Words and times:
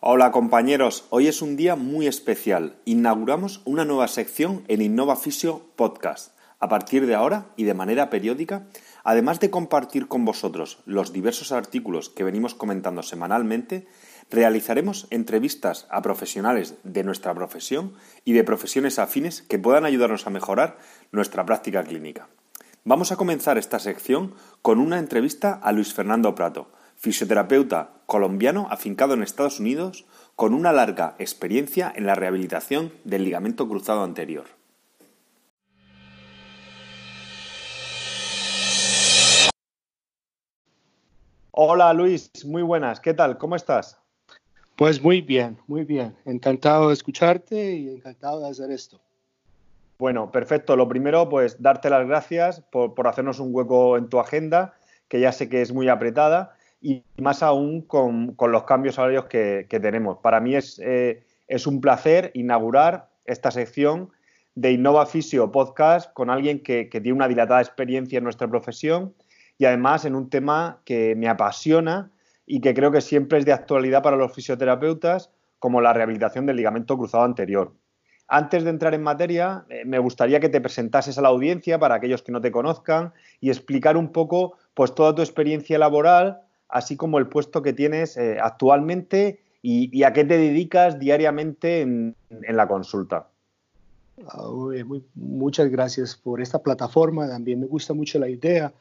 Hola 0.00 0.32
compañeros, 0.32 1.06
hoy 1.10 1.26
es 1.26 1.42
un 1.42 1.56
día 1.56 1.76
muy 1.76 2.06
especial. 2.06 2.76
Inauguramos 2.86 3.60
una 3.66 3.84
nueva 3.84 4.08
sección 4.08 4.64
en 4.68 4.80
Innova 4.80 5.16
Fisio 5.16 5.62
Podcast. 5.76 6.34
A 6.60 6.68
partir 6.68 7.06
de 7.06 7.16
ahora 7.16 7.48
y 7.56 7.64
de 7.64 7.74
manera 7.74 8.08
periódica, 8.08 8.68
además 9.02 9.40
de 9.40 9.50
compartir 9.50 10.06
con 10.06 10.24
vosotros 10.24 10.78
los 10.86 11.12
diversos 11.12 11.50
artículos 11.50 12.08
que 12.08 12.22
venimos 12.22 12.54
comentando 12.54 13.02
semanalmente, 13.02 13.88
realizaremos 14.30 15.08
entrevistas 15.10 15.86
a 15.90 16.02
profesionales 16.02 16.76
de 16.84 17.02
nuestra 17.04 17.34
profesión 17.34 17.94
y 18.24 18.32
de 18.32 18.44
profesiones 18.44 18.98
afines 18.98 19.42
que 19.42 19.58
puedan 19.58 19.84
ayudarnos 19.84 20.26
a 20.26 20.30
mejorar 20.30 20.78
nuestra 21.12 21.44
práctica 21.44 21.84
clínica. 21.84 22.28
Vamos 22.84 23.12
a 23.12 23.16
comenzar 23.16 23.58
esta 23.58 23.78
sección 23.78 24.34
con 24.62 24.80
una 24.80 24.98
entrevista 24.98 25.52
a 25.52 25.70
Luis 25.70 25.94
Fernando 25.94 26.34
Prato, 26.34 26.72
fisioterapeuta 26.96 27.90
colombiano 28.06 28.66
afincado 28.70 29.14
en 29.14 29.22
Estados 29.22 29.60
Unidos 29.60 30.06
con 30.34 30.54
una 30.54 30.72
larga 30.72 31.14
experiencia 31.18 31.92
en 31.94 32.06
la 32.06 32.14
rehabilitación 32.14 32.92
del 33.04 33.24
ligamento 33.24 33.68
cruzado 33.68 34.02
anterior. 34.02 34.46
Hola 41.52 41.92
Luis, 41.92 42.30
muy 42.46 42.62
buenas, 42.62 42.98
¿qué 42.98 43.12
tal? 43.12 43.36
¿Cómo 43.36 43.54
estás? 43.54 43.98
Pues 44.74 45.02
muy 45.02 45.20
bien, 45.20 45.58
muy 45.66 45.84
bien. 45.84 46.16
Encantado 46.24 46.88
de 46.88 46.94
escucharte 46.94 47.76
y 47.76 47.90
encantado 47.90 48.40
de 48.40 48.48
hacer 48.48 48.70
esto. 48.70 48.98
Bueno, 49.98 50.30
perfecto. 50.32 50.76
Lo 50.76 50.88
primero, 50.88 51.28
pues 51.28 51.62
darte 51.62 51.90
las 51.90 52.06
gracias 52.06 52.60
por, 52.72 53.06
hacernos 53.06 53.38
un 53.38 53.54
hueco 53.54 53.96
en 53.96 54.08
tu 54.08 54.18
agenda, 54.18 54.74
que 55.08 55.20
ya 55.20 55.32
sé 55.32 55.48
que 55.48 55.62
es 55.62 55.72
muy 55.72 55.88
apretada 55.88 56.56
y 56.80 57.04
más 57.18 57.42
aún 57.42 57.82
con, 57.82 58.34
los 58.38 58.64
cambios 58.64 58.98
horarios 58.98 59.26
que, 59.26 59.66
tenemos. 59.70 60.18
Para 60.18 60.40
mí 60.40 60.54
eh, 60.56 61.24
es, 61.46 61.66
un 61.66 61.80
placer 61.80 62.32
inaugurar 62.34 63.10
esta 63.24 63.50
sección 63.52 64.10
de 64.54 64.72
Innova 64.72 65.06
Fisio 65.06 65.52
Podcast 65.52 66.12
con 66.12 66.28
alguien 66.28 66.62
que, 66.62 66.88
tiene 66.90 67.12
una 67.12 67.28
dilatada 67.28 67.60
experiencia 67.60 68.18
en 68.18 68.24
nuestra 68.24 68.48
profesión 68.48 69.14
y 69.56 69.64
además 69.64 70.04
en 70.04 70.16
un 70.16 70.28
tema 70.28 70.80
que 70.84 71.14
me 71.14 71.28
apasiona 71.28 72.10
y 72.44 72.60
que 72.60 72.74
creo 72.74 72.90
que 72.90 73.00
siempre 73.00 73.38
es 73.38 73.44
de 73.44 73.52
actualidad 73.52 74.02
para 74.02 74.16
los 74.16 74.34
fisioterapeutas, 74.34 75.30
como 75.60 75.80
la 75.80 75.92
rehabilitación 75.92 76.44
del 76.44 76.56
ligamento 76.56 76.98
cruzado 76.98 77.22
anterior. 77.22 77.72
Antes 78.34 78.64
de 78.64 78.70
entrar 78.70 78.94
en 78.94 79.02
materia, 79.02 79.66
eh, 79.68 79.84
me 79.84 79.98
gustaría 79.98 80.40
que 80.40 80.48
te 80.48 80.62
presentases 80.62 81.18
a 81.18 81.20
la 81.20 81.28
audiencia 81.28 81.78
para 81.78 81.96
aquellos 81.96 82.22
que 82.22 82.32
no 82.32 82.40
te 82.40 82.50
conozcan 82.50 83.12
y 83.42 83.50
explicar 83.50 83.98
un 83.98 84.10
poco 84.10 84.56
pues 84.72 84.94
toda 84.94 85.14
tu 85.14 85.20
experiencia 85.20 85.78
laboral, 85.78 86.40
así 86.70 86.96
como 86.96 87.18
el 87.18 87.26
puesto 87.26 87.60
que 87.60 87.74
tienes 87.74 88.16
eh, 88.16 88.38
actualmente 88.42 89.40
y, 89.60 90.02
a 90.02 90.14
qué 90.14 90.24
te 90.24 90.38
dedicas 90.38 90.98
diariamente 90.98 91.82
en, 91.82 92.16
la 92.30 92.66
consulta. 92.66 93.26
Ah, 94.26 94.48
muchas 95.14 95.68
gracias 95.68 96.16
por 96.16 96.40
esta 96.40 96.62
plataforma. 96.62 97.28
También 97.28 97.60
me 97.60 97.66
gusta 97.66 97.92
mucho 97.92 98.18
la 98.18 98.30
idea 98.30 98.72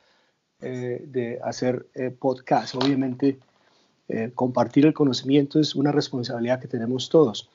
eh, 0.62 1.04
de 1.06 1.42
hacer 1.44 1.88
podcast. 2.20 2.76
Obviamente, 2.76 3.38
compartir 4.34 4.86
el 4.86 4.94
conocimiento 4.94 5.60
es 5.60 5.76
una 5.76 5.92
responsabilidad 5.92 6.62
que 6.62 6.70
tenemos 6.70 7.10
todos. 7.10 7.50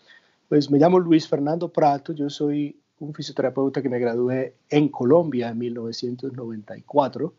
Pues 0.49 0.71
me 0.71 0.79
llamo 0.79 1.01
Luis 1.01 1.27
Fernando 1.27 1.69
Prato, 1.73 2.13
yo 2.13 2.31
soy 2.31 2.77
un 3.01 3.13
fisioterapeuta 3.13 3.83
que 3.83 3.89
me 3.89 3.99
gradué 3.99 4.55
en 4.71 4.89
Colombia 4.91 5.49
en 5.49 5.59
1994 5.59 7.35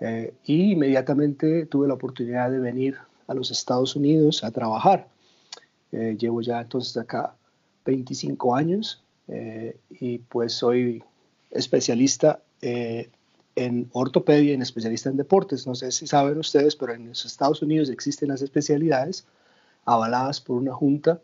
eh, 0.00 0.32
y 0.44 0.72
inmediatamente 0.72 1.66
tuve 1.66 1.86
la 1.86 1.94
oportunidad 1.94 2.50
de 2.50 2.58
venir 2.58 2.96
a 3.26 3.34
los 3.34 3.50
Estados 3.50 3.94
Unidos 3.94 4.42
a 4.42 4.50
trabajar. 4.52 5.06
Eh, 5.92 6.16
llevo 6.18 6.40
ya 6.40 6.62
entonces 6.62 6.96
acá 6.96 7.34
25 7.84 8.56
años 8.56 9.04
eh, 9.28 9.76
y 9.90 10.16
pues 10.18 10.54
soy 10.54 11.04
especialista 11.50 12.40
en 12.62 13.90
ortopedia 13.92 14.54
en 14.54 14.62
especialista 14.62 15.10
en 15.10 15.18
deportes. 15.18 15.66
No 15.66 15.74
sé 15.74 15.92
si 15.92 16.06
saben 16.06 16.38
ustedes, 16.38 16.74
pero 16.74 16.94
en 16.94 17.08
los 17.08 17.26
Estados 17.26 17.60
Unidos 17.60 17.90
existen 17.90 18.30
las 18.30 18.40
especialidades 18.40 19.26
avaladas 19.84 20.40
por 20.40 20.56
una 20.56 20.72
junta 20.72 21.20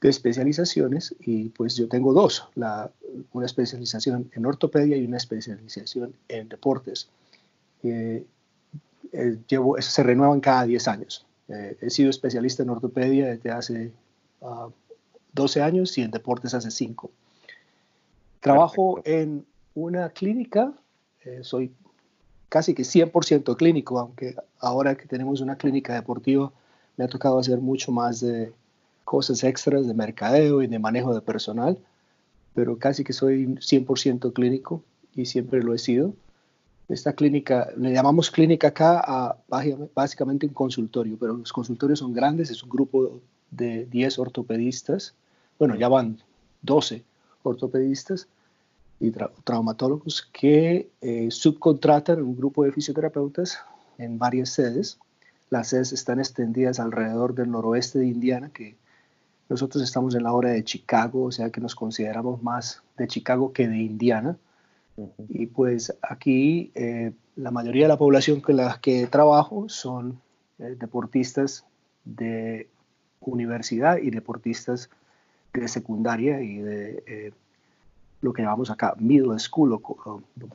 de 0.00 0.08
especializaciones 0.08 1.14
y 1.20 1.48
pues 1.50 1.74
yo 1.76 1.88
tengo 1.88 2.12
dos, 2.12 2.48
la, 2.54 2.90
una 3.32 3.46
especialización 3.46 4.30
en 4.32 4.46
ortopedia 4.46 4.96
y 4.96 5.04
una 5.04 5.16
especialización 5.16 6.14
en 6.28 6.48
deportes. 6.48 7.08
Eh, 7.82 8.24
eh, 9.12 9.38
llevo, 9.48 9.80
se 9.80 10.02
renuevan 10.02 10.40
cada 10.40 10.64
10 10.64 10.88
años. 10.88 11.26
Eh, 11.48 11.76
he 11.80 11.90
sido 11.90 12.10
especialista 12.10 12.62
en 12.62 12.70
ortopedia 12.70 13.26
desde 13.26 13.50
hace 13.50 13.92
12 15.32 15.60
ah, 15.60 15.64
años 15.64 15.98
y 15.98 16.02
en 16.02 16.10
deportes 16.12 16.54
hace 16.54 16.70
5. 16.70 17.10
Trabajo 18.40 19.00
en 19.04 19.44
una 19.74 20.10
clínica, 20.10 20.72
soy 21.42 21.72
casi 22.48 22.72
que 22.72 22.84
100% 22.84 23.56
clínico, 23.56 23.98
aunque 23.98 24.36
ahora 24.60 24.94
que 24.94 25.06
tenemos 25.06 25.40
una 25.40 25.56
clínica 25.56 25.94
deportiva 25.94 26.52
me 26.96 27.04
ha 27.04 27.08
tocado 27.08 27.38
hacer 27.38 27.58
mucho 27.58 27.90
más 27.90 28.20
de 28.20 28.52
cosas 29.08 29.42
extras 29.42 29.86
de 29.86 29.94
mercadeo 29.94 30.60
y 30.60 30.66
de 30.66 30.78
manejo 30.78 31.14
de 31.14 31.22
personal, 31.22 31.78
pero 32.52 32.78
casi 32.78 33.04
que 33.04 33.14
soy 33.14 33.46
100% 33.46 34.34
clínico 34.34 34.82
y 35.14 35.24
siempre 35.24 35.62
lo 35.62 35.72
he 35.72 35.78
sido. 35.78 36.12
Esta 36.90 37.14
clínica, 37.14 37.70
le 37.78 37.94
llamamos 37.94 38.30
clínica 38.30 38.68
acá 38.68 39.00
a 39.02 39.38
básicamente 39.94 40.44
un 40.44 40.52
consultorio, 40.52 41.16
pero 41.18 41.32
los 41.32 41.54
consultorios 41.54 42.00
son 42.00 42.12
grandes, 42.12 42.50
es 42.50 42.62
un 42.62 42.68
grupo 42.68 43.22
de 43.50 43.86
10 43.86 44.18
ortopedistas, 44.18 45.14
bueno, 45.58 45.74
ya 45.74 45.88
van 45.88 46.18
12 46.60 47.02
ortopedistas 47.44 48.28
y 49.00 49.10
traumatólogos 49.42 50.28
que 50.30 50.90
eh, 51.00 51.28
subcontratan 51.30 52.20
un 52.20 52.36
grupo 52.36 52.62
de 52.62 52.72
fisioterapeutas 52.72 53.58
en 53.96 54.18
varias 54.18 54.50
sedes. 54.50 54.98
Las 55.48 55.68
sedes 55.68 55.94
están 55.94 56.18
extendidas 56.18 56.78
alrededor 56.78 57.34
del 57.34 57.50
noroeste 57.50 58.00
de 58.00 58.06
Indiana, 58.08 58.50
que 58.52 58.76
nosotros 59.48 59.82
estamos 59.82 60.14
en 60.14 60.22
la 60.22 60.32
hora 60.32 60.50
de 60.50 60.64
Chicago, 60.64 61.24
o 61.24 61.32
sea 61.32 61.50
que 61.50 61.60
nos 61.60 61.74
consideramos 61.74 62.42
más 62.42 62.82
de 62.96 63.08
Chicago 63.08 63.52
que 63.52 63.66
de 63.66 63.78
Indiana. 63.78 64.36
Y 65.28 65.46
pues 65.46 65.96
aquí 66.02 66.72
eh, 66.74 67.12
la 67.36 67.50
mayoría 67.50 67.84
de 67.84 67.88
la 67.88 67.98
población 67.98 68.40
con 68.40 68.56
la 68.56 68.80
que 68.82 69.06
trabajo 69.06 69.68
son 69.68 70.20
eh, 70.58 70.76
deportistas 70.78 71.64
de 72.04 72.68
universidad 73.20 73.98
y 73.98 74.10
deportistas 74.10 74.90
de 75.52 75.68
secundaria 75.68 76.42
y 76.42 76.58
de 76.58 77.04
eh, 77.06 77.32
lo 78.20 78.32
que 78.32 78.42
llamamos 78.42 78.70
acá 78.70 78.94
middle 78.98 79.38
school, 79.38 79.80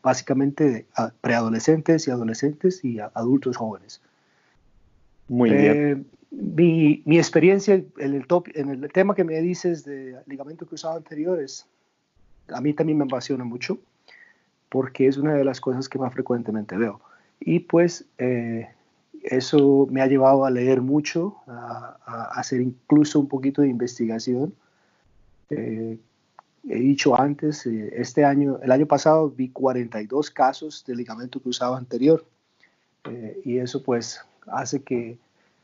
básicamente 0.02 0.86
preadolescentes 1.22 2.08
y 2.08 2.12
adolescentes 2.12 2.84
y 2.84 3.00
adultos 3.00 3.56
jóvenes. 3.56 4.02
Muy 5.28 5.50
bien 5.52 6.06
mi, 6.34 7.04
mi, 7.06 7.18
experiencia 7.18 7.76
en 7.76 8.14
el, 8.14 8.26
top, 8.26 8.48
en 8.56 8.70
el 8.70 8.92
tema 8.92 9.14
que 9.14 9.24
me 9.24 9.40
dices 9.42 9.86
de 9.86 10.20
ligamento 10.26 10.66
cruzado 10.66 10.98
anterior 10.98 11.40
es, 11.40 11.68
a 12.50 12.60
mí 12.60 12.74
también 12.74 12.98
me 12.98 13.04
apasiona 13.04 13.44
mucho 13.44 13.78
porque 14.70 15.08
es 15.08 15.18
una 15.18 15.36
de 15.36 15.46
las 15.46 15.62
cosas 15.62 15.88
que 15.88 16.00
más 16.00 16.12
frecuentemente 16.12 16.76
veo. 16.76 17.00
Y 17.40 17.60
pues 17.60 18.06
eh, 18.18 18.68
eso 19.22 19.88
me 19.92 20.02
ha 20.02 20.08
llevado 20.08 20.46
a 20.46 20.50
leer 20.50 20.82
mucho, 20.82 21.36
a, 21.46 22.32
hacer 22.34 22.62
incluso 22.62 23.20
un 23.20 23.28
poquito 23.28 23.62
de 23.62 23.68
investigación. 23.68 24.56
Eh, 25.52 26.00
he 26.68 26.76
dicho 26.80 27.20
antes, 27.20 27.68
eh, 27.68 27.94
este 27.96 28.26
año, 28.26 28.58
el 28.64 28.72
año 28.72 28.88
pasado 28.88 29.30
vi 29.30 29.50
42 29.50 30.32
casos 30.32 30.84
de 30.88 30.96
ligamento 30.96 31.40
cruzado 31.40 31.76
anterior 31.76 32.26
y 33.44 33.58
eso 33.58 33.84
pues 33.84 34.22
hace 34.48 34.82
que 34.82 35.18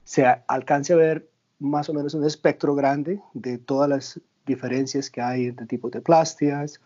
se 0.09 0.25
alcance 0.25 0.91
a 0.91 0.95
ver 0.95 1.29
más 1.59 1.88
o 1.88 1.94
menos 1.94 2.15
un 2.15 2.25
espectro 2.25 2.73
grande 2.73 3.21
de 3.35 3.59
todas 3.59 3.88
las 3.88 4.19
diferencias 4.44 5.07
que 5.07 5.21
hay 5.21 5.45
entre 5.45 5.67
tipos 5.67 5.91
de 5.91 6.01
plastias, 6.01 6.81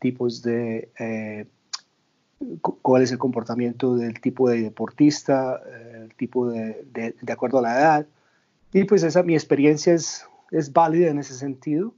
tipos 0.00 0.42
de 0.42 0.90
eh, 0.98 1.46
cuál 2.60 3.04
es 3.04 3.12
el 3.12 3.18
comportamiento 3.18 3.94
del 3.94 4.20
tipo 4.20 4.50
de 4.50 4.62
deportista, 4.62 5.62
eh, 5.64 6.06
el 6.06 6.14
tipo 6.16 6.50
de, 6.50 6.84
de, 6.92 7.32
acuerdo 7.32 7.60
a 7.60 7.62
la 7.62 7.78
edad. 7.78 8.06
Y 8.72 8.82
pues 8.82 9.04
esa 9.04 9.22
mi 9.22 9.34
experiencia 9.34 9.94
es, 9.94 10.26
es 10.50 10.72
válida 10.72 11.08
en 11.08 11.20
ese 11.20 11.34
sentido, 11.34 11.94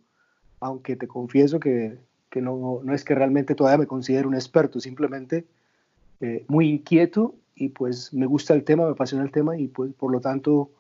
aunque 0.61 0.97
te 0.97 1.09
confieso 1.09 1.61
que, 1.61 1.97
que 2.29 2.43
no, 2.43 2.83
no, 2.85 2.93
es 2.93 3.05
que 3.05 3.15
realmente 3.15 3.55
todavía 3.55 3.79
me 3.79 3.87
considero 3.87 4.29
un 4.29 4.35
experto, 4.35 4.81
simplemente 4.81 5.47
eh, 6.21 6.45
muy 6.47 6.69
inquieto 6.69 7.37
y 7.55 7.69
pues 7.71 8.13
me 8.13 8.27
gusta 8.27 8.55
el 8.55 8.65
tema, 8.65 8.85
me 8.85 8.93
apasiona 8.93 9.25
el 9.25 9.31
tema 9.31 9.57
y 9.57 9.69
pues 9.69 9.93
por 9.95 10.13
lo 10.13 10.21
tanto 10.21 10.71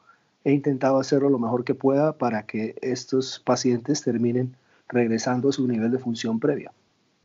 he 0.45 0.53
intentado 0.53 0.99
hacerlo 0.99 1.31
lo 1.31 1.39
mejor 1.39 1.65
que 1.65 1.75
pueda 1.75 2.17
para 2.19 2.45
que 2.45 2.75
estos 2.81 3.41
pacientes 3.41 4.03
terminen 4.03 4.55
regresando 4.89 5.49
a 5.49 5.53
su 5.53 5.67
nivel 5.67 5.91
de 5.91 5.99
función 5.99 6.41
previa. 6.41 6.73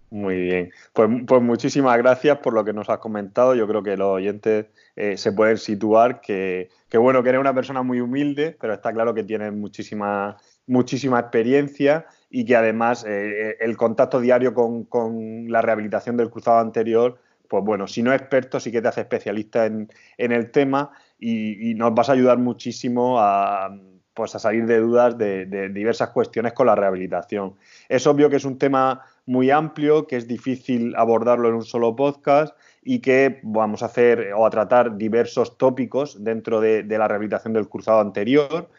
Muy 0.10 0.40
bien. 0.40 0.72
Pues, 0.94 1.10
pues, 1.28 1.42
muchísimas 1.42 1.98
gracias 1.98 2.38
por 2.38 2.54
lo 2.54 2.64
que 2.64 2.72
nos 2.72 2.90
has 2.90 3.00
comentado. 3.00 3.56
Yo 3.56 3.68
creo 3.68 3.84
que 3.84 3.98
los 3.98 4.08
oyentes 4.08 4.68
eh, 4.96 5.18
se 5.18 5.34
pueden 5.34 5.58
situar 5.58 6.22
que, 6.22 6.70
bueno, 6.94 7.24
que 7.24 7.30
eres 7.30 7.42
una 7.42 7.54
persona 7.54 7.84
muy 7.84 8.00
humilde, 8.00 8.56
pero 8.60 8.74
está 8.74 8.94
claro 8.94 9.14
que 9.14 9.24
tienes 9.24 9.52
muchísima, 9.52 10.38
muchísima 10.66 11.20
experiencia 11.20 12.06
y 12.30 12.46
que 12.46 12.56
además 12.56 13.06
eh, 13.06 13.58
el 13.60 13.76
contacto 13.76 14.22
diario 14.22 14.54
con, 14.54 15.52
la 15.52 15.62
rehabilitación 15.62 16.16
del 16.16 16.30
cruzado 16.30 16.60
anterior, 16.60 17.20
pues 17.48 17.64
bueno, 17.64 17.88
si 17.88 18.04
no 18.04 18.14
experto, 18.14 18.60
sí 18.60 18.72
que 18.72 18.82
te 18.82 18.88
hace 18.88 19.02
especialista 19.02 19.66
en, 19.66 19.90
el 20.18 20.52
tema 20.52 20.92
y, 21.20 21.74
nos 21.76 21.94
vas 21.94 22.10
a 22.10 22.14
ayudar 22.14 22.38
muchísimo 22.38 23.20
a, 23.20 23.76
pues 24.14 24.36
a 24.36 24.40
salir 24.40 24.66
de 24.66 24.80
dudas 24.80 25.18
de 25.18 25.70
diversas 25.70 26.10
cuestiones 26.10 26.54
con 26.54 26.68
la 26.68 26.76
rehabilitación. 26.76 27.56
Es 27.90 28.08
obvio 28.08 28.30
que 28.30 28.38
es 28.38 28.46
un 28.46 28.58
tema 28.58 29.04
muy 29.28 29.52
amplio, 29.52 30.08
que 30.08 30.16
es 30.16 30.28
difícil 30.28 30.96
abordarlo 30.96 31.50
en 31.50 31.56
un 31.56 31.64
solo 31.64 31.96
podcast 31.96 32.58
y 32.82 33.00
que 33.00 33.40
vamos 33.44 33.84
a 33.84 33.88
hacer 33.88 34.32
o 34.34 34.46
a 34.46 34.50
tratar 34.50 34.98
diversos 34.98 35.58
tópicos 35.58 36.24
dentro 36.24 36.62
de, 36.62 36.84
la 36.84 37.08
rehabilitación 37.08 37.54
del 37.54 37.68
cruzado 37.68 38.00
anterior. 38.00 38.70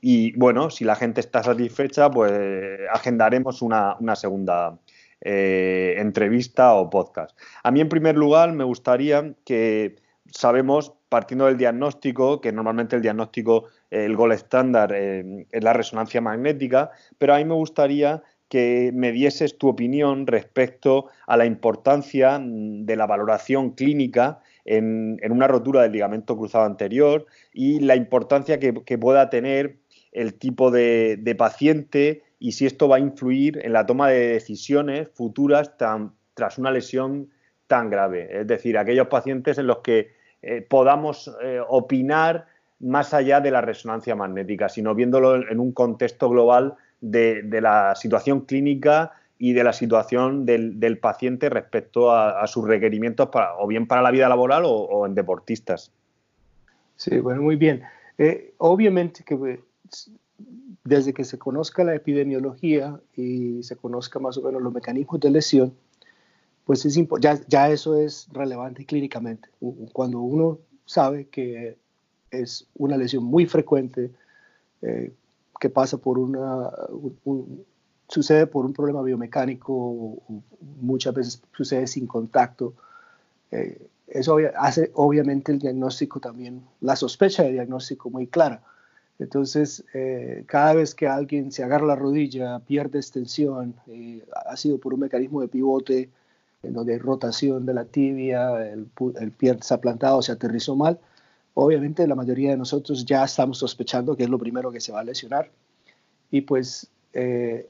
Y 0.00 0.32
bueno, 0.38 0.70
si 0.70 0.84
la 0.84 0.96
gente 0.96 1.20
está 1.20 1.42
satisfecha, 1.42 2.10
pues 2.10 2.32
agendaremos 2.90 3.60
una, 3.60 3.96
segunda 4.16 4.78
eh, 5.20 5.94
entrevista 5.98 6.74
o 6.74 6.90
podcast. 6.90 7.38
A 7.62 7.70
mí, 7.70 7.80
en 7.80 7.88
primer 7.88 8.16
lugar, 8.16 8.52
me 8.52 8.64
gustaría 8.64 9.34
que 9.44 9.96
sabemos, 10.30 10.92
partiendo 11.08 11.46
del 11.46 11.56
diagnóstico, 11.56 12.40
que 12.40 12.52
normalmente 12.52 12.96
el 12.96 13.02
diagnóstico, 13.02 13.64
el 13.90 14.14
gol 14.16 14.32
estándar 14.32 14.92
eh, 14.94 15.46
es 15.50 15.64
la 15.64 15.72
resonancia 15.72 16.20
magnética, 16.20 16.90
pero 17.18 17.34
a 17.34 17.38
mí 17.38 17.44
me 17.44 17.54
gustaría 17.54 18.22
que 18.48 18.90
me 18.94 19.12
dieses 19.12 19.58
tu 19.58 19.68
opinión 19.68 20.26
respecto 20.26 21.06
a 21.26 21.36
la 21.36 21.44
importancia 21.44 22.40
de 22.42 22.96
la 22.96 23.06
valoración 23.06 23.72
clínica 23.72 24.40
en, 24.64 25.18
una 25.30 25.46
rotura 25.46 25.82
del 25.82 25.92
ligamento 25.92 26.36
cruzado 26.36 26.64
anterior 26.64 27.26
y 27.52 27.80
la 27.80 27.96
importancia 27.96 28.58
que, 28.58 28.98
pueda 28.98 29.30
tener 29.30 29.78
el 30.12 30.34
tipo 30.34 30.70
de, 30.70 31.34
paciente 31.38 32.22
y 32.38 32.52
si 32.52 32.66
esto 32.66 32.88
va 32.88 32.96
a 32.96 33.00
influir 33.00 33.60
en 33.64 33.72
la 33.72 33.86
toma 33.86 34.08
de 34.08 34.28
decisiones 34.28 35.08
futuras 35.12 35.76
tras 35.76 36.58
una 36.58 36.70
lesión 36.70 37.30
tan 37.66 37.90
grave. 37.90 38.40
Es 38.40 38.46
decir, 38.46 38.78
aquellos 38.78 39.08
pacientes 39.08 39.58
en 39.58 39.66
los 39.66 39.78
que 39.78 40.12
eh, 40.42 40.62
podamos 40.62 41.34
eh, 41.42 41.60
opinar 41.68 42.46
más 42.80 43.12
allá 43.12 43.40
de 43.40 43.50
la 43.50 43.60
resonancia 43.60 44.14
magnética, 44.14 44.68
sino 44.68 44.94
viéndolo 44.94 45.34
en 45.48 45.58
un 45.58 45.72
contexto 45.72 46.30
global 46.30 46.76
de, 47.00 47.42
la 47.60 47.94
situación 47.94 48.42
clínica 48.42 49.12
y 49.36 49.52
de 49.52 49.64
la 49.64 49.72
situación 49.72 50.46
del, 50.46 50.98
paciente 51.00 51.48
respecto 51.50 52.12
a, 52.12 52.46
sus 52.46 52.66
requerimientos 52.66 53.28
o 53.58 53.66
bien 53.66 53.86
para 53.86 54.02
la 54.02 54.12
vida 54.12 54.28
laboral 54.28 54.62
o, 54.64 55.06
en 55.06 55.14
deportistas. 55.14 55.92
Sí, 56.96 57.18
bueno, 57.18 57.42
muy 57.42 57.56
bien. 57.56 57.82
Eh, 58.16 58.54
obviamente 58.58 59.22
que 59.24 59.36
pues, 59.36 60.10
desde 60.88 61.12
que 61.12 61.24
se 61.24 61.38
conozca 61.38 61.84
la 61.84 61.94
epidemiología 61.94 62.98
y 63.14 63.62
se 63.62 63.76
conozca 63.76 64.18
más 64.18 64.38
o 64.38 64.42
menos 64.42 64.62
los 64.62 64.72
mecanismos 64.72 65.20
de 65.20 65.30
lesión, 65.30 65.74
pues 66.64 66.84
es 66.86 66.98
ya, 67.48 67.70
eso 67.70 67.96
es 67.96 68.26
relevante 68.32 68.86
clínicamente. 68.86 69.48
Cuando 69.92 70.20
uno 70.20 70.58
sabe 70.86 71.26
que 71.26 71.76
es 72.30 72.66
una 72.74 72.96
lesión 72.96 73.24
muy 73.24 73.46
frecuente, 73.46 74.10
eh, 74.80 75.12
que 75.60 75.68
pasa 75.68 75.98
por 75.98 76.18
una, 76.18 76.70
sucede 78.08 78.46
por 78.46 78.64
un 78.64 78.72
problema 78.72 79.02
biomecánico, 79.02 80.16
muchas 80.80 81.12
veces 81.14 81.42
sucede 81.54 81.86
sin 81.86 82.06
contacto. 82.06 82.72
Eh, 83.50 83.78
eso 84.06 84.38
hace 84.56 84.90
obviamente 84.94 85.52
el 85.52 85.58
diagnóstico 85.58 86.18
también, 86.18 86.62
la 86.80 86.96
sospecha 86.96 87.42
de 87.42 87.52
diagnóstico 87.52 88.08
muy 88.08 88.26
clara. 88.26 88.62
Entonces, 89.18 89.84
eh, 89.94 90.44
cada 90.46 90.74
vez 90.74 90.94
que 90.94 91.08
alguien 91.08 91.50
se 91.50 91.64
agarra 91.64 91.86
la 91.86 91.96
rodilla, 91.96 92.60
pierde 92.60 92.98
extensión, 92.98 93.74
eh, 93.88 94.24
ha 94.46 94.56
sido 94.56 94.78
por 94.78 94.94
un 94.94 95.00
mecanismo 95.00 95.40
de 95.40 95.48
pivote, 95.48 96.10
en 96.62 96.72
donde 96.72 96.92
hay 96.92 96.98
rotación 96.98 97.66
de 97.66 97.74
la 97.74 97.84
tibia, 97.84 98.70
el, 98.70 98.88
el 99.20 99.32
pie 99.32 99.56
se 99.60 99.74
ha 99.74 99.80
plantado, 99.80 100.22
se 100.22 100.32
aterrizó 100.32 100.76
mal, 100.76 100.98
Obviamente 101.60 102.06
la 102.06 102.14
mayoría 102.14 102.50
de 102.50 102.56
nosotros 102.56 103.04
ya 103.04 103.24
estamos 103.24 103.58
sospechando 103.58 104.16
que 104.16 104.22
es 104.22 104.28
lo 104.28 104.38
primero 104.38 104.70
que 104.70 104.80
se 104.80 104.92
va 104.92 105.00
a 105.00 105.02
lesionar. 105.02 105.50
Y 106.30 106.42
pues 106.42 106.86
eh, 107.12 107.68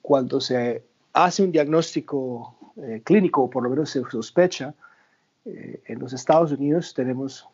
cuando 0.00 0.40
se 0.40 0.84
hace 1.12 1.42
un 1.42 1.50
diagnóstico 1.50 2.54
eh, 2.76 3.02
clínico 3.02 3.42
o 3.42 3.50
por 3.50 3.64
lo 3.64 3.70
menos 3.70 3.90
se 3.90 4.02
sospecha, 4.08 4.72
eh, 5.44 5.82
en 5.86 5.98
los 5.98 6.12
Estados 6.12 6.52
Unidos 6.52 6.94
tenemos 6.94 7.48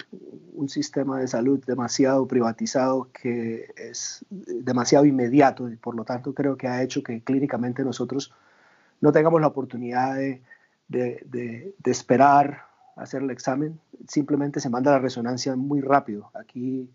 un 0.55 0.69
sistema 0.69 1.21
de 1.21 1.29
salud 1.29 1.63
demasiado 1.65 2.27
privatizado 2.27 3.09
que 3.13 3.73
es 3.77 4.25
demasiado 4.29 5.05
inmediato 5.05 5.71
y 5.71 5.77
por 5.77 5.95
lo 5.95 6.05
tanto 6.05 6.35
creo 6.35 6.57
que 6.57 6.69
ha 6.69 6.83
hecho 6.83 7.03
que 7.03 7.23
clínicamente 7.23 7.83
nosotros 7.85 8.35
no 9.01 9.13
tengamos 9.13 9.41
la 9.41 9.47
oportunidad 9.47 10.17
de, 10.17 10.43
de, 10.89 11.75
de 11.79 11.91
esperar 11.91 12.69
hacer 12.99 13.23
el 13.23 13.31
examen, 13.31 13.79
simplemente 14.09 14.61
se 14.61 14.69
manda 14.69 14.91
la 14.91 14.99
resonancia 14.99 15.57
muy 15.57 15.81
rápido. 15.81 16.31
Aquí, 16.35 16.91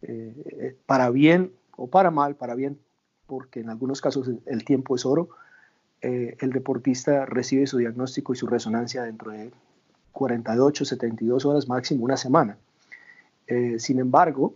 eh, 0.00 0.34
eh, 0.46 0.76
para 0.86 1.10
bien 1.10 1.52
o 1.76 1.88
para 1.88 2.10
mal, 2.10 2.34
para 2.34 2.54
bien, 2.54 2.78
porque 3.26 3.60
en 3.60 3.70
algunos 3.70 4.00
casos 4.00 4.30
el 4.46 4.64
tiempo 4.64 4.96
es 4.96 5.06
oro, 5.06 5.28
eh, 6.00 6.36
el 6.40 6.50
deportista 6.50 7.26
recibe 7.26 7.66
su 7.66 7.78
diagnóstico 7.78 8.32
y 8.32 8.36
su 8.36 8.46
resonancia 8.46 9.02
dentro 9.04 9.30
de 9.30 9.52
48, 10.12 10.84
72 10.84 11.44
horas 11.44 11.68
máximo, 11.68 12.04
una 12.04 12.16
semana. 12.16 12.56
sin 13.78 13.98
embargo, 13.98 14.54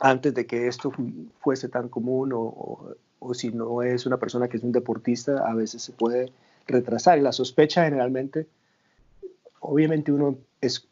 antes 0.00 0.34
de 0.34 0.46
que 0.46 0.68
esto 0.68 0.92
fuese 1.40 1.68
tan 1.68 1.88
común 1.88 2.32
o, 2.32 2.94
o 3.18 3.34
si 3.34 3.50
no 3.50 3.82
es 3.82 4.06
una 4.06 4.16
persona 4.16 4.48
que 4.48 4.56
es 4.56 4.62
un 4.62 4.72
deportista, 4.72 5.48
a 5.48 5.54
veces 5.54 5.82
se 5.82 5.92
puede 5.92 6.32
retrasar 6.66 7.18
y 7.18 7.22
la 7.22 7.32
sospecha 7.32 7.84
generalmente 7.84 8.46
obviamente 9.60 10.12
uno 10.12 10.38
es, 10.60 10.86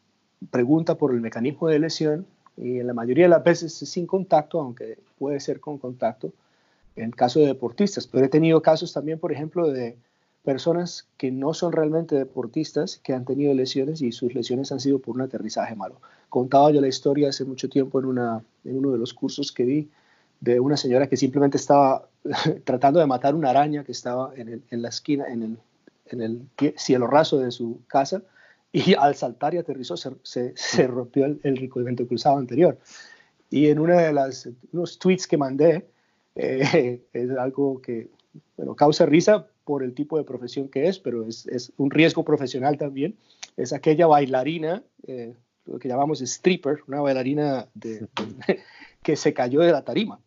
pregunta 0.51 0.95
por 0.95 1.13
el 1.13 1.21
mecanismo 1.21 1.67
de 1.67 1.79
lesión 1.79 2.25
y 2.55 2.79
en 2.79 2.87
la 2.87 2.93
mayoría 2.93 3.25
de 3.25 3.29
las 3.29 3.43
veces 3.43 3.81
es 3.81 3.89
sin 3.89 4.07
contacto, 4.07 4.59
aunque 4.59 4.99
puede 5.17 5.39
ser 5.39 5.59
con 5.59 5.77
contacto 5.77 6.31
en 6.95 7.11
caso 7.11 7.39
de 7.39 7.47
deportistas. 7.47 8.07
Pero 8.07 8.25
he 8.25 8.29
tenido 8.29 8.61
casos 8.61 8.93
también, 8.93 9.19
por 9.19 9.31
ejemplo, 9.31 9.71
de 9.71 9.95
personas 10.47 11.09
que 11.17 11.29
no 11.29 11.53
son 11.53 11.73
realmente 11.73 12.15
deportistas, 12.15 13.01
que 13.03 13.13
han 13.13 13.25
tenido 13.25 13.53
lesiones 13.53 14.01
y 14.01 14.13
sus 14.13 14.33
lesiones 14.33 14.71
han 14.71 14.79
sido 14.79 14.97
por 14.97 15.13
un 15.13 15.19
aterrizaje 15.19 15.75
malo. 15.75 15.99
Contaba 16.29 16.71
yo 16.71 16.79
la 16.79 16.87
historia 16.87 17.27
hace 17.27 17.43
mucho 17.43 17.67
tiempo 17.67 17.99
en, 17.99 18.05
una, 18.05 18.41
en 18.63 18.77
uno 18.77 18.93
de 18.93 18.97
los 18.97 19.13
cursos 19.13 19.51
que 19.51 19.65
di 19.65 19.89
de 20.39 20.61
una 20.61 20.77
señora 20.77 21.07
que 21.07 21.17
simplemente 21.17 21.57
estaba 21.57 22.07
tratando 22.63 23.01
de 23.01 23.05
matar 23.05 23.35
una 23.35 23.49
araña 23.49 23.83
que 23.83 23.91
estaba 23.91 24.31
en, 24.37 24.81
la 24.81 24.87
esquina, 24.87 25.25
en 25.27 25.43
el, 25.43 25.57
en 26.05 26.21
el 26.21 26.41
cielo 26.77 27.07
raso 27.07 27.39
de 27.39 27.51
su 27.51 27.81
casa 27.87 28.23
y 28.71 28.93
al 28.97 29.15
saltar 29.15 29.53
y 29.53 29.57
aterrizó 29.57 29.97
se, 29.97 30.53
se, 30.55 30.87
rompió 30.87 31.25
el, 31.25 31.41
el 31.43 32.07
cruzado 32.07 32.37
anterior. 32.37 32.79
Y 33.49 33.67
en 33.67 33.79
una 33.79 33.99
de 33.99 34.13
las, 34.13 34.47
unos 34.71 34.97
tweets 34.97 35.27
que 35.27 35.35
mandé, 35.35 35.89
eh, 36.35 37.01
es 37.11 37.31
algo 37.31 37.81
que 37.81 38.07
bueno, 38.55 38.75
causa 38.75 39.05
risa 39.05 39.47
por 39.67 39.83
el 39.83 39.93
tipo 39.93 40.17
de 40.17 40.23
profesión 40.23 40.69
que 40.69 40.87
es, 40.87 40.97
pero 40.97 41.27
es, 41.27 41.45
es 41.47 41.73
un 41.75 41.91
riesgo 41.91 42.23
profesional 42.23 42.77
también. 42.77 43.17
Es 43.57 43.73
aquella 43.73 44.07
bailarina, 44.07 44.81
eh, 45.05 45.35
lo 45.65 45.77
que 45.77 45.89
llamamos 45.89 46.21
stripper, 46.21 46.79
una 46.87 47.01
bailarina 47.01 47.67
de, 47.73 48.07
que 49.03 49.17
se 49.17 49.33
cayó 49.33 49.59
de 49.59 49.73
la 49.73 49.83
tarima. 49.83 50.21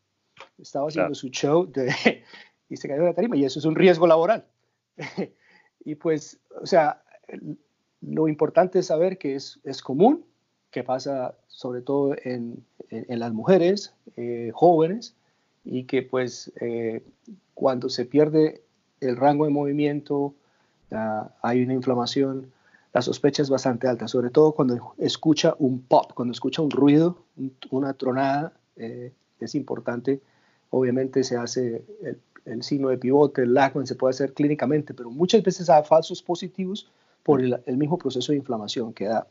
Estaba 0.58 0.88
haciendo 0.88 1.14
su 1.14 1.30
show 1.30 1.64
de, 1.64 1.90
y 2.68 2.76
se 2.76 2.86
cayó 2.86 3.00
de 3.00 3.08
la 3.08 3.14
tarima 3.14 3.34
y 3.34 3.46
eso 3.46 3.58
es 3.58 3.64
un 3.64 3.76
riesgo 3.76 4.06
laboral. 4.06 4.44
y 5.86 5.94
pues, 5.94 6.38
o 6.60 6.66
sea, 6.66 7.02
lo 8.02 8.28
importante 8.28 8.80
es 8.80 8.88
saber 8.88 9.16
que 9.16 9.36
es, 9.36 9.58
es 9.64 9.80
común, 9.80 10.26
que 10.70 10.84
pasa 10.84 11.34
sobre 11.48 11.80
todo 11.80 12.14
en, 12.24 12.62
en, 12.90 13.18
las 13.18 13.32
mujeres 13.32 13.94
eh, 14.16 14.50
jóvenes 14.52 15.16
y 15.64 15.84
que 15.84 16.02
pues 16.02 16.52
eh, 16.60 17.02
cuando 17.54 17.88
se 17.88 18.04
pierde 18.04 18.62
el 19.00 19.16
rango 19.16 19.44
de 19.44 19.50
movimiento, 19.50 20.34
hay 21.42 21.62
una 21.62 21.74
inflamación, 21.74 22.50
la 22.92 23.02
sospecha 23.02 23.42
es 23.42 23.50
bastante 23.50 23.86
alta, 23.86 24.08
sobre 24.08 24.30
todo 24.30 24.52
cuando 24.52 24.94
escucha 24.98 25.54
un 25.58 25.80
pop, 25.82 26.12
cuando 26.14 26.32
escucha 26.32 26.62
un 26.62 26.70
ruido, 26.70 27.18
una 27.70 27.94
tronada, 27.94 28.52
eh, 28.76 29.12
es 29.38 29.54
importante. 29.54 30.20
Obviamente 30.70 31.22
se 31.22 31.36
hace 31.36 31.84
el, 32.02 32.18
el 32.44 32.62
signo 32.62 32.88
de 32.88 32.98
pivote, 32.98 33.42
el 33.42 33.54
LACMAN 33.54 33.86
se 33.86 33.94
puede 33.94 34.10
hacer 34.10 34.32
clínicamente, 34.32 34.94
pero 34.94 35.10
muchas 35.10 35.42
veces 35.42 35.70
hay 35.70 35.84
falsos 35.84 36.22
positivos 36.22 36.90
por 37.22 37.40
el, 37.42 37.76
mismo 37.76 37.98
proceso 37.98 38.32
de 38.32 38.38
inflamación 38.38 38.92
que 38.92 39.06
da. 39.06 39.26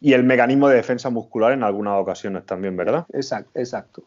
Y 0.00 0.12
el 0.12 0.22
mecanismo 0.22 0.68
de 0.68 0.76
defensa 0.76 1.10
muscular 1.10 1.52
en 1.52 1.64
algunas 1.64 2.00
ocasiones 2.00 2.46
también, 2.46 2.76
¿verdad? 2.76 3.04
Exacto, 3.12 3.50
exacto. 3.58 4.04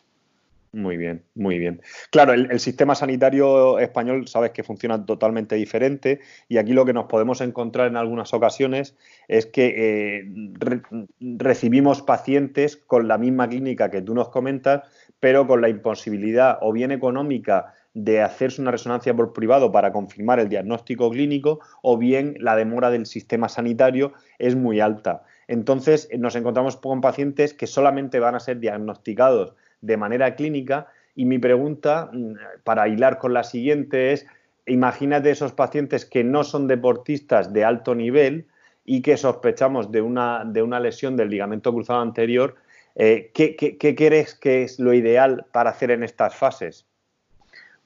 Muy 0.74 0.96
bien, 0.96 1.26
muy 1.36 1.60
bien. 1.60 1.82
Claro, 2.12 2.32
el, 2.32 2.58
sistema 2.62 2.96
sanitario 2.96 3.78
español, 3.80 4.30
sabes 4.30 4.52
que 4.52 4.64
funciona 4.64 5.06
totalmente 5.06 5.56
diferente 5.56 6.22
y 6.48 6.60
aquí 6.60 6.72
lo 6.72 6.86
que 6.86 6.94
nos 6.94 7.08
podemos 7.08 7.42
encontrar 7.42 7.88
en 7.88 7.98
algunas 7.98 8.34
ocasiones 8.34 8.96
es 9.28 9.46
que 9.46 10.22
eh, 10.22 10.92
recibimos 11.20 12.02
pacientes 12.02 12.78
con 12.78 13.10
la 13.10 13.18
misma 13.18 13.50
clínica 13.50 13.92
que 13.92 14.02
tú 14.02 14.16
nos 14.16 14.30
comentas, 14.30 14.84
pero 15.20 15.46
con 15.46 15.60
la 15.60 15.68
imposibilidad 15.68 16.58
o 16.62 16.72
bien 16.72 16.92
económica 16.92 17.74
de 17.94 18.22
hacerse 18.22 18.62
una 18.62 18.72
resonancia 18.72 19.14
por 19.14 19.34
privado 19.34 19.74
para 19.74 19.92
confirmar 19.92 20.40
el 20.40 20.48
diagnóstico 20.48 21.10
clínico 21.12 21.60
o 21.82 21.98
bien 21.98 22.38
la 22.40 22.56
demora 22.56 22.90
del 22.90 23.08
sistema 23.08 23.50
sanitario 23.50 24.14
es 24.40 24.56
muy 24.56 24.80
alta. 24.80 25.24
Entonces 25.50 26.08
nos 26.18 26.38
encontramos 26.38 26.78
con 26.78 27.02
pacientes 27.02 27.54
que 27.54 27.68
solamente 27.68 28.22
van 28.22 28.36
a 28.36 28.40
ser 28.40 28.62
diagnosticados 28.62 29.54
de 29.82 29.98
manera 29.98 30.36
clínica. 30.36 30.88
Y 31.16 31.26
mi 31.26 31.40
pregunta, 31.40 32.10
mm, 32.12 32.34
para 32.64 32.88
hilar 32.88 33.18
con 33.18 33.34
la 33.34 33.44
siguiente, 33.44 34.14
es, 34.14 34.26
imagínate 34.66 35.32
esos 35.32 35.52
pacientes 35.52 36.06
que 36.06 36.24
no 36.24 36.44
son 36.44 36.68
deportistas 36.68 37.52
de 37.54 37.66
alto 37.66 37.96
nivel 37.96 38.48
y 38.86 39.02
que 39.02 39.18
sospechamos 39.18 39.92
de 39.92 40.02
una, 40.02 40.44
de 40.46 40.62
una 40.62 40.80
lesión 40.80 41.16
del 41.16 41.30
ligamento 41.30 41.74
cruzado 41.74 42.02
anterior, 42.02 42.56
eh, 42.96 43.32
¿qué, 43.34 43.56
qué, 43.56 43.96
crees 43.96 44.36
que 44.36 44.64
es 44.64 44.80
lo 44.80 44.94
ideal 44.94 45.46
para 45.52 45.70
hacer 45.70 45.92
en 45.92 46.04
estas 46.04 46.36
fases? 46.36 46.86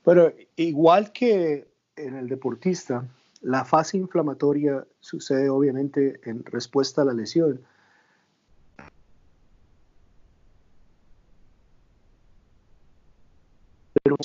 Bueno, 0.03 0.31
igual 0.55 1.11
que 1.11 1.67
en 1.95 2.15
el 2.15 2.27
deportista, 2.27 3.05
la 3.41 3.65
fase 3.65 3.97
inflamatoria 3.97 4.85
sucede 4.99 5.49
obviamente 5.49 6.19
en 6.23 6.43
respuesta 6.45 7.03
a 7.03 7.05
la 7.05 7.13
lesión, 7.13 7.61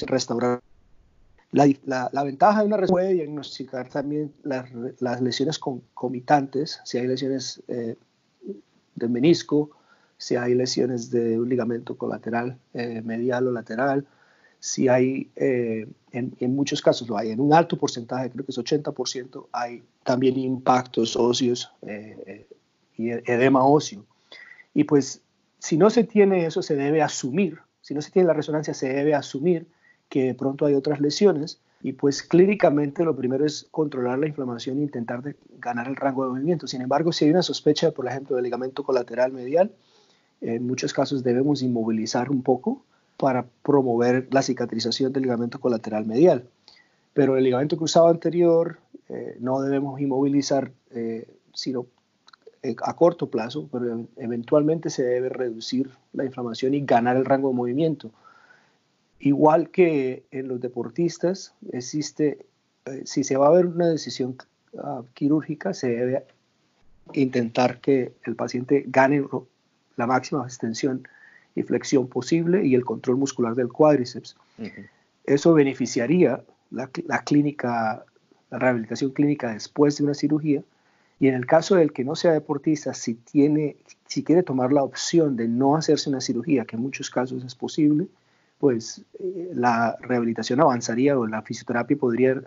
restaurar. 0.06 0.60
La, 1.52 2.22
ventaja 2.22 2.60
de 2.60 2.66
una 2.66 2.76
respuesta 2.76 3.08
puede 3.08 3.14
diagnosticar 3.14 3.88
también 3.88 4.32
las, 4.44 5.20
lesiones 5.20 5.58
concomitantes, 5.58 6.80
si 6.84 6.98
hay 6.98 7.08
lesiones 7.08 7.60
eh, 7.66 7.96
de 8.94 9.08
menisco, 9.08 9.70
si 10.16 10.36
hay 10.36 10.54
lesiones 10.54 11.10
de 11.10 11.40
un 11.40 11.48
ligamento 11.48 11.96
colateral 11.96 12.56
eh, 12.72 13.02
medial 13.02 13.48
o 13.48 13.52
lateral, 13.52 14.06
si 14.60 14.86
hay, 14.88 15.30
eh, 15.34 15.88
en, 16.12 16.54
muchos 16.54 16.82
casos 16.82 17.08
lo 17.08 17.16
hay, 17.16 17.30
en 17.30 17.40
un 17.40 17.52
alto 17.52 17.76
porcentaje, 17.76 18.30
creo 18.30 18.44
que 18.44 18.52
es 18.52 18.58
80%, 18.58 19.46
hay 19.50 19.82
también 20.04 20.38
impactos 20.38 21.16
óseos 21.16 21.72
y 22.96 23.10
edema 23.10 23.64
óseo. 23.64 24.04
Y 24.74 24.84
pues 24.84 25.22
si 25.58 25.76
no 25.76 25.90
se 25.90 26.04
tiene 26.04 26.46
eso, 26.46 26.62
se 26.62 26.76
debe 26.76 27.02
asumir, 27.02 27.58
si 27.80 27.94
no 27.94 28.02
se 28.02 28.10
tiene 28.10 28.28
la 28.28 28.34
resonancia, 28.34 28.74
se 28.74 28.92
debe 28.92 29.14
asumir 29.14 29.66
que 30.08 30.24
de 30.24 30.34
pronto 30.34 30.66
hay 30.66 30.74
otras 30.74 31.00
lesiones 31.00 31.60
y 31.82 31.92
pues 31.92 32.22
clínicamente 32.22 33.04
lo 33.04 33.16
primero 33.16 33.46
es 33.46 33.66
controlar 33.70 34.18
la 34.18 34.26
inflamación 34.26 34.78
e 34.78 34.82
intentar 34.82 35.34
ganar 35.58 35.88
el 35.88 35.96
rango 35.96 36.24
de 36.24 36.30
movimiento. 36.30 36.66
Sin 36.66 36.82
embargo, 36.82 37.12
si 37.12 37.24
hay 37.24 37.30
una 37.30 37.42
sospecha, 37.42 37.90
por 37.92 38.06
ejemplo, 38.06 38.36
de 38.36 38.42
ligamento 38.42 38.82
colateral 38.82 39.32
medial, 39.32 39.72
en 40.40 40.66
muchos 40.66 40.92
casos 40.92 41.22
debemos 41.22 41.62
inmovilizar 41.62 42.30
un 42.30 42.42
poco 42.42 42.82
para 43.16 43.46
promover 43.62 44.28
la 44.30 44.42
cicatrización 44.42 45.12
del 45.12 45.22
ligamento 45.22 45.60
colateral 45.60 46.06
medial. 46.06 46.48
Pero 47.14 47.36
el 47.36 47.44
ligamento 47.44 47.76
cruzado 47.76 48.08
anterior 48.08 48.78
eh, 49.08 49.36
no 49.40 49.60
debemos 49.60 50.00
inmovilizar, 50.00 50.72
eh, 50.90 51.26
sino 51.52 51.86
a 52.82 52.94
corto 52.94 53.30
plazo, 53.30 53.68
pero 53.72 54.06
eventualmente 54.16 54.90
se 54.90 55.02
debe 55.02 55.30
reducir 55.30 55.90
la 56.12 56.24
inflamación 56.24 56.74
y 56.74 56.84
ganar 56.84 57.16
el 57.16 57.24
rango 57.24 57.48
de 57.48 57.54
movimiento. 57.54 58.10
Igual 59.18 59.70
que 59.70 60.24
en 60.30 60.48
los 60.48 60.60
deportistas, 60.60 61.54
existe, 61.72 62.46
eh, 62.86 63.02
si 63.04 63.24
se 63.24 63.36
va 63.36 63.48
a 63.48 63.50
ver 63.50 63.66
una 63.66 63.88
decisión 63.88 64.36
ah, 64.78 65.02
quirúrgica, 65.14 65.74
se 65.74 65.88
debe 65.90 66.24
intentar 67.12 67.80
que 67.80 68.12
el 68.24 68.36
paciente 68.36 68.84
gane 68.86 69.24
la 69.96 70.06
máxima 70.06 70.44
extensión 70.44 71.06
y 71.54 71.62
flexión 71.62 72.08
posible 72.08 72.64
y 72.66 72.74
el 72.74 72.84
control 72.84 73.16
muscular 73.16 73.54
del 73.54 73.68
cuádriceps. 73.68 74.36
Eso 75.24 75.52
beneficiaría 75.54 76.42
la, 76.70 76.88
clínica, 77.24 78.04
la 78.50 78.58
rehabilitación 78.58 79.10
clínica 79.10 79.52
después 79.52 79.96
de 79.96 80.04
una 80.04 80.14
cirugía. 80.14 80.62
Y 81.20 81.28
en 81.28 81.34
el 81.34 81.46
caso 81.46 81.76
del 81.76 81.92
que 81.92 82.02
no 82.02 82.16
sea 82.16 82.32
deportista, 82.32 82.94
si, 82.94 83.14
tiene, 83.14 83.76
si 84.06 84.24
quiere 84.24 84.42
tomar 84.42 84.72
la 84.72 84.82
opción 84.82 85.36
de 85.36 85.46
no 85.46 85.76
hacerse 85.76 86.08
una 86.08 86.22
cirugía, 86.22 86.64
que 86.64 86.76
en 86.76 86.82
muchos 86.82 87.10
casos 87.10 87.44
es 87.44 87.54
posible, 87.54 88.08
pues 88.58 89.02
eh, 89.18 89.50
la 89.54 89.96
rehabilitación 90.00 90.60
avanzaría 90.60 91.18
o 91.18 91.26
la 91.26 91.42
fisioterapia 91.42 91.96
podría 91.96 92.40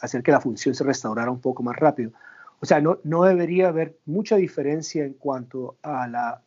hacer 0.00 0.22
que 0.24 0.32
la 0.32 0.40
función 0.40 0.74
se 0.74 0.82
restaurara 0.82 1.30
un 1.30 1.40
poco 1.40 1.62
más 1.62 1.76
rápido. 1.76 2.10
O 2.60 2.66
sea, 2.66 2.80
no, 2.80 2.98
no 3.04 3.22
debería 3.22 3.68
haber 3.68 3.96
mucha 4.06 4.36
diferencia 4.36 5.04
en 5.04 5.14
cuanto 5.14 5.76
a 5.82 6.08
la, 6.08 6.42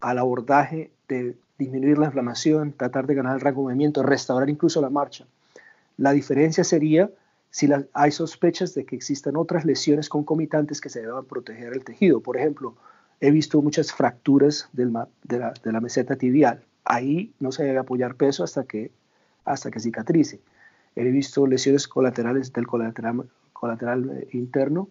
al 0.00 0.18
abordaje 0.18 0.90
de 1.06 1.36
disminuir 1.58 1.98
la 1.98 2.06
inflamación, 2.06 2.72
tratar 2.72 3.06
de 3.06 3.14
ganar 3.14 3.34
el 3.34 3.40
rango 3.40 3.60
de 3.60 3.64
movimiento, 3.66 4.02
restaurar 4.02 4.48
incluso 4.48 4.80
la 4.80 4.90
marcha. 4.90 5.26
La 5.98 6.12
diferencia 6.12 6.64
sería 6.64 7.10
si 7.50 7.68
hay 7.92 8.12
sospechas 8.12 8.74
de 8.74 8.84
que 8.84 8.96
existan 8.96 9.36
otras 9.36 9.64
lesiones 9.64 10.08
concomitantes 10.08 10.80
que 10.80 10.88
se 10.88 11.00
deban 11.00 11.24
proteger 11.24 11.72
el 11.72 11.84
tejido. 11.84 12.20
Por 12.20 12.36
ejemplo, 12.36 12.76
he 13.20 13.30
visto 13.30 13.62
muchas 13.62 13.92
fracturas 13.92 14.68
de, 14.72 14.86
la, 14.86 15.08
de 15.24 15.72
la 15.72 15.80
meseta 15.80 16.16
tibial 16.16 16.64
ahí 16.88 17.34
no 17.38 17.52
se 17.52 17.64
debe 17.64 17.78
apoyar 17.78 18.16
peso 18.16 18.42
hasta 18.42 18.64
que, 18.64 18.90
hasta 19.44 19.70
que 19.70 19.78
cicatrice. 19.78 20.40
He 20.96 21.04
visto 21.10 21.46
lesiones 21.46 21.86
colaterales 21.86 22.52
del 22.52 22.66
colateral, 22.66 23.28
colateral 23.52 24.10
eh, 24.10 24.28
interno 24.32 24.88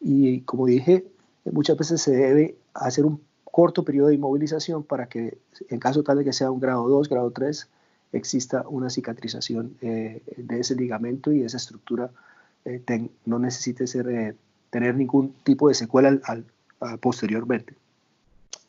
y 0.00 0.40
como 0.40 0.66
dije, 0.66 1.04
muchas 1.44 1.76
veces 1.76 2.00
se 2.00 2.12
debe 2.12 2.56
hacer 2.72 3.04
un 3.04 3.20
corto 3.44 3.84
periodo 3.84 4.08
de 4.08 4.14
inmovilización 4.14 4.82
para 4.82 5.06
que 5.06 5.38
en 5.68 5.78
caso 5.78 6.02
tal 6.02 6.18
de 6.18 6.24
que 6.24 6.32
sea 6.32 6.50
un 6.50 6.58
grado 6.58 6.88
2, 6.88 7.08
grado 7.08 7.30
3, 7.30 7.68
exista 8.16 8.64
una 8.68 8.90
cicatrización 8.90 9.76
eh, 9.82 10.22
de 10.36 10.60
ese 10.60 10.74
ligamento 10.74 11.32
y 11.32 11.42
esa 11.42 11.56
estructura 11.56 12.10
eh, 12.64 12.80
no 13.26 13.38
necesite 13.38 13.86
ser, 13.86 14.36
tener 14.70 14.94
ningún 14.94 15.34
tipo 15.44 15.68
de 15.68 15.74
secuela 15.74 16.18
al, 16.24 16.44
posteriormente. 17.00 17.74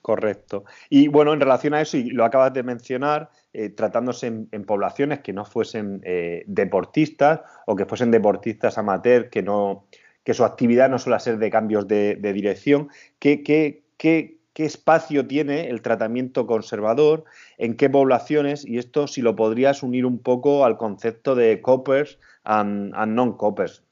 Correcto. 0.06 0.66
Y 0.88 1.08
bueno, 1.08 1.34
en 1.34 1.40
relación 1.40 1.74
a 1.74 1.82
eso, 1.82 1.98
y 1.98 2.12
lo 2.12 2.26
acabas 2.26 2.54
de 2.54 2.62
mencionar, 2.62 3.32
eh, 3.54 3.70
tratándose 3.70 4.28
en, 4.28 4.64
poblaciones 4.64 5.22
que 5.22 5.34
no 5.34 5.46
fuesen 5.46 6.00
eh, 6.04 6.44
deportistas 6.46 7.42
o 7.66 7.76
que 7.76 7.88
fuesen 7.88 8.12
deportistas 8.12 8.78
amateur, 8.78 9.32
que, 9.32 9.42
no, 9.42 9.88
que 10.24 10.36
su 10.36 10.46
actividad 10.46 10.92
no 10.92 11.00
suele 11.00 11.20
ser 11.20 11.40
de 11.40 11.50
cambios 11.50 11.88
de, 11.88 12.18
dirección, 12.22 12.90
¿qué, 13.18 13.42
qué, 13.42 13.82
qué, 13.98 14.38
espacio 14.64 15.28
tiene 15.28 15.70
el 15.70 15.82
tratamiento 15.82 16.48
conservador? 16.48 17.26
¿En 17.58 17.76
qué 17.76 17.90
poblaciones? 17.90 18.66
Y 18.66 18.78
esto 18.78 19.08
si 19.08 19.22
lo 19.22 19.36
podrías 19.36 19.84
unir 19.84 20.06
un 20.06 20.20
poco 20.20 20.64
al 20.64 20.78
concepto 20.78 21.36
de 21.36 21.62
coppers 21.62 22.18
and, 22.46 22.94
non-coppers. 22.94 23.84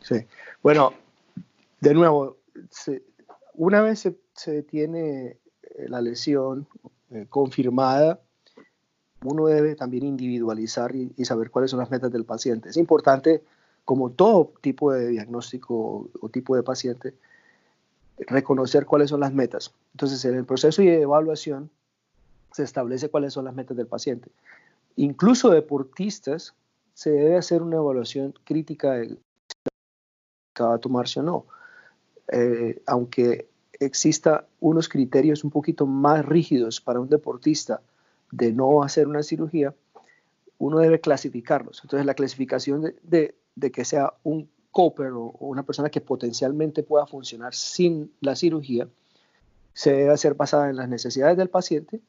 Sí, 0.00 0.24
bueno, 0.62 0.94
de 1.80 1.92
nuevo, 1.92 2.38
una 3.54 3.82
vez 3.82 3.98
se, 3.98 4.16
se 4.32 4.62
tiene 4.62 5.26
eh, 5.76 5.88
la 5.88 6.00
lesión 6.00 6.66
eh, 7.10 7.26
confirmada, 7.28 8.20
uno 9.24 9.46
debe 9.46 9.74
también 9.74 10.04
individualizar 10.04 10.94
y, 10.94 11.24
saber 11.24 11.50
cuáles 11.50 11.70
son 11.70 11.80
las 11.80 11.90
metas 11.90 12.12
del 12.12 12.24
paciente. 12.24 12.68
Es 12.68 12.76
importante, 12.76 13.42
como 13.84 14.10
todo 14.10 14.52
tipo 14.60 14.92
de 14.92 15.08
diagnóstico 15.08 16.08
o, 16.20 16.28
tipo 16.28 16.56
de 16.56 16.62
paciente, 16.62 17.14
reconocer 18.18 18.86
cuáles 18.86 19.10
son 19.10 19.20
las 19.20 19.32
metas. 19.32 19.72
Entonces, 19.92 20.24
en 20.24 20.34
el 20.34 20.44
proceso 20.44 20.82
de 20.82 21.02
evaluación 21.02 21.70
se 22.52 22.62
establece 22.62 23.10
cuáles 23.10 23.32
son 23.32 23.44
las 23.44 23.54
metas 23.54 23.76
del 23.76 23.86
paciente. 23.86 24.30
Incluso 24.96 25.50
deportistas 25.50 26.54
se 26.94 27.10
debe 27.10 27.36
hacer 27.36 27.62
una 27.62 27.76
evaluación 27.76 28.34
crítica 28.44 28.92
de 28.92 29.08
si 29.08 30.62
va 30.62 30.74
a 30.74 30.78
tomarse 30.78 31.20
o 31.20 31.22
no. 31.22 31.46
Eh, 32.32 32.82
aunque 32.86 33.48
exista 33.78 34.46
unos 34.60 34.88
criterios 34.88 35.44
un 35.44 35.50
poquito 35.50 35.86
más 35.86 36.24
rígidos 36.24 36.80
para 36.80 37.00
un 37.00 37.08
deportista 37.08 37.82
de 38.30 38.52
no 38.52 38.82
hacer 38.82 39.06
una 39.06 39.22
cirugía, 39.22 39.74
uno 40.58 40.78
debe 40.78 41.00
clasificarlos. 41.00 41.80
Entonces 41.84 42.06
la 42.06 42.14
clasificación 42.14 42.94
de, 43.02 43.34
que 43.72 43.84
sea 43.84 44.14
un 44.22 44.48
copper 44.76 45.12
o, 45.12 45.34
una 45.40 45.62
persona 45.62 45.88
que 45.88 46.02
potencialmente 46.02 46.82
pueda 46.82 47.06
funcionar 47.06 47.54
sin 47.54 48.12
la 48.20 48.36
cirugía 48.36 48.86
se 49.72 49.92
debe 49.92 50.10
hacer 50.10 50.34
basada 50.34 50.68
en 50.68 50.76
las 50.76 50.86
necesidades 50.86 51.38
del 51.38 51.48
paciente 51.48 52.02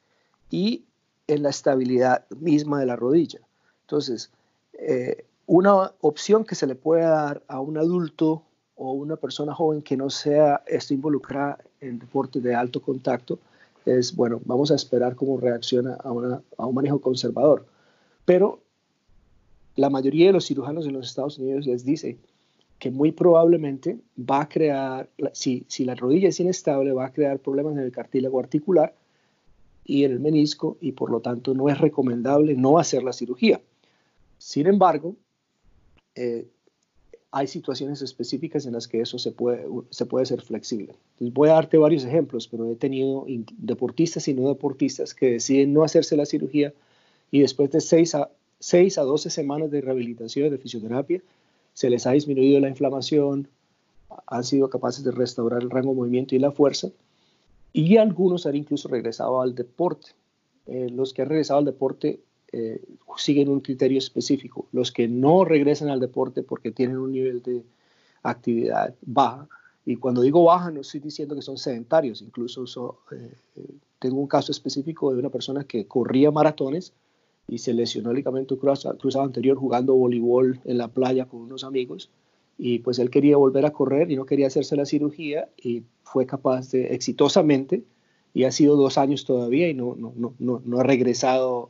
y 0.52 0.84
en 1.28 1.44
la 1.44 1.50
estabilidad 1.50 2.26
misma 2.42 2.82
de 2.82 2.86
la 2.86 2.98
rodilla. 2.98 3.40
Entonces, 3.84 4.32
eh, 4.74 5.24
una 5.46 5.94
opción 6.02 6.44
que 6.44 6.56
se 6.56 6.68
le 6.68 6.76
puede 6.76 7.04
dar 7.04 7.42
a 7.48 7.62
un 7.62 7.78
adulto 7.78 8.44
o 8.76 8.92
una 8.92 9.16
persona 9.16 9.56
joven 9.56 9.82
que 9.82 9.96
no 9.96 10.10
sea 10.10 10.62
esto 10.68 10.94
involucrada 10.94 11.60
en 11.80 12.00
deportes 12.00 12.44
de 12.44 12.54
alto 12.54 12.82
contacto 12.82 13.40
es, 13.86 14.14
bueno, 14.14 14.42
vamos 14.44 14.72
a 14.72 14.76
esperar 14.76 15.16
cómo 15.16 15.40
reacciona 15.40 15.94
a, 15.94 16.10
a 16.58 16.66
un 16.66 16.76
manejo 16.76 17.00
conservador. 17.00 17.66
Pero 18.26 18.60
la 19.78 19.90
mayoría 19.90 20.28
de 20.28 20.34
los 20.34 20.46
cirujanos 20.48 20.86
en 20.86 20.92
los 20.92 21.08
Estados 21.08 21.38
Unidos 21.40 21.66
les 21.66 21.86
dice 21.86 22.18
que 22.80 22.92
muy 22.92 23.12
probablemente 23.12 23.98
va 24.18 24.42
a 24.42 24.50
crear, 24.50 25.10
si, 25.34 25.66
si 25.68 25.86
la 25.86 25.96
rodilla 25.96 26.30
es 26.30 26.40
inestable, 26.40 26.92
va 26.92 27.08
a 27.08 27.14
crear 27.14 27.40
problemas 27.40 27.74
en 27.74 27.80
el 27.80 27.92
cartílago 27.92 28.40
articular 28.40 28.94
y 29.86 30.04
en 30.04 30.12
el 30.12 30.20
menisco 30.20 30.78
y 30.82 30.92
por 30.92 31.10
lo 31.10 31.22
tanto 31.22 31.54
no 31.54 31.70
es 31.70 31.80
recomendable 31.80 32.56
no 32.56 32.78
hacer 32.78 33.04
la 33.04 33.14
cirugía. 33.14 33.62
Sin 34.38 34.68
embargo, 34.68 35.16
eh, 36.16 36.48
hay 37.32 37.48
situaciones 37.48 38.02
específicas 38.02 38.66
en 38.66 38.74
las 38.74 38.88
que 38.88 39.02
eso 39.02 39.18
se 39.18 39.32
puede, 39.32 39.66
se 39.90 40.06
puede 40.06 40.26
ser 40.26 40.42
flexible. 40.42 40.96
voy 41.20 41.50
a 41.50 41.54
darte 41.54 41.78
varios 41.78 42.06
ejemplos, 42.06 42.48
pero 42.48 42.72
he 42.72 42.76
tenido 42.76 43.26
deportistas 43.58 44.28
y 44.28 44.34
no 44.34 44.48
deportistas 44.48 45.14
que 45.14 45.34
deciden 45.34 45.74
no 45.74 45.84
hacerse 45.84 46.16
la 46.16 46.26
cirugía 46.26 46.74
y 47.32 47.42
después 47.42 47.72
de 47.72 47.82
6 47.82 48.16
a, 48.16 48.30
6 48.60 48.98
a 48.98 49.02
12 49.04 49.30
semanas 49.30 49.72
de 49.72 49.82
rehabilitación 49.82 50.50
de 50.50 50.58
fisioterapia, 50.58 51.22
se 51.78 51.92
les 51.92 52.08
ha 52.08 52.12
disminuido 52.14 52.60
la 52.60 52.70
inflamación, 52.70 53.50
han 54.26 54.44
sido 54.44 54.68
capaces 54.68 55.04
de 55.04 55.12
restaurar 55.12 55.62
el 55.62 55.70
rango 55.70 55.92
de 55.92 55.98
movimiento 55.98 56.34
y 56.34 56.40
la 56.40 56.52
fuerza, 56.52 56.90
y 57.72 57.98
algunos 57.98 58.48
han 58.48 58.56
incluso 58.56 58.88
regresado 58.88 59.42
al 59.42 59.54
deporte. 59.54 60.10
Eh, 60.66 60.90
los 60.90 61.14
que 61.14 61.22
han 61.22 61.30
regresado 61.30 61.60
al 61.60 61.66
deporte 61.66 62.20
eh, 62.52 62.84
siguen 63.18 63.50
un 63.50 63.60
criterio 63.60 64.00
específico. 64.00 64.66
Los 64.72 64.92
que 64.92 65.08
no 65.08 65.46
regresan 65.46 65.90
al 65.90 66.00
deporte 66.00 66.42
porque 66.42 66.72
tienen 66.72 66.98
un 66.98 67.12
nivel 67.12 67.44
de 67.44 67.64
actividad 68.24 68.96
baja, 69.04 69.48
y 69.86 69.98
cuando 69.98 70.24
digo 70.24 70.46
baja 70.46 70.72
no 70.72 70.82
estoy 70.82 71.00
diciendo 71.00 71.36
que 71.36 71.44
son 71.44 71.60
sedentarios, 71.60 72.24
incluso 72.24 73.02
eh, 73.12 73.36
tengo 74.00 74.20
un 74.20 74.28
caso 74.28 74.52
específico 74.52 75.14
de 75.14 75.20
una 75.20 75.30
persona 75.30 75.64
que 75.64 75.86
corría 75.86 76.32
maratones, 76.32 76.92
y 77.48 77.60
se 77.60 77.74
lesionó 77.74 78.12
el 78.12 78.18
ligamento 78.18 78.58
cruzado 78.58 79.24
anterior 79.24 79.58
jugando 79.58 79.96
voleibol 79.96 80.60
en 80.66 80.78
la 80.78 80.90
playa 80.90 81.26
con 81.26 81.42
unos 81.42 81.64
amigos 81.64 82.10
y 82.58 82.80
pues 82.80 83.00
él 83.00 83.10
quería 83.10 83.38
volver 83.38 83.66
a 83.66 83.72
correr 83.72 84.12
y 84.12 84.16
no 84.16 84.26
quería 84.26 84.48
hacerse 84.48 84.76
la 84.76 84.86
cirugía 84.86 85.48
y 85.58 85.84
fue 86.04 86.26
capaz 86.26 86.72
de 86.72 86.94
exitosamente 86.94 87.84
y 88.34 88.44
ha 88.44 88.52
sido 88.52 88.76
dos 88.76 88.98
años 88.98 89.26
todavía 89.26 89.70
y 89.70 89.74
no, 89.74 89.96
no, 89.96 90.14
no, 90.40 90.62
no, 90.64 90.80
ha 90.80 90.84
regresado 90.84 91.70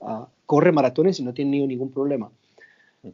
a 0.00 0.28
corre 0.46 0.72
maratones 0.72 1.20
y 1.20 1.22
no 1.22 1.32
tiene 1.32 1.66
ningún 1.66 1.90
problema. 1.90 2.30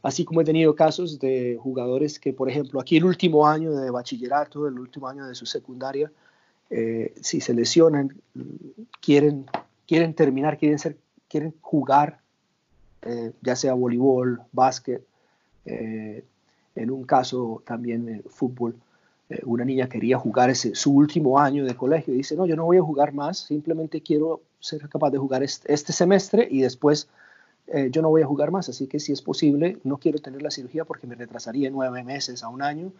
Así 0.02 0.24
como 0.24 0.40
he 0.40 0.44
tenido 0.44 0.74
casos 0.76 1.18
de 1.18 1.58
jugadores 1.60 2.20
que, 2.20 2.32
por 2.32 2.48
ejemplo, 2.48 2.80
aquí 2.80 2.96
el 2.96 3.04
último 3.04 3.46
año 3.46 3.72
de 3.72 3.90
bachillerato, 3.90 4.68
el 4.68 4.78
último 4.78 5.08
año 5.08 5.26
de 5.26 5.34
su 5.34 5.46
secundaria, 5.46 6.10
eh, 6.70 7.12
si 7.20 7.40
se 7.40 7.54
lesionan, 7.54 8.20
quieren, 9.00 9.46
quieren 9.86 10.14
terminar, 10.14 10.58
quieren 10.58 10.78
ser 10.78 10.96
quieren 11.30 11.54
jugar, 11.62 12.20
eh, 13.02 13.32
ya 13.40 13.56
sea 13.56 13.72
voleibol, 13.74 14.42
básquet, 14.52 15.02
eh, 15.64 16.24
en 16.74 16.90
un 16.90 17.04
caso 17.04 17.62
también 17.64 18.08
eh, 18.08 18.22
fútbol, 18.28 18.74
una 19.44 19.64
niña 19.64 19.88
quería 19.88 20.18
jugar 20.18 20.50
ese, 20.50 20.74
su 20.74 20.90
último 20.92 21.38
año 21.38 21.64
de 21.64 21.76
colegio 21.76 22.12
y 22.12 22.16
dice, 22.16 22.34
no, 22.34 22.46
yo 22.46 22.56
no 22.56 22.64
voy 22.64 22.78
a 22.78 22.82
jugar 22.82 23.14
más, 23.14 23.38
simplemente 23.38 24.00
quiero 24.00 24.40
ser 24.58 24.88
capaz 24.88 25.10
de 25.10 25.18
jugar 25.18 25.44
este, 25.44 25.72
este 25.72 25.92
semestre 25.92 26.48
y 26.50 26.62
después 26.62 27.08
yo 27.92 28.02
no 28.02 28.08
voy 28.08 28.22
a 28.22 28.26
jugar 28.26 28.50
más, 28.50 28.68
así 28.68 28.88
que 28.88 28.98
si 28.98 29.12
es 29.12 29.22
posible, 29.22 29.78
no 29.84 29.98
quiero 29.98 30.18
tener 30.18 30.42
la 30.42 30.50
cirugía 30.50 30.84
porque 30.84 31.06
me 31.06 31.14
retrasaría 31.14 31.70
nueve 31.70 32.02
meses 32.02 32.42
a 32.42 32.48
un 32.48 32.62
año. 32.62 32.90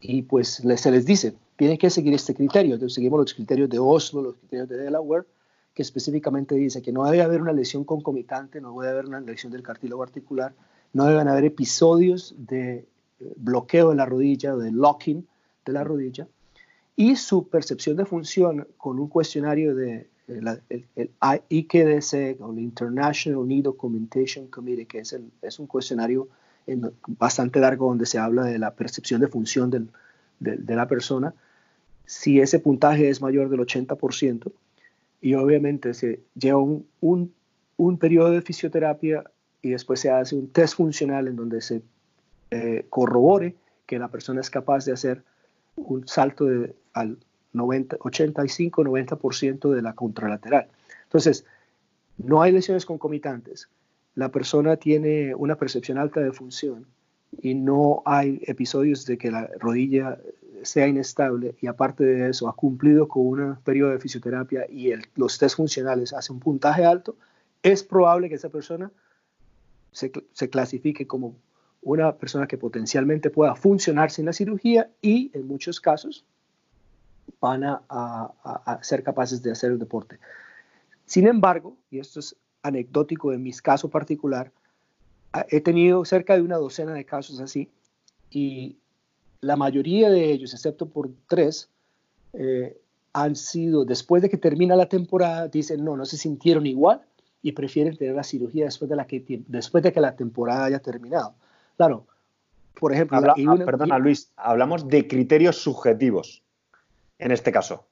Y 0.00 0.22
pues 0.22 0.62
se 0.76 0.90
les 0.92 1.04
dice, 1.04 1.34
tienen 1.56 1.76
que 1.76 1.90
seguir 1.90 2.14
este 2.14 2.32
criterio. 2.32 2.74
Entonces 2.74 2.94
seguimos 2.94 3.18
los 3.18 3.34
criterios 3.34 3.68
de 3.68 3.80
Oslo, 3.80 4.22
los 4.22 4.36
criterios 4.36 4.68
de 4.68 4.76
Delaware, 4.76 5.26
que 5.74 5.82
específicamente 5.82 6.54
dice 6.54 6.82
que 6.82 6.92
no 6.92 7.04
debe 7.04 7.22
haber 7.22 7.42
una 7.42 7.52
lesión 7.52 7.84
concomitante, 7.84 8.60
no 8.60 8.78
debe 8.80 8.92
haber 8.92 9.06
una 9.06 9.20
lesión 9.20 9.52
del 9.52 9.62
cartílago 9.62 10.02
articular, 10.02 10.52
no 10.92 11.06
deben 11.06 11.28
haber 11.28 11.44
episodios 11.44 12.34
de 12.36 12.86
eh, 13.20 13.32
bloqueo 13.36 13.90
de 13.90 13.96
la 13.96 14.06
rodilla 14.06 14.56
de 14.56 14.72
locking 14.72 15.26
de 15.64 15.72
la 15.72 15.84
rodilla, 15.84 16.26
y 16.96 17.16
su 17.16 17.48
percepción 17.48 17.96
de 17.96 18.04
función 18.04 18.66
con 18.76 18.98
un 18.98 19.08
cuestionario 19.08 19.74
de 19.74 20.08
eh, 20.28 20.40
el, 20.68 20.80
el, 20.96 21.10
IKDC 21.48 22.40
o 22.40 22.52
el 22.52 22.58
International 22.58 23.44
Knee 23.44 23.62
Documentation 23.62 24.48
Committee, 24.48 24.86
que 24.86 25.00
es, 25.00 25.58
un 25.58 25.66
cuestionario 25.66 26.28
bastante 27.06 27.58
largo 27.60 27.88
donde 27.88 28.06
se 28.06 28.18
habla 28.18 28.44
de 28.44 28.58
la 28.58 28.74
percepción 28.74 29.20
de 29.20 29.28
función 29.28 29.70
del, 29.70 29.88
de, 30.38 30.56
de 30.56 30.76
la 30.76 30.86
persona. 30.86 31.34
Si 32.06 32.40
ese 32.40 32.58
puntaje 32.58 33.08
es 33.08 33.20
mayor 33.20 33.48
del 33.48 33.60
80%, 33.60 34.52
y 35.20 35.34
obviamente 35.34 35.94
se 35.94 36.20
lleva 36.34 36.58
un, 36.58 36.86
un, 37.00 37.32
un, 37.76 37.98
periodo 37.98 38.30
de 38.30 38.42
fisioterapia 38.42 39.24
y 39.62 39.70
después 39.70 40.00
se 40.00 40.10
hace 40.10 40.34
un 40.34 40.48
test 40.48 40.74
funcional 40.76 41.28
en 41.28 41.36
donde 41.36 41.60
se 41.60 41.82
eh, 42.50 42.86
corrobore 42.88 43.54
que 43.86 43.98
la 43.98 44.08
persona 44.08 44.40
es 44.40 44.50
capaz 44.50 44.84
de 44.84 44.92
hacer 44.92 45.22
un 45.76 46.08
salto 46.08 46.46
de, 46.46 46.74
al 46.92 47.18
85-90% 47.54 49.74
de 49.74 49.82
la 49.82 49.94
contralateral. 49.94 50.68
Entonces, 51.04 51.44
no 52.18 52.42
hay 52.42 52.52
lesiones 52.52 52.86
concomitantes. 52.86 53.68
La 54.14 54.30
persona 54.30 54.76
tiene 54.76 55.34
una 55.34 55.56
percepción 55.56 55.98
alta 55.98 56.20
de 56.20 56.30
función 56.32 56.86
y 57.40 57.54
no 57.54 58.02
hay 58.04 58.40
episodios 58.46 59.06
de 59.06 59.18
que 59.18 59.30
la 59.30 59.48
rodilla 59.58 60.18
sea 60.62 60.86
inestable 60.86 61.56
y 61.60 61.66
aparte 61.66 62.04
de 62.04 62.30
eso 62.30 62.48
ha 62.48 62.54
cumplido 62.54 63.08
con 63.08 63.22
un 63.40 63.56
periodo 63.56 63.90
de 63.90 63.98
fisioterapia 63.98 64.66
y 64.68 64.92
los 65.16 65.38
test 65.38 65.56
funcionales 65.56 66.12
hace 66.12 66.32
un 66.32 66.40
puntaje 66.40 66.84
alto, 66.84 67.16
es 67.62 67.82
probable 67.82 68.28
que 68.28 68.36
esa 68.36 68.48
persona 68.48 68.90
se, 69.92 70.10
clasifique 70.50 71.06
como 71.06 71.36
una 71.82 72.16
persona 72.16 72.46
que 72.46 72.58
potencialmente 72.58 73.30
pueda 73.30 73.54
funcionar 73.54 74.10
sin 74.10 74.26
la 74.26 74.32
cirugía 74.32 74.90
y 75.00 75.30
en 75.34 75.46
muchos 75.46 75.80
casos 75.80 76.24
van 77.40 77.64
a, 77.64 78.78
ser 78.82 79.02
capaces 79.02 79.42
de 79.42 79.52
hacer 79.52 79.72
el 79.72 79.78
deporte. 79.78 80.18
Sin 81.06 81.26
embargo, 81.26 81.76
y 81.90 81.98
esto 81.98 82.20
es 82.20 82.36
anecdótico 82.62 83.32
en 83.32 83.42
mi 83.42 83.52
caso 83.52 83.88
particular, 83.88 84.52
he 85.48 85.60
tenido 85.60 86.04
cerca 86.04 86.34
de 86.34 86.42
una 86.42 86.56
docena 86.56 86.92
de 86.92 87.04
casos 87.04 87.40
así 87.40 87.70
y 88.30 88.79
la 89.40 89.56
mayoría 89.56 90.10
de 90.10 90.30
ellos, 90.32 90.52
excepto 90.52 90.86
por 90.86 91.10
tres, 91.26 91.68
eh, 92.32 92.76
han 93.12 93.36
sido, 93.36 93.84
después 93.84 94.22
de 94.22 94.30
que 94.30 94.36
termina 94.36 94.76
la 94.76 94.86
temporada, 94.86 95.48
dicen, 95.48 95.84
no, 95.84 95.96
no 95.96 96.04
se 96.04 96.16
sintieron 96.16 96.66
igual 96.66 97.00
y 97.42 97.52
prefieren 97.52 97.96
tener 97.96 98.14
la 98.14 98.22
cirugía 98.22 98.66
después 98.66 98.88
de, 98.88 98.96
la 98.96 99.06
que, 99.06 99.24
después 99.48 99.82
de 99.82 99.92
que 99.92 100.00
la 100.00 100.14
temporada 100.14 100.64
haya 100.64 100.78
terminado. 100.80 101.34
Claro, 101.76 102.06
por 102.78 102.92
ejemplo... 102.92 103.18
Ah, 103.18 103.34
perdona, 103.64 103.98
Luis, 103.98 104.30
hablamos 104.36 104.88
de 104.88 105.08
criterios 105.08 105.56
subjetivos 105.56 106.42
en 107.18 107.32
este 107.32 107.50
caso. 107.50 107.86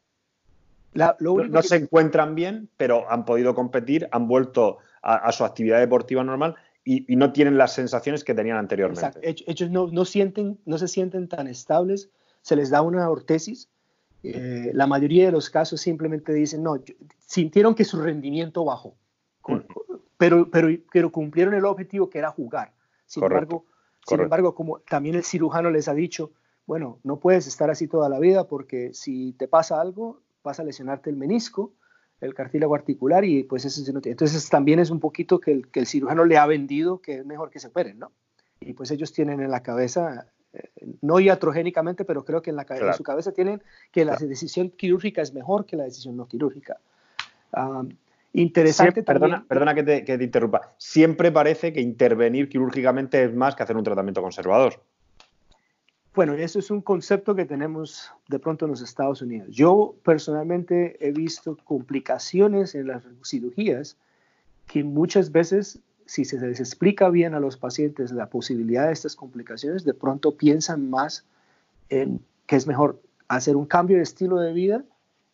no, 0.94 1.62
se 1.62 1.76
encuentran 1.76 2.34
bien, 2.34 2.68
pero 2.76 3.10
han 3.10 3.24
podido 3.24 3.54
competir, 3.54 4.08
han 4.12 4.28
vuelto 4.28 4.78
a 5.00 5.32
su 5.32 5.44
actividad 5.44 5.78
deportiva 5.78 6.22
normal 6.22 6.56
y, 6.90 7.16
no 7.16 7.32
tienen 7.32 7.58
las 7.58 7.74
sensaciones 7.74 8.24
que 8.24 8.32
tenían 8.32 8.56
anteriormente. 8.56 9.04
Exacto. 9.04 9.20
Ellos 9.46 9.70
no, 9.70 9.88
no, 9.88 10.06
sienten, 10.06 10.58
no 10.64 10.78
se 10.78 10.88
sienten 10.88 11.28
tan 11.28 11.46
estables, 11.46 12.08
se 12.40 12.56
les 12.56 12.70
da 12.70 12.80
una 12.80 13.10
ortesis. 13.10 13.68
Eh, 14.22 14.70
la 14.72 14.86
mayoría 14.86 15.26
de 15.26 15.32
los 15.32 15.50
casos 15.50 15.82
simplemente 15.82 16.32
dicen, 16.32 16.62
no, 16.62 16.82
sintieron 17.18 17.74
que 17.74 17.84
su 17.84 18.00
rendimiento 18.00 18.64
bajó, 18.64 18.96
pero, 20.16 20.50
pero, 20.50 20.68
pero 20.90 21.12
cumplieron 21.12 21.52
el 21.52 21.66
objetivo 21.66 22.08
que 22.08 22.18
era 22.20 22.30
jugar. 22.30 22.72
Sin, 23.04 23.22
embargo, 23.22 23.66
sin 24.06 24.20
embargo, 24.20 24.54
como 24.54 24.80
también 24.80 25.14
el 25.14 25.24
cirujano 25.24 25.70
les 25.70 25.88
ha 25.88 25.94
dicho, 25.94 26.32
bueno, 26.66 27.00
no 27.04 27.20
puedes 27.20 27.46
estar 27.46 27.70
así 27.70 27.86
toda 27.86 28.08
la 28.08 28.18
vida 28.18 28.48
porque 28.48 28.94
si 28.94 29.34
te 29.34 29.46
pasa 29.46 29.78
algo, 29.78 30.22
vas 30.42 30.58
a 30.58 30.64
lesionarte 30.64 31.10
el 31.10 31.16
menisco 31.16 31.74
el 32.20 32.34
cartílago 32.34 32.74
articular 32.74 33.24
y 33.24 33.44
pues 33.44 33.64
ese 33.64 33.92
no 33.92 34.00
tiene. 34.00 34.12
Entonces 34.12 34.48
también 34.48 34.78
es 34.78 34.90
un 34.90 35.00
poquito 35.00 35.38
que 35.38 35.52
el, 35.52 35.68
que 35.68 35.80
el 35.80 35.86
cirujano 35.86 36.24
le 36.24 36.36
ha 36.36 36.46
vendido 36.46 37.00
que 37.00 37.18
es 37.18 37.26
mejor 37.26 37.50
que 37.50 37.60
se 37.60 37.68
operen, 37.68 37.98
¿no? 37.98 38.12
Y 38.60 38.72
pues 38.72 38.90
ellos 38.90 39.12
tienen 39.12 39.40
en 39.40 39.50
la 39.50 39.62
cabeza, 39.62 40.26
eh, 40.52 40.68
no 41.00 41.20
iatrogénicamente, 41.20 42.04
pero 42.04 42.24
creo 42.24 42.42
que 42.42 42.50
en, 42.50 42.56
la, 42.56 42.66
en 42.68 42.94
su 42.94 43.04
cabeza 43.04 43.32
tienen 43.32 43.62
que 43.92 44.04
la 44.04 44.16
decisión 44.16 44.70
quirúrgica 44.70 45.22
es 45.22 45.32
mejor 45.32 45.64
que 45.64 45.76
la 45.76 45.84
decisión 45.84 46.16
no 46.16 46.26
quirúrgica. 46.26 46.78
interesante 48.32 49.04
Perdona, 49.04 49.44
perdona 49.48 49.74
que, 49.74 49.84
te, 49.84 50.04
que 50.04 50.18
te 50.18 50.24
interrumpa. 50.24 50.74
Siempre 50.76 51.30
parece 51.30 51.72
que 51.72 51.80
intervenir 51.80 52.48
quirúrgicamente 52.48 53.22
es 53.22 53.32
más 53.32 53.54
que 53.54 53.62
hacer 53.62 53.76
un 53.76 53.84
tratamiento 53.84 54.22
conservador. 54.22 54.82
Bueno, 56.14 56.34
eso 56.34 56.58
es 56.58 56.70
un 56.70 56.80
concepto 56.80 57.34
que 57.34 57.44
tenemos 57.44 58.10
de 58.28 58.38
pronto 58.38 58.64
en 58.64 58.72
los 58.72 58.82
Estados 58.82 59.22
Unidos. 59.22 59.48
Yo 59.50 59.94
personalmente 60.02 60.96
he 61.06 61.12
visto 61.12 61.56
complicaciones 61.64 62.74
en 62.74 62.88
las 62.88 63.04
cirugías 63.24 63.96
que 64.66 64.82
muchas 64.84 65.30
veces, 65.32 65.80
si 66.06 66.24
se 66.24 66.38
les 66.40 66.60
explica 66.60 67.08
bien 67.08 67.34
a 67.34 67.40
los 67.40 67.56
pacientes 67.56 68.10
la 68.12 68.30
posibilidad 68.30 68.86
de 68.86 68.92
estas 68.92 69.16
complicaciones, 69.16 69.84
de 69.84 69.94
pronto 69.94 70.36
piensan 70.36 70.90
más 70.90 71.24
en 71.88 72.20
que 72.46 72.56
es 72.56 72.66
mejor 72.66 73.00
hacer 73.28 73.56
un 73.56 73.66
cambio 73.66 73.98
de 73.98 74.02
estilo 74.02 74.38
de 74.38 74.52
vida 74.52 74.84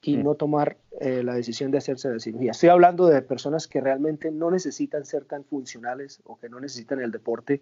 y 0.03 0.17
no 0.19 0.35
tomar 0.35 0.77
eh, 1.01 1.23
la 1.23 1.35
decisión 1.35 1.71
de 1.71 1.79
hacerse 1.79 2.11
la 2.11 2.19
cirugía. 2.19 2.51
Estoy 2.51 2.69
hablando 2.69 3.07
de 3.07 3.23
personas 3.23 3.67
que 3.67 3.81
realmente 3.81 4.31
no 4.31 4.51
necesitan 4.51 5.05
ser 5.07 5.25
tan 5.25 5.45
funcionales 5.45 6.21
o 6.25 6.39
que 6.39 6.49
no 6.49 6.61
necesitan 6.61 7.01
el 7.01 7.11
deporte 7.11 7.61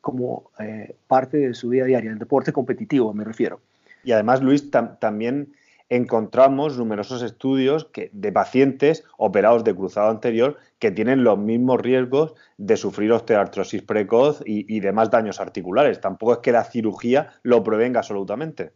como 0.00 0.50
eh, 0.58 0.96
parte 1.06 1.38
de 1.38 1.54
su 1.54 1.68
vida 1.70 1.84
diaria, 1.84 2.10
el 2.10 2.18
deporte 2.18 2.52
competitivo 2.52 3.12
me 3.14 3.24
refiero. 3.24 3.60
Y 4.04 4.12
además, 4.12 4.40
Luis, 4.40 4.70
también 4.70 5.52
encontramos 5.88 6.78
numerosos 6.78 7.22
estudios 7.22 7.84
que, 7.86 8.10
de 8.12 8.32
pacientes 8.32 9.04
operados 9.18 9.64
de 9.64 9.74
cruzado 9.74 10.10
anterior 10.10 10.56
que 10.78 10.90
tienen 10.90 11.22
los 11.22 11.38
mismos 11.38 11.80
riesgos 11.80 12.34
de 12.56 12.76
sufrir 12.76 13.12
osteoartrosis 13.12 13.82
precoz 13.82 14.42
y, 14.44 14.80
demás 14.80 15.10
daños 15.10 15.40
articulares. 15.40 16.00
Tampoco 16.00 16.34
es 16.34 16.38
que 16.38 16.52
la 16.52 16.64
cirugía 16.64 17.32
lo 17.42 17.62
prevenga 17.62 18.00
absolutamente. 18.00 18.72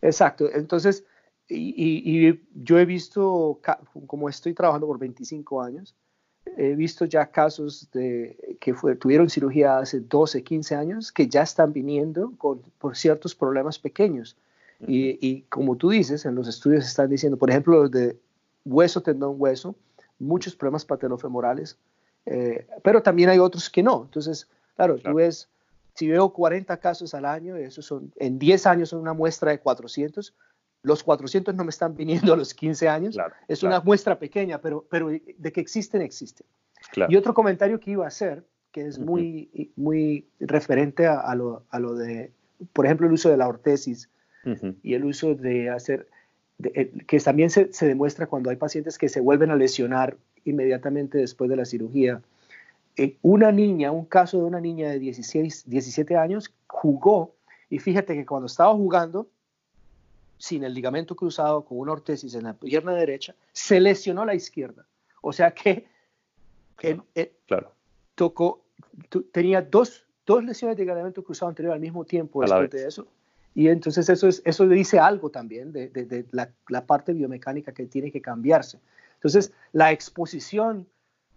Exacto. 0.00 0.48
Entonces, 0.52 1.04
y, 1.48 2.40
yo 2.54 2.78
he 2.78 2.84
visto, 2.84 3.60
como 4.06 4.28
estoy 4.28 4.54
trabajando 4.54 4.86
por 4.86 4.98
25 4.98 5.62
años, 5.62 5.96
he 6.56 6.74
visto 6.74 7.04
ya 7.04 7.26
casos 7.26 7.88
de 7.92 8.56
que 8.60 8.74
tuvieron 8.96 9.30
cirugía 9.30 9.78
hace 9.78 10.00
12, 10.00 10.42
15 10.42 10.74
años 10.74 11.12
que 11.12 11.28
ya 11.28 11.42
están 11.42 11.72
viniendo 11.72 12.32
con, 12.38 12.62
por 12.78 12.96
ciertos 12.96 13.34
problemas 13.34 13.78
pequeños. 13.78 14.36
Y, 14.84 15.42
como 15.42 15.76
tú 15.76 15.90
dices, 15.90 16.24
en 16.24 16.34
los 16.34 16.48
estudios 16.48 16.84
están 16.84 17.08
diciendo, 17.08 17.36
por 17.36 17.50
ejemplo, 17.50 17.82
los 17.82 17.90
de 17.92 18.16
hueso, 18.64 19.00
tendón, 19.00 19.36
hueso, 19.38 19.76
muchos 20.18 20.56
problemas 20.56 20.84
patelofemorales, 20.84 21.78
eh, 22.26 22.66
pero 22.82 23.00
también 23.00 23.28
hay 23.28 23.38
otros 23.38 23.70
que 23.70 23.80
no. 23.80 24.02
Entonces, 24.02 24.48
claro, 24.74 24.98
tú 24.98 25.14
ves, 25.14 25.48
si 25.94 26.08
veo 26.08 26.30
40 26.30 26.76
casos 26.78 27.14
al 27.14 27.26
año, 27.26 27.54
eso 27.54 27.80
son, 27.80 28.12
en 28.16 28.40
10 28.40 28.66
años 28.66 28.88
son 28.88 29.00
una 29.00 29.12
muestra 29.12 29.52
de 29.52 29.60
400, 29.60 30.34
los 30.82 31.02
400 31.02 31.54
no 31.54 31.64
me 31.64 31.70
están 31.70 31.94
viniendo 31.96 32.32
a 32.32 32.36
los 32.36 32.54
15 32.54 32.88
años, 32.88 33.16
es 33.48 33.62
una 33.62 33.80
muestra 33.80 34.18
pequeña, 34.18 34.60
pero, 34.60 34.84
pero 34.90 35.08
de 35.08 35.52
que 35.52 35.60
existen, 35.60 36.02
existen. 36.02 36.46
Y 37.08 37.16
otro 37.16 37.34
comentario 37.34 37.78
que 37.78 37.92
iba 37.92 38.04
a 38.04 38.08
hacer, 38.08 38.44
que 38.72 38.86
es 38.86 38.98
muy, 38.98 39.72
muy 39.76 40.26
referente 40.40 41.06
a, 41.06 41.34
lo, 41.34 41.64
a, 41.70 41.78
lo, 41.78 41.94
de, 41.94 42.32
por 42.72 42.86
ejemplo, 42.86 43.06
el 43.06 43.12
uso 43.12 43.30
de 43.30 43.36
la 43.36 43.46
ortesis 43.48 44.08
y 44.82 44.94
el 44.94 45.04
uso 45.04 45.34
de 45.34 45.70
hacer, 45.70 46.08
eh, 46.64 46.92
que 47.06 47.20
también 47.20 47.50
se, 47.50 47.72
se, 47.72 47.86
demuestra 47.86 48.26
cuando 48.26 48.50
hay 48.50 48.56
pacientes 48.56 48.98
que 48.98 49.08
se 49.08 49.20
vuelven 49.20 49.50
a 49.50 49.56
lesionar 49.56 50.16
inmediatamente 50.44 51.18
después 51.18 51.48
de 51.48 51.56
la 51.56 51.64
cirugía. 51.64 52.22
Eh, 52.96 53.16
una 53.22 53.52
niña, 53.52 53.92
un 53.92 54.04
caso 54.04 54.38
de 54.38 54.44
una 54.44 54.60
niña 54.60 54.90
de 54.90 54.98
16, 54.98 55.64
17 55.66 56.16
años, 56.16 56.52
jugó 56.66 57.34
y 57.70 57.78
fíjate 57.78 58.14
que 58.14 58.26
cuando 58.26 58.46
estaba 58.46 58.74
jugando, 58.74 59.28
sin 60.42 60.64
el 60.64 60.74
ligamento 60.74 61.14
cruzado, 61.14 61.64
con 61.64 61.78
una 61.78 61.92
ortesis 61.92 62.34
en 62.34 62.42
la 62.42 62.54
pierna 62.54 62.92
derecha, 62.94 63.32
se 63.52 63.78
lesionó 63.78 64.24
la 64.24 64.34
izquierda. 64.34 64.84
O 65.20 65.32
sea 65.32 65.52
que 65.52 65.86
eh, 66.82 67.32
claro. 67.46 67.70
tocó, 68.16 68.64
tenía 69.30 69.62
dos, 69.62 70.04
dos 70.26 70.42
lesiones 70.42 70.76
de 70.76 70.82
ligamento 70.82 71.22
cruzado 71.22 71.48
anterior 71.50 71.74
al 71.74 71.80
mismo 71.80 72.04
tiempo 72.04 72.40
después 72.40 72.70
de 72.70 72.88
eso 72.88 73.06
y 73.54 73.68
entonces 73.68 74.08
eso, 74.08 74.26
es, 74.26 74.42
eso 74.44 74.66
dice 74.66 74.98
algo 74.98 75.30
también 75.30 75.72
de, 75.72 75.88
de, 75.90 76.24
la, 76.32 76.50
la, 76.68 76.86
parte 76.86 77.12
biomecánica 77.12 77.72
que 77.72 77.86
tiene 77.86 78.10
que 78.10 78.20
cambiarse. 78.20 78.80
Entonces, 79.14 79.52
la 79.72 79.92
exposición 79.92 80.88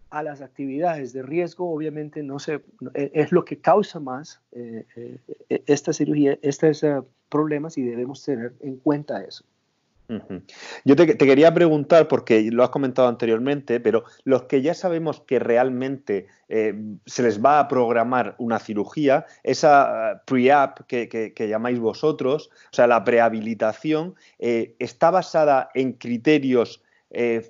a 0.09 0.23
las 0.23 0.41
actividades 0.41 1.13
de 1.13 1.23
riesgo 1.23 1.71
obviamente 1.71 2.23
no 2.23 2.39
se, 2.39 2.61
e, 2.93 3.11
es 3.13 3.31
lo 3.31 3.43
que 3.43 3.59
causa 3.59 3.99
más 3.99 4.41
eh, 4.53 4.85
eh, 4.95 5.63
esta 5.67 5.91
cirugía, 5.91 6.39
estos 6.41 6.83
eh, 6.83 7.01
problemas 7.29 7.77
y 7.77 7.83
debemos 7.83 8.23
tener 8.23 8.53
en 8.61 8.77
cuenta 8.77 9.21
eso. 9.23 9.45
Yo 10.83 10.95
te, 10.95 11.17
quería 11.17 11.53
preguntar, 11.53 12.07
porque 12.07 12.49
lo 12.51 12.63
has 12.63 12.69
comentado 12.69 13.07
anteriormente, 13.07 13.79
pero 13.79 14.03
los 14.23 14.43
que 14.43 14.61
ya 14.61 14.73
sabemos 14.73 15.21
que 15.21 15.39
realmente 15.39 16.27
eh, 16.47 16.75
se 17.05 17.23
les 17.23 17.43
va 17.43 17.59
a 17.59 17.67
programar 17.67 18.35
una 18.37 18.59
cirugía, 18.59 19.25
esa 19.43 20.11
eh, 20.11 20.15
pre-app 20.25 20.81
que, 20.87 21.47
llamáis 21.49 21.79
vosotros, 21.79 22.51
o 22.71 22.75
sea, 22.75 22.87
la 22.87 23.03
prehabilitación, 23.03 24.15
eh, 24.37 24.75
¿está 24.79 25.11
basada 25.11 25.69
en 25.73 25.93
criterios 25.93 26.81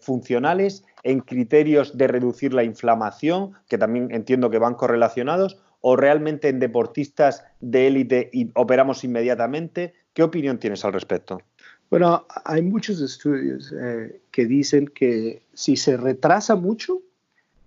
funcionales, 0.01 0.83
en 1.01 1.21
criterios 1.21 1.97
de 1.97 2.07
reducir 2.07 2.53
la 2.53 2.63
inflamación, 2.63 3.53
que 3.67 3.79
también 3.79 4.09
entiendo 4.11 4.51
que 4.51 4.59
van 4.59 4.75
correlacionados, 4.75 5.57
o 5.87 5.95
realmente 5.95 6.49
en 6.49 6.59
deportistas 6.59 7.43
de 7.59 7.85
élite 7.85 8.31
y 8.33 8.49
operamos 8.55 9.03
inmediatamente? 9.03 9.93
¿Qué 10.15 10.23
opinión 10.23 10.57
tienes 10.57 10.83
al 10.83 10.93
respecto? 10.93 11.43
Bueno, 11.91 12.25
hay 12.43 12.63
muchos 12.63 12.99
estudios 13.01 13.71
eh, 13.79 14.19
que 14.31 14.47
dicen 14.47 14.87
que 14.87 15.43
si 15.53 15.75
se 15.75 15.95
retrasa 15.95 16.55
mucho, 16.55 17.03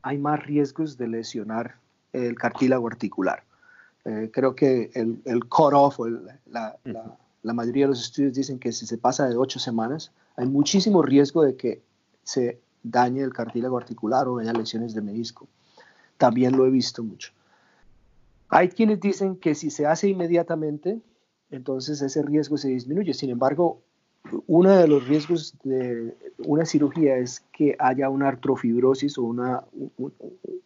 hay 0.02 0.18
más 0.18 0.44
riesgos 0.44 0.98
de 0.98 1.06
lesionar 1.06 1.76
el 2.12 2.34
cartílago 2.34 2.88
articular. 2.88 3.44
Eh, 4.04 4.30
creo 4.32 4.56
que 4.56 4.90
el, 4.94 5.22
el 5.24 5.44
cut-off, 5.44 6.00
la, 6.50 6.76
la, 7.44 7.52
mayoría 7.52 7.84
de 7.84 7.90
los 7.90 8.00
estudios 8.00 8.34
dicen 8.34 8.58
que 8.58 8.72
si 8.72 8.84
se 8.84 8.98
pasa 8.98 9.28
de 9.28 9.36
ocho 9.36 9.60
semanas, 9.60 10.10
hay 10.34 10.46
muchísimo 10.46 11.02
riesgo 11.02 11.44
de 11.44 11.54
que 11.54 11.82
se 12.24 12.58
dañe 12.82 13.22
el 13.22 13.32
cartílago 13.32 13.78
articular 13.78 14.26
o 14.26 14.38
haya 14.38 14.52
lesiones 14.52 14.92
de 14.92 15.02
menisco. 15.02 15.46
También 16.16 16.56
lo 16.56 16.66
he 16.66 16.70
visto 16.70 17.04
mucho. 17.04 17.37
Hay 18.48 18.68
quienes 18.68 19.00
dicen 19.00 19.36
que 19.36 19.54
si 19.54 19.70
se 19.70 19.86
hace 19.86 20.08
inmediatamente, 20.08 21.00
entonces 21.50 22.00
ese 22.02 22.22
riesgo 22.22 22.56
se 22.56 22.68
disminuye. 22.68 23.14
Sin 23.14 23.30
embargo, 23.30 23.82
uno 24.46 24.70
de 24.76 24.88
los 24.88 25.06
riesgos 25.06 25.54
de 25.64 26.14
una 26.38 26.64
cirugía 26.64 27.16
es 27.16 27.44
que 27.52 27.76
haya 27.78 28.08
una 28.08 28.28
artrofibrosis 28.28 29.18
o 29.18 29.24
una, 29.24 29.64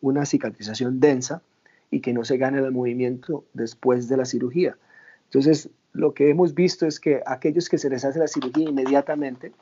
una 0.01 0.27
cicatrización 0.27 1.01
densa 1.01 1.43
y 1.91 2.01
que 2.01 2.13
no 2.13 2.25
se 2.25 2.39
gane 2.39 2.59
el 2.59 2.73
movimiento 2.73 3.45
después 3.53 4.09
de 4.09 4.17
la 4.17 4.25
cirugía. 4.25 4.77
Entonces, 5.25 5.69
lo 5.93 6.15
que 6.15 6.31
hemos 6.31 6.55
visto 6.55 6.87
es 6.87 6.99
que 6.99 7.23
aquellos 7.27 7.69
que 7.69 7.79
se 7.79 7.91
les 7.91 8.05
hace 8.05 8.19
la 8.19 8.29
cirugía 8.29 8.69
inmediatamente 8.69 9.53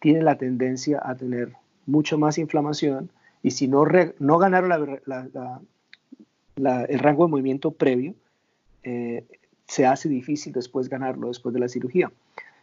tienen 0.00 0.24
la 0.24 0.38
tendencia 0.38 1.00
a 1.02 1.14
tener 1.16 1.52
mucho 1.84 2.18
más 2.18 2.38
inflamación 2.38 3.10
y 3.42 3.52
si 3.52 3.68
no, 3.68 3.84
no 4.18 4.38
ganaron 4.38 5.00
el 6.56 6.98
rango 6.98 7.24
de 7.24 7.30
movimiento 7.30 7.70
previo, 7.70 8.14
eh, 8.82 9.24
se 9.66 9.84
hace 9.84 10.08
difícil 10.08 10.52
después 10.52 10.88
ganarlo 10.88 11.28
después 11.28 11.52
de 11.52 11.60
la 11.60 11.68
cirugía. 11.68 12.10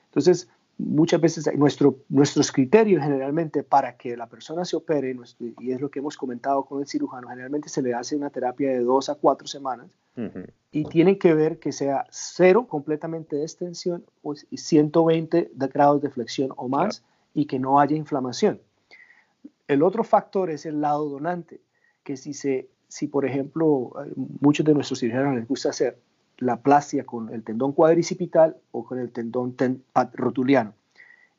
Entonces, 0.06 0.47
muchas 0.77 1.21
veces 1.21 1.49
nuestro, 1.56 1.97
nuestros 2.10 2.51
criterios 2.51 3.03
generalmente 3.03 3.63
para 3.63 3.95
que 3.97 4.17
la 4.17 4.27
persona 4.27 4.65
se 4.65 4.75
opere, 4.75 5.15
y 5.60 5.71
es 5.71 5.82
lo 5.82 5.89
que 5.89 5.99
hemos 5.99 6.17
comentado 6.17 6.65
con 6.65 6.82
el 6.82 6.88
cirujano, 6.88 7.27
generalmente 7.27 7.69
se 7.69 7.82
le 7.82 7.93
hace 7.93 8.15
una 8.15 8.29
terapia 8.29 8.71
de 8.71 8.79
dos 8.79 9.10
a 9.10 9.15
cuatro 9.15 9.47
semanas 9.47 9.88
y 10.71 10.86
tienen 10.86 11.17
que 11.17 11.34
ver 11.34 11.58
que 11.58 11.71
sea 11.71 12.06
cero 12.12 12.67
completamente 12.67 13.36
de 13.36 13.43
extensión 13.43 14.06
o 14.21 14.36
120 14.36 15.51
grados 15.73 16.01
de 16.01 16.10
flexión 16.10 16.51
o 16.56 16.67
más 16.67 17.03
y 17.34 17.45
que 17.45 17.58
no 17.58 17.79
haya 17.79 17.95
inflamación. 17.95 18.62
El 19.67 19.82
otro 19.82 20.03
factor 20.03 20.51
es 20.51 20.65
el 20.65 20.82
lado 20.82 21.10
donante, 21.10 21.62
que 22.03 22.15
si, 22.15 22.34
se, 22.34 22.69
si 22.93 23.08
por 23.08 23.25
ejemplo 23.25 23.91
muchos 24.39 24.63
de 24.63 24.75
nuestros 24.75 24.99
cirujanos 24.99 25.34
les 25.34 25.47
gusta 25.47 25.69
hacer 25.69 25.97
la 26.38 26.62
plastia 26.62 27.03
con 27.03 27.34
el 27.34 27.43
tendón 27.43 27.71
cuadricipital 27.71 28.56
o 28.71 28.86
con 28.86 28.99
el 28.99 29.10
tendón 29.12 29.56
rotuliano. 30.13 30.75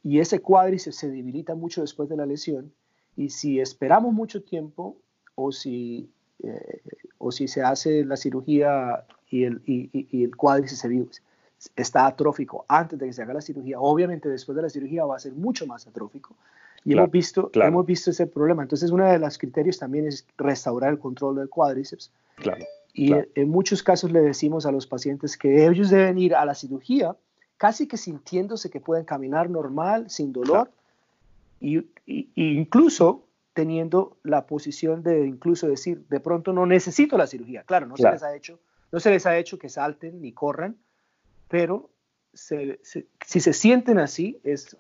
Y 0.03 0.19
ese 0.19 0.41
cuádriceps 0.41 0.97
se 0.97 1.09
debilita 1.09 1.55
mucho 1.55 1.81
después 1.83 2.09
de 2.09 2.17
la 2.17 2.27
lesión 2.27 2.73
y 3.17 3.31
si 3.31 3.61
esperamos 3.61 4.13
mucho 4.13 4.43
tiempo 4.43 4.97
o 5.37 5.53
si, 5.53 6.11
eh, 6.43 6.83
o 7.19 7.31
si 7.31 7.47
se 7.47 7.63
hace 7.63 8.05
la 8.05 8.17
cirugía 8.17 9.05
y 9.31 9.45
el, 9.45 9.63
y, 9.65 10.27
cuádriceps 10.33 11.23
está 11.77 12.07
atrófico 12.07 12.65
antes 12.67 12.99
de 12.99 13.07
que 13.07 13.13
se 13.13 13.23
haga 13.23 13.33
la 13.33 13.41
cirugía, 13.41 13.79
obviamente 13.79 14.29
después 14.29 14.57
de 14.57 14.63
la 14.63 14.71
cirugía 14.71 15.05
va 15.05 15.15
a 15.15 15.21
ser 15.21 15.35
mucho 15.35 15.69
más 15.69 15.87
atrófico. 15.87 16.35
Y 16.85 16.93
hemos, 16.93 17.11
visto, 17.11 17.51
hemos 17.55 17.87
visto 17.87 18.11
ese 18.11 18.27
problema. 18.27 18.63
Entonces, 18.63 18.91
uno 18.91 19.11
de 19.11 19.19
los 19.19 19.39
criterios 19.39 19.79
también 19.79 20.07
es 20.07 20.27
restaurar 20.37 20.91
el 20.91 20.99
control 20.99 21.37
del 21.37 21.49
cuádriceps. 21.49 22.13
Claro. 22.37 22.65
Y 22.93 23.13
en 23.35 23.49
muchos 23.49 23.83
casos 23.83 24.13
le 24.13 24.21
decimos 24.21 24.67
a 24.67 24.71
los 24.71 24.87
pacientes 24.87 25.37
que 25.37 25.67
ellos 25.67 25.91
deben 25.91 26.19
ir 26.19 26.35
a 26.35 26.45
la 26.45 26.55
cirugía 26.55 27.17
casi 27.57 27.87
que 27.87 27.97
sintiéndose 27.97 28.71
que 28.71 28.81
pueden 28.81 29.05
caminar 29.05 29.49
normal, 29.49 30.11
sin 30.11 30.33
dolor, 30.33 30.71
y, 31.61 31.87
incluso 32.35 33.25
teniendo 33.55 34.17
la 34.23 34.47
posición 34.47 35.03
de 35.03 35.27
incluso 35.27 35.69
decir, 35.69 36.05
de 36.09 36.21
pronto 36.21 36.53
no 36.53 36.67
necesito 36.67 37.17
la 37.17 37.27
cirugía. 37.27 37.63
Claro, 37.63 37.87
no, 37.87 37.97
Se, 37.97 38.11
les 38.11 38.23
ha 38.23 38.35
hecho, 38.35 38.59
no 38.93 39.01
se 39.01 39.11
les 39.11 39.25
ha 39.27 39.39
hecho 39.39 39.59
que 39.59 39.69
salten 39.69 40.21
ni 40.21 40.33
corran, 40.33 40.77
pero 41.49 41.89
si 42.35 42.77
se 43.19 43.53
sienten 43.53 43.99
así, 43.99 44.41
es 44.43 44.77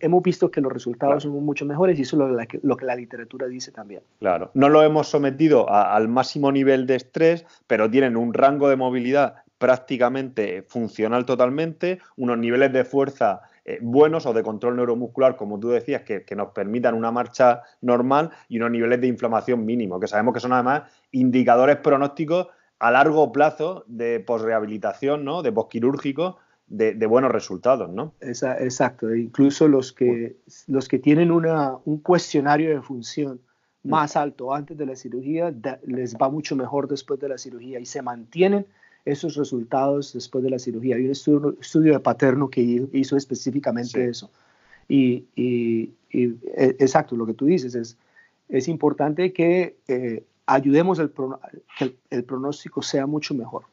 hemos 0.00 0.22
visto 0.22 0.50
que 0.50 0.60
los 0.60 0.72
resultados 0.72 1.22
son 1.22 1.32
mucho 1.44 1.64
mejores 1.64 1.98
y 1.98 2.02
eso 2.02 2.16
es 2.16 2.60
lo, 2.62 2.76
que 2.76 2.84
la 2.84 2.96
literatura 2.96 3.46
dice 3.46 3.72
también. 3.72 4.02
Claro, 4.18 4.50
no 4.54 4.68
lo 4.68 4.82
hemos 4.82 5.08
sometido 5.08 5.70
al 5.70 6.08
máximo 6.08 6.52
nivel 6.52 6.86
de 6.86 6.96
estrés, 6.96 7.44
pero 7.66 7.90
tienen 7.90 8.16
un 8.16 8.34
rango 8.34 8.68
de 8.68 8.76
movilidad 8.76 9.36
prácticamente 9.58 10.62
funcional 10.62 11.26
totalmente, 11.26 11.98
unos 12.16 12.38
niveles 12.38 12.72
de 12.72 12.84
fuerza 12.84 13.42
eh, 13.64 13.78
buenos 13.82 14.24
o 14.24 14.32
de 14.32 14.42
control 14.42 14.76
neuromuscular, 14.76 15.36
como 15.36 15.58
tú 15.58 15.70
decías, 15.70 16.02
que, 16.02 16.24
nos 16.36 16.52
permitan 16.52 16.94
una 16.94 17.10
marcha 17.10 17.62
normal 17.80 18.30
y 18.48 18.58
unos 18.58 18.70
niveles 18.70 19.00
de 19.00 19.08
inflamación 19.08 19.66
mínimos, 19.66 20.00
que 20.00 20.06
sabemos 20.06 20.32
que 20.32 20.40
son 20.40 20.52
además 20.52 20.84
indicadores 21.10 21.76
pronósticos 21.76 22.46
a 22.78 22.90
largo 22.92 23.32
plazo 23.32 23.84
de 23.88 24.20
posrehabilitación, 24.20 25.24
¿no? 25.24 25.42
de 25.42 25.50
posquirúrgico, 25.50 26.38
de, 26.68 26.94
de, 26.94 27.06
buenos 27.06 27.32
resultados, 27.32 27.90
¿no? 27.90 28.14
Exacto, 28.20 29.08
e 29.10 29.20
incluso 29.20 29.68
los 29.68 29.92
que, 29.92 30.36
los 30.66 30.88
que 30.88 30.98
tienen 30.98 31.30
una, 31.30 31.76
un 31.84 31.98
cuestionario 31.98 32.70
de 32.70 32.82
función 32.82 33.40
mm. 33.82 33.90
más 33.90 34.16
alto 34.16 34.54
antes 34.54 34.76
de 34.76 34.86
la 34.86 34.96
cirugía, 34.96 35.54
les 35.86 36.16
va 36.16 36.28
mucho 36.28 36.56
mejor 36.56 36.88
después 36.88 37.20
de 37.20 37.28
la 37.28 37.38
cirugía 37.38 37.80
y 37.80 37.86
se 37.86 38.02
mantienen 38.02 38.66
esos 39.04 39.36
resultados 39.36 40.12
después 40.12 40.44
de 40.44 40.50
la 40.50 40.58
cirugía. 40.58 40.96
Hay 40.96 41.04
un 41.04 41.12
estudio, 41.12 41.92
de 41.92 42.00
Paterno 42.00 42.50
que 42.50 42.60
hizo 42.92 43.16
específicamente 43.16 44.08
eso. 44.08 44.30
Y, 44.88 45.24
y, 45.34 45.90
e, 46.10 46.36
exacto, 46.78 47.16
lo 47.16 47.26
que 47.26 47.34
tú 47.34 47.46
dices 47.46 47.74
es, 47.74 47.96
es 48.48 48.68
importante 48.68 49.32
que 49.32 49.76
eh, 49.88 50.24
ayudemos 50.46 50.98
el 50.98 51.10
que 51.78 51.96
el, 52.10 52.24
pronóstico 52.24 52.82
sea 52.82 53.06
mucho 53.06 53.34
mejor. 53.34 53.64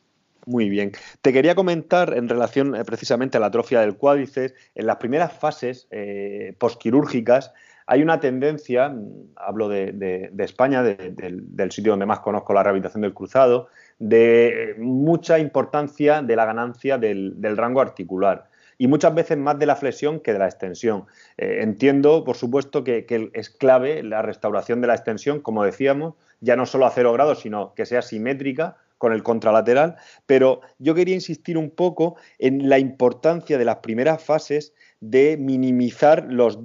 Muy 0.46 0.70
bien. 0.70 0.92
Te 1.22 1.34
quería 1.34 1.56
comentar 1.56 2.16
en 2.16 2.30
relación 2.30 2.76
eh, 2.76 2.84
precisamente 2.86 3.38
a 3.38 3.40
la 3.40 3.48
atrofia 3.48 3.82
del 3.82 3.98
cuádriceps, 3.98 4.54
en 4.76 4.86
las 4.86 4.98
primeras 4.98 5.34
fases 5.34 5.88
eh, 5.92 6.56
posquirúrgicas 6.60 7.52
hay 7.88 8.02
una 8.02 8.20
tendencia, 8.20 8.90
mm, 8.90 9.34
hablo 9.36 9.70
de, 9.70 10.32
España, 10.40 10.84
del 10.84 11.72
sitio 11.72 11.92
donde 11.94 12.06
más 12.06 12.20
conozco 12.20 12.54
la 12.54 12.64
rehabilitación 12.64 13.02
del 13.02 13.14
cruzado, 13.14 13.68
de 14.00 14.76
mucha 14.80 15.40
importancia 15.40 16.22
de 16.22 16.36
la 16.36 16.46
ganancia 16.46 16.98
del, 16.98 17.36
rango 17.58 17.82
articular 17.82 18.50
y 18.78 18.88
muchas 18.88 19.16
veces 19.16 19.38
más 19.38 19.58
de 19.58 19.68
la 19.68 19.78
flexión 19.78 20.20
que 20.20 20.34
de 20.34 20.40
la 20.40 20.48
extensión. 20.48 21.06
Eh, 21.38 21.60
entiendo, 21.62 22.24
por 22.26 22.36
supuesto, 22.36 22.84
que, 22.84 23.06
es 23.34 23.50
clave 23.50 24.04
la 24.04 24.22
restauración 24.22 24.82
de 24.82 24.88
la 24.88 24.96
extensión, 24.96 25.40
como 25.40 25.64
decíamos, 25.64 26.16
ya 26.42 26.56
no 26.56 26.66
solo 26.66 26.86
a 26.86 26.92
cero 26.92 27.14
grados, 27.14 27.40
sino 27.40 27.74
que 27.74 27.86
sea 27.86 28.02
simétrica 28.02 28.78
con 29.06 29.14
el 29.14 29.22
contralateral, 29.22 29.98
pero 30.26 30.62
yo 30.80 30.96
quería 30.96 31.14
insistir 31.14 31.60
un 31.60 31.70
poco 31.70 32.16
en 32.40 32.70
la 32.70 32.80
importancia 32.80 33.60
de 33.60 33.64
las 33.64 33.76
primeras 33.78 34.24
fases 34.24 34.74
de 35.00 35.38
minimizar 35.38 36.26
los, 36.28 36.58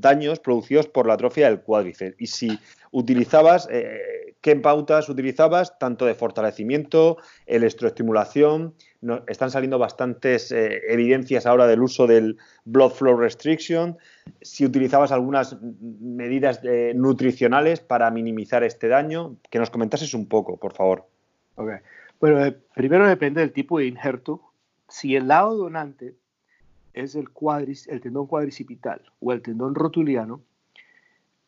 daños 0.00 0.40
producidos 0.40 0.88
por 0.88 1.06
la 1.06 1.12
atrofia 1.12 1.50
del 1.50 1.60
cuádriceps. 1.60 2.16
Y 2.18 2.28
si 2.28 2.58
utilizabas, 2.92 3.68
eh, 3.70 4.34
¿qué 4.40 4.56
pautas 4.56 5.10
utilizabas? 5.10 5.78
Tanto 5.78 6.06
de 6.06 6.14
fortalecimiento, 6.14 7.18
electroestimulación. 7.44 8.74
están 9.26 9.50
saliendo 9.50 9.78
bastantes 9.78 10.50
eh, 10.52 10.80
evidencias 10.88 11.44
ahora 11.44 11.66
del 11.66 11.82
uso 11.82 12.06
del 12.06 12.38
blood 12.64 12.92
flow 12.92 13.18
restriction. 13.18 13.98
Si 14.40 14.64
utilizabas 14.64 15.12
algunas 15.12 15.58
medidas 15.60 16.60
eh, 16.62 16.94
nutricionales 16.96 17.80
para 17.80 18.10
minimizar 18.10 18.64
este 18.64 18.88
daño, 18.88 19.36
que 19.50 19.58
nos 19.58 19.68
comentases 19.68 20.14
un 20.14 20.26
poco, 20.26 20.56
por 20.56 20.72
favor. 20.72 21.15
Bueno, 21.56 22.56
primero 22.74 23.08
depende 23.08 23.40
del 23.40 23.52
tipo 23.52 23.78
de 23.78 23.86
injerto. 23.86 24.40
Si 24.88 25.16
el 25.16 25.28
lado 25.28 25.56
donante 25.56 26.14
es 26.94 27.14
el, 27.14 27.30
cuadris, 27.30 27.86
el 27.88 28.00
tendón 28.00 28.26
cuadricipital 28.26 29.02
o 29.20 29.32
el 29.32 29.42
tendón 29.42 29.74
rotuliano, 29.74 30.40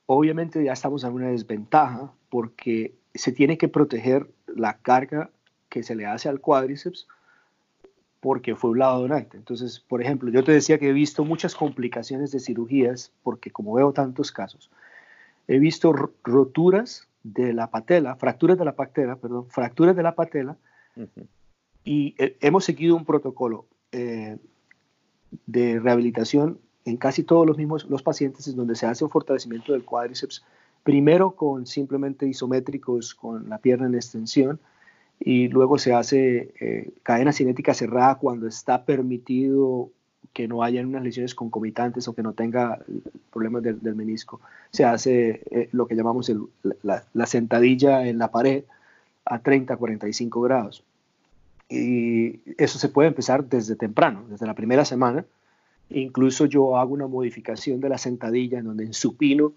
obviamente 0.06 0.62
ya 0.62 0.72
estamos 0.72 1.04
en 1.04 1.12
una 1.12 1.28
desventaja 1.28 2.12
porque 2.28 2.94
se 3.14 3.32
tiene 3.32 3.58
que 3.58 3.68
proteger 3.68 4.28
la 4.46 4.78
carga 4.78 5.30
que 5.68 5.82
se 5.82 5.94
le 5.94 6.06
hace 6.06 6.28
al 6.28 6.40
cuádriceps 6.40 7.06
porque 8.20 8.56
fue 8.56 8.70
un 8.70 8.80
lado 8.80 9.00
donante. 9.02 9.36
Entonces, 9.36 9.80
por 9.80 10.02
ejemplo, 10.02 10.30
yo 10.30 10.42
te 10.44 10.52
decía 10.52 10.78
que 10.78 10.88
he 10.88 10.92
visto 10.92 11.24
muchas 11.24 11.54
complicaciones 11.54 12.30
de 12.30 12.40
cirugías 12.40 13.12
porque 13.22 13.50
como 13.50 13.74
veo 13.74 13.92
tantos 13.92 14.32
casos, 14.32 14.70
he 15.46 15.58
visto 15.58 15.92
roturas 16.22 17.07
de 17.22 17.52
la 17.52 17.70
patela, 17.70 18.16
fracturas 18.16 18.58
de 18.58 18.64
la 18.64 18.76
patela, 18.76 19.16
perdón, 19.16 19.46
fracturas 19.50 19.96
de 19.96 20.02
la 20.02 20.14
patela, 20.14 20.56
y 21.84 22.14
eh, 22.18 22.36
hemos 22.40 22.64
seguido 22.64 22.96
un 22.96 23.04
protocolo. 23.04 23.66
Eh, 23.92 24.36
de 25.46 25.78
rehabilitación 25.78 26.58
en 26.84 26.96
casi 26.96 27.22
todos 27.22 27.46
los 27.46 27.58
mismos 27.58 27.84
los 27.88 28.02
pacientes 28.02 28.46
es 28.48 28.56
donde 28.56 28.74
se 28.74 28.86
hace 28.86 29.04
un 29.04 29.10
fortalecimiento 29.10 29.72
del 29.72 29.84
cuádriceps, 29.84 30.44
primero 30.82 31.32
con 31.32 31.66
simplemente 31.66 32.26
isométricos 32.26 33.14
con 33.14 33.48
la 33.48 33.58
pierna 33.58 33.86
en 33.86 33.94
extensión 33.94 34.58
y 35.20 35.48
luego 35.48 35.78
se 35.78 35.92
hace 35.92 36.54
eh, 36.60 36.92
cadena 37.02 37.32
cinética 37.32 37.74
cerrada 37.74 38.16
cuando 38.16 38.46
está 38.46 38.84
permitido 38.84 39.90
que 40.38 40.46
no 40.46 40.62
haya 40.62 40.82
unas 40.82 41.02
lesiones 41.02 41.34
concomitantes 41.34 42.06
o 42.06 42.14
que 42.14 42.22
no 42.22 42.32
tenga 42.32 42.78
problemas 43.32 43.60
del, 43.60 43.96
menisco. 43.96 44.40
Se 44.70 44.84
hace 44.84 45.42
eh, 45.50 45.68
lo 45.72 45.88
que 45.88 45.96
llamamos 45.96 46.32
la, 46.84 47.02
la, 47.12 47.26
sentadilla 47.26 48.06
en 48.06 48.18
la 48.18 48.30
pared 48.30 48.62
a 49.24 49.42
30-45 49.42 50.40
grados. 50.44 50.84
Y 51.68 52.40
eso 52.56 52.78
se 52.78 52.88
puede 52.88 53.08
empezar 53.08 53.46
desde 53.46 53.74
temprano, 53.74 54.26
desde 54.30 54.46
la 54.46 54.54
primera 54.54 54.84
semana. 54.84 55.24
Incluso 55.90 56.46
yo 56.46 56.76
hago 56.76 56.94
una 56.94 57.08
modificación 57.08 57.80
de 57.80 57.88
la 57.88 57.98
sentadilla 57.98 58.60
en 58.60 58.66
donde 58.66 58.84
en 58.84 58.94
supino 58.94 59.54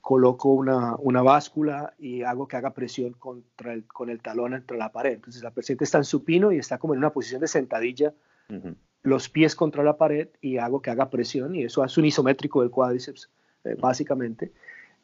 coloco 0.00 0.50
una, 0.50 0.94
una 1.00 1.22
báscula 1.22 1.94
y 1.98 2.22
hago 2.22 2.46
que 2.46 2.56
haga 2.56 2.74
presión 2.74 3.14
contra 3.14 3.72
el, 3.72 3.82
con 3.88 4.08
el 4.08 4.20
talón 4.20 4.54
entre 4.54 4.78
la 4.78 4.92
pared. 4.92 5.14
Entonces 5.14 5.42
la 5.42 5.50
paciente 5.50 5.82
está 5.82 5.98
en 5.98 6.04
supino 6.04 6.52
y 6.52 6.58
está 6.58 6.78
como 6.78 6.94
en 6.94 6.98
una 6.98 7.10
posición 7.10 7.40
de 7.40 7.48
sentadilla, 7.48 8.14
los 9.02 9.28
pies 9.28 9.54
contra 9.54 9.82
la 9.82 9.96
pared 9.96 10.28
y 10.40 10.58
hago 10.58 10.80
que 10.80 10.90
haga 10.90 11.10
presión 11.10 11.54
y 11.54 11.64
eso 11.64 11.82
hace 11.82 12.00
un 12.00 12.06
isométrico 12.06 12.60
del 12.60 12.70
cuádriceps, 12.70 13.30
eh, 13.64 13.76
básicamente. 13.78 14.52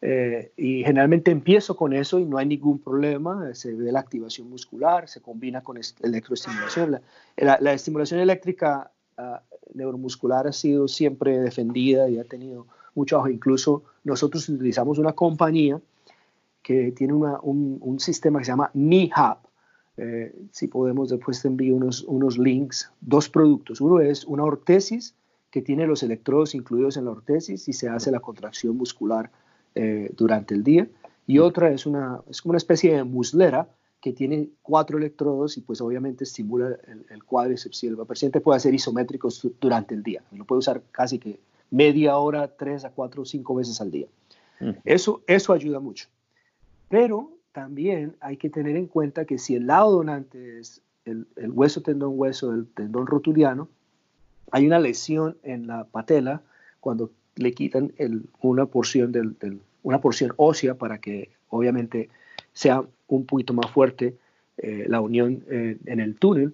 Eh, 0.00 0.52
y 0.56 0.84
generalmente 0.84 1.32
empiezo 1.32 1.76
con 1.76 1.92
eso 1.92 2.20
y 2.20 2.24
no 2.24 2.38
hay 2.38 2.46
ningún 2.46 2.78
problema, 2.78 3.52
se 3.54 3.74
ve 3.74 3.90
la 3.90 3.98
activación 3.98 4.48
muscular, 4.48 5.08
se 5.08 5.20
combina 5.20 5.62
con 5.62 5.76
electroestimulación. 5.76 7.00
La, 7.37 7.72
estimulación 7.72 8.20
eléctrica 8.20 8.92
ah, 9.16 9.42
neuromuscular 9.74 10.46
ha 10.46 10.52
sido 10.52 10.87
siempre 10.87 11.40
defendida 11.40 12.08
y 12.08 12.18
ha 12.18 12.24
tenido 12.24 12.66
mucho 12.94 13.16
auge. 13.16 13.32
Incluso 13.32 13.82
nosotros 14.04 14.48
utilizamos 14.48 14.98
una 14.98 15.12
compañía 15.12 15.80
que 16.62 16.92
tiene 16.92 17.14
un, 17.14 17.96
sistema 17.98 18.38
que 18.38 18.44
se 18.44 18.52
llama 18.52 18.70
NIHAP. 18.74 19.38
Eh, 19.98 20.34
si 20.52 20.68
podemos, 20.68 21.11
después 21.11 21.42
te 21.42 21.48
envío 21.48 21.74
unos, 21.74 22.04
unos 22.04 22.38
links, 22.38 22.90
dos 23.00 23.28
productos. 23.28 23.80
Uno 23.80 24.00
es 24.00 24.24
una 24.24 24.44
ortesis 24.44 25.14
que 25.50 25.61
tiene 25.61 25.87
los 25.87 26.02
electrodos 26.02 26.54
incluidos 26.54 26.96
en 26.96 27.06
la 27.06 27.11
ortesis 27.11 27.68
y 27.68 27.72
se 27.72 27.88
hace 27.88 28.11
la 28.11 28.20
contracción 28.20 28.76
muscular 28.76 29.30
eh, 29.74 30.11
durante 30.16 30.54
el 30.54 30.62
día. 30.62 30.88
Y 31.26 31.40
otra 31.40 31.70
es, 31.70 31.84
una, 31.84 32.22
es 32.30 32.40
como 32.40 32.52
una 32.52 32.58
especie 32.58 32.94
de 32.94 33.04
muslera 33.04 33.68
que 34.00 34.12
tiene 34.12 34.50
cuatro 34.62 34.98
electrodos 34.98 35.58
y 35.58 35.62
pues 35.62 35.80
obviamente 35.80 36.24
estimula 36.24 36.76
el, 36.87 37.04
el 37.11 37.24
cuádriceps 37.24 37.82
y 37.82 37.88
el 37.88 37.96
paciente 37.96 38.40
puede 38.40 38.58
hacer 38.58 38.72
isométricos 38.72 39.46
durante 39.61 39.94
el 39.94 40.02
día. 40.04 40.22
Lo 40.30 40.44
puede 40.44 40.61
usar 40.61 40.82
casi 40.92 41.18
que 41.18 41.40
media 41.70 42.16
hora, 42.16 42.56
tres 42.56 42.84
a 42.84 42.90
cuatro 42.90 43.22
o 43.22 43.24
cinco 43.24 43.56
veces 43.56 43.80
al 43.80 43.90
día. 43.90 44.06
Eso, 44.84 45.22
eso 45.26 45.52
ayuda 45.52 45.80
mucho. 45.80 46.08
Pero 46.88 47.38
también 47.52 48.16
hay 48.20 48.37
que 48.37 48.50
tener 48.50 48.76
en 48.76 48.87
cuenta 48.87 49.24
que 49.24 49.38
si 49.38 49.54
el 49.54 49.66
lado 49.66 49.92
donante 49.92 50.58
es 50.58 50.82
el, 51.04 51.26
el 51.37 51.50
hueso 51.50 51.82
tendón 51.82 52.12
hueso 52.14 52.52
del 52.52 52.66
tendón 52.66 53.06
rotuliano, 53.06 53.68
hay 54.50 54.66
una 54.66 54.78
lesión 54.78 55.37
en 55.42 55.66
la 55.66 55.84
patela 55.84 56.42
cuando 56.80 57.11
le 57.37 57.52
quitan 57.52 57.92
una 58.40 58.66
porción 58.66 59.12
del, 59.12 59.37
una 59.82 60.00
porción 60.00 60.32
ósea 60.37 60.74
para 60.74 60.98
que 60.98 61.30
obviamente 61.50 62.08
sea 62.52 62.84
un 63.06 63.26
poquito 63.26 63.54
más 63.54 63.70
fuerte 63.70 64.16
eh, 64.58 64.87
la 64.88 65.00
unión 65.00 65.44
eh, 65.48 65.78
en 65.87 66.00
el 66.00 66.16
túnel. 66.16 66.52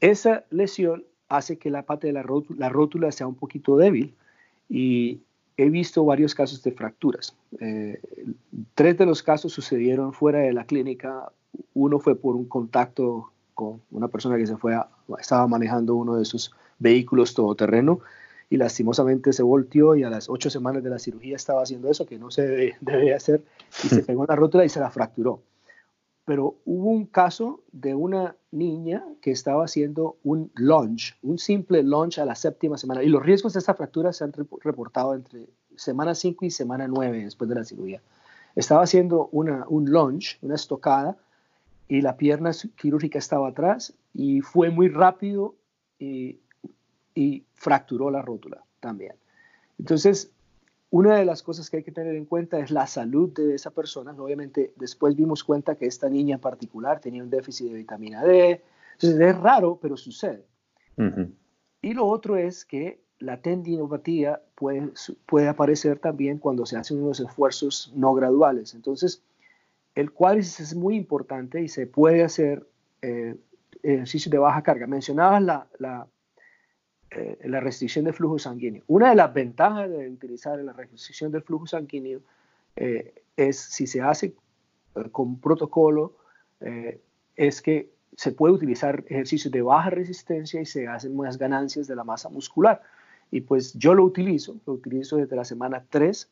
Esa 0.00 0.44
lesión 0.50 1.04
hace 1.28 1.56
que 1.56 1.70
la 1.70 1.82
parte 1.82 2.08
de 2.08 2.12
la 2.12 2.22
rótula, 2.22 2.58
la 2.58 2.68
rótula 2.68 3.12
sea 3.12 3.26
un 3.26 3.36
poquito 3.36 3.76
débil 3.76 4.14
y 4.68 5.20
he 5.62 5.70
visto 5.70 6.04
varios 6.04 6.34
casos 6.34 6.62
de 6.62 6.72
fracturas. 6.72 7.34
Eh, 7.60 8.00
tres 8.74 8.98
de 8.98 9.06
los 9.06 9.22
casos 9.22 9.52
sucedieron 9.52 10.12
fuera 10.12 10.40
de 10.40 10.52
la 10.52 10.64
clínica. 10.64 11.30
Uno 11.74 11.98
fue 11.98 12.16
por 12.16 12.36
un 12.36 12.46
contacto 12.46 13.32
con 13.54 13.80
una 13.90 14.08
persona 14.08 14.36
que 14.36 14.46
se 14.46 14.56
fue 14.56 14.76
estaba 15.18 15.46
manejando 15.46 15.94
uno 15.94 16.16
de 16.16 16.24
sus 16.24 16.52
vehículos 16.78 17.34
todoterreno 17.34 18.00
y 18.50 18.56
lastimosamente 18.56 19.32
se 19.32 19.42
volteó 19.42 19.96
y 19.96 20.02
a 20.02 20.10
las 20.10 20.28
ocho 20.28 20.50
semanas 20.50 20.82
de 20.82 20.90
la 20.90 20.98
cirugía 20.98 21.36
estaba 21.36 21.62
haciendo 21.62 21.90
eso 21.90 22.04
que 22.04 22.18
no 22.18 22.30
se 22.30 22.46
debe, 22.46 23.14
hacer 23.14 23.42
y 23.82 23.88
se 23.88 24.02
pegó 24.06 24.24
en 24.24 24.28
la 24.28 24.36
rótula 24.36 24.64
y 24.64 24.68
se 24.68 24.80
la 24.80 24.90
fracturó. 24.90 25.40
Pero 26.24 26.56
hubo 26.64 26.90
un 26.90 27.06
caso 27.06 27.60
de 27.72 27.94
una 27.94 28.36
niña 28.52 29.04
que 29.20 29.32
estaba 29.32 29.64
haciendo 29.64 30.16
un 30.22 30.50
lunge, 30.54 31.14
un 31.22 31.38
simple 31.38 31.82
lunge 31.82 32.20
a 32.20 32.24
la 32.24 32.34
séptima 32.34 32.78
semana 32.78 33.02
y 33.02 33.08
los 33.08 33.22
riesgos 33.22 33.54
de 33.54 33.58
esta 33.58 33.74
fractura 33.74 34.12
se 34.12 34.24
han 34.24 34.32
reportado 34.62 35.14
entre 35.14 35.46
semana 35.76 36.14
5 36.14 36.44
y 36.44 36.50
semana 36.50 36.86
9 36.86 37.24
después 37.24 37.48
de 37.48 37.56
la 37.56 37.64
cirugía. 37.64 38.00
Estaba 38.54 38.82
haciendo 38.82 39.28
una, 39.32 39.64
un 39.68 39.90
lunge, 39.90 40.38
una 40.42 40.54
estocada, 40.54 41.16
y 41.88 42.00
la 42.00 42.16
pierna 42.16 42.52
quirúrgica 42.76 43.18
estaba 43.18 43.48
atrás 43.48 43.92
y 44.14 44.40
fue 44.40 44.70
muy 44.70 44.88
rápido 44.88 45.54
y 45.98 46.38
y 47.14 47.44
fracturó 47.54 48.10
la 48.10 48.22
rótula 48.22 48.62
también. 48.80 49.14
Entonces, 49.78 50.30
una 50.92 51.16
de 51.16 51.24
las 51.24 51.42
cosas 51.42 51.70
que 51.70 51.78
hay 51.78 51.82
que 51.82 51.90
tener 51.90 52.14
en 52.14 52.26
cuenta 52.26 52.58
es 52.58 52.70
la 52.70 52.86
salud 52.86 53.30
de 53.32 53.54
esa 53.54 53.70
persona. 53.70 54.12
Obviamente, 54.12 54.74
después 54.76 55.16
vimos 55.16 55.42
cuenta 55.42 55.74
que 55.74 55.86
esta 55.86 56.10
niña 56.10 56.34
en 56.34 56.40
particular 56.40 57.00
tenía 57.00 57.22
un 57.22 57.30
déficit 57.30 57.68
de 57.68 57.78
vitamina 57.78 58.22
D. 58.22 58.62
Entonces, 58.92 59.18
es 59.18 59.38
raro, 59.38 59.78
pero 59.80 59.96
sucede. 59.96 60.44
Y 61.80 61.94
lo 61.94 62.06
otro 62.06 62.36
es 62.36 62.66
que 62.66 63.00
la 63.20 63.40
tendinopatía 63.40 64.42
puede, 64.54 64.92
puede 65.24 65.48
aparecer 65.48 65.98
también 65.98 66.36
cuando 66.36 66.66
se 66.66 66.76
hacen 66.76 67.02
unos 67.02 67.20
esfuerzos 67.20 67.90
no 67.96 68.12
graduales. 68.12 68.74
Entonces, 68.74 69.22
el 69.94 70.12
cuádriceps 70.12 70.60
es 70.60 70.74
muy 70.74 70.96
importante 70.96 71.62
y 71.62 71.68
se 71.68 71.86
puede 71.86 72.22
hacer 72.22 72.66
eh, 73.00 73.36
ejercicios 73.82 74.30
de 74.30 74.36
baja 74.36 74.62
carga. 74.62 74.86
Mencionabas 74.86 75.42
la, 75.42 75.66
la, 75.78 76.06
eh, 77.14 77.38
la 77.44 77.60
restricción 77.60 78.04
de 78.04 78.12
flujo 78.12 78.38
sanguíneo. 78.38 78.82
Una 78.86 79.10
de 79.10 79.16
las 79.16 79.32
ventajas 79.32 79.90
de 79.90 80.08
utilizar 80.08 80.58
la 80.58 80.72
restricción 80.72 81.30
del 81.30 81.42
flujo 81.42 81.66
sanguíneo 81.66 82.20
eh, 82.76 83.22
es 83.36 83.58
si 83.58 83.86
se 83.86 84.00
hace 84.00 84.34
eh, 84.96 85.10
con 85.10 85.38
protocolo, 85.40 86.16
es 87.34 87.60
que 87.60 87.90
se 88.16 88.30
puede 88.30 88.54
utilizar 88.54 89.02
ejercicios 89.08 89.50
de 89.50 89.62
baja 89.62 89.90
resistencia 89.90 90.60
y 90.60 90.64
se 90.64 90.86
hacen 90.86 91.16
más 91.16 91.36
ganancias 91.36 91.88
de 91.88 91.96
la 91.96 92.04
masa 92.04 92.28
muscular. 92.28 92.80
Y 93.32 93.40
pues 93.40 93.74
yo 93.74 93.94
lo 93.94 94.04
utilizo, 94.04 94.60
lo 94.64 94.74
utilizo 94.74 95.16
desde 95.16 95.34
la 95.34 95.44
semana 95.44 95.84
3 95.90 96.30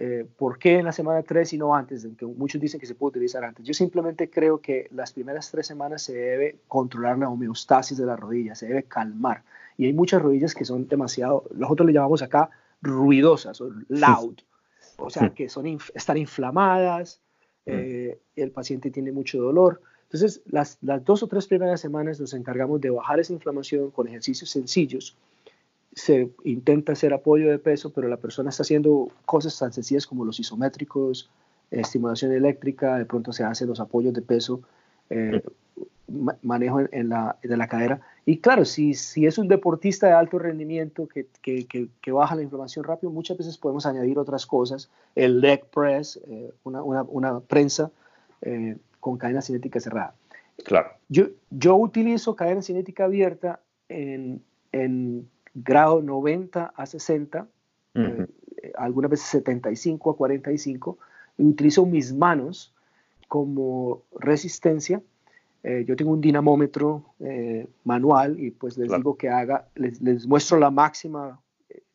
eh, 0.00 0.24
¿Por 0.36 0.60
qué 0.60 0.78
en 0.78 0.84
la 0.84 0.92
semana 0.92 1.24
3 1.24 1.54
y 1.54 1.58
no 1.58 1.74
antes? 1.74 2.06
Que 2.16 2.24
muchos 2.24 2.60
dicen 2.60 2.78
que 2.78 2.86
se 2.86 2.94
puede 2.94 3.10
utilizar 3.10 3.44
antes. 3.44 3.66
Yo 3.66 3.74
simplemente 3.74 4.30
creo 4.30 4.60
que 4.60 4.88
las 4.92 5.12
primeras 5.12 5.50
tres 5.50 5.66
semanas 5.66 6.02
se 6.02 6.14
debe 6.14 6.58
controlar 6.68 7.18
la 7.18 7.28
homeostasis 7.28 7.98
de 7.98 8.06
la 8.06 8.14
rodilla, 8.14 8.54
se 8.54 8.68
debe 8.68 8.84
calmar. 8.84 9.42
Y 9.78 9.86
hay 9.86 9.94
muchas 9.94 10.20
rodillas 10.20 10.54
que 10.54 10.66
son 10.66 10.86
demasiado, 10.88 11.44
nosotros 11.54 11.86
le 11.86 11.94
llamamos 11.94 12.20
acá 12.20 12.50
ruidosas 12.82 13.60
o 13.62 13.70
loud, 13.88 14.36
o 14.98 15.08
sea, 15.08 15.30
que 15.30 15.48
son, 15.48 15.78
están 15.94 16.18
inflamadas, 16.18 17.22
mm. 17.64 17.70
eh, 17.70 18.18
el 18.36 18.50
paciente 18.50 18.90
tiene 18.90 19.12
mucho 19.12 19.40
dolor. 19.40 19.80
Entonces, 20.02 20.42
las, 20.46 20.78
las 20.82 21.02
dos 21.04 21.22
o 21.22 21.28
tres 21.28 21.46
primeras 21.46 21.80
semanas 21.80 22.20
nos 22.20 22.34
encargamos 22.34 22.80
de 22.82 22.90
bajar 22.90 23.20
esa 23.20 23.32
inflamación 23.32 23.90
con 23.90 24.08
ejercicios 24.08 24.50
sencillos 24.50 25.16
se 25.98 26.30
intenta 26.44 26.92
hacer 26.92 27.12
apoyo 27.12 27.50
de 27.50 27.58
peso, 27.58 27.92
pero 27.92 28.08
la 28.08 28.16
persona 28.16 28.50
está 28.50 28.62
haciendo 28.62 29.10
cosas 29.24 29.58
tan 29.58 29.72
sencillas 29.72 30.06
como 30.06 30.24
los 30.24 30.38
isométricos, 30.38 31.30
estimulación 31.70 32.32
eléctrica, 32.32 32.96
de 32.96 33.04
pronto 33.04 33.32
se 33.32 33.44
hacen 33.44 33.68
los 33.68 33.80
apoyos 33.80 34.14
de 34.14 34.22
peso, 34.22 34.62
eh, 35.10 35.42
manejo 36.42 36.80
en, 36.90 37.08
la, 37.08 37.36
de 37.42 37.56
la 37.56 37.68
cadera. 37.68 38.00
Y 38.24 38.38
claro, 38.38 38.64
si, 38.64 38.94
si 38.94 39.26
es 39.26 39.38
un 39.38 39.48
deportista 39.48 40.06
de 40.06 40.14
alto 40.14 40.38
rendimiento 40.38 41.06
que, 41.06 41.26
que, 41.42 41.66
que, 41.66 42.12
baja 42.12 42.34
la 42.34 42.42
inflamación 42.42 42.84
rápido, 42.84 43.12
muchas 43.12 43.36
veces 43.38 43.58
podemos 43.58 43.86
añadir 43.86 44.18
otras 44.18 44.46
cosas, 44.46 44.90
el 45.14 45.40
leg 45.40 45.64
press, 45.66 46.20
eh, 46.28 46.52
una, 46.64 46.82
una, 46.82 47.02
una, 47.02 47.40
prensa 47.40 47.90
eh, 48.42 48.76
con 49.00 49.18
cadena 49.18 49.42
cinética 49.42 49.80
cerrada. 49.80 50.14
Claro. 50.64 50.90
Yo, 51.08 51.26
yo 51.50 51.76
utilizo 51.76 52.34
cadena 52.34 52.62
cinética 52.62 53.04
abierta 53.04 53.60
en, 53.88 54.42
en 54.72 55.28
grado 55.54 56.02
90 56.02 56.72
a 56.74 56.86
60, 56.86 57.46
eh, 57.94 58.26
algunas 58.76 59.10
veces 59.10 59.26
75 59.26 60.10
a 60.10 60.16
45, 60.16 60.98
y 61.38 61.44
utilizo 61.44 61.86
mis 61.86 62.12
manos 62.12 62.74
como 63.28 64.02
resistencia. 64.18 65.02
Eh, 65.70 65.84
yo 65.86 65.96
tengo 65.96 66.12
un 66.12 66.20
dinamómetro 66.20 67.14
eh, 67.20 67.66
manual 67.84 68.40
y 68.40 68.50
pues 68.50 68.78
les 68.78 68.90
digo 68.90 69.16
que 69.16 69.28
haga, 69.28 69.66
les, 69.74 70.00
les, 70.00 70.26
muestro 70.26 70.58
la 70.58 70.70
máxima 70.70 71.40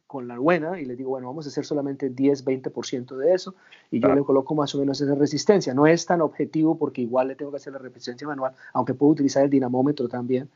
con 0.06 0.28
la 0.28 0.38
buena 0.38 0.80
y 0.80 0.86
les 0.86 0.96
digo, 0.96 1.10
bueno, 1.10 1.26
vamos 1.28 1.48
a 1.48 1.50
hacer 1.50 1.66
solamente 1.66 2.10
10, 2.10 2.46
20% 2.46 3.16
de 3.16 3.34
eso 3.34 3.56
y 3.90 4.00
yo 4.00 4.14
le 4.14 4.22
coloco 4.22 4.54
más 4.54 4.76
o 4.76 4.80
menos 4.80 5.02
esa 5.02 5.16
resistencia. 5.16 5.74
No 5.74 5.88
es 5.88 6.06
tan 6.06 6.22
objetivo 6.22 6.78
porque 6.78 7.02
igual 7.02 7.30
le 7.30 7.36
tengo 7.36 7.50
que 7.50 7.58
hacer 7.58 7.74
la 7.74 7.80
resistencia 7.80 8.28
manual, 8.28 8.54
aunque 8.74 8.94
puedo 8.94 9.14
utilizar 9.14 9.44
el 9.44 9.50
dinamómetro 9.50 10.08
también. 10.08 10.50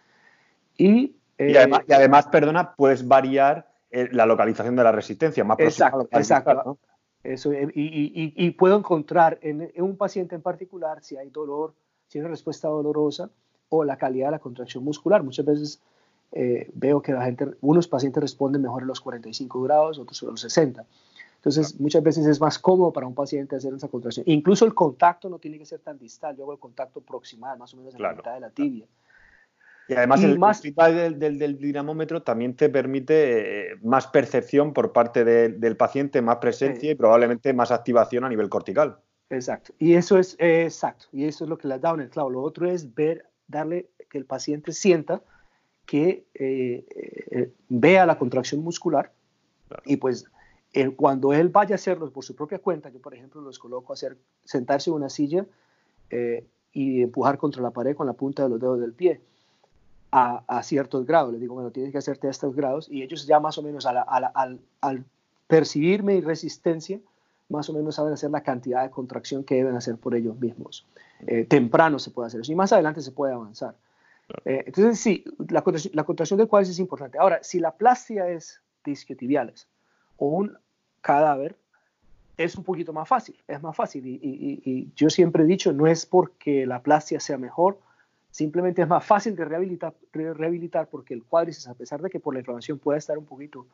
Y 0.77 1.15
y, 1.37 1.55
además, 1.55 2.27
perdona, 2.27 2.73
puedes 2.75 3.07
variar 3.07 3.67
eh, 3.91 4.09
la 4.11 4.25
localización 4.25 4.75
de 4.75 4.83
la 4.83 4.91
resistencia, 4.91 5.43
más 5.43 5.59
Exacto, 5.59 6.07
exacto. 6.11 6.77
Eso, 7.23 7.51
eh, 7.51 7.69
y, 7.73 8.51
puedo 8.51 8.77
encontrar 8.77 9.37
en, 9.41 9.71
un 9.77 9.97
paciente 9.97 10.35
en 10.35 10.41
particular 10.41 11.03
si 11.03 11.17
hay 11.17 11.29
dolor, 11.29 11.73
si 12.07 12.17
hay 12.17 12.21
una 12.21 12.31
respuesta 12.31 12.67
dolorosa 12.67 13.29
o 13.69 13.83
la 13.83 13.97
calidad 13.97 14.27
de 14.27 14.31
la 14.31 14.39
contracción 14.39 14.83
muscular. 14.83 15.23
Muchas 15.23 15.45
veces 15.45 15.81
eh, 16.31 16.69
veo 16.73 17.01
que 17.01 17.13
la 17.13 17.23
gente, 17.23 17.47
unos 17.61 17.87
pacientes 17.87 18.21
responden 18.21 18.61
mejor 18.61 18.83
a 18.83 18.85
los 18.85 19.01
45 19.01 19.61
grados, 19.61 19.99
otros 19.99 20.21
a 20.23 20.27
los 20.27 20.41
60. 20.41 20.85
Entonces, 21.35 21.79
muchas 21.79 22.03
veces 22.03 22.25
es 22.25 22.41
más 22.41 22.57
cómodo 22.59 22.91
para 22.91 23.07
un 23.07 23.13
paciente 23.13 23.55
hacer 23.55 23.73
esa 23.73 23.87
contracción. 23.87 24.25
Incluso 24.27 24.65
el 24.65 24.73
contacto 24.73 25.29
no 25.29 25.39
tiene 25.39 25.57
que 25.57 25.65
ser 25.65 25.79
tan 25.79 25.97
distal. 25.97 26.35
Yo 26.35 26.43
hago 26.43 26.53
el 26.53 26.59
contacto 26.59 27.01
proximal, 27.01 27.57
más 27.57 27.73
o 27.73 27.77
menos 27.77 27.95
en 27.95 28.01
la 28.01 28.13
mitad 28.13 28.33
de 28.33 28.39
la 28.39 28.49
tibia. 28.49 28.85
Y 29.87 29.93
además 29.93 30.21
el 30.23 30.37
más... 30.37 30.61
del, 30.61 31.17
del, 31.17 31.57
dinamómetro 31.57 32.21
también 32.21 32.55
te 32.55 32.67
permite 32.69 33.71
eh, 33.71 33.75
más 33.81 34.07
percepción 34.07 34.73
por 34.73 34.91
parte 34.91 35.23
del 35.23 35.77
paciente, 35.77 36.21
más 36.21 36.37
presencia 36.37 36.91
y 36.91 36.95
probablemente 36.95 37.53
más 37.53 37.71
activación 37.71 38.25
a 38.25 38.29
nivel 38.29 38.49
cortical. 38.49 38.97
Exacto. 39.29 39.73
Y 39.79 39.93
eso 39.93 40.17
es 40.17 40.35
exacto. 40.39 41.07
Y 41.11 41.25
eso 41.25 41.43
es 41.43 41.49
lo 41.49 41.57
que 41.57 41.67
le 41.67 41.75
ha 41.75 41.79
dado 41.79 41.95
en 41.95 42.01
el 42.01 42.09
clavo. 42.09 42.29
Lo 42.29 42.41
otro 42.41 42.69
es 42.69 42.93
ver, 42.93 43.25
darle 43.47 43.89
que 44.09 44.17
el 44.17 44.25
paciente 44.25 44.71
sienta 44.71 45.21
que 45.85 46.25
eh, 46.33 46.85
eh, 47.31 47.53
vea 47.69 48.05
la 48.05 48.17
contracción 48.17 48.61
muscular 48.63 49.11
y 49.85 49.97
pues 49.97 50.25
cuando 50.95 51.33
él 51.33 51.49
vaya 51.49 51.73
a 51.73 51.75
hacerlo 51.77 52.11
por 52.11 52.23
su 52.23 52.35
propia 52.35 52.59
cuenta, 52.59 52.89
yo 52.89 53.01
por 53.01 53.13
ejemplo 53.15 53.41
los 53.41 53.57
coloco 53.57 53.91
a 53.91 53.95
hacer, 53.95 54.15
sentarse 54.43 54.91
en 54.91 54.95
una 54.95 55.09
silla 55.09 55.45
y 56.71 57.01
empujar 57.01 57.39
contra 57.39 57.63
la 57.63 57.71
pared 57.71 57.95
con 57.95 58.05
la 58.05 58.13
punta 58.13 58.43
de 58.43 58.49
los 58.49 58.59
dedos 58.59 58.79
del 58.79 58.93
pie 58.93 59.19
a, 60.11 60.63
ciertos 60.63 61.05
grados. 61.05 61.31
Les 61.31 61.41
digo, 61.41 61.55
bueno, 61.55 61.71
tienes 61.71 61.91
que 61.91 61.97
hacerte 61.97 62.27
a 62.27 62.31
estos 62.31 62.55
grados 62.55 62.89
y 62.89 63.01
ellos 63.01 63.25
ya 63.25 63.39
más 63.39 63.57
o 63.57 63.63
menos 63.63 63.85
al, 63.85 65.05
percibir 65.47 66.03
mi 66.03 66.19
resistencia, 66.21 66.99
más 67.49 67.69
o 67.69 67.73
menos 67.73 67.95
saben 67.95 68.13
hacer 68.13 68.29
la 68.31 68.41
cantidad 68.41 68.83
de 68.83 68.89
contracción 68.89 69.43
que 69.43 69.55
deben 69.55 69.75
hacer 69.75 69.97
por 69.97 70.15
ellos 70.15 70.39
mismos. 70.39 70.85
Eh, 71.25 71.45
temprano 71.45 71.99
se 71.99 72.11
puede 72.11 72.27
hacer 72.27 72.41
eso 72.41 72.51
y 72.51 72.55
más 72.55 72.73
adelante 72.73 73.01
se 73.01 73.11
puede 73.11 73.33
avanzar. 73.33 73.75
Eh, 74.43 74.63
entonces, 74.67 74.99
sí, 74.99 75.23
la 75.49 75.61
contracción, 75.61 75.95
la 75.95 76.03
contracción 76.03 76.37
del 76.37 76.47
cuádriceps 76.47 76.75
es 76.75 76.79
importante. 76.79 77.17
Ahora, 77.17 77.39
si 77.41 77.59
la 77.59 77.71
plastia 77.71 78.29
es 78.29 78.61
disquiotibiales 78.83 79.67
o 80.17 80.27
un 80.27 80.57
cadáver, 81.01 81.55
es 82.35 82.55
un 82.55 82.63
poquito 82.63 82.93
más 82.93 83.07
fácil, 83.07 83.35
es 83.47 83.61
más 83.63 83.75
fácil. 83.75 84.05
Y, 84.05 84.19
y, 84.21 84.91
yo 84.95 85.09
siempre 85.09 85.43
he 85.43 85.47
dicho, 85.47 85.73
no 85.73 85.87
es 85.87 86.05
porque 86.05 86.67
la 86.67 86.81
plastia 86.83 87.19
sea 87.19 87.37
mejor, 87.37 87.79
Simplemente 88.37 88.83
es 88.83 88.87
más 88.87 89.03
fácil 89.03 89.35
de 89.35 89.45
rehabilitar, 89.45 89.95
rehabilitar 90.13 90.89
porque 90.89 91.15
el 91.15 91.23
cuádriceps, 91.23 91.69
a 91.69 91.73
pesar 91.73 92.03
de 92.03 92.09
que 92.11 92.19
por 92.19 92.35
la 92.35 92.41
inflamación 92.41 92.77
pueda 92.77 92.99
estar 92.99 93.17
un 93.17 93.25
poquito 93.25 93.65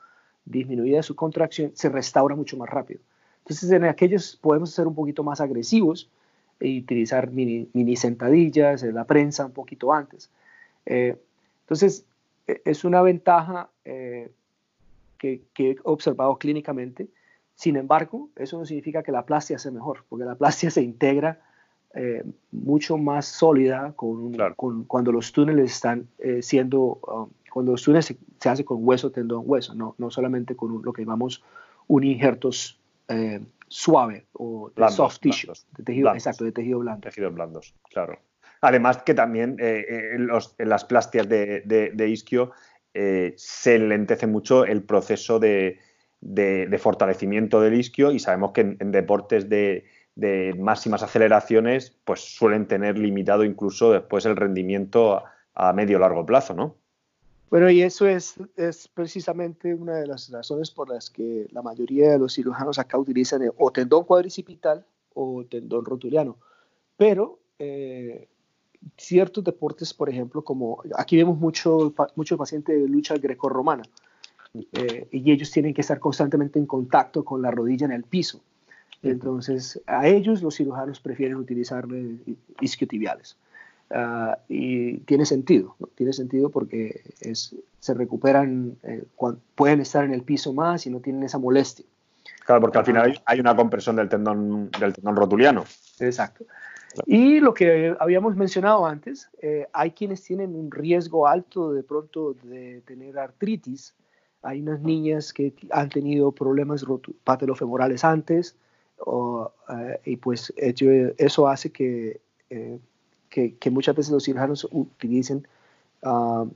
disminuida 0.45 1.03
su 1.03 1.17
contracción, 1.17 1.71
se 1.73 1.89
restaura 1.89 2.33
mucho 2.33 2.55
más 2.55 2.69
rápido. 2.69 3.01
Entonces, 3.43 3.71
en 3.71 3.83
aquellos 3.85 4.37
podemos 4.37 4.71
ser 4.71 4.87
un 4.87 4.95
poquito 4.95 5.23
más 5.23 5.41
agresivos 5.41 6.09
e 6.59 6.79
utilizar 6.79 7.29
mini, 7.29 7.95
sentadillas, 7.95 8.83
la 8.83 9.05
prensa 9.05 9.45
un 9.45 9.51
poquito 9.51 9.91
antes. 9.91 10.29
Eh, 10.85 11.17
entonces, 11.61 12.05
e, 12.47 12.61
es 12.65 12.85
una 12.85 13.01
ventaja 13.01 13.69
eh, 13.85 14.31
que, 15.17 15.41
que, 15.53 15.71
he 15.71 15.77
observado 15.83 16.37
clínicamente. 16.37 17.07
Sin 17.55 17.75
embargo, 17.75 18.29
eso 18.35 18.57
no 18.57 18.65
significa 18.65 19.03
que 19.03 19.11
la 19.11 19.25
plastia 19.25 19.59
sea 19.59 19.71
mejor, 19.71 20.05
porque 20.09 20.25
la 20.25 20.35
plastia 20.35 20.69
se 20.71 20.81
integra 20.81 21.39
eh, 21.95 22.23
mucho 22.51 22.97
más 22.97 23.27
sólida 23.27 23.93
con, 23.95 24.33
cuando 24.85 25.11
los 25.11 25.31
túneles 25.31 25.73
están 25.73 26.07
eh, 26.17 26.41
siendo, 26.41 26.99
um, 27.07 27.29
cuando 27.51 27.73
los 27.73 27.83
túneles 27.83 28.15
se, 28.39 28.49
hace 28.49 28.65
con 28.65 28.79
hueso, 28.81 29.11
tendón, 29.11 29.43
hueso, 29.45 29.75
no, 29.75 29.93
no 29.99 30.09
solamente 30.09 30.55
con 30.55 30.81
lo 30.81 30.91
que 30.91 31.03
llamamos 31.03 31.43
un 31.87 32.03
injerto 32.03 32.49
eh, 33.07 33.39
suave 33.67 34.25
o 34.33 34.71
de 34.75 34.89
soft 34.89 35.19
tissue, 35.19 35.53
de 35.77 35.83
tejido, 35.83 36.13
exacto, 36.13 36.43
de 36.43 36.51
tejido 36.51 36.79
blando. 36.79 37.01
Tejidos 37.01 37.33
blandos, 37.33 37.75
claro. 37.89 38.19
Además 38.61 39.03
que 39.03 39.13
también 39.13 39.57
en, 39.59 40.27
las 40.27 40.85
plastias 40.85 41.27
de, 41.27 41.61
de, 41.65 42.07
isquio 42.07 42.51
se 42.93 43.77
lentece 43.77 44.25
mucho 44.25 44.63
el 44.63 44.83
proceso 44.83 45.37
de, 45.37 45.79
de, 46.21 46.77
fortalecimiento 46.77 47.59
del 47.59 47.73
isquio 47.73 48.11
y 48.11 48.19
sabemos 48.19 48.53
que 48.53 48.61
en 48.79 48.91
deportes 48.91 49.49
de, 49.49 49.85
de 50.15 50.55
máximas 50.57 51.03
aceleraciones, 51.03 51.97
pues 52.05 52.21
suelen 52.21 52.67
tener 52.67 52.97
limitado 52.97 53.43
incluso 53.43 53.91
después 53.91 54.25
el 54.25 54.35
rendimiento 54.35 55.23
a, 55.55 55.73
medio 55.73 55.99
largo 55.99 56.25
plazo, 56.25 56.53
¿no? 56.53 56.75
Bueno, 57.49 57.69
y 57.69 57.81
eso 57.81 58.07
es, 58.07 58.35
es, 58.55 58.87
precisamente 58.87 59.75
una 59.75 59.97
de 59.97 60.07
las 60.07 60.31
razones 60.31 60.71
por 60.71 60.89
las 60.89 61.09
que 61.09 61.47
la 61.51 61.61
mayoría 61.61 62.11
de 62.11 62.19
los 62.19 62.33
cirujanos 62.33 62.79
acá 62.79 62.97
utilizan 62.97 63.41
o 63.57 63.71
tendón 63.71 64.05
cuadricipital 64.05 64.85
o 65.13 65.45
tendón 65.45 65.85
rotuliano. 65.85 66.37
Pero 66.97 67.39
eh, 67.59 68.27
ciertos 68.97 69.43
deportes, 69.43 69.93
por 69.93 70.09
ejemplo, 70.09 70.43
como 70.43 70.81
aquí 70.95 71.17
vemos 71.17 71.37
mucho, 71.37 71.93
mucho 72.15 72.37
paciente 72.37 72.73
de 72.73 72.87
lucha 72.87 73.15
grecorromana, 73.17 73.83
eh, 74.73 75.07
y 75.11 75.31
ellos 75.31 75.51
tienen 75.51 75.73
que 75.73 75.81
estar 75.81 75.99
constantemente 75.99 76.59
en 76.59 76.65
contacto 76.65 77.23
con 77.23 77.41
la 77.41 77.51
rodilla 77.51 77.85
en 77.85 77.91
el 77.91 78.03
piso. 78.03 78.41
Entonces, 79.01 79.81
a 79.85 80.07
ellos 80.07 80.41
los 80.41 80.55
cirujanos 80.55 80.99
prefieren 80.99 81.35
utilizar 81.35 81.85
isquiotibiales. 82.61 83.37
Uh, 83.95 84.33
y 84.49 84.97
tiene 84.99 85.23
sentido, 85.23 85.75
tiene 85.93 86.13
sentido 86.13 86.49
porque 86.49 87.03
es, 87.21 87.55
se 87.79 87.93
recuperan, 87.93 88.75
eh, 88.81 89.03
pueden 89.53 89.81
estar 89.81 90.03
en 90.03 90.15
el 90.15 90.23
piso 90.23 90.51
más 90.51 90.87
y 90.87 90.89
no 90.89 90.99
tienen 90.99 91.21
esa 91.21 91.37
molestia. 91.37 91.85
Claro, 92.43 92.61
porque 92.61 92.79
al 92.79 92.85
final 92.85 93.21
hay 93.25 93.39
una 93.39 93.55
compresión 93.55 93.95
del 93.95 94.09
tendón, 94.09 94.71
del 94.79 94.93
tendón 94.93 95.15
rotuliano. 95.15 95.63
Exacto. 95.99 96.43
Y 97.05 97.39
lo 97.39 97.53
que 97.53 97.95
habíamos 97.99 98.35
mencionado 98.35 98.85
antes, 98.85 99.29
eh, 99.41 99.67
hay 99.73 99.91
quienes 99.91 100.23
tienen 100.23 100.55
un 100.55 100.71
riesgo 100.71 101.27
alto 101.27 101.71
de 101.73 101.83
pronto 101.83 102.35
de 102.43 102.81
tener 102.85 103.17
artritis. 103.17 103.93
Hay 104.41 104.61
unas 104.61 104.81
niñas 104.81 105.33
que 105.33 105.53
han 105.71 105.89
tenido 105.89 106.31
problemas 106.31 106.85
patelofemorales 107.23 108.03
antes 108.03 108.55
eh, 108.99 109.99
y 110.05 110.17
pues 110.17 110.53
eso 110.57 111.47
hace 111.47 111.71
que, 111.71 112.21
eh, 112.49 112.79
que, 113.33 113.71
muchas 113.71 113.95
veces 113.95 114.11
los 114.11 114.23
cirujanos 114.23 114.67
utilicen 114.71 115.47
uh, 116.03 116.47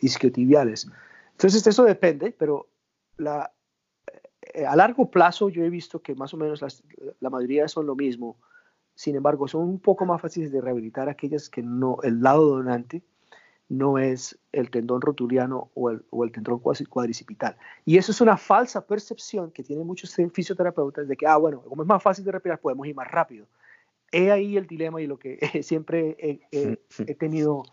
isquiotibiales. 0.00 0.88
Entonces 1.32 1.66
eso 1.66 1.84
depende, 1.84 2.34
pero 2.36 2.66
la, 3.18 3.52
a 4.66 4.76
largo 4.76 5.10
plazo 5.10 5.48
yo 5.48 5.64
he 5.64 5.70
visto 5.70 6.00
que 6.00 6.14
más 6.14 6.32
o 6.32 6.36
menos 6.36 6.64
la 7.20 7.30
mayoría 7.30 7.68
son 7.68 7.86
lo 7.86 7.94
mismo 7.94 8.36
sin 8.94 9.16
embargo, 9.16 9.48
son 9.48 9.62
un 9.62 9.80
poco 9.80 10.06
más 10.06 10.20
fáciles 10.20 10.52
de 10.52 10.60
rehabilitar 10.60 11.08
aquellas 11.08 11.48
que 11.48 11.62
no, 11.62 11.98
el 12.02 12.22
lado 12.22 12.48
donante 12.48 13.02
no 13.68 13.98
es 13.98 14.38
el 14.52 14.70
tendón 14.70 15.00
rotuliano 15.00 15.70
o 15.74 15.90
el, 15.90 16.04
o 16.10 16.22
el 16.22 16.30
tendón 16.30 16.60
cuadricipital. 16.60 17.56
Y 17.84 17.96
eso 17.96 18.12
es 18.12 18.20
una 18.20 18.36
falsa 18.36 18.86
percepción 18.86 19.50
que 19.50 19.64
tienen 19.64 19.86
muchos 19.86 20.14
fisioterapeutas 20.32 21.08
de 21.08 21.16
que, 21.16 21.26
ah, 21.26 21.38
bueno, 21.38 21.62
como 21.62 21.82
es 21.82 21.88
más 21.88 22.02
fácil 22.02 22.24
de 22.24 22.32
respirar, 22.32 22.60
podemos 22.60 22.86
ir 22.86 22.94
más 22.94 23.10
rápido. 23.10 23.46
He 24.14 24.30
ahí 24.30 24.56
el 24.56 24.66
dilema 24.66 25.02
y 25.02 25.06
lo 25.06 25.18
que 25.18 25.38
siempre 25.62 26.16
he, 26.52 27.14
tenido, 27.14 27.64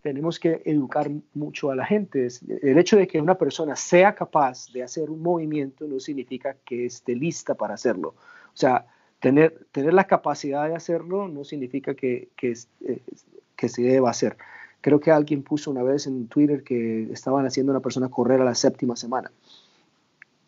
tenemos 0.00 0.38
que 0.38 0.62
educar 0.64 1.10
mucho 1.34 1.70
a 1.70 1.76
la 1.76 1.84
gente. 1.84 2.28
El 2.62 2.78
hecho 2.78 2.96
de 2.96 3.06
que 3.06 3.20
una 3.20 3.36
persona 3.36 3.74
sea 3.74 4.14
capaz 4.14 4.72
de 4.72 4.82
hacer 4.82 5.10
un 5.10 5.20
movimiento 5.20 5.86
no 5.86 5.98
significa 5.98 6.56
que 6.64 6.86
esté 6.86 7.14
lista 7.14 7.54
para 7.54 7.74
hacerlo. 7.74 8.14
O 8.54 8.56
sea, 8.56 8.86
Tener, 9.20 9.66
tener 9.72 9.94
la 9.94 10.04
capacidad 10.04 10.68
de 10.68 10.76
hacerlo 10.76 11.26
no 11.26 11.42
significa 11.42 11.94
que, 11.94 12.28
que, 12.36 12.56
eh, 12.86 13.02
que 13.56 13.68
se 13.68 13.82
deba 13.82 14.10
hacer. 14.10 14.36
Creo 14.80 15.00
que 15.00 15.10
alguien 15.10 15.42
puso 15.42 15.72
una 15.72 15.82
vez 15.82 16.06
en 16.06 16.28
Twitter 16.28 16.62
que 16.62 17.10
estaban 17.12 17.44
haciendo 17.44 17.72
a 17.72 17.74
una 17.74 17.82
persona 17.82 18.08
correr 18.08 18.40
a 18.40 18.44
la 18.44 18.54
séptima 18.54 18.94
semana. 18.94 19.32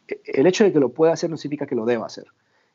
E, 0.06 0.20
el 0.24 0.46
hecho 0.46 0.62
de 0.62 0.72
que 0.72 0.78
lo 0.78 0.90
pueda 0.90 1.12
hacer 1.12 1.28
no 1.30 1.36
significa 1.36 1.66
que 1.66 1.74
lo 1.74 1.84
deba 1.84 2.06
hacer. 2.06 2.26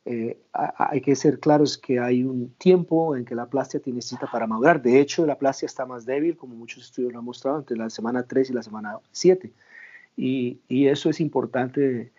Eh, 0.06 0.38
hay 0.53 1.01
que 1.01 1.16
ser 1.16 1.39
claros 1.39 1.78
que 1.78 1.99
hay 1.99 2.24
un 2.24 2.53
tiempo 2.58 3.16
en 3.16 3.26
que 3.26 3.34
la 3.34 3.47
plastia 3.47 3.82
necesita 3.86 4.28
para 4.32 4.45
madurar. 4.45 4.82
De 4.82 4.99
hecho, 4.99 5.26
la 5.26 5.38
plastia 5.38 5.66
está 5.66 5.86
más 5.86 6.06
débil, 6.06 6.38
como 6.38 6.56
muchos 6.56 6.84
estudios 6.84 7.12
lo 7.12 7.20
han 7.20 7.26
mostrado, 7.26 7.58
entre 7.58 7.76
la 7.76 7.89
semana 7.89 8.24
3 8.24 8.51
y 8.51 8.53
la 8.53 8.64
semana 8.64 8.99
7. 9.12 9.51
Y, 10.18 10.60
y 10.68 10.88
eso 10.88 11.10
es 11.10 11.20
importante 11.20 12.12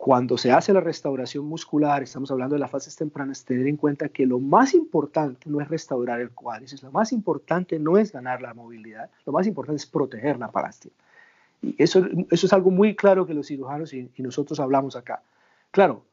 cuando 0.00 0.38
se 0.38 0.50
hace 0.50 0.72
la 0.72 0.80
restauración 0.80 1.44
muscular, 1.44 2.02
estamos 2.02 2.30
hablando 2.30 2.54
de 2.54 2.58
las 2.58 2.70
fases 2.70 2.96
tempranas, 2.96 3.44
tener 3.44 3.66
en 3.66 3.76
cuenta 3.76 4.08
que 4.08 4.24
lo 4.24 4.38
más 4.38 4.72
importante 4.72 5.50
no 5.50 5.60
es 5.60 5.68
restaurar 5.68 6.22
el 6.22 6.30
cuádriceps, 6.30 6.82
lo 6.82 6.90
más 6.90 7.12
importante 7.12 7.78
no 7.78 7.98
es 7.98 8.10
ganar 8.10 8.40
la 8.40 8.54
movilidad, 8.54 9.10
lo 9.26 9.32
más 9.34 9.46
importante 9.46 9.76
es 9.76 9.84
proteger 9.84 10.38
la 10.38 10.50
palastia. 10.50 10.90
Y 11.60 11.74
eso, 11.76 12.02
eso 12.30 12.46
es 12.46 12.52
algo 12.54 12.70
muy 12.70 12.96
claro 12.96 13.26
que 13.26 13.34
los 13.34 13.48
cirujanos 13.48 13.92
y, 13.92 14.10
nosotros 14.16 14.58
hablamos 14.58 14.96
acá. 14.96 15.22
Claro, 15.70 16.06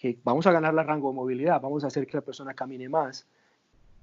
que 0.00 0.18
vamos 0.24 0.46
a 0.46 0.52
ganar 0.52 0.74
la 0.74 0.82
rango 0.82 1.10
de 1.10 1.16
movilidad, 1.16 1.60
vamos 1.60 1.84
a 1.84 1.88
hacer 1.88 2.06
que 2.06 2.16
la 2.16 2.22
persona 2.22 2.54
camine 2.54 2.88
más, 2.88 3.26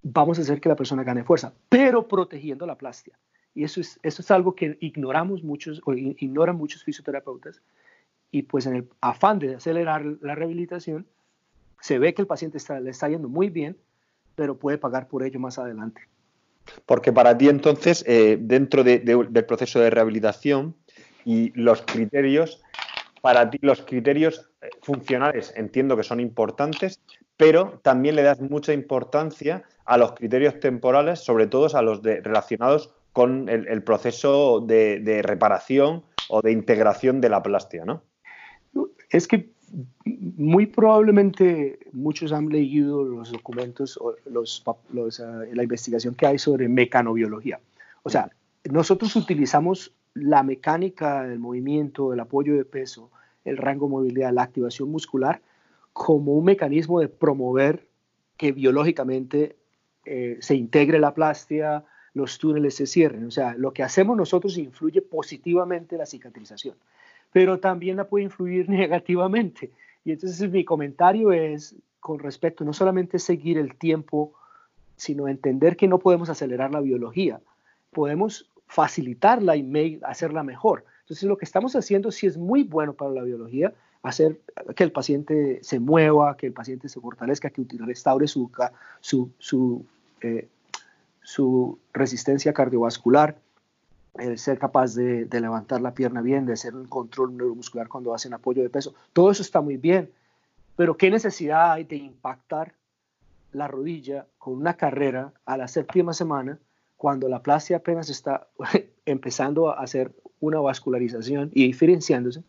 vamos 0.04 0.38
a 0.40 0.42
hacer 0.42 0.62
que 0.62 0.70
la 0.70 0.76
persona 0.76 1.04
gane 1.04 1.24
fuerza, 1.24 1.54
pero 1.68 2.08
protegiendo 2.08 2.66
la 2.66 2.76
plastia. 2.76 3.18
Y 3.56 3.64
eso 3.64 3.82
es, 3.82 4.00
eso 4.04 4.22
es 4.22 4.32
algo 4.32 4.56
que 4.56 4.78
ignoramos 4.80 5.44
muchos, 5.44 5.82
o 5.86 5.94
ignoran 5.94 6.56
muchos 6.56 6.84
fisioterapeutas, 6.84 7.62
y 8.32 8.44
pues 8.44 8.68
en 8.68 8.76
el 8.76 8.90
afán 9.02 9.40
de 9.40 9.56
acelerar 9.56 10.06
la 10.22 10.36
rehabilitación, 10.36 11.08
se 11.82 11.98
ve 11.98 12.14
que 12.14 12.22
el 12.22 12.28
paciente 12.28 12.58
está, 12.58 12.80
le 12.80 12.92
está 12.92 13.10
yendo 13.10 13.28
muy 13.28 13.50
bien, 13.50 13.78
pero 14.36 14.58
puede 14.58 14.78
pagar 14.78 15.08
por 15.08 15.24
ello 15.24 15.40
más 15.40 15.58
adelante. 15.58 16.02
Porque 16.86 17.12
para 17.12 17.38
ti 17.38 17.50
entonces, 17.50 18.04
eh, 18.08 18.38
dentro 18.40 18.84
del 18.84 19.46
proceso 19.46 19.80
de 19.80 19.90
rehabilitación 19.90 20.76
y 21.26 21.52
los 21.60 21.82
criterios, 21.82 22.62
para 23.22 23.50
ti 23.50 23.58
los 23.62 23.82
criterios 23.82 24.49
funcionales 24.82 25.54
entiendo 25.56 25.96
que 25.96 26.04
son 26.04 26.20
importantes, 26.20 27.02
pero 27.38 27.80
también 27.84 28.16
le 28.16 28.24
das 28.24 28.42
mucha 28.42 28.74
importancia 28.74 29.64
a 29.86 29.98
los 29.98 30.14
criterios 30.14 30.60
temporales, 30.60 31.20
sobre 31.20 31.48
todo 31.48 31.76
a 31.76 31.82
los 31.82 32.02
de, 32.02 32.22
relacionados 32.22 32.94
con 33.14 33.50
el, 33.50 33.84
proceso 33.84 34.62
de, 34.62 35.00
de 35.00 35.22
reparación 35.22 36.04
o 36.30 36.42
de 36.42 36.52
integración 36.52 37.22
de 37.22 37.30
la 37.30 37.42
plastia, 37.42 37.86
¿no? 37.86 38.04
Es 39.10 39.28
que 39.28 39.52
muy 40.06 40.66
probablemente 40.66 41.80
muchos 41.92 42.32
han 42.32 42.50
leído 42.50 43.04
los 43.04 43.32
documentos 43.32 43.98
o 43.98 44.16
los, 44.26 44.64
eh, 44.66 45.50
la 45.54 45.64
investigación 45.64 46.16
que 46.16 46.28
hay 46.28 46.40
sobre 46.40 46.68
mecanobiología. 46.68 47.60
O 48.04 48.10
sea, 48.10 48.30
nosotros 48.70 49.16
utilizamos 49.16 49.94
la 50.14 50.44
mecánica 50.44 51.24
del 51.24 51.40
movimiento, 51.40 52.14
el 52.14 52.20
apoyo 52.20 52.56
de 52.56 52.66
peso, 52.66 53.12
el 53.46 53.58
rango 53.58 53.88
de 53.88 53.92
movilidad, 53.92 54.34
la 54.34 54.44
activación 54.44 54.90
muscular, 54.90 55.42
como 55.94 56.34
un 56.34 56.46
mecanismo 56.46 57.00
de 57.00 57.08
promover 57.08 57.88
que 58.38 58.52
biológicamente 58.52 59.56
eh, 60.06 60.38
se 60.40 60.56
integre 60.56 61.00
la 61.00 61.14
plastia, 61.14 61.84
los 62.14 62.38
túneles 62.38 62.76
se 62.76 62.88
cierren. 62.88 63.26
O 63.26 63.32
sea, 63.32 63.56
lo 63.56 63.74
que 63.74 63.84
hacemos 63.84 64.16
nosotros 64.16 64.58
influye 64.58 65.02
positivamente 65.02 65.96
en 65.96 66.00
la 66.00 66.06
cicatrización 66.06 66.76
pero 67.32 67.60
también 67.60 67.98
la 67.98 68.08
puede 68.08 68.26
influir 68.26 68.70
negativamente. 68.70 69.72
Y 70.04 70.12
entonces 70.12 70.50
mi 70.50 70.64
comentario 70.64 71.32
es 71.32 71.76
con 72.00 72.20
respecto 72.20 72.64
no 72.64 72.74
solamente 72.74 73.20
seguir 73.20 73.58
el 73.58 73.76
tiempo, 73.76 74.34
sino 74.96 75.28
entender 75.28 75.76
que 75.76 75.88
no 75.88 76.00
podemos 76.00 76.30
acelerar 76.30 76.72
la 76.72 76.82
biología, 76.82 77.42
podemos 77.92 78.50
facilitarla 78.68 79.56
y 79.56 80.00
hacerla 80.04 80.44
mejor. 80.44 80.86
Entonces 81.10 81.28
lo 81.28 81.40
que 81.40 81.46
estamos 81.46 81.76
haciendo 81.76 82.12
sí 82.12 82.28
es 82.28 82.38
muy 82.38 82.64
bueno 82.64 82.94
para 82.94 83.10
la 83.10 83.24
biología, 83.24 83.74
hacer 84.04 84.40
que 84.76 84.84
el 84.84 84.92
paciente 84.92 85.58
se 85.64 85.80
mueva, 85.80 86.38
que 86.38 86.46
el 86.46 86.54
paciente 86.54 86.88
se 86.88 87.02
fortalezca, 87.02 87.50
que 87.50 87.66
restaure 87.80 88.28
su, 88.28 88.52
eh, 90.22 90.48
su 91.24 91.80
resistencia 91.94 92.54
cardiovascular, 92.54 93.40
el 94.20 94.38
ser 94.38 94.60
capaz 94.60 94.94
de, 94.94 95.28
levantar 95.32 95.82
la 95.82 95.96
pierna 95.96 96.22
bien, 96.22 96.46
de 96.46 96.54
hacer 96.54 96.76
un 96.76 96.86
control 96.86 97.36
neuromuscular 97.36 97.88
cuando 97.88 98.14
hacen 98.14 98.36
apoyo 98.36 98.62
de 98.62 98.70
peso, 98.70 98.94
todo 99.12 99.32
eso 99.32 99.42
está 99.42 99.62
muy 99.62 99.78
bien, 99.78 100.12
pero 100.76 100.96
¿qué 100.96 101.10
necesidad 101.10 101.72
hay 101.72 101.86
de 101.86 101.96
impactar 101.96 102.74
la 103.52 103.68
rodilla 103.68 104.28
con 104.38 104.54
una 104.54 104.76
carrera 104.76 105.34
a 105.48 105.58
la 105.58 105.68
séptima 105.68 106.14
semana 106.14 106.60
cuando 106.98 107.28
la 107.28 107.42
plastia 107.42 107.78
apenas 107.78 108.12
está 108.12 108.48
empezando 109.10 109.70
a 109.70 109.82
hacer 109.82 110.12
una 110.40 110.60
vascularización 110.60 111.52
y 111.54 111.68
diferenciándose? 111.68 112.44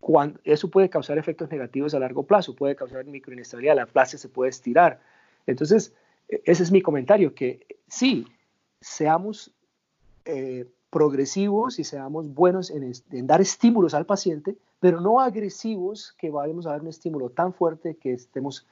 Cuando, 0.00 0.38
eso 0.44 0.68
puede 0.68 0.90
causar 0.90 1.16
efectos 1.16 1.50
negativos 1.50 1.94
a 1.94 1.98
largo 1.98 2.24
plazo, 2.24 2.54
puede 2.54 2.76
causar 2.76 3.06
microinestabilidad, 3.06 3.76
la 3.76 3.86
plastia 3.86 4.18
se 4.18 4.28
puede 4.28 4.50
estirar. 4.50 5.00
Entonces, 5.46 5.94
e, 6.28 6.42
ese 6.44 6.62
es 6.62 6.70
mi 6.70 6.82
comentario, 6.82 7.34
que 7.34 7.66
sí, 7.88 8.26
seamos 8.80 9.50
eh, 10.26 10.66
progresivos 10.90 11.80
y 11.80 11.84
seamos 11.84 12.32
buenos 12.32 12.70
en, 12.70 12.92
dar 13.26 13.40
estímulos 13.40 13.94
al 13.94 14.06
paciente, 14.06 14.56
pero 14.78 15.00
no 15.00 15.20
agresivos 15.20 16.14
que 16.16 16.30
vayamos 16.30 16.66
a 16.66 16.70
dar 16.70 16.82
un 16.82 16.88
estímulo 16.88 17.30
tan 17.30 17.52
fuerte 17.52 17.96
que 17.96 18.12
estemos 18.12 18.64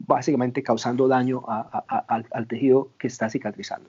básicamente 0.00 0.64
causando 0.64 1.06
daño 1.06 1.44
al, 1.46 2.46
tejido 2.48 2.88
que 2.98 3.06
está 3.06 3.30
cicatrizando. 3.30 3.88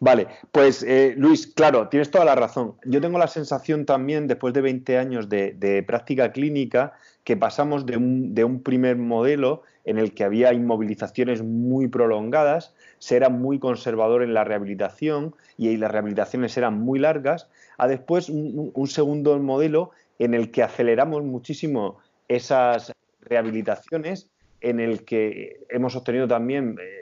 Vale, 0.00 0.26
pues 0.50 0.82
eh, 0.82 1.14
Luis, 1.16 1.46
claro, 1.46 1.88
tienes 1.88 2.10
toda 2.10 2.24
la 2.24 2.34
razón. 2.34 2.74
Yo 2.84 3.00
tengo 3.00 3.18
la 3.18 3.28
sensación 3.28 3.86
también, 3.86 4.26
después 4.26 4.52
de 4.52 4.62
20 4.62 4.98
años 4.98 5.28
de, 5.28 5.84
práctica 5.86 6.32
clínica, 6.32 6.94
que 7.22 7.36
pasamos 7.36 7.86
de 7.86 7.96
un, 7.96 8.62
primer 8.64 8.96
modelo 8.96 9.62
en 9.84 9.98
el 9.98 10.12
que 10.12 10.24
había 10.24 10.52
inmovilizaciones 10.52 11.42
muy 11.42 11.86
prolongadas, 11.86 12.74
se 12.98 13.16
era 13.16 13.28
muy 13.28 13.58
conservador 13.58 14.22
en 14.22 14.34
la 14.34 14.44
rehabilitación 14.44 15.34
y 15.56 15.76
las 15.76 15.90
rehabilitaciones 15.90 16.56
eran 16.56 16.78
muy 16.80 16.98
largas, 16.98 17.48
a 17.78 17.86
después 17.86 18.28
un, 18.28 18.86
segundo 18.88 19.38
modelo 19.38 19.90
en 20.18 20.34
el 20.34 20.50
que 20.50 20.62
aceleramos 20.62 21.22
muchísimo 21.22 21.98
esas 22.28 22.92
rehabilitaciones, 23.22 24.28
en 24.60 24.80
el 24.80 25.04
que 25.04 25.60
hemos 25.68 25.94
obtenido 25.94 26.26
también... 26.26 26.76
Eh, 26.80 26.99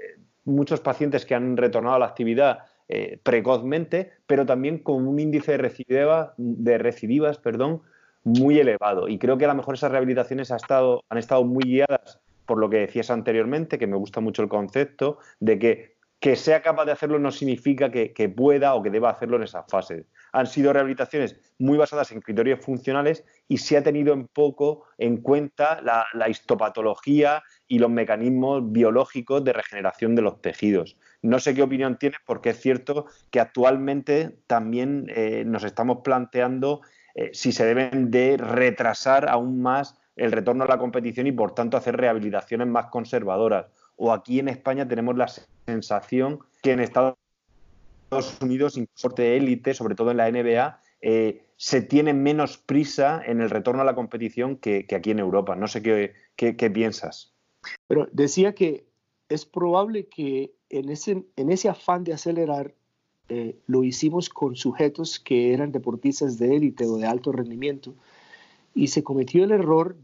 muchos 0.48 0.80
pacientes 0.80 1.24
que 1.24 1.34
han 1.34 1.56
retornado 1.56 1.96
a 1.96 1.98
la 1.98 2.06
actividad 2.06 2.60
eh, 2.88 3.20
precozmente, 3.22 4.12
pero 4.26 4.46
también 4.46 4.78
con 4.78 5.06
un 5.06 5.18
índice 5.18 5.52
de 5.52 5.58
recidivas, 5.58 6.30
de 6.36 6.78
recidivas 6.78 7.38
perdón, 7.38 7.82
muy 8.24 8.58
elevado. 8.58 9.08
Y 9.08 9.18
creo 9.18 9.38
que 9.38 9.44
a 9.44 9.48
lo 9.48 9.54
mejor 9.54 9.74
esas 9.74 9.92
rehabilitaciones 9.92 10.50
han 10.50 11.18
estado 11.18 11.44
muy 11.44 11.64
guiadas 11.64 12.20
por 12.46 12.58
lo 12.58 12.70
que 12.70 12.78
decías 12.78 13.10
anteriormente, 13.10 13.78
que 13.78 13.86
me 13.86 13.96
gusta 13.96 14.20
mucho 14.20 14.42
el 14.42 14.48
concepto 14.48 15.18
de 15.38 15.58
que 15.58 15.98
que 16.20 16.34
sea 16.34 16.62
capaz 16.62 16.84
de 16.84 16.92
hacerlo 16.92 17.18
no 17.18 17.30
significa 17.30 17.90
que, 17.90 18.28
pueda 18.28 18.74
o 18.74 18.82
que 18.82 18.90
deba 18.90 19.10
hacerlo 19.10 19.36
en 19.36 19.44
esas 19.44 19.64
fases. 19.68 20.04
Han 20.32 20.46
sido 20.46 20.72
rehabilitaciones 20.72 21.36
muy 21.58 21.78
basadas 21.78 22.10
en 22.12 22.20
criterios 22.20 22.60
funcionales 22.64 23.24
y 23.48 23.58
se 23.58 23.76
ha 23.76 23.82
tenido 23.82 24.12
en 24.12 24.28
poco 24.28 24.84
en 24.98 25.16
cuenta 25.16 25.80
la, 25.82 26.28
histopatología 26.28 27.42
y 27.66 27.78
los 27.78 27.90
mecanismos 27.90 28.70
biológicos 28.70 29.42
de 29.42 29.54
regeneración 29.54 30.14
de 30.14 30.22
los 30.22 30.40
tejidos. 30.40 30.96
No 31.22 31.40
sé 31.40 31.54
qué 31.54 31.62
opinión 31.62 31.98
tienes 31.98 32.20
porque 32.26 32.50
es 32.50 32.60
cierto 32.60 33.06
que 33.30 33.40
actualmente 33.40 34.38
también 34.46 35.06
eh, 35.08 35.44
nos 35.46 35.64
estamos 35.64 35.98
planteando 36.04 36.82
eh, 37.14 37.30
si 37.32 37.52
se 37.52 37.64
deben 37.64 38.10
de 38.10 38.36
retrasar 38.36 39.28
aún 39.28 39.60
más 39.60 39.98
el 40.16 40.30
retorno 40.30 40.64
a 40.64 40.68
la 40.68 40.78
competición 40.78 41.26
y 41.26 41.32
por 41.32 41.54
tanto 41.54 41.76
hacer 41.76 41.96
rehabilitaciones 41.96 42.68
más 42.68 42.86
conservadoras 42.86 43.66
o 43.98 44.12
aquí 44.12 44.38
en 44.38 44.48
España 44.48 44.86
tenemos 44.86 45.16
la 45.16 45.28
sensación 45.66 46.38
que 46.62 46.72
en 46.72 46.80
Estados 46.80 47.16
Unidos, 48.40 48.76
importe 48.76 49.36
élite, 49.36 49.74
sobre 49.74 49.94
todo 49.94 50.12
en 50.12 50.16
la 50.16 50.30
NBA, 50.30 50.80
eh, 51.00 51.44
se 51.56 51.82
tiene 51.82 52.14
menos 52.14 52.58
prisa 52.58 53.22
en 53.24 53.40
el 53.40 53.50
retorno 53.50 53.82
a 53.82 53.84
la 53.84 53.94
competición 53.94 54.56
que, 54.56 54.86
aquí 54.94 55.10
en 55.10 55.18
Europa. 55.18 55.56
No 55.56 55.68
sé 55.68 55.82
qué, 55.82 56.70
piensas. 56.70 57.32
Pero 57.86 58.08
decía 58.12 58.54
que 58.54 58.86
es 59.28 59.44
probable 59.44 60.06
que 60.06 60.52
en 60.70 60.88
ese, 60.88 61.24
en 61.36 61.50
ese 61.50 61.68
afán 61.68 62.04
de 62.04 62.12
acelerar 62.12 62.74
eh, 63.28 63.58
lo 63.66 63.84
hicimos 63.84 64.28
con 64.30 64.56
sujetos 64.56 65.18
que 65.18 65.52
eran 65.52 65.72
deportistas 65.72 66.38
de 66.38 66.56
élite 66.56 66.86
o 66.86 66.96
de 66.96 67.06
alto 67.06 67.30
rendimiento 67.32 67.94
y 68.74 68.88
se 68.88 69.02
cometió 69.02 69.44
el 69.44 69.50
error 69.50 69.96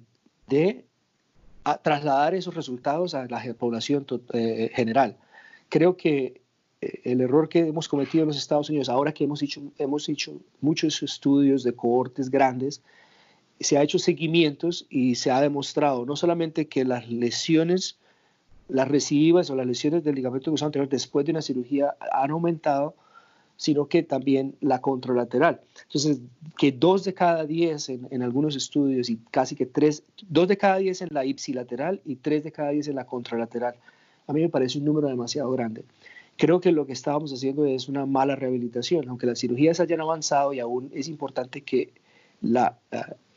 de 0.49 0.85
trasladar 1.83 2.35
esos 2.35 2.55
resultados 2.55 3.15
a 3.15 3.27
la 3.27 3.43
población 3.55 4.05
eh, 4.35 4.71
general. 4.75 5.17
Creo 5.71 5.97
que 5.97 6.43
el 7.05 7.21
error 7.21 7.49
que 7.49 7.61
hemos 7.61 7.89
cometido 7.89 8.23
en 8.23 8.29
los 8.29 8.37
Estados 8.37 8.69
Unidos, 8.69 8.89
ahora 8.89 9.13
que 9.13 9.25
hemos 9.25 9.43
hecho, 9.43 10.33
muchos 10.61 11.03
estudios 11.03 11.63
de 11.63 11.73
cohortes 11.75 12.31
grandes, 12.31 12.83
se 13.61 13.79
ha 13.79 13.83
hecho 13.83 13.99
seguimientos 13.99 14.87
y 14.91 15.15
se 15.15 15.31
ha 15.31 15.41
demostrado 15.41 16.05
no 16.05 16.17
solamente 16.17 16.67
que 16.67 16.85
las 16.85 17.09
lesiones, 17.09 17.99
las 18.69 18.89
recidivas 18.89 19.51
o 19.51 19.57
las 19.57 19.67
lesiones 19.67 20.03
del 20.05 20.17
ligamento 20.17 20.51
cruzado 20.51 20.69
anterior 20.69 20.89
después 20.89 21.25
de 21.25 21.33
una 21.33 21.43
cirugía 21.43 21.95
han 22.13 22.31
aumentado, 22.31 22.95
sino 23.57 23.87
que 23.87 24.03
también 24.03 24.57
la 24.61 24.81
contralateral. 24.81 25.61
Entonces, 25.85 26.21
que 26.59 26.73
dos 26.73 27.05
de 27.05 27.15
cada 27.15 27.45
diez 27.45 27.89
en, 27.89 28.23
algunos 28.23 28.57
estudios 28.57 29.09
y 29.09 29.19
casi 29.31 29.55
que 29.55 29.67
tres, 29.67 30.03
dos 30.29 30.49
de 30.49 30.57
cada 30.57 30.79
diez 30.79 31.03
en 31.03 31.09
la 31.13 31.25
ipsilateral 31.25 32.01
y 32.05 32.17
tres 32.17 32.43
de 32.43 32.53
cada 32.53 32.71
diez 32.71 32.89
en 32.89 32.97
la 32.97 33.07
contralateral, 33.07 33.77
a 34.27 34.33
mí 34.33 34.41
me 34.41 34.49
parece 34.49 34.79
un 34.79 34.85
número 34.85 35.09
demasiado 35.09 35.51
grande. 35.53 35.85
Creo 36.37 36.61
que 36.61 36.73
lo 36.73 36.87
que 36.87 36.93
estábamos 36.93 37.33
haciendo 37.33 37.65
es 37.65 37.89
una 37.89 38.07
mala 38.07 38.35
rehabilitación, 38.37 39.09
aunque 39.09 39.27
las 39.27 39.39
cirugías 39.39 39.81
hayan 39.81 40.01
avanzado 40.01 40.53
y 40.53 40.61
aún 40.61 40.91
es 40.95 41.09
importante 41.09 41.61
que 41.61 41.93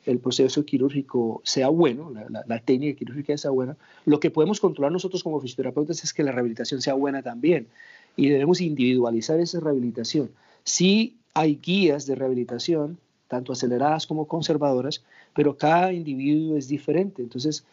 el 0.06 0.20
proceso 0.20 0.66
quirúrgico 0.66 1.42
sea 1.44 1.70
bueno, 1.70 2.12
la, 2.12 2.44
la, 2.48 2.60
técnica 2.60 2.98
quirúrgica 2.98 3.38
sea 3.38 3.52
buena, 3.52 3.78
lo 4.06 4.20
que 4.20 4.32
podemos 4.32 4.60
controlar 4.60 4.92
nosotros 4.92 5.24
como 5.24 5.40
fisioterapeutas 5.40 6.04
es 6.04 6.14
que 6.14 6.24
la 6.24 6.32
rehabilitación 6.32 6.82
sea 6.82 6.94
buena 6.94 7.22
también 7.22 7.68
y 8.16 8.30
debemos 8.30 8.62
individualizar 8.62 9.40
esa 9.40 9.60
rehabilitación. 9.60 10.32
Sí 10.64 11.18
hay 11.34 11.60
guías 11.62 12.08
de 12.08 12.16
rehabilitación, 12.16 12.98
tanto 13.28 13.54
aceleradas 13.54 14.08
como 14.08 14.28
conservadoras, 14.28 15.04
pero 15.36 15.56
cada 15.56 15.94
individuo 15.94 16.58
es 16.58 16.68
diferente. 16.68 17.22
Entonces, 17.22 17.64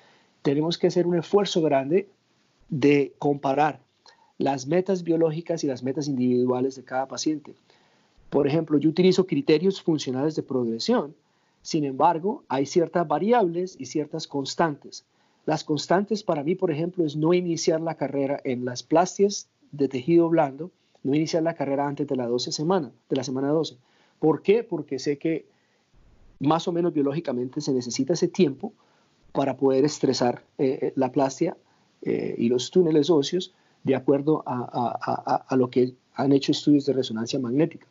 tenemos 0.42 0.76
que 0.76 0.88
hacer 0.88 1.06
un 1.06 1.16
esfuerzo 1.16 1.62
grande 1.62 2.06
de 2.68 3.14
comparar 3.18 3.80
las 4.38 4.66
metas 4.66 5.04
biológicas 5.04 5.64
y 5.64 5.66
las 5.66 5.82
metas 5.82 6.08
individuales 6.08 6.76
de 6.76 6.84
cada 6.84 7.06
paciente. 7.06 7.54
Por 8.30 8.46
ejemplo, 8.46 8.78
yo 8.78 8.90
utilizo 8.90 9.26
criterios 9.26 9.80
funcionales 9.80 10.34
de 10.34 10.42
progresión. 10.42 11.14
Sin 11.62 11.84
embargo, 11.84 12.42
hay 12.48 12.66
ciertas 12.66 13.06
variables 13.06 13.76
y 13.78 13.86
ciertas 13.86 14.26
constantes. 14.26 15.04
Las 15.46 15.62
constantes 15.62 16.22
para 16.22 16.42
mí, 16.42 16.54
por 16.54 16.70
ejemplo, 16.70 17.04
es 17.04 17.16
no 17.16 17.32
iniciar 17.32 17.80
la 17.80 17.94
carrera 17.94 18.40
en 18.44 18.64
las 18.64 18.82
plastias 18.82 19.48
de 19.72 19.88
tejido 19.88 20.28
blando, 20.28 20.70
no 21.02 21.14
iniciar 21.14 21.42
la 21.42 21.54
carrera 21.54 21.86
antes 21.86 22.06
de 22.06 22.16
la 22.16 22.26
12 22.26 22.50
semana, 22.50 22.90
de 23.08 23.16
la 23.16 23.24
semana 23.24 23.48
12. 23.48 23.76
¿Por 24.18 24.42
qué? 24.42 24.64
Porque 24.64 24.98
sé 24.98 25.18
que 25.18 25.46
más 26.40 26.66
o 26.66 26.72
menos 26.72 26.92
biológicamente 26.92 27.60
se 27.60 27.72
necesita 27.72 28.14
ese 28.14 28.28
tiempo 28.28 28.72
para 29.32 29.56
poder 29.56 29.84
estresar 29.84 30.42
eh, 30.58 30.78
eh, 30.80 30.92
la 30.96 31.12
plastia 31.12 31.56
eh, 32.02 32.34
y 32.38 32.48
los 32.48 32.70
túneles 32.70 33.10
óseos 33.10 33.52
de 33.84 33.94
acuerdo 33.94 34.42
a, 34.46 35.54
lo 35.56 35.70
que 35.70 35.92
han 36.14 36.32
hecho 36.32 36.52
estudios 36.52 36.86
de 36.86 36.94
resonancia 36.94 37.38
magnética. 37.38 37.86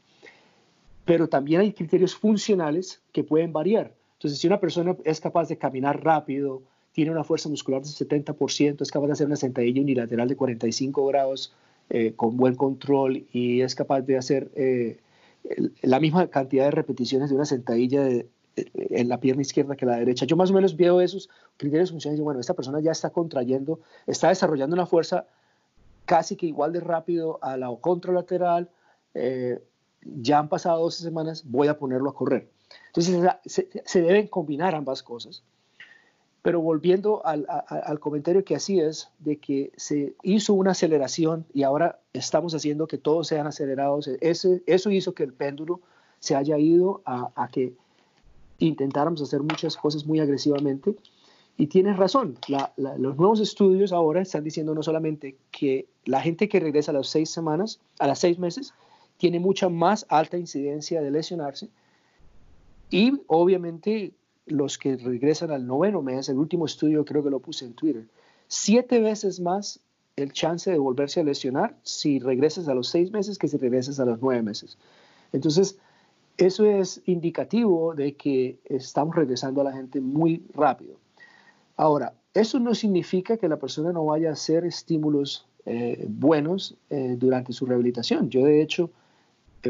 Pero 1.06 1.30
también 1.30 1.62
hay 1.62 1.74
criterios 1.74 2.16
funcionales 2.16 3.02
que 3.12 3.24
pueden 3.24 3.54
variar. 3.54 3.94
Entonces, 4.14 4.40
si 4.40 4.48
una 4.48 4.60
persona 4.60 4.96
es 5.04 5.22
capaz 5.22 5.48
de 5.48 5.58
caminar 5.58 6.04
rápido, 6.04 6.64
tiene 6.94 7.12
una 7.12 7.24
fuerza 7.24 7.50
muscular 7.50 7.82
del 7.82 7.92
70%, 7.92 8.82
es 8.82 8.92
capaz 8.92 9.08
de 9.08 9.14
hacer 9.14 9.28
una 9.28 9.36
sentadilla 9.36 9.82
unilateral 9.82 10.28
de 10.28 10.36
45 10.36 11.06
grados 11.08 11.54
eh, 11.90 12.14
con 12.16 12.38
buen 12.38 12.56
control 12.56 13.26
y 13.32 13.62
es 13.62 13.76
capaz 13.76 14.02
de 14.02 14.18
hacer 14.18 14.50
eh, 14.56 15.00
la 15.82 16.00
misma 16.00 16.28
cantidad 16.28 16.66
de 16.66 16.72
repeticiones 16.72 17.30
de 17.30 17.36
una 17.36 17.46
sentadilla 17.46 18.08
en 18.56 19.10
la 19.10 19.20
pierna 19.20 19.42
izquierda 19.42 19.76
que 19.76 19.86
la 19.86 19.98
derecha. 19.98 20.26
Yo 20.26 20.38
más 20.38 20.52
o 20.52 20.54
menos 20.54 20.78
veo 20.78 21.02
esos 21.02 21.30
criterios 21.58 21.92
funcionales 21.92 22.20
y 22.20 22.24
bueno, 22.24 22.40
esta 22.40 22.54
persona 22.54 22.80
ya 22.80 22.92
está 22.92 23.10
contrayendo, 23.10 23.80
está 24.08 24.30
desarrollando 24.30 24.76
una 24.76 24.86
fuerza 24.86 25.26
casi 26.06 26.36
que 26.36 26.46
igual 26.46 26.74
de 26.74 26.80
rápido 26.80 27.40
a 27.42 27.58
la 27.58 27.70
contralateral, 27.80 28.70
eh, 29.14 29.64
ya 30.02 30.40
han 30.40 30.50
pasado 30.50 30.82
12 30.82 31.04
semanas, 31.04 31.44
voy 31.46 31.68
a 31.68 31.78
ponerlo 31.78 32.10
a 32.10 32.16
correr. 32.16 32.50
Entonces 32.88 33.26
se 33.86 34.02
deben 34.02 34.28
combinar 34.28 34.76
ambas 34.76 35.04
cosas. 35.04 35.44
Pero 36.44 36.60
volviendo 36.60 37.26
al, 37.26 37.48
comentario 38.02 38.44
que 38.44 38.54
hacías 38.54 39.10
de 39.20 39.38
que 39.38 39.72
se 39.78 40.14
hizo 40.24 40.54
una 40.54 40.72
aceleración 40.72 41.46
y 41.54 41.64
ahora 41.64 42.02
estamos 42.12 42.54
haciendo 42.54 42.86
que 42.86 42.98
todos 42.98 43.28
sean 43.28 43.48
acelerados, 43.48 44.10
eso 44.20 44.90
hizo 44.92 45.14
que 45.14 45.24
el 45.24 45.32
péndulo 45.32 45.80
se 46.20 46.36
haya 46.36 46.58
ido 46.58 47.02
a, 47.06 47.48
que 47.50 47.74
intentáramos 48.60 49.22
hacer 49.22 49.40
muchas 49.40 49.78
cosas 49.78 50.06
muy 50.06 50.20
agresivamente. 50.20 50.96
Y 51.56 51.68
tienes 51.68 51.98
razón, 51.98 52.38
los 52.78 53.18
nuevos 53.18 53.40
estudios 53.40 53.94
ahora 53.94 54.22
están 54.22 54.44
diciendo 54.44 54.74
no 54.74 54.82
solamente 54.82 55.38
que 55.52 55.88
la 56.06 56.20
gente 56.22 56.50
que 56.50 56.60
regresa 56.60 56.92
a 56.92 56.96
las 56.96 57.08
seis 57.08 57.30
semanas, 57.30 57.80
a 58.00 58.08
las 58.08 58.20
seis 58.20 58.40
meses, 58.40 58.74
tiene 59.18 59.40
mucha 59.40 59.70
más 59.70 60.06
alta 60.10 60.38
incidencia 60.38 61.02
de 61.02 61.12
lesionarse. 61.12 61.70
Y 62.90 63.22
obviamente 63.28 64.14
los 64.48 64.78
que 64.78 64.98
regresan 64.98 65.52
al 65.52 65.68
noveno 65.68 66.02
mes, 66.02 66.28
el 66.28 66.38
último 66.38 66.66
estudio 66.66 67.06
creo 67.06 67.24
que 67.24 67.30
lo 67.30 67.40
puse 67.40 67.66
en 67.66 67.74
Twitter, 67.74 68.06
siete 68.48 69.00
veces 69.00 69.40
más 69.40 69.80
el 70.16 70.32
chance 70.34 70.70
de 70.72 70.78
volverse 70.78 71.20
a 71.20 71.24
lesionar 71.24 71.76
si 71.84 72.20
regresas 72.20 72.68
a 72.68 72.74
los 72.74 72.88
seis 72.88 73.12
meses 73.12 73.38
que 73.38 73.48
si 73.48 73.58
regresas 73.58 74.00
a 74.00 74.06
los 74.06 74.22
nueve 74.22 74.42
meses. 74.42 74.78
Entonces, 75.32 75.78
eso 76.38 76.66
es 76.66 77.02
indicativo 77.06 77.94
de 77.96 78.16
que 78.16 78.60
estamos 78.66 79.16
regresando 79.16 79.62
a 79.62 79.66
la 79.66 79.74
gente 79.74 80.02
muy 80.02 80.44
rápido. 80.54 81.03
Ahora, 81.76 82.14
eso 82.34 82.60
no 82.60 82.76
significa 82.76 83.38
que 83.38 83.48
la 83.48 83.58
persona 83.58 83.92
no 83.92 84.06
vaya 84.06 84.30
a 84.30 84.34
hacer 84.34 84.66
estímulos 84.66 85.48
eh, 85.66 86.06
buenos 86.08 86.76
eh, 86.90 87.16
durante 87.18 87.54
su 87.54 87.66
rehabilitación. 87.66 88.30
Yo, 88.30 88.44
de 88.46 88.62
hecho, 88.62 88.90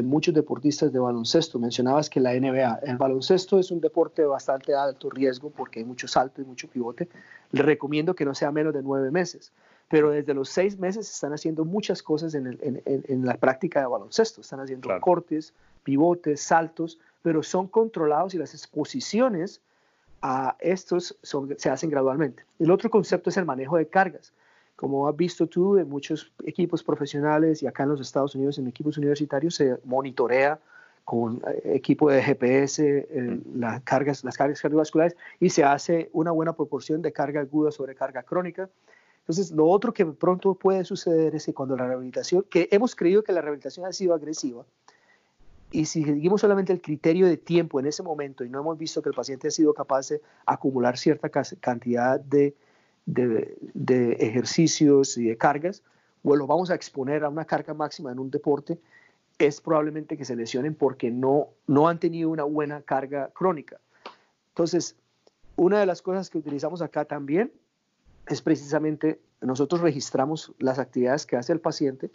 muchos 0.02 0.34
deportistas 0.34 0.92
de 0.92 0.98
baloncesto. 0.98 1.58
Mencionabas 1.58 2.10
que 2.10 2.20
la 2.20 2.32
NBA, 2.34 2.80
el 2.82 2.96
baloncesto 2.96 3.58
es 3.58 3.70
un 3.70 3.80
deporte 3.80 4.22
de 4.22 4.28
bastante 4.28 4.74
alto 4.74 5.10
riesgo 5.10 5.50
porque 5.50 5.80
hay 5.80 5.84
mucho 5.84 6.08
salto 6.08 6.42
y 6.42 6.44
mucho 6.44 6.68
pivote. 6.68 7.08
Le 7.52 7.62
recomiendo 7.62 8.14
que 8.14 8.24
no 8.24 8.34
sea 8.34 8.50
menos 8.50 8.74
de 8.74 8.82
nueve 8.82 9.10
meses, 9.10 9.52
pero 9.88 10.10
desde 10.10 10.34
los 10.34 10.48
seis 10.48 10.78
meses 10.78 11.10
están 11.10 11.32
haciendo 11.32 11.64
muchas 11.64 12.02
cosas 12.02 12.34
en, 12.34 13.24
la 13.24 13.36
práctica 13.36 13.80
de 13.80 13.86
baloncesto. 13.86 14.40
Están 14.40 14.60
haciendo 14.60 14.88
cortes, 15.00 15.54
pivotes, 15.84 16.40
saltos, 16.40 16.98
pero 17.22 17.42
son 17.42 17.68
controlados 17.68 18.34
y 18.34 18.38
las 18.38 18.54
exposiciones 18.54 19.60
a 20.26 20.56
estos 20.58 21.18
se 21.56 21.68
hacen 21.68 21.90
gradualmente. 21.90 22.44
El 22.58 22.70
otro 22.70 22.88
concepto 22.88 23.28
es 23.28 23.36
el 23.36 23.44
manejo 23.44 23.76
de 23.76 23.86
cargas 23.86 24.32
como 24.76 25.08
has 25.08 25.16
visto 25.16 25.46
tú 25.46 25.78
en 25.78 25.88
muchos 25.88 26.32
equipos 26.44 26.82
profesionales 26.82 27.62
y 27.62 27.66
acá 27.66 27.84
en 27.84 27.90
los 27.90 28.00
Estados 28.00 28.34
Unidos 28.34 28.58
en 28.58 28.66
equipos 28.66 28.98
universitarios 28.98 29.54
se 29.54 29.78
monitorea 29.84 30.58
con 31.04 31.42
eh, 31.46 31.74
equipo 31.74 32.10
de 32.10 32.22
GPS 32.22 33.06
eh, 33.08 33.40
las, 33.54 33.82
cargas, 33.82 34.24
las 34.24 34.36
cargas 34.36 34.60
cardiovasculares 34.60 35.16
y 35.38 35.50
se 35.50 35.62
hace 35.64 36.10
una 36.12 36.32
buena 36.32 36.54
proporción 36.54 37.02
de 37.02 37.12
carga 37.12 37.40
aguda 37.40 37.70
sobre 37.70 37.94
carga 37.94 38.22
crónica. 38.22 38.68
Entonces, 39.20 39.52
lo 39.52 39.66
otro 39.66 39.94
que 39.94 40.04
pronto 40.04 40.54
puede 40.54 40.84
suceder 40.84 41.34
es 41.34 41.46
que 41.46 41.54
cuando 41.54 41.76
la 41.76 41.86
rehabilitación, 41.86 42.44
que 42.50 42.68
hemos 42.70 42.94
creído 42.94 43.22
que 43.22 43.32
la 43.32 43.40
rehabilitación 43.40 43.86
ha 43.86 43.92
sido 43.92 44.12
agresiva, 44.12 44.66
y 45.74 45.86
si 45.86 46.04
seguimos 46.04 46.40
solamente 46.40 46.72
el 46.72 46.80
criterio 46.80 47.26
de 47.26 47.36
tiempo 47.36 47.80
en 47.80 47.86
ese 47.86 48.04
momento 48.04 48.44
y 48.44 48.48
no 48.48 48.60
hemos 48.60 48.78
visto 48.78 49.02
que 49.02 49.08
el 49.08 49.14
paciente 49.14 49.48
ha 49.48 49.50
sido 49.50 49.74
capaz 49.74 50.08
de 50.08 50.20
acumular 50.46 50.96
cierta 50.96 51.28
cantidad 51.28 52.20
de, 52.20 52.54
de, 53.06 54.12
ejercicios 54.20 55.18
y 55.18 55.24
de 55.24 55.36
cargas, 55.36 55.82
o 56.22 56.36
lo 56.36 56.46
vamos 56.46 56.70
a 56.70 56.76
exponer 56.76 57.24
a 57.24 57.28
una 57.28 57.44
carga 57.44 57.74
máxima 57.74 58.12
en 58.12 58.20
un 58.20 58.30
deporte, 58.30 58.78
es 59.36 59.60
probablemente 59.60 60.16
que 60.16 60.24
se 60.24 60.36
lesionen 60.36 60.76
porque 60.76 61.10
no, 61.10 61.48
no 61.66 61.88
han 61.88 61.98
tenido 61.98 62.30
una 62.30 62.44
buena 62.44 62.82
carga 62.82 63.30
crónica. 63.34 63.80
Entonces, 64.50 64.94
una 65.56 65.80
de 65.80 65.86
las 65.86 66.02
cosas 66.02 66.30
que 66.30 66.38
utilizamos 66.38 66.82
acá 66.82 67.04
también 67.04 67.52
es 68.28 68.40
precisamente, 68.42 69.20
nosotros 69.40 69.80
registramos 69.80 70.52
las 70.60 70.78
actividades 70.78 71.26
que 71.26 71.36
hace 71.36 71.52
el 71.52 71.58
paciente 71.58 72.12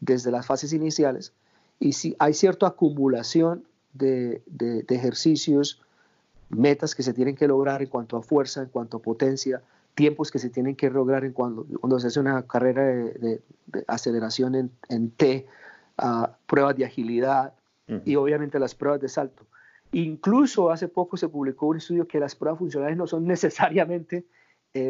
desde 0.00 0.32
las 0.32 0.46
fases 0.46 0.72
iniciales 0.72 1.32
y 1.80 1.92
si 1.92 2.16
hay 2.18 2.34
cierta 2.34 2.66
acumulación 2.66 3.64
de, 3.92 4.42
ejercicios, 4.88 5.80
metas 6.50 6.94
que 6.94 7.02
se 7.02 7.12
tienen 7.12 7.36
que 7.36 7.46
lograr 7.46 7.82
en 7.82 7.88
cuanto 7.88 8.16
a 8.16 8.22
fuerza, 8.22 8.62
en 8.62 8.68
cuanto 8.68 8.98
a 8.98 9.02
potencia, 9.02 9.62
tiempos 9.94 10.30
que 10.30 10.38
se 10.38 10.50
tienen 10.50 10.76
que 10.76 10.90
lograr 10.90 11.24
en 11.24 11.32
cuando, 11.32 11.66
cuando 11.80 11.98
se 11.98 12.08
hace 12.08 12.20
una 12.20 12.42
carrera 12.46 12.84
de, 12.84 13.40
aceleración 13.86 14.54
en, 14.54 14.70
en 14.88 15.10
T, 15.10 15.46
pruebas 16.46 16.76
de 16.76 16.84
agilidad 16.84 17.54
y 18.04 18.16
obviamente 18.16 18.58
las 18.58 18.74
pruebas 18.74 19.00
de 19.00 19.08
salto. 19.08 19.44
Incluso 19.92 20.70
hace 20.70 20.88
poco 20.88 21.16
se 21.16 21.28
publicó 21.28 21.66
un 21.66 21.78
estudio 21.78 22.06
que 22.06 22.20
las 22.20 22.34
pruebas 22.34 22.58
funcionales 22.58 22.96
no 22.96 23.06
son 23.06 23.24
necesariamente 23.26 24.24
eh, 24.74 24.80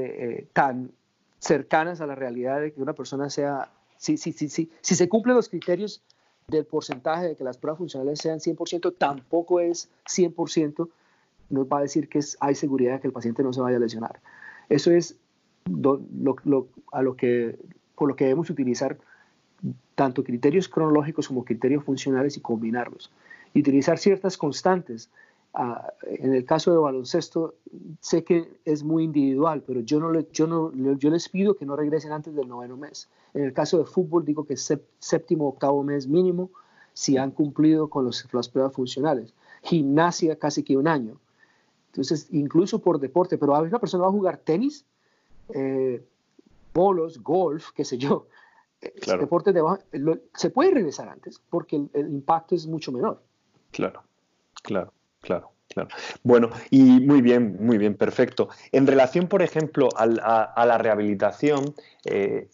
eh, 0.41 0.49
tan 0.53 0.91
cercanas 1.39 2.01
a 2.01 2.07
la 2.07 2.17
realidad 2.17 2.61
de 2.61 2.73
que 2.73 2.83
una 2.83 2.95
persona 2.95 3.31
sea, 3.31 3.71
si, 3.97 4.17
si, 4.17 4.33
si, 4.33 4.49
si, 4.49 4.71
si 4.81 4.95
se 4.97 5.09
cumplen 5.09 5.37
los 5.37 5.49
criterios 5.49 6.03
del 6.49 6.65
porcentaje 6.65 7.29
de 7.29 7.37
que 7.37 7.45
las 7.45 7.59
pruebas 7.59 7.79
funcionales 7.79 8.19
sean 8.21 8.39
100%, 8.39 8.95
tampoco 8.97 9.61
es 9.61 9.91
100%, 10.07 10.89
nos 11.51 11.67
va 11.67 11.79
a 11.79 11.83
decir 11.83 12.09
que 12.09 12.21
hay 12.41 12.55
seguridad 12.55 12.95
de 12.95 13.01
que 13.01 13.07
el 13.07 13.13
paciente 13.13 13.43
no 13.43 13.53
se 13.53 13.61
vaya 13.61 13.77
a 13.77 13.81
lesionar. 13.81 14.21
Eso 14.69 14.91
es 14.91 15.17
a 15.67 17.03
lo 17.03 17.17
que, 17.17 17.59
por 17.95 18.09
lo 18.09 18.17
que 18.17 18.25
debemos 18.25 18.49
utilizar 18.51 18.99
tanto 19.95 20.25
criterios 20.25 20.69
cronológicos 20.69 21.29
como 21.29 21.45
criterios 21.45 21.85
funcionales 21.85 22.37
y 22.37 22.41
combinarlos. 22.41 23.13
Y 23.53 23.61
utilizar 23.61 23.99
ciertas 23.99 24.37
constantes. 24.39 25.11
Ah, 25.55 25.93
en 26.03 26.35
el 26.35 26.45
caso 26.45 26.71
de 26.71 26.79
baloncesto, 26.79 27.55
sé 28.01 28.23
que 28.23 28.61
es 28.65 28.85
muy 28.85 29.05
individual, 29.05 29.63
pero 29.67 29.81
yo, 29.81 29.99
no, 29.99 30.21
yo, 30.31 30.47
no, 30.47 30.73
yo 30.73 31.11
les 31.11 31.29
pido 31.29 31.57
que 31.57 31.67
no 31.67 31.75
regresen 31.75 32.13
antes 32.13 32.35
del 32.35 32.49
noveno 32.49 32.77
mes. 32.77 33.09
En 33.35 33.45
el 33.45 33.53
caso 33.53 33.79
de 33.79 33.85
fútbol, 33.85 34.25
digo 34.25 34.45
que 34.45 34.57
séptimo, 34.57 35.49
octavo 35.49 35.83
mes 35.83 36.07
mínimo, 36.07 36.51
si 36.93 37.17
han 37.17 37.31
cumplido 37.31 37.89
con 37.89 38.05
los, 38.05 38.27
las 38.33 38.49
pruebas 38.49 38.75
funcionales. 38.75 39.35
Gimnasia, 39.63 40.37
casi 40.37 40.63
que 40.63 40.77
un 40.77 40.87
año. 40.87 41.19
Entonces, 41.89 42.29
incluso 42.31 42.81
por 42.81 43.01
deporte, 43.01 43.39
pero 43.39 43.55
a 43.55 43.61
veces 43.61 43.73
una 43.73 43.81
persona 43.81 44.05
va 44.05 44.11
a 44.11 44.13
jugar 44.13 44.39
tenis, 44.39 44.85
eh, 45.55 46.05
bolos, 46.73 47.23
golf, 47.23 47.71
qué 47.75 47.85
sé 47.85 47.99
yo, 47.99 48.27
Claro. 49.01 49.23
deporte 49.23 49.53
de 49.53 49.63
se 50.35 50.51
puede 50.51 50.71
regresar 50.71 51.09
antes 51.09 51.41
porque 51.51 51.77
el, 51.93 52.09
impacto 52.09 52.55
es 52.55 52.67
mucho 52.67 52.93
menor. 52.93 53.21
Claro, 53.73 54.03
claro, 54.63 54.93
claro. 55.21 55.53
Claro. 55.71 55.91
Bueno, 56.23 56.49
y 56.71 56.83
muy 56.83 57.21
bien, 57.21 57.59
muy 57.61 57.77
bien, 57.77 57.95
perfecto. 57.95 58.49
En 58.73 58.87
relación, 58.87 59.29
por 59.29 59.43
ejemplo, 59.43 59.91
a, 59.97 60.07
la 60.07 60.79
rehabilitación, 60.79 61.75
eh, 62.07 62.49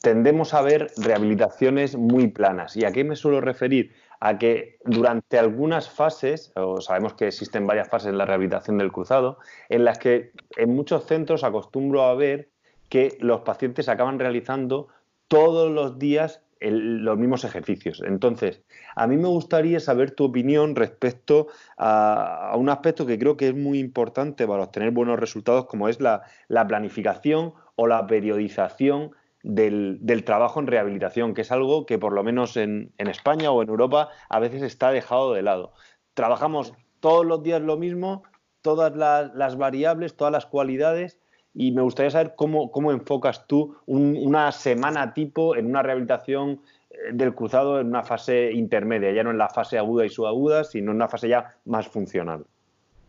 tendemos 0.00 0.54
a 0.54 0.62
ver 0.62 0.90
rehabilitaciones 0.96 1.96
muy 1.96 2.28
planas. 2.28 2.76
¿Y 2.76 2.84
a 2.84 2.92
qué 2.92 3.04
me 3.04 3.16
suelo 3.16 3.40
referir? 3.40 3.92
A 4.20 4.38
que 4.38 4.78
durante 4.84 5.38
algunas 5.38 5.90
fases, 5.90 6.52
o 6.56 6.80
sabemos 6.80 7.14
que 7.14 7.28
existen 7.28 7.66
varias 7.66 7.88
fases 7.88 8.08
en 8.08 8.18
la 8.18 8.24
rehabilitación 8.24 8.78
del 8.78 8.92
cruzado, 8.92 9.38
en 9.68 9.84
las 9.84 9.98
que 9.98 10.32
en 10.56 10.74
muchos 10.74 11.04
centros 11.04 11.44
acostumbro 11.44 12.02
a 12.02 12.14
ver 12.14 12.48
que 12.88 13.18
los 13.20 13.42
pacientes 13.42 13.88
acaban 13.88 14.18
realizando 14.18 14.88
todos 15.28 15.70
los 15.70 15.98
días 15.98 16.42
los 16.60 17.18
mismos 17.18 17.44
ejercicios. 17.44 18.02
Entonces, 18.04 18.62
a 18.94 19.06
mí 19.06 19.16
me 19.16 19.28
gustaría 19.28 19.80
saber 19.80 20.12
tu 20.12 20.24
opinión 20.24 20.74
respecto 20.74 21.48
a, 21.76 22.54
un 22.56 22.68
aspecto 22.68 23.06
que 23.06 23.18
creo 23.18 23.36
que 23.36 23.48
es 23.48 23.54
muy 23.54 23.78
importante 23.78 24.46
para 24.46 24.64
obtener 24.64 24.90
buenos 24.90 25.18
resultados, 25.18 25.66
como 25.66 25.88
es 25.88 26.00
la, 26.00 26.22
planificación 26.66 27.54
o 27.74 27.86
la 27.86 28.06
periodización 28.06 29.12
del, 29.42 30.22
trabajo 30.24 30.60
en 30.60 30.66
rehabilitación, 30.66 31.34
que 31.34 31.42
es 31.42 31.52
algo 31.52 31.86
que 31.86 31.98
por 31.98 32.12
lo 32.12 32.24
menos 32.24 32.56
en, 32.56 32.92
España 32.98 33.50
o 33.50 33.62
en 33.62 33.68
Europa 33.68 34.08
a 34.28 34.40
veces 34.40 34.62
está 34.62 34.90
dejado 34.90 35.34
de 35.34 35.42
lado. 35.42 35.72
Trabajamos 36.14 36.72
todos 37.00 37.26
los 37.26 37.42
días 37.42 37.60
lo 37.60 37.76
mismo, 37.76 38.22
todas 38.62 38.96
las 38.96 39.56
variables, 39.56 40.16
todas 40.16 40.32
las 40.32 40.46
cualidades, 40.46 41.20
y 41.58 41.72
me 41.72 41.80
gustaría 41.80 42.10
saber 42.10 42.34
cómo, 42.36 42.70
cómo 42.70 42.92
enfocas 42.92 43.46
tú 43.46 43.74
una 43.86 44.52
semana 44.52 45.14
tipo 45.14 45.56
en 45.56 45.66
una 45.66 45.82
rehabilitación 45.82 46.60
eh, 46.90 46.96
del 47.14 47.34
cruzado 47.34 47.80
en 47.80 47.86
una 47.86 48.02
fase 48.02 48.52
intermedia, 48.52 49.10
ya 49.12 49.24
no 49.24 49.30
en 49.30 49.38
la 49.38 49.48
fase 49.48 49.78
aguda 49.78 50.04
y 50.04 50.10
subaguda, 50.10 50.64
sino 50.64 50.90
en 50.90 50.96
una 50.96 51.08
fase 51.08 51.30
ya 51.30 51.56
más 51.64 51.88
funcional. 51.88 52.44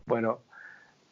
Bueno, 0.06 0.38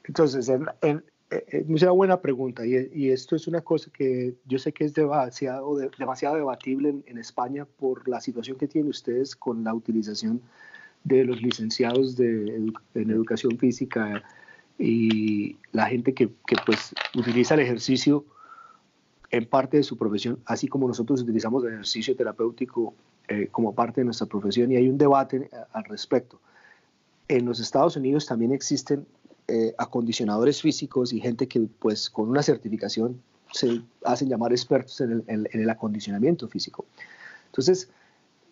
entonces, 0.05 0.49
es 0.49 1.69
una 1.69 1.91
buena 1.91 2.23
pregunta 2.23 2.65
y, 2.65 3.11
esto 3.11 3.37
es 3.37 3.47
una 3.47 3.61
cosa 3.61 3.91
que 3.93 4.35
yo 4.47 4.59
sé 4.59 4.73
que 4.73 4.85
es 4.85 4.95
demasiado, 4.95 5.77
demasiado 5.99 6.37
debatible 6.37 6.95
en, 7.05 7.19
España 7.19 7.67
por 7.67 8.09
la 8.09 8.23
situación 8.23 8.57
que 8.57 8.67
tienen 8.67 8.89
ustedes 8.89 9.37
con 9.37 9.63
la 9.63 9.75
utilización 9.75 10.41
de 11.05 11.25
los 11.25 11.43
licenciados 11.43 12.17
de, 12.17 12.73
en 12.95 13.11
educación 13.11 13.59
física 13.59 14.23
y 14.79 15.57
la 15.73 15.87
gente 15.87 16.13
que, 16.13 16.29
que, 16.47 16.57
pues 16.65 16.95
utiliza 17.15 17.55
el 17.55 17.61
ejercicio 17.61 18.25
en 19.31 19.47
parte 19.47 19.79
de 19.79 19.83
su 19.83 19.97
profesión, 19.97 20.39
así 20.45 20.69
como 20.69 20.87
nosotros 20.87 21.23
utilizamos 21.23 21.65
el 21.65 21.75
ejercicio 21.75 22.15
terapéutico 22.15 22.95
eh, 23.29 23.49
como 23.51 23.75
parte 23.75 24.01
de 24.01 24.05
nuestra 24.05 24.27
profesión 24.27 24.71
y 24.71 24.77
hay 24.77 24.89
un 24.89 24.99
debate 24.99 25.49
eh, 25.53 25.57
al 25.73 25.85
respecto. 25.85 26.41
En 27.29 27.45
los 27.45 27.59
Estados 27.59 27.97
Unidos 27.97 28.27
también 28.27 28.53
existen 28.53 29.07
eh, 29.49 29.75
acondicionadores 29.79 30.63
físicos 30.63 31.13
y 31.13 31.21
gente 31.21 31.49
que 31.49 31.61
pues 31.79 32.09
con 32.11 32.29
una 32.29 32.43
certificación 32.43 33.21
se 33.53 33.81
hacen 34.05 34.29
llamar 34.29 34.53
expertos 34.53 35.01
en 35.01 35.25
el, 35.27 35.49
en 35.53 35.61
el 35.61 35.71
acondicionamiento 35.71 36.47
físico. 36.49 36.85
Entonces, 37.47 37.89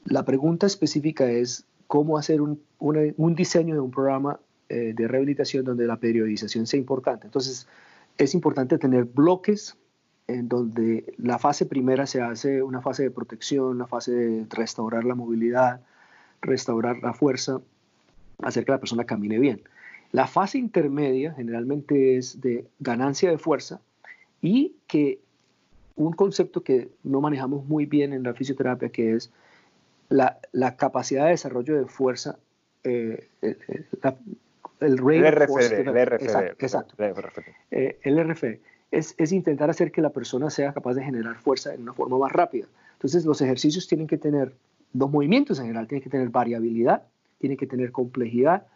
la 0.04 0.24
pregunta 0.24 0.66
específica 0.66 1.30
es 1.30 1.64
cómo 1.86 2.16
hacer 2.16 2.40
un, 2.40 2.60
un 2.78 3.34
diseño 3.34 3.74
de 3.74 3.80
un 3.80 3.90
programa 3.90 4.40
eh, 4.74 4.92
de 4.92 5.06
rehabilitación 5.06 5.64
donde 5.64 5.86
la 5.86 6.00
periodización 6.00 6.66
sea 6.66 6.80
importante. 6.80 7.28
Entonces, 7.28 7.68
es 8.18 8.34
importante 8.34 8.76
tener 8.76 9.04
bloques 9.04 9.76
en 10.26 10.48
donde 10.48 11.14
la 11.16 11.38
fase 11.38 11.64
primera 11.64 12.06
se 12.06 12.20
hace 12.20 12.60
una 12.60 12.82
fase 12.82 13.04
de 13.04 13.12
protección, 13.12 13.66
una 13.66 13.86
fase 13.86 14.10
de 14.10 14.46
restaurar 14.50 15.04
la 15.04 15.14
movilidad, 15.14 15.80
restaurar 16.40 16.98
la 17.04 17.12
fuerza, 17.12 17.60
hacer 18.42 18.64
que 18.64 18.72
la 18.72 18.80
persona 18.80 19.04
camine 19.04 19.38
bien. 19.38 19.62
La 20.10 20.26
fase 20.26 20.58
intermedia 20.58 21.32
generalmente 21.34 22.16
es 22.16 22.40
de 22.40 22.66
ganancia 22.80 23.30
de 23.30 23.38
fuerza 23.38 23.80
y 24.42 24.74
que 24.88 25.20
un 25.94 26.14
concepto 26.14 26.64
que 26.64 26.88
no 27.04 27.20
manejamos 27.20 27.64
muy 27.66 27.86
bien 27.86 28.12
en 28.12 28.24
la 28.24 28.34
fisioterapia, 28.34 28.88
que 28.88 29.14
es 29.14 29.30
la, 30.08 30.40
la 30.50 30.74
capacidad 30.74 31.26
de 31.26 31.30
desarrollo 31.30 31.76
de 31.76 31.86
fuerza, 31.86 32.38
eh, 32.82 33.28
eh, 33.40 33.56
el 34.80 34.98
RFD, 34.98 35.72
el 35.72 35.96
exacto, 36.58 36.94
eh, 37.70 37.98
el 38.02 38.18
RFD 38.22 38.58
es, 38.90 39.14
es, 39.18 39.32
intentar 39.32 39.70
hacer 39.70 39.90
que 39.90 40.00
la 40.00 40.10
persona 40.10 40.50
sea 40.50 40.72
capaz 40.72 40.94
de 40.94 41.02
generar 41.02 41.36
fuerza 41.38 41.74
en 41.74 41.82
una 41.82 41.92
forma 41.92 42.18
más 42.18 42.32
rápida. 42.32 42.66
Entonces, 42.92 43.24
los 43.24 43.40
ejercicios 43.40 43.88
tienen 43.88 44.06
que 44.06 44.18
tener, 44.18 44.52
los 44.92 45.10
movimientos 45.10 45.58
en 45.58 45.66
general, 45.66 45.88
tienen 45.88 46.02
que 46.02 46.10
tener 46.10 46.28
variabilidad, 46.28 47.02
tienen 47.38 47.58
que 47.58 47.66
tener 47.66 47.92
complejidad 47.92 48.66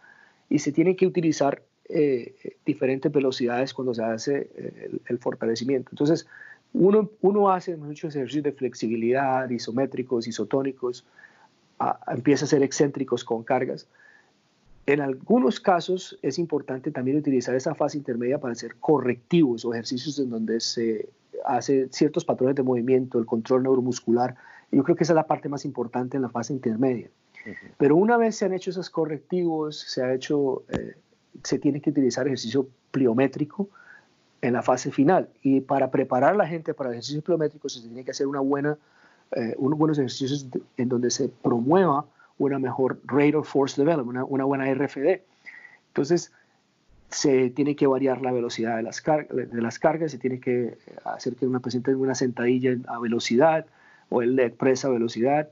y 0.49 0.59
se 0.59 0.73
tienen 0.73 0.97
que 0.97 1.07
utilizar 1.07 1.63
eh, 1.89 2.35
diferentes 2.67 3.11
velocidades 3.11 3.73
cuando 3.73 3.95
se 3.95 4.03
hace 4.05 4.51
eh, 4.57 4.91
el, 5.07 5.19
fortalecimiento. 5.19 5.91
Entonces, 5.93 6.27
uno, 6.75 7.11
uno 7.23 7.51
hace 7.51 7.77
muchos 7.77 8.15
ejercicios 8.15 8.45
de 8.45 8.53
flexibilidad, 8.53 9.49
isométricos, 9.49 10.27
isotónicos, 10.27 11.07
empieza 12.09 12.45
a 12.45 12.49
ser 12.49 12.63
excéntricos 12.63 13.25
con 13.25 13.45
cargas, 13.45 13.87
en 14.89 15.03
algunos 15.03 15.61
casos 15.61 16.19
es 16.23 16.39
importante 16.39 16.91
también 16.91 17.19
utilizar 17.19 17.55
esa 17.55 17.75
fase 17.75 17.99
intermedia 17.99 18.41
para 18.41 18.53
hacer 18.53 18.77
correctivos 18.77 19.67
o 19.67 19.75
ejercicios 19.75 20.19
en 20.19 20.31
donde 20.31 20.61
se 20.61 21.11
hace 21.45 21.89
ciertos 21.91 22.25
patrones 22.25 22.57
de 22.57 22.63
movimiento, 22.63 23.19
el 23.19 23.27
control 23.27 23.65
neuromuscular. 23.65 24.35
Yo 24.73 24.83
creo 24.85 24.97
que 24.97 25.05
esa 25.05 25.13
es 25.13 25.17
la 25.17 25.27
parte 25.27 25.51
más 25.51 25.67
importante 25.67 26.17
en 26.17 26.23
la 26.23 26.31
fase 26.31 26.55
intermedia. 26.55 27.11
Pero 27.77 27.97
una 27.97 28.17
vez 28.17 28.37
se 28.37 28.47
han 28.47 28.55
hecho 28.55 28.71
esos 28.71 28.89
correctivos, 28.89 29.79
se 29.79 30.03
ha 30.03 30.15
hecho, 30.15 30.63
eh, 30.71 30.95
se 31.43 31.59
tiene 31.59 31.83
que 31.83 31.91
utilizar 31.91 32.27
ejercicio 32.27 32.67
pliométrico 32.91 33.69
en 34.41 34.55
la 34.55 34.63
fase 34.63 34.91
final. 34.91 35.29
Y 35.43 35.61
para 35.61 35.91
preparar 35.91 36.33
a 36.33 36.37
la 36.37 36.47
gente 36.47 36.73
para 36.73 36.91
ejercicios 36.91 37.23
pliométricos 37.25 37.75
se 37.75 37.83
tiene 37.83 38.05
que 38.05 38.13
hacer 38.13 38.27
una 38.27 38.41
buena, 38.41 38.79
eh, 39.33 39.55
unos 39.59 39.79
buenos 39.79 39.99
ejercicios 39.99 40.47
en 40.79 40.89
donde 40.89 41.11
se 41.11 41.29
promueva 41.29 42.07
una 42.39 42.59
mejor 42.59 43.01
rate 43.05 43.37
of 43.37 43.49
force 43.49 43.81
development, 43.81 44.09
una, 44.09 44.25
una, 44.25 44.45
buena 44.45 44.73
RFD. 44.73 45.21
Entonces, 45.89 46.33
se 47.11 47.51
tiene 47.51 47.75
que 47.75 47.87
variar 47.87 48.21
la 48.21 48.33
velocidad 48.33 48.77
de 48.77 48.83
las, 48.83 49.03
de 49.03 49.63
las 49.63 49.79
cargas, 49.79 50.13
se 50.13 50.19
tiene 50.19 50.41
que 50.41 50.77
hacer 51.05 51.37
que 51.37 51.47
una 51.47 51.61
paciente 51.61 51.91
tenga 51.91 52.03
una 52.03 52.15
sentadilla 52.15 52.77
a 52.87 52.99
velocidad 52.99 53.67
o 54.11 54.23
el 54.23 54.37
leg 54.37 54.57
press 54.57 54.85
a 54.85 54.91
velocidad. 54.91 55.49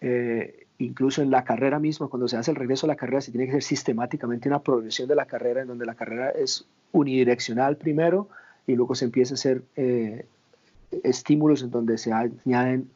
Eh, 0.00 0.66
incluso 0.78 1.22
en 1.22 1.30
la 1.30 1.44
carrera 1.44 1.78
misma, 1.78 2.08
cuando 2.08 2.28
se 2.28 2.36
hace 2.36 2.50
el 2.50 2.56
regreso 2.56 2.86
a 2.86 2.88
la 2.88 2.96
carrera, 2.96 3.20
se 3.20 3.30
tiene 3.30 3.46
que 3.46 3.52
hacer 3.52 3.62
sistemáticamente 3.62 4.48
una 4.48 4.60
progresión 4.60 5.08
de 5.08 5.14
la 5.14 5.26
carrera 5.26 5.62
en 5.62 5.68
donde 5.68 5.86
la 5.86 5.94
carrera 5.94 6.30
es 6.30 6.66
unidireccional 6.92 7.76
primero 7.76 8.28
y 8.66 8.74
luego 8.74 8.94
se 8.94 9.04
empieza 9.04 9.34
a 9.34 9.36
hacer 9.36 9.62
eh, 9.76 10.26
estímulos 11.02 11.62
en 11.62 11.70
donde 11.70 11.98
se 11.98 12.12
añaden 12.12 12.88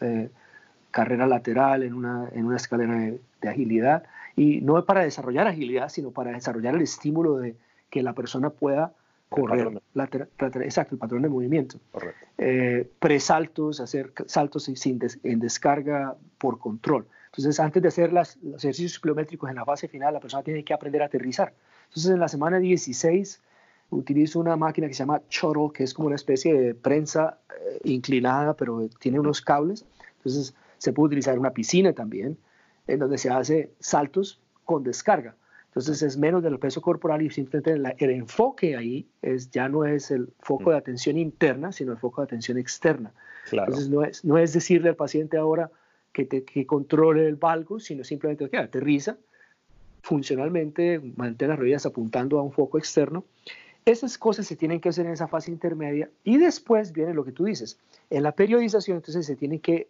eh, 0.00 0.30
carrera 0.98 1.28
lateral 1.28 1.84
en 1.84 1.94
una, 1.94 2.28
en 2.32 2.44
una 2.44 2.56
escalera 2.56 2.98
de, 2.98 3.48
agilidad. 3.48 4.02
Y 4.34 4.60
no 4.62 4.76
es 4.80 4.84
para 4.84 5.04
desarrollar 5.04 5.46
agilidad, 5.46 5.90
sino 5.90 6.10
para 6.10 6.32
desarrollar 6.32 6.74
el 6.74 6.82
estímulo 6.82 7.38
de 7.38 7.54
que 7.88 8.02
la 8.02 8.14
persona 8.14 8.50
pueda 8.50 8.92
correr. 9.28 9.80
Lateral, 9.94 10.28
exacto, 10.64 10.96
el 10.96 10.98
patrón 10.98 11.22
de 11.22 11.28
movimiento. 11.28 11.78
Eh, 12.36 12.90
presaltos, 12.98 13.78
hacer 13.78 14.12
saltos 14.26 14.64
sin 14.64 14.98
en 15.22 15.38
descarga 15.38 16.16
por 16.36 16.58
control. 16.58 17.06
Entonces, 17.26 17.60
antes 17.60 17.80
de 17.80 17.88
hacer 17.88 18.12
los 18.12 18.36
ejercicios 18.42 18.98
kilométricos 18.98 19.48
en 19.50 19.54
la 19.54 19.64
fase 19.64 19.86
final, 19.86 20.14
la 20.14 20.20
persona 20.20 20.42
tiene 20.42 20.64
que 20.64 20.74
aprender 20.74 21.02
a 21.02 21.06
aterrizar. 21.06 21.54
Entonces, 21.84 22.10
en 22.10 22.18
la 22.18 22.26
semana 22.26 22.58
16, 22.58 23.40
utilizo 23.90 24.40
una 24.40 24.56
máquina 24.56 24.88
que 24.88 24.94
se 24.94 25.04
llama 25.04 25.22
Shuttle, 25.30 25.70
que 25.72 25.84
es 25.84 25.94
como 25.94 26.06
una 26.08 26.16
especie 26.16 26.52
de 26.60 26.74
prensa 26.74 27.38
eh, 27.50 27.78
inclinada, 27.84 28.54
pero 28.54 28.88
tiene 28.98 29.20
unos 29.20 29.40
cables. 29.40 29.84
Entonces, 30.16 30.54
se 30.78 30.92
puede 30.92 31.08
utilizar 31.08 31.38
una 31.38 31.52
piscina 31.52 31.92
también, 31.92 32.38
en 32.86 32.98
donde 32.98 33.18
se 33.18 33.30
hace 33.30 33.70
saltos 33.78 34.40
con 34.64 34.82
descarga. 34.82 35.34
Entonces 35.66 36.02
es 36.02 36.16
menos 36.16 36.42
del 36.42 36.58
peso 36.58 36.80
corporal 36.80 37.22
y 37.22 37.30
simplemente 37.30 37.94
el 37.98 38.10
enfoque 38.10 38.76
ahí 38.76 39.06
es, 39.22 39.50
ya 39.50 39.68
no 39.68 39.84
es 39.84 40.10
el 40.10 40.32
foco 40.40 40.70
de 40.70 40.78
atención 40.78 41.18
interna, 41.18 41.72
sino 41.72 41.92
el 41.92 41.98
foco 41.98 42.22
de 42.22 42.24
atención 42.24 42.58
externa. 42.58 43.12
Entonces 43.52 43.88
no 43.88 44.02
es, 44.02 44.24
no 44.24 44.38
es 44.38 44.52
decirle 44.52 44.88
al 44.88 44.96
paciente 44.96 45.36
ahora, 45.36 45.70
que, 46.12 46.66
controle 46.66 47.28
el 47.28 47.36
valgo, 47.36 47.78
sino 47.78 48.02
simplemente 48.02 48.48
que 48.48 48.56
aterriza 48.56 49.18
funcionalmente, 50.02 51.00
mantén 51.16 51.48
las 51.50 51.58
rodillas 51.58 51.86
apuntando 51.86 52.38
a 52.38 52.42
un 52.42 52.50
foco 52.50 52.78
externo. 52.78 53.24
Esas 53.84 54.18
cosas 54.18 54.46
se 54.46 54.56
tienen 54.56 54.80
que 54.80 54.88
hacer 54.88 55.06
en 55.06 55.12
esa 55.12 55.28
fase 55.28 55.50
intermedia 55.50 56.10
y 56.24 56.38
después 56.38 56.92
viene 56.92 57.14
lo 57.14 57.24
que 57.24 57.32
tú 57.32 57.44
dices. 57.44 57.78
En 58.10 58.22
la 58.22 58.32
periodización, 58.32 58.96
entonces 58.96 59.26
se 59.26 59.36
tiene 59.36 59.60
que 59.60 59.88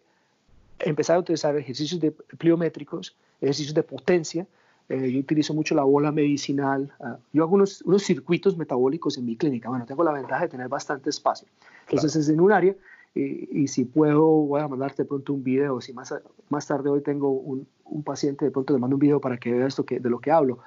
empezar 0.79 1.17
a 1.17 1.19
utilizar 1.19 1.55
ejercicios 1.57 1.99
de 1.99 2.11
pliométricos, 2.11 3.17
ejercicios 3.41 3.73
de 3.73 3.83
potencia. 3.83 4.47
Eh, 4.89 5.11
yo 5.11 5.19
utilizo 5.19 5.53
mucho 5.53 5.75
la 5.75 5.83
bola 5.83 6.11
medicinal. 6.11 6.91
Ah, 6.99 7.17
yo 7.31 7.43
hago 7.43 7.55
unos, 7.55 7.81
unos, 7.83 8.03
circuitos 8.03 8.57
metabólicos 8.57 9.17
en 9.17 9.25
mi 9.25 9.35
clínica. 9.35 9.69
Bueno, 9.69 9.85
tengo 9.85 10.03
la 10.03 10.11
ventaja 10.11 10.43
de 10.43 10.49
tener 10.49 10.67
bastante 10.67 11.09
espacio. 11.09 11.47
Entonces 11.81 12.15
es 12.15 12.29
en 12.29 12.41
un 12.41 12.51
área 12.51 12.75
y, 13.13 13.67
si 13.67 13.85
puedo, 13.85 14.25
voy 14.25 14.61
a 14.61 14.67
mandarte 14.67 15.03
de 15.03 15.09
pronto 15.09 15.33
un 15.33 15.43
video. 15.43 15.81
Si 15.81 15.93
más, 15.93 16.13
más 16.49 16.67
tarde 16.67 16.89
hoy 16.89 17.01
tengo 17.01 17.29
un, 17.31 17.67
un 17.85 18.03
paciente, 18.03 18.45
de 18.45 18.51
pronto 18.51 18.73
le 18.73 18.79
mando 18.79 18.95
un 18.95 18.99
video 18.99 19.19
para 19.19 19.37
que 19.37 19.51
vea 19.51 19.67
esto 19.67 19.85
que, 19.85 19.99
de 19.99 20.09
lo 20.09 20.19
que 20.19 20.31
hablo. 20.31 20.59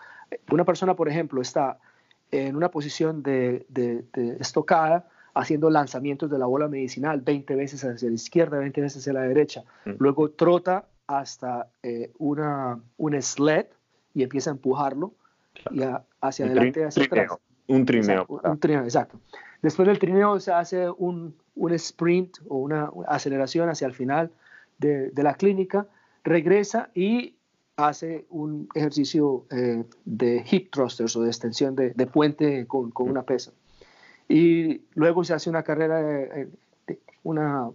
Una 0.51 0.65
persona, 0.65 0.95
por 0.95 1.09
ejemplo, 1.09 1.41
está 1.41 1.79
en 2.31 2.57
una 2.57 2.71
posición 2.71 3.23
de, 3.23 3.67
de, 3.69 4.05
estocada, 4.41 5.09
haciendo 5.35 5.70
lanzamientos 5.70 6.30
de 6.30 6.39
la 6.39 6.47
bola 6.47 6.68
medicinal 6.68 7.20
20 7.20 7.55
veces 7.55 7.85
hacia 7.85 8.09
la 8.09 8.14
izquierda, 8.14 8.59
20 8.59 8.80
veces 8.80 9.03
hacia 9.03 9.12
la 9.12 9.22
derecha. 9.22 9.64
Mm. 9.85 9.93
Luego 9.99 10.30
trota 10.30 10.87
hasta 11.07 11.68
eh, 11.83 12.12
una, 12.18 12.80
un 12.97 13.22
sled 13.22 13.66
y 14.14 14.22
empieza 14.22 14.51
a 14.51 14.55
empujarlo 14.55 15.12
y 15.70 15.80
hacia 16.20 16.47
adelante, 16.47 16.85
hacia 16.85 17.05
atrás. 17.05 17.33
Un 17.68 17.87
trineo. 17.87 18.26
un 18.28 18.59
trineo, 18.59 18.83
exacto. 18.83 19.18
Después 19.62 19.87
del 19.87 19.99
trineo 19.99 20.41
se 20.41 20.53
hace 20.53 20.91
un, 20.91 21.37
un 21.55 21.72
sprint 21.74 22.39
o 22.49 22.59
una 22.59 22.91
aceleración 23.07 23.68
hacia 23.68 23.87
el 23.87 23.95
final 23.95 24.30
de, 24.78 25.11
de 25.11 25.22
la 25.22 25.35
clínica, 25.35 25.87
regresa 26.24 26.91
y 26.95 27.37
hace 27.76 28.26
un 28.30 28.68
ejercicio 28.74 29.47
eh, 29.51 29.85
de 30.05 30.45
hip 30.51 30.70
thrusters 30.70 31.16
o 31.16 31.22
de 31.22 31.28
extensión 31.28 31.74
de, 31.74 31.91
de 31.91 32.07
puente 32.07 32.66
con, 32.66 32.91
con, 32.91 33.09
una 33.09 33.22
pesa. 33.22 33.53
Y 34.33 34.80
luego 34.95 35.24
se 35.24 35.35
hace 35.35 35.51
una 35.51 35.62
carrera, 35.62 36.03
de, 36.03 36.49
una 37.22 37.70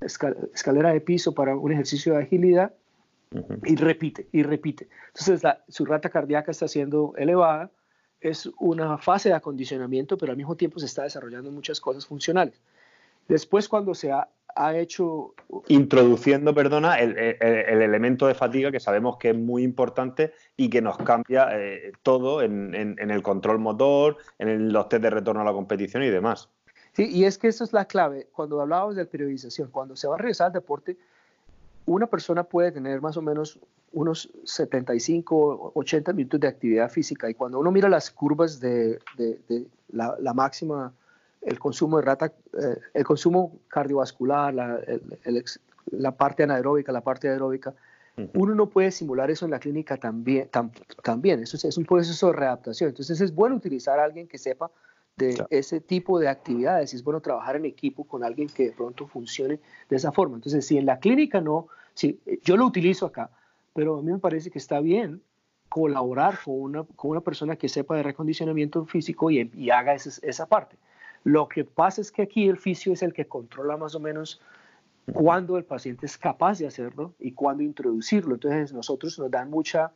escalera 0.00 0.92
de 0.92 1.00
piso 1.00 1.34
para 1.34 1.56
un 1.56 1.72
ejercicio 1.72 2.12
de 2.12 2.22
agilidad 2.22 2.72
y 3.64 3.74
repite, 3.74 4.28
y 4.30 4.44
repite. 4.44 4.88
Entonces 5.08 5.42
su 5.66 5.84
rata 5.84 6.08
cardíaca 6.08 6.52
está 6.52 6.68
siendo 6.68 7.12
elevada, 7.16 7.72
es 8.20 8.48
una 8.60 8.98
fase 8.98 9.30
de 9.30 9.34
acondicionamiento, 9.34 10.16
pero 10.16 10.30
al 10.30 10.38
mismo 10.38 10.54
tiempo 10.54 10.78
se 10.78 10.86
está 10.86 11.02
desarrollando 11.02 11.50
muchas 11.50 11.80
cosas 11.80 12.06
funcionales. 12.06 12.54
Después, 13.26 13.68
cuando 13.68 13.92
se 13.92 14.12
ha, 14.12 14.28
hecho... 14.74 15.34
Introduciendo, 15.68 16.54
perdona, 16.54 16.98
el, 17.00 17.16
elemento 17.16 18.26
de 18.26 18.34
fatiga 18.34 18.70
que 18.70 18.80
sabemos 18.80 19.16
que 19.16 19.30
es 19.30 19.36
muy 19.36 19.62
importante 19.62 20.32
y 20.56 20.70
que 20.70 20.80
nos 20.80 20.96
cambia 20.98 21.48
eh, 21.52 21.92
todo 22.02 22.42
en, 22.42 22.74
el 22.98 23.22
control 23.22 23.58
motor, 23.58 24.16
en 24.38 24.72
los 24.72 24.88
test 24.88 25.02
de 25.02 25.10
retorno 25.10 25.42
a 25.42 25.44
la 25.44 25.52
competición 25.52 26.02
y 26.02 26.10
demás. 26.10 26.48
Sí, 26.92 27.08
y 27.10 27.24
es 27.24 27.38
que 27.38 27.48
eso 27.48 27.64
es 27.64 27.72
la 27.72 27.84
clave. 27.84 28.28
Cuando 28.32 28.60
hablábamos 28.60 28.96
de 28.96 29.06
periodización, 29.06 29.70
cuando 29.70 29.96
se 29.96 30.08
va 30.08 30.14
a 30.14 30.18
regresar 30.18 30.48
al 30.48 30.52
deporte, 30.52 30.96
una 31.86 32.06
persona 32.06 32.44
puede 32.44 32.72
tener 32.72 33.00
más 33.00 33.16
o 33.16 33.22
menos 33.22 33.58
unos 33.92 34.30
75, 34.44 35.72
80 35.74 36.12
minutos 36.12 36.40
de 36.40 36.48
actividad 36.48 36.90
física 36.90 37.28
y 37.28 37.34
cuando 37.34 37.58
uno 37.58 37.72
mira 37.72 37.88
las 37.88 38.10
curvas 38.10 38.60
de, 38.60 39.00
la, 39.88 40.16
la, 40.20 40.32
máxima 40.32 40.92
el 41.42 41.58
consumo 41.58 41.98
de 41.98 42.04
rata, 42.04 42.26
eh, 42.26 42.78
el 42.94 43.04
consumo 43.04 43.60
cardiovascular, 43.68 44.52
la, 44.52 44.80
la, 45.90 46.16
parte 46.16 46.42
anaeróbica, 46.42 46.92
la 46.92 47.00
parte 47.00 47.28
aeróbica, 47.28 47.74
uno 48.34 48.54
no 48.54 48.66
puede 48.68 48.90
simular 48.90 49.30
eso 49.30 49.44
en 49.44 49.50
la 49.50 49.58
clínica 49.58 49.96
también. 49.96 50.48
también. 51.02 51.42
Eso 51.42 51.56
es, 51.56 51.76
un 51.76 51.84
proceso 51.84 52.28
de 52.28 52.32
readaptación. 52.34 52.90
Entonces 52.90 53.20
es 53.20 53.34
bueno 53.34 53.56
utilizar 53.56 53.98
a 53.98 54.04
alguien 54.04 54.26
que 54.28 54.38
sepa 54.38 54.70
de 55.16 55.42
ese 55.50 55.80
tipo 55.80 56.18
de 56.18 56.28
actividades. 56.28 56.94
Es 56.94 57.02
bueno 57.02 57.20
trabajar 57.20 57.56
en 57.56 57.64
equipo 57.64 58.04
con 58.04 58.24
alguien 58.24 58.48
que 58.48 58.66
de 58.66 58.72
pronto 58.72 59.06
funcione 59.06 59.60
de 59.88 59.96
esa 59.96 60.12
forma. 60.12 60.36
Entonces, 60.36 60.66
si 60.66 60.78
en 60.78 60.86
la 60.86 60.98
clínica 60.98 61.40
no, 61.40 61.68
si, 61.94 62.20
yo 62.42 62.56
lo 62.56 62.66
utilizo 62.66 63.06
acá, 63.06 63.30
pero 63.74 63.98
a 63.98 64.02
mí 64.02 64.12
me 64.12 64.18
parece 64.18 64.50
que 64.50 64.58
está 64.58 64.80
bien 64.80 65.22
colaborar 65.68 66.38
con 66.44 66.60
una, 66.60 66.84
con 66.84 67.12
una 67.12 67.20
persona 67.20 67.56
que 67.56 67.68
sepa 67.68 67.96
de 67.96 68.02
recondicionamiento 68.02 68.84
físico 68.86 69.30
y, 69.30 69.50
y 69.54 69.70
haga 69.70 69.94
esa, 69.94 70.10
esa 70.26 70.46
parte. 70.46 70.76
Lo 71.24 71.48
que 71.48 71.64
pasa 71.64 72.00
es 72.00 72.10
que 72.10 72.22
aquí 72.22 72.48
el 72.48 72.56
fisio 72.56 72.92
es 72.92 73.02
el 73.02 73.12
que 73.12 73.26
controla 73.26 73.76
más 73.76 73.94
o 73.94 74.00
menos 74.00 74.40
cuándo 75.12 75.58
el 75.58 75.64
paciente 75.64 76.06
es 76.06 76.16
capaz 76.16 76.58
de 76.58 76.66
hacerlo 76.66 77.14
y 77.18 77.32
cuándo 77.32 77.62
introducirlo. 77.62 78.34
Entonces 78.34 78.72
nosotros 78.72 79.18
nos 79.18 79.30
dan 79.30 79.50
mucha 79.50 79.92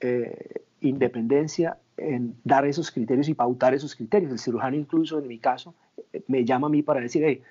eh, 0.00 0.62
independencia 0.80 1.78
en 1.96 2.36
dar 2.44 2.66
esos 2.66 2.90
criterios 2.90 3.28
y 3.28 3.34
pautar 3.34 3.74
esos 3.74 3.94
criterios. 3.94 4.32
El 4.32 4.38
cirujano 4.38 4.76
incluso 4.76 5.18
en 5.18 5.28
mi 5.28 5.38
caso 5.38 5.74
me 6.28 6.44
llama 6.44 6.68
a 6.68 6.70
mí 6.70 6.82
para 6.82 7.00
decir, 7.00 7.22
hey, 7.24 7.42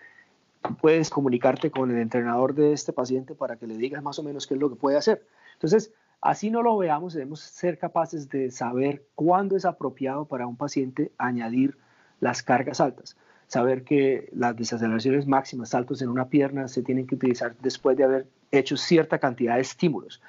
puedes 0.82 1.10
comunicarte 1.10 1.72
con 1.72 1.92
el 1.92 1.98
entrenador 1.98 2.54
de 2.56 2.74
este 2.74 2.94
paciente 2.94 3.36
para 3.36 3.56
que 3.58 3.68
le 3.68 3.78
digas 3.78 4.02
más 4.02 4.20
o 4.20 4.24
menos 4.24 4.48
qué 4.48 4.56
es 4.56 4.60
lo 4.60 4.70
que 4.70 4.76
puede 4.76 4.98
hacer. 4.98 5.26
Entonces, 5.54 5.94
así 6.22 6.50
no 6.50 6.64
lo 6.64 6.78
veamos, 6.78 7.14
debemos 7.14 7.42
ser 7.42 7.78
capaces 7.78 8.30
de 8.30 8.52
saber 8.52 9.04
cuándo 9.16 9.56
es 9.56 9.66
apropiado 9.66 10.26
para 10.26 10.48
un 10.48 10.56
paciente 10.56 11.12
añadir 11.18 11.78
las 12.26 12.42
cargas 12.42 12.82
altas. 12.82 13.16
Saber 13.46 13.84
que 13.84 14.30
las 14.34 14.56
desaceleraciones 14.56 15.28
máximas, 15.28 15.70
saltos 15.70 16.02
en 16.02 16.10
una 16.10 16.28
pierna, 16.28 16.68
se 16.68 16.82
tienen 16.82 17.06
que 17.06 17.14
utilizar 17.14 17.56
después 17.62 17.96
de 17.96 18.04
haber 18.04 18.28
hecho 18.52 18.76
cierta 18.78 19.20
cantidad 19.20 19.56
de 19.56 19.62
estímulos. 19.62 20.24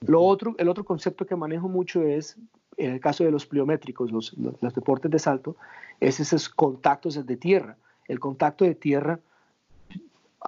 Lo 0.00 0.20
otro, 0.20 0.56
el 0.58 0.68
otro 0.68 0.84
concepto 0.84 1.26
que 1.26 1.36
manejo 1.36 1.68
mucho 1.68 2.02
es, 2.02 2.36
en 2.76 2.90
el 2.94 3.00
caso 3.00 3.22
de 3.22 3.30
los 3.30 3.46
pliométricos, 3.46 4.10
los, 4.10 4.36
los, 4.36 4.74
deportes 4.74 5.12
de 5.12 5.20
salto, 5.20 5.56
es 6.00 6.18
esos 6.18 6.48
contactos 6.48 7.24
de 7.24 7.36
tierra. 7.36 7.76
El 8.08 8.18
contacto 8.18 8.64
de 8.64 8.74
tierra, 8.74 9.20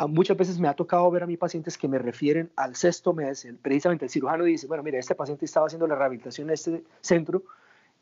muchas 0.08 0.36
veces 0.36 0.58
me 0.58 0.66
ha 0.66 0.74
tocado 0.74 1.08
ver 1.12 1.22
a 1.22 1.26
mis 1.28 1.38
pacientes 1.38 1.78
que 1.78 1.86
me 1.86 1.98
refieren 1.98 2.50
al 2.56 2.74
sexto 2.74 3.12
mes, 3.12 3.46
precisamente 3.62 4.06
el 4.06 4.10
cirujano 4.10 4.42
dice, 4.42 4.66
bueno, 4.66 4.82
mira, 4.82 4.98
este 4.98 5.14
paciente 5.14 5.44
estaba 5.44 5.66
haciendo 5.66 5.86
la 5.86 5.94
rehabilitación 5.94 6.48
en 6.48 6.54
este 6.54 6.82
centro 7.00 7.44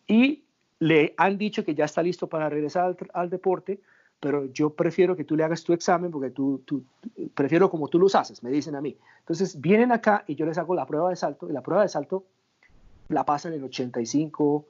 y 0.06 0.42
le 0.80 1.14
han 1.16 1.38
dicho 1.38 1.64
que 1.64 1.74
ya 1.74 1.84
está 1.84 2.02
listo 2.02 2.28
para 2.28 2.48
regresar 2.48 2.96
al, 3.12 3.30
deporte, 3.30 3.80
pero 4.20 4.46
yo 4.46 4.70
prefiero 4.70 5.16
que 5.16 5.24
tú 5.24 5.36
le 5.36 5.44
hagas 5.44 5.64
tu 5.64 5.72
examen 5.72 6.10
porque 6.10 6.30
tú, 6.30 6.62
tú, 6.64 6.84
prefiero 7.34 7.70
como 7.70 7.88
tú 7.88 7.98
los 7.98 8.14
haces, 8.14 8.42
me 8.42 8.50
dicen 8.50 8.76
a 8.76 8.80
mí. 8.80 8.96
Entonces 9.20 9.60
vienen 9.60 9.92
acá 9.92 10.24
y 10.26 10.34
yo 10.34 10.46
les 10.46 10.58
hago 10.58 10.74
la 10.74 10.86
prueba 10.86 11.10
de 11.10 11.16
salto 11.16 11.48
y 11.48 11.52
la 11.52 11.62
prueba 11.62 11.82
de 11.82 11.88
salto 11.88 12.24
la 13.08 13.24
pasan 13.24 13.54
en 13.54 13.64
85, 13.64 14.64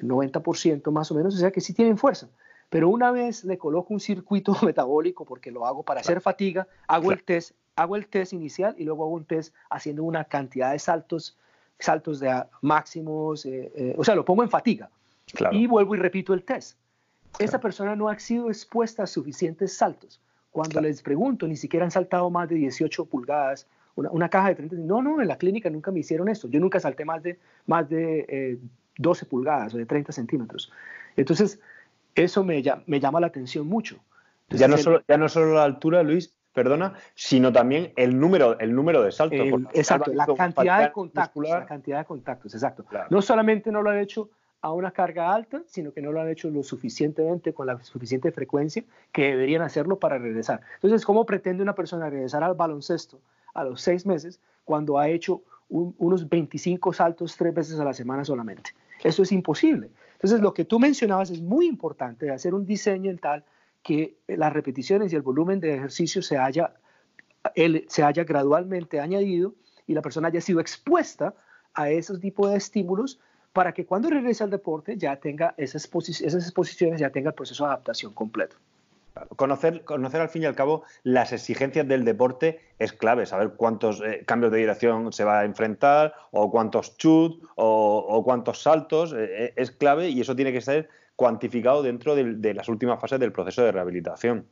90% 0.00 0.90
más 0.90 1.10
o 1.10 1.14
menos, 1.14 1.34
o 1.34 1.38
sea 1.38 1.50
que 1.50 1.60
sí 1.60 1.74
tienen 1.74 1.98
fuerza. 1.98 2.28
Pero 2.70 2.88
una 2.88 3.10
vez 3.10 3.44
le 3.44 3.58
coloco 3.58 3.92
un 3.92 4.00
circuito 4.00 4.56
metabólico, 4.62 5.24
porque 5.24 5.50
lo 5.50 5.66
hago 5.66 5.82
para 5.82 6.00
hacer 6.00 6.20
fatiga, 6.20 6.66
hago 6.88 7.12
el 7.12 7.22
test, 7.22 7.52
hago 7.76 7.96
el 7.96 8.08
test 8.08 8.32
inicial 8.32 8.74
y 8.78 8.84
luego 8.84 9.04
hago 9.04 9.14
un 9.14 9.24
test 9.24 9.54
haciendo 9.70 10.04
una 10.04 10.24
cantidad 10.24 10.72
de 10.72 10.78
saltos, 10.78 11.36
saltos 11.78 12.20
de 12.20 12.44
máximos, 12.62 13.46
eh, 13.46 13.72
eh, 13.74 13.94
o 13.98 14.04
sea, 14.04 14.14
lo 14.14 14.24
pongo 14.24 14.42
en 14.42 14.50
fatiga. 14.50 14.90
Y 15.52 15.66
vuelvo 15.66 15.94
y 15.94 15.98
repito 15.98 16.34
el 16.34 16.44
test. 16.44 16.78
Esa 17.38 17.60
persona 17.60 17.96
no 17.96 18.08
ha 18.08 18.18
sido 18.18 18.48
expuesta 18.48 19.02
a 19.02 19.06
suficientes 19.06 19.76
saltos. 19.76 20.20
Cuando 20.50 20.80
les 20.80 21.02
pregunto, 21.02 21.48
ni 21.48 21.56
siquiera 21.56 21.84
han 21.84 21.90
saltado 21.90 22.30
más 22.30 22.48
de 22.48 22.54
18 22.54 23.06
pulgadas, 23.06 23.66
una, 23.96 24.28
caja 24.28 24.48
de 24.48 24.54
30, 24.56 24.76
no, 24.76 25.02
no, 25.02 25.20
en 25.20 25.28
la 25.28 25.36
clínica 25.36 25.70
nunca 25.70 25.90
me 25.90 26.00
hicieron 26.00 26.28
esto. 26.28 26.48
Yo 26.48 26.60
nunca 26.60 26.78
salté 26.78 27.04
más 27.04 27.22
de, 27.22 27.38
más 27.66 27.88
de 27.88 28.58
12 28.98 29.26
pulgadas 29.26 29.74
o 29.74 29.78
de 29.78 29.86
30 29.86 30.12
centímetros. 30.12 30.72
Entonces, 31.16 31.60
eso 32.14 32.44
me, 32.44 32.62
me 32.86 33.00
llama 33.00 33.20
la 33.20 33.26
atención 33.28 33.66
mucho. 33.66 33.96
ya, 34.50 34.68
no 34.68 34.78
solo, 34.78 35.02
ya 35.08 35.16
no 35.16 35.28
solo 35.28 35.54
la 35.54 35.64
altura, 35.64 36.02
Luis, 36.02 36.34
perdona, 36.52 36.94
sino 37.14 37.52
también 37.52 37.92
el 37.96 38.18
número, 38.18 38.58
el 38.60 38.74
número 38.74 39.02
de 39.02 39.12
saltos. 39.12 39.40
exacto, 39.72 40.12
la 40.12 40.26
cantidad 40.26 40.82
de 40.82 40.92
contactos, 40.92 41.48
la 41.48 41.66
cantidad 41.66 41.98
de 41.98 42.04
contactos, 42.04 42.54
exacto. 42.54 42.84
No 43.10 43.20
solamente 43.20 43.72
no 43.72 43.82
lo 43.82 43.90
han 43.90 43.98
hecho 43.98 44.30
a 44.64 44.72
una 44.72 44.92
carga 44.92 45.34
alta, 45.34 45.62
sino 45.66 45.92
que 45.92 46.00
no 46.00 46.10
lo 46.10 46.22
han 46.22 46.30
hecho 46.30 46.48
lo 46.48 46.62
suficientemente, 46.62 47.52
con 47.52 47.66
la 47.66 47.84
suficiente 47.84 48.32
frecuencia 48.32 48.82
que 49.12 49.24
deberían 49.24 49.60
hacerlo 49.60 49.98
para 49.98 50.16
regresar. 50.16 50.62
Entonces, 50.76 51.04
¿cómo 51.04 51.26
pretende 51.26 51.62
una 51.62 51.74
persona 51.74 52.08
regresar 52.08 52.42
al 52.42 52.54
baloncesto 52.54 53.20
a 53.52 53.62
los 53.62 53.82
seis 53.82 54.06
meses 54.06 54.40
cuando 54.64 54.98
ha 54.98 55.10
hecho 55.10 55.42
unos 55.68 56.30
25 56.30 56.94
saltos 56.94 57.36
tres 57.36 57.52
veces 57.52 57.78
a 57.78 57.84
la 57.84 57.92
semana 57.92 58.24
solamente? 58.24 58.70
Eso 59.02 59.22
es 59.22 59.32
imposible. 59.32 59.90
Entonces, 60.14 60.40
lo 60.40 60.54
que 60.54 60.64
tú 60.64 60.80
mencionabas 60.80 61.28
es 61.28 61.42
muy 61.42 61.66
importante, 61.66 62.30
hacer 62.30 62.54
un 62.54 62.64
diseño 62.64 63.10
en 63.10 63.18
tal 63.18 63.44
que 63.82 64.16
las 64.28 64.50
repeticiones 64.50 65.12
y 65.12 65.16
el 65.16 65.20
volumen 65.20 65.60
de 65.60 65.74
ejercicio 65.74 66.22
se 66.22 66.38
haya, 66.38 66.72
se 67.88 68.02
haya 68.02 68.24
gradualmente 68.24 68.98
añadido 68.98 69.52
y 69.86 69.92
la 69.92 70.00
persona 70.00 70.28
haya 70.28 70.40
sido 70.40 70.60
expuesta 70.60 71.34
a 71.74 71.90
esos 71.90 72.18
tipos 72.18 72.50
de 72.50 72.56
estímulos 72.56 73.20
para 73.54 73.72
que 73.72 73.86
cuando 73.86 74.10
regrese 74.10 74.42
al 74.42 74.50
deporte 74.50 74.98
ya 74.98 75.16
tenga 75.16 75.54
esas, 75.56 75.88
esas 76.08 76.42
exposiciones, 76.42 77.00
ya 77.00 77.10
tenga 77.10 77.30
el 77.30 77.34
proceso 77.34 77.64
de 77.64 77.68
adaptación 77.68 78.12
completo. 78.12 78.56
Conocer, 79.36 79.84
conocer 79.84 80.20
al 80.20 80.28
fin 80.28 80.42
y 80.42 80.46
al 80.46 80.56
cabo 80.56 80.82
las 81.04 81.32
exigencias 81.32 81.86
del 81.86 82.04
deporte 82.04 82.60
es 82.80 82.92
clave, 82.92 83.26
saber 83.26 83.52
cuántos 83.56 84.00
eh, 84.00 84.24
cambios 84.26 84.50
de 84.50 84.58
dirección 84.58 85.12
se 85.12 85.22
va 85.22 85.38
a 85.38 85.44
enfrentar, 85.44 86.14
o 86.32 86.50
cuántos 86.50 86.96
chut, 86.96 87.44
o, 87.54 88.22
cuántos 88.24 88.60
saltos, 88.60 89.12
eh, 89.12 89.44
eh, 89.44 89.52
es 89.54 89.70
clave 89.70 90.08
y 90.08 90.20
eso 90.20 90.34
tiene 90.34 90.52
que 90.52 90.60
ser 90.60 90.88
cuantificado 91.14 91.84
dentro 91.84 92.16
de, 92.16 92.54
las 92.54 92.68
últimas 92.68 93.00
fases 93.00 93.20
del 93.20 93.30
proceso 93.30 93.62
de 93.62 93.70
rehabilitación. 93.70 94.46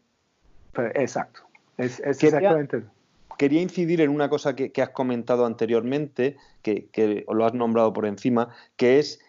Exacto, 0.95 1.43
es, 1.77 1.97
quería, 1.97 2.39
exactamente. 2.39 2.85
Quería 3.39 3.61
incidir 3.61 4.01
en 4.01 4.11
una 4.11 4.29
cosa 4.29 4.55
que, 4.55 4.73
has 4.83 4.91
comentado 4.91 5.47
anteriormente, 5.47 6.37
que, 6.63 6.89
que, 6.91 7.25
lo 7.29 7.45
has 7.45 7.55
nombrado 7.55 7.93
por 7.93 8.07
encima, 8.07 8.49
que 8.77 8.99
es 8.99 9.21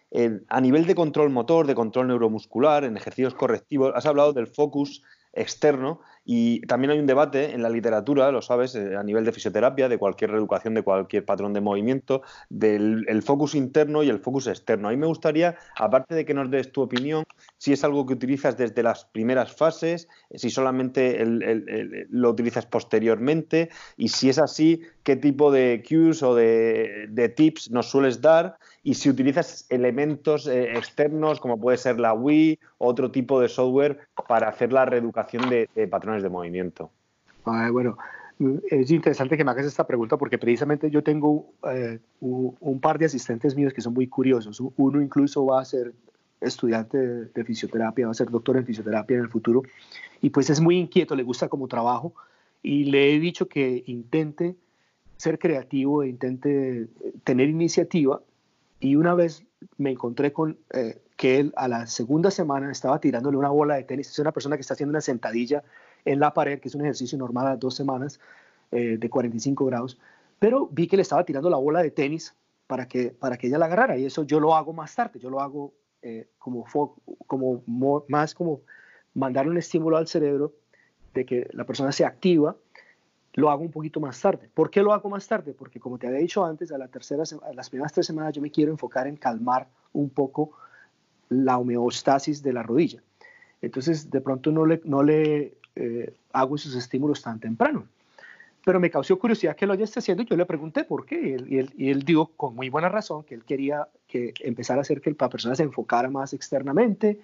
a 0.47 0.61
nivel 0.61 0.85
de 0.85 0.95
control 0.95 1.31
motor, 1.31 1.65
de 1.65 1.73
control 1.73 2.07
neuromuscular, 2.07 2.83
en 2.83 2.97
ejercicios 2.97 3.33
correctivos, 3.33 3.93
has 3.95 4.05
hablado 4.05 4.31
del 4.33 4.47
focus 4.47 5.01
externo 5.33 6.01
y 6.25 6.61
también 6.61 6.91
hay 6.91 6.99
un 6.99 7.07
debate 7.07 7.53
en 7.53 7.61
la 7.61 7.69
literatura, 7.69 8.31
lo 8.31 8.41
sabes, 8.41 8.75
eh, 8.75 8.95
a 8.95 9.03
nivel 9.03 9.25
de 9.25 9.31
fisioterapia, 9.31 9.89
de 9.89 9.97
cualquier 9.97 10.31
reeducación, 10.31 10.73
de 10.73 10.81
cualquier 10.81 11.25
patrón 11.25 11.53
de 11.53 11.61
movimiento, 11.61 12.21
del 12.49 13.21
focus 13.23 13.55
interno 13.55 14.03
y 14.03 14.09
el 14.09 14.19
focus 14.19 14.47
externo. 14.47 14.87
A 14.87 14.91
mí 14.91 14.97
me 14.97 15.07
gustaría, 15.07 15.57
aparte 15.77 16.15
de 16.15 16.25
que 16.25 16.33
nos 16.33 16.49
des 16.49 16.71
tu 16.71 16.81
opinión, 16.81 17.25
si 17.57 17.73
es 17.73 17.83
algo 17.83 18.05
que 18.05 18.13
utilizas 18.13 18.57
desde 18.57 18.83
las 18.83 19.05
primeras 19.05 19.53
fases, 19.53 20.07
si 20.33 20.49
solamente 20.49 21.23
lo 22.09 22.29
utilizas 22.29 22.65
posteriormente 22.65 23.69
y 23.97 24.09
si 24.09 24.29
es 24.29 24.39
así, 24.39 24.81
qué 25.03 25.15
tipo 25.15 25.51
de 25.51 25.83
cues 25.87 26.23
o 26.23 26.35
de 26.35 27.33
tips 27.35 27.71
nos 27.71 27.89
sueles 27.89 28.21
dar 28.21 28.57
y 28.83 28.95
si 28.95 29.09
utilizas 29.09 29.65
elementos 29.69 30.45
eh, 30.45 30.73
externos 30.75 31.39
como 31.39 31.59
puede 31.59 31.77
ser 31.77 31.99
la 31.99 32.13
Wii 32.13 32.59
o 32.79 32.87
otro 32.87 33.11
tipo 33.11 33.39
de 33.39 33.47
software 33.47 33.99
para 34.27 34.49
hacer 34.49 34.73
la 34.73 34.85
reeducación 34.85 35.49
de, 35.49 35.87
patrones 35.87 36.21
de 36.21 36.29
movimiento. 36.29 36.91
bueno, 37.45 37.97
es 38.69 38.91
interesante 38.91 39.37
que 39.37 39.45
me 39.45 39.51
hagas 39.51 39.65
esta 39.65 39.87
pregunta 39.87 40.17
porque 40.17 40.37
precisamente 40.37 40.91
yo 40.91 41.01
tengo 41.01 41.53
eh, 41.71 41.99
un, 42.19 42.79
par 42.81 42.99
de 42.99 43.05
asistentes 43.05 43.55
míos 43.55 43.73
que 43.73 43.81
son 43.81 43.93
muy 43.93 44.07
curiosos. 44.07 44.61
Uno 44.75 45.01
incluso 45.01 45.45
va 45.45 45.61
a 45.61 45.65
ser 45.65 45.93
estudiante 46.41 46.97
de, 46.97 47.43
fisioterapia, 47.45 48.07
va 48.07 48.11
a 48.11 48.15
ser 48.15 48.29
doctor 48.29 48.57
en 48.57 48.65
fisioterapia 48.65 49.15
en 49.15 49.23
el 49.23 49.29
futuro 49.29 49.63
y 50.21 50.29
pues 50.29 50.49
es 50.49 50.59
muy 50.59 50.77
inquieto, 50.77 51.15
le 51.15 51.23
gusta 51.23 51.47
como 51.47 51.69
trabajo 51.69 52.13
y 52.61 52.85
le 52.85 53.15
he 53.15 53.19
dicho 53.19 53.47
que 53.47 53.83
intente 53.87 54.55
ser 55.15 55.39
creativo 55.39 56.03
e 56.03 56.09
intente 56.09 56.87
tener 57.23 57.47
iniciativa 57.47 58.21
y 58.83 58.97
una 58.97 59.13
vez 59.15 59.45
me 59.77 59.91
encontré 59.91 60.33
con 60.33 60.59
eh, 60.73 61.01
que 61.15 61.39
él 61.39 61.53
a 61.55 61.69
la 61.69 61.87
segunda 61.87 62.29
semana 62.31 62.69
estaba 62.69 62.99
tirándole 62.99 63.37
una 63.37 63.47
bola 63.47 63.75
de 63.75 63.85
tenis. 63.85 64.09
Es 64.09 64.19
una 64.19 64.33
persona 64.33 64.57
que 64.57 64.61
está 64.61 64.73
haciendo 64.73 64.91
una 64.91 64.99
sentadilla 64.99 65.63
en 66.03 66.19
la 66.19 66.33
pared, 66.33 66.59
que 66.59 66.67
es 66.67 66.75
un 66.75 66.81
ejercicio 66.81 67.17
normal 67.17 67.47
a 67.47 67.55
dos 67.55 67.75
semanas 67.75 68.19
eh, 68.71 68.97
de 68.99 69.09
45 69.09 69.65
grados. 69.65 69.97
Pero 70.37 70.67
vi 70.69 70.87
que 70.87 70.97
le 70.97 71.01
estaba 71.01 71.23
tirando 71.23 71.49
la 71.49 71.55
bola 71.55 71.81
de 71.81 71.91
tenis 71.91 72.35
para 72.67 72.85
que, 72.89 73.11
para 73.11 73.37
que 73.37 73.47
ella 73.47 73.57
la 73.57 73.67
agarrara. 73.67 73.97
Y 73.97 74.03
eso 74.03 74.23
yo 74.23 74.41
lo 74.41 74.53
hago 74.53 74.73
más 74.73 74.93
tarde. 74.93 75.17
Yo 75.17 75.29
lo 75.29 75.39
hago 75.39 75.73
eh, 76.01 76.27
como, 76.37 76.65
más 78.09 78.35
como 78.35 78.61
mandar 79.13 79.47
un 79.47 79.57
estímulo 79.57 79.95
al 79.95 80.09
cerebro 80.09 80.55
de 81.13 81.25
que 81.25 81.47
la 81.53 81.63
persona 81.63 81.93
se 81.93 82.03
activa 82.03 82.57
lo 83.33 83.49
hago 83.49 83.63
un 83.63 83.71
poquito 83.71 83.99
más 83.99 84.19
tarde. 84.21 84.49
¿Por 84.53 84.69
qué 84.69 84.81
lo 84.81 84.93
hago 84.93 85.09
más 85.09 85.27
tarde? 85.27 85.53
Porque 85.53 85.79
como 85.79 85.97
te 85.97 86.07
había 86.07 86.19
dicho 86.19 86.45
antes, 86.45 86.71
a, 86.71 86.77
la 86.77 86.87
tercera, 86.87 87.23
a 87.43 87.53
las 87.53 87.69
primeras 87.69 87.93
tres 87.93 88.05
semanas 88.05 88.33
yo 88.33 88.41
me 88.41 88.51
quiero 88.51 88.71
enfocar 88.71 89.07
en 89.07 89.15
calmar 89.15 89.67
un 89.91 90.09
poco 90.09 90.51
la 91.29 91.57
homeostasis 91.57 92.43
de 92.43 92.53
la 92.53 92.63
rodilla. 92.63 93.01
Entonces, 93.61 94.11
de 94.11 94.21
pronto 94.21 94.51
no 94.51 94.65
le, 94.65 94.81
no 94.83 95.01
le 95.01 95.55
eh, 95.75 96.13
hago 96.31 96.55
esos 96.55 96.75
estímulos 96.75 97.21
tan 97.21 97.39
temprano. 97.39 97.87
Pero 98.65 98.79
me 98.79 98.89
causó 98.89 99.17
curiosidad 99.19 99.55
que 99.55 99.65
lo 99.65 99.73
haya 99.73 99.83
haciendo 99.83 100.23
y 100.23 100.25
yo 100.25 100.37
le 100.37 100.45
pregunté 100.45 100.83
por 100.83 101.05
qué. 101.05 101.37
Y 101.47 101.57
él, 101.57 101.73
y 101.75 101.89
él, 101.89 102.03
dijo 102.03 102.27
con 102.37 102.55
muy 102.55 102.69
buena 102.69 102.87
razón 102.87 103.23
que 103.23 103.35
él 103.35 103.43
quería 103.43 103.87
que 104.07 104.33
empezar 104.41 104.77
a 104.77 104.81
hacer 104.81 105.01
que 105.01 105.13
la 105.17 105.29
persona 105.29 105.55
se 105.55 105.63
enfocara 105.63 106.09
más 106.09 106.33
externamente 106.33 107.19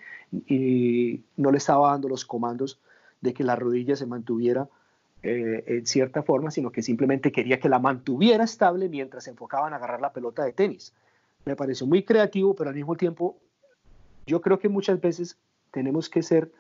y 0.48 1.22
no 1.38 1.52
le 1.52 1.58
estaba 1.60 1.92
dando 1.92 2.10
los 2.10 2.26
comandos 2.26 2.80
de 3.22 3.34
que 3.34 3.44
la 3.44 3.56
rodilla 3.56 3.96
se 3.96 4.06
mantuviera 4.06 4.68
eh, 5.22 5.64
en 5.68 5.86
cierta 5.86 6.24
forma, 6.24 6.50
sino 6.50 6.72
que 6.72 6.82
simplemente 6.82 7.32
quería 7.32 7.60
que 7.60 7.68
la 7.68 7.80
mantuviera 7.80 8.46
estable 8.46 8.88
mientras 8.88 9.26
se 9.26 9.32
enfocaban 9.32 9.74
a 9.74 9.76
agarrar 9.76 10.00
la 10.00 10.14
pelota 10.14 10.46
de 10.46 10.54
tenis. 10.54 10.94
Me 11.44 11.58
pareció 11.58 11.86
muy 11.88 12.04
creativo, 12.04 12.56
pero 12.56 12.70
al 12.70 12.76
mismo 12.76 12.96
tiempo 12.96 13.38
yo 14.26 14.40
creo 14.40 14.60
que 14.60 14.70
muchas 14.70 15.02
veces 15.02 15.38
tenemos 15.72 16.10
que 16.10 16.24
ser, 16.24 16.52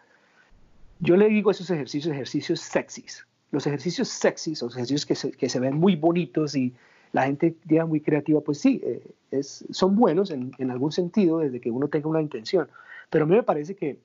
yo 0.99 1.15
le 1.15 1.29
digo 1.29 1.49
a 1.49 1.53
esos 1.53 1.69
ejercicios, 1.69 2.13
ejercicios 2.13 2.59
sexys. 2.59 3.25
Los 3.51 3.65
ejercicios 3.65 4.09
sexys, 4.09 4.61
los 4.61 4.75
ejercicios 4.75 5.05
que 5.05 5.15
se, 5.15 5.31
que 5.31 5.47
se 5.47 5.59
ven 5.59 5.77
muy 5.77 5.95
bonitos 5.95 6.55
y 6.55 6.75
la 7.13 7.23
gente 7.25 7.55
diga 7.63 7.85
muy 7.85 8.01
creativa, 8.01 8.41
pues 8.41 8.59
sí, 8.59 8.81
eh, 8.83 9.01
es, 9.31 9.65
son 9.71 9.95
buenos 9.95 10.31
en, 10.31 10.51
en, 10.57 10.69
algún 10.69 10.91
sentido 10.91 11.39
desde 11.39 11.61
que 11.61 11.71
uno 11.71 11.87
tenga 11.87 12.09
una 12.09 12.21
intención. 12.21 12.67
Pero 13.09 13.23
a 13.23 13.27
mí 13.27 13.35
me 13.35 13.43
parece 13.43 13.75
que 13.75 13.99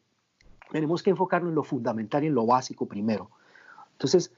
tenemos 0.71 1.03
que 1.03 1.11
enfocarnos 1.11 1.51
en 1.51 1.57
lo 1.57 1.65
fundamental 1.65 2.23
y 2.23 2.29
en 2.29 2.35
lo 2.35 2.47
básico 2.47 2.87
primero. 2.87 3.31
Entonces, 3.93 4.33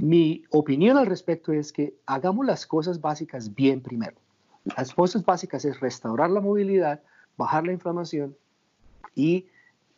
mi 0.00 0.44
opinión 0.50 0.96
al 0.96 1.06
respecto 1.06 1.52
es 1.52 1.72
que 1.72 1.94
hagamos 2.06 2.46
las 2.46 2.66
cosas 2.66 3.00
básicas 3.00 3.54
bien 3.54 3.80
primero. 3.80 4.16
Las 4.76 4.94
cosas 4.94 5.24
básicas 5.24 5.64
es 5.64 5.80
restaurar 5.80 6.30
la 6.30 6.40
movilidad, 6.40 7.02
bajar 7.36 7.66
la 7.66 7.72
inflamación 7.72 8.36
y 9.16 9.46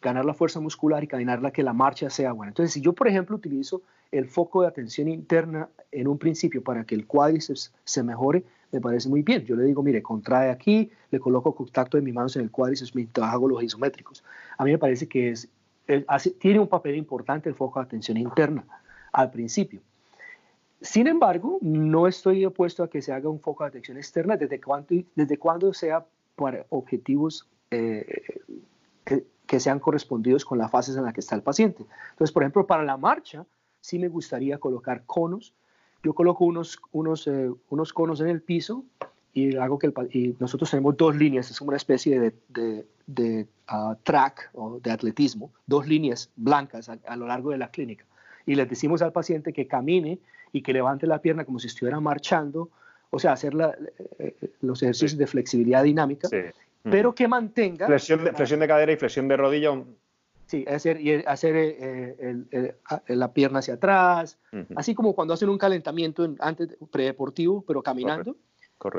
ganar 0.00 0.24
la 0.24 0.32
fuerza 0.32 0.58
muscular 0.58 1.04
y 1.04 1.06
caminarla 1.06 1.50
que 1.50 1.62
la 1.62 1.74
marcha 1.74 2.08
sea 2.08 2.32
buena. 2.32 2.50
Entonces, 2.50 2.72
si 2.72 2.80
yo, 2.80 2.94
por 2.94 3.08
ejemplo, 3.08 3.36
utilizo 3.36 3.82
el 4.10 4.26
foco 4.26 4.62
de 4.62 4.68
atención 4.68 5.06
interna 5.08 5.68
en 5.92 6.08
un 6.08 6.16
principio 6.16 6.62
para 6.62 6.84
que 6.84 6.94
el 6.94 7.06
cuádriceps 7.06 7.74
se 7.84 8.02
mejore, 8.02 8.42
me 8.72 8.80
parece 8.80 9.06
muy 9.06 9.20
bien. 9.20 9.44
Yo 9.44 9.54
le 9.54 9.64
digo, 9.64 9.82
mire, 9.82 10.02
contrae 10.02 10.50
aquí, 10.50 10.90
le 11.10 11.20
coloco 11.20 11.54
contacto 11.54 11.98
de 11.98 12.02
mis 12.02 12.14
manos 12.14 12.36
en 12.36 12.42
el 12.42 12.50
cuádriceps 12.50 12.94
mientras 12.94 13.30
hago 13.30 13.48
los 13.48 13.62
isométricos. 13.62 14.24
A 14.56 14.64
mí 14.64 14.70
me 14.70 14.78
parece 14.78 15.06
que 15.06 15.30
es, 15.30 15.50
tiene 16.38 16.58
un 16.58 16.68
papel 16.68 16.96
importante 16.96 17.50
el 17.50 17.54
foco 17.54 17.80
de 17.80 17.84
atención 17.84 18.16
interna 18.16 18.64
al 19.12 19.30
principio. 19.30 19.82
Sin 20.80 21.06
embargo, 21.06 21.58
no 21.60 22.06
estoy 22.06 22.44
opuesto 22.44 22.82
a 22.82 22.88
que 22.88 23.02
se 23.02 23.12
haga 23.12 23.28
un 23.28 23.40
foco 23.40 23.64
de 23.64 23.68
atención 23.68 23.96
externa 23.98 24.36
desde 24.36 24.60
cuando, 24.60 24.88
desde 25.14 25.38
cuando 25.38 25.74
sea 25.74 26.06
para 26.36 26.64
objetivos 26.70 27.46
eh, 27.70 28.40
que, 29.04 29.60
sean 29.60 29.80
correspondidos 29.80 30.44
con 30.44 30.58
las 30.58 30.70
fases 30.70 30.96
en 30.96 31.04
las 31.04 31.12
que 31.12 31.20
está 31.20 31.34
el 31.34 31.42
paciente. 31.42 31.84
Entonces, 32.12 32.32
por 32.32 32.44
ejemplo, 32.44 32.66
para 32.66 32.84
la 32.84 32.96
marcha, 32.96 33.44
sí 33.80 33.98
me 33.98 34.08
gustaría 34.08 34.58
colocar 34.58 35.04
conos. 35.06 35.54
Yo 36.02 36.14
coloco 36.14 36.44
unos, 36.44 36.78
unos, 36.92 37.26
eh, 37.26 37.50
unos 37.68 37.92
conos 37.92 38.20
en 38.20 38.28
el 38.28 38.40
piso 38.40 38.84
y 39.32 39.56
hago 39.56 39.78
que 39.78 39.92
y 40.12 40.36
nosotros 40.38 40.70
tenemos 40.70 40.96
dos 40.96 41.14
líneas, 41.16 41.50
es 41.50 41.60
una 41.60 41.76
especie 41.76 42.18
de, 42.18 42.34
de, 42.48 42.86
de 43.06 43.46
ah, 43.68 43.96
track 44.02 44.50
o 44.54 44.80
de 44.80 44.90
atletismo, 44.90 45.52
dos 45.66 45.86
líneas 45.86 46.30
blancas 46.36 46.88
a, 46.88 47.16
lo 47.16 47.26
largo 47.26 47.50
de 47.50 47.58
la 47.58 47.70
clínica. 47.70 48.04
Y 48.46 48.54
le 48.54 48.66
decimos 48.66 49.02
al 49.02 49.12
paciente 49.12 49.52
que 49.52 49.66
camine 49.66 50.18
y 50.52 50.62
que 50.62 50.72
levante 50.72 51.06
la 51.06 51.20
pierna 51.20 51.44
como 51.44 51.58
si 51.58 51.66
estuviera 51.66 52.00
marchando, 52.00 52.70
o 53.10 53.18
sea, 53.18 53.32
hacer 53.32 53.54
eh, 54.18 54.34
eh, 54.40 54.50
los 54.62 54.82
ejercicios 54.82 55.16
de 55.16 55.26
flexibilidad 55.26 55.82
dinámica, 55.82 56.28
pero 56.82 57.14
que 57.14 57.28
mantenga... 57.28 57.86
Flexión 57.86 58.24
de, 58.24 58.32
flexión 58.32 58.60
de 58.60 58.68
cadera 58.68 58.92
y 58.92 58.96
flexión 58.96 59.28
de 59.28 59.36
rodilla. 59.36 59.82
Sí, 60.46 60.64
hacer, 60.68 61.00
y 61.00 61.14
hacer 61.26 61.54
eh, 61.56 62.74
la 63.08 63.32
pierna 63.32 63.60
hacia 63.60 63.74
atrás, 63.74 64.38
así 64.74 64.94
como 64.94 65.14
cuando 65.14 65.34
hacen 65.34 65.48
un 65.48 65.58
calentamiento 65.58 66.34
antes 66.40 66.76
predeportivo, 66.90 67.64
pero 67.66 67.82
caminando. 67.82 68.36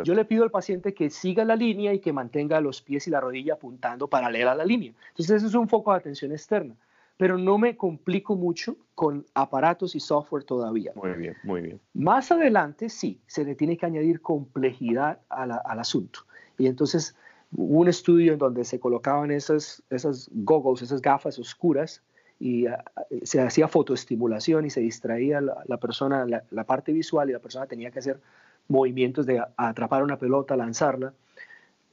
Yo 0.04 0.14
le 0.14 0.26
pido 0.26 0.44
al 0.44 0.52
paciente 0.52 0.94
que 0.94 1.10
siga 1.10 1.44
la 1.44 1.56
línea 1.56 1.92
y 1.92 2.00
que 2.00 2.14
mantenga 2.14 2.62
los 2.62 2.82
pies 2.84 3.08
y 3.08 3.10
la 3.10 3.20
rodilla 3.20 3.56
apuntando 3.56 4.08
paralela 4.08 4.52
a 4.52 4.56
la 4.56 4.64
línea. 4.64 4.94
Entonces, 5.10 5.38
eso 5.38 5.48
es 5.48 5.56
un 5.56 5.68
foco 5.68 5.92
de 5.92 5.98
atención 5.98 6.32
externa. 6.32 6.76
Pero 7.22 7.38
no 7.38 7.60
me 7.60 7.78
complico 7.78 8.36
mucho 8.36 8.78
con 8.96 9.24
aparatos 9.36 9.94
y 9.94 10.00
software 10.00 10.44
todavía. 10.44 10.92
Muy 10.96 11.12
bien, 11.12 11.36
muy 11.44 11.62
bien. 11.62 11.80
Más 11.94 12.32
adelante, 12.32 12.90
sí, 12.90 13.22
se 13.28 13.46
le 13.46 13.54
tiene 13.54 13.78
que 13.78 13.86
añadir 13.86 14.22
complejidad 14.22 15.20
al 15.30 15.80
asunto. 15.80 16.22
Y 16.58 16.66
entonces, 16.66 17.16
hubo 17.56 17.82
un 17.82 17.88
estudio 17.88 18.34
en 18.34 18.40
donde 18.40 18.66
se 18.66 18.80
colocaban 18.80 19.30
esas, 19.30 19.84
esas 19.92 20.32
goggles, 20.34 20.82
esas 20.82 21.00
gafas 21.00 21.38
oscuras, 21.38 22.02
y 22.40 22.66
ah, 22.66 22.84
se 23.22 23.40
hacía 23.40 23.68
fotoestimulación 23.68 24.66
y 24.66 24.72
se 24.72 24.82
distraía 24.82 25.42
la, 25.42 25.78
persona, 25.78 26.26
la, 26.26 26.44
la, 26.50 26.64
parte 26.64 26.92
visual, 26.92 27.30
y 27.30 27.34
la 27.34 27.40
persona 27.40 27.68
tenía 27.68 27.92
que 27.92 28.00
hacer 28.00 28.20
movimientos 28.68 29.28
de 29.28 29.44
atrapar 29.58 30.02
una 30.02 30.18
pelota, 30.18 30.56
lanzarla. 30.56 31.14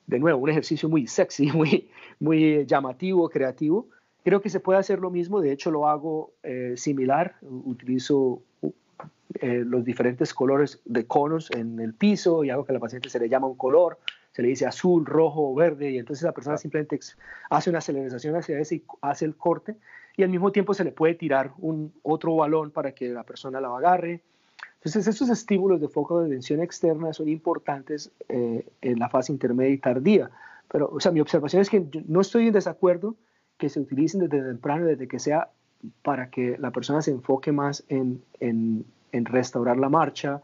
De 0.06 0.18
nuevo, 0.18 0.38
un 0.40 0.48
ejercicio 0.48 0.88
muy 0.88 1.06
sexy, 1.06 1.52
muy, 1.52 1.90
muy 2.18 2.64
llamativo, 2.64 3.28
creativo. 3.28 3.90
Creo 4.28 4.42
que 4.42 4.50
se 4.50 4.60
puede 4.60 4.78
hacer 4.78 4.98
lo 4.98 5.08
mismo, 5.08 5.40
de 5.40 5.52
hecho 5.52 5.70
lo 5.70 5.88
hago 5.88 6.34
eh, 6.42 6.74
similar, 6.76 7.36
utilizo 7.40 8.42
eh, 9.40 9.62
los 9.64 9.86
diferentes 9.86 10.34
colores 10.34 10.82
de 10.84 11.06
conos 11.06 11.50
en 11.52 11.80
el 11.80 11.94
piso 11.94 12.44
y 12.44 12.50
hago 12.50 12.66
que 12.66 12.72
a 12.72 12.74
la 12.74 12.78
paciente 12.78 13.08
se 13.08 13.18
le 13.18 13.30
llama 13.30 13.46
un 13.46 13.56
color, 13.56 13.98
se 14.32 14.42
le 14.42 14.48
dice 14.48 14.66
azul, 14.66 15.06
rojo, 15.06 15.54
verde 15.54 15.92
y 15.92 15.96
entonces 15.96 16.24
la 16.24 16.32
persona 16.32 16.58
simplemente 16.58 17.00
hace 17.48 17.70
una 17.70 17.78
aceleración 17.78 18.36
hacia 18.36 18.60
ese 18.60 18.74
y 18.74 18.84
hace 19.00 19.24
el 19.24 19.34
corte 19.34 19.76
y 20.14 20.24
al 20.24 20.28
mismo 20.28 20.52
tiempo 20.52 20.74
se 20.74 20.84
le 20.84 20.92
puede 20.92 21.14
tirar 21.14 21.52
un 21.56 21.94
otro 22.02 22.36
balón 22.36 22.70
para 22.70 22.92
que 22.92 23.08
la 23.08 23.22
persona 23.22 23.62
la 23.62 23.74
agarre 23.74 24.20
entonces, 24.74 25.08
estos 25.08 25.30
estímulos 25.30 25.80
de 25.80 25.88
foco 25.88 26.20
de 26.20 26.28
tensión 26.28 26.62
externa 26.62 27.14
son 27.14 27.30
importantes 27.30 28.12
eh, 28.28 28.66
en 28.82 28.98
la 28.98 29.08
fase 29.08 29.32
intermedia 29.32 29.72
y 29.72 29.78
tardía. 29.78 30.30
Pero, 30.70 30.90
o 30.92 31.00
sea, 31.00 31.12
mi 31.12 31.20
observación 31.20 31.62
es 31.62 31.70
que 31.70 31.84
no 32.06 32.20
estoy 32.20 32.48
en 32.48 32.52
desacuerdo 32.52 33.16
que 33.58 33.68
se 33.68 33.80
utilicen 33.80 34.20
desde 34.20 34.42
temprano, 34.42 34.86
desde 34.86 35.08
que 35.08 35.18
sea 35.18 35.50
para 36.02 36.30
que 36.30 36.56
la 36.58 36.70
persona 36.70 37.02
se 37.02 37.10
enfoque 37.10 37.52
más 37.52 37.84
en, 37.88 38.22
en, 38.40 38.84
en 39.12 39.24
restaurar 39.24 39.76
la 39.76 39.88
marcha, 39.88 40.40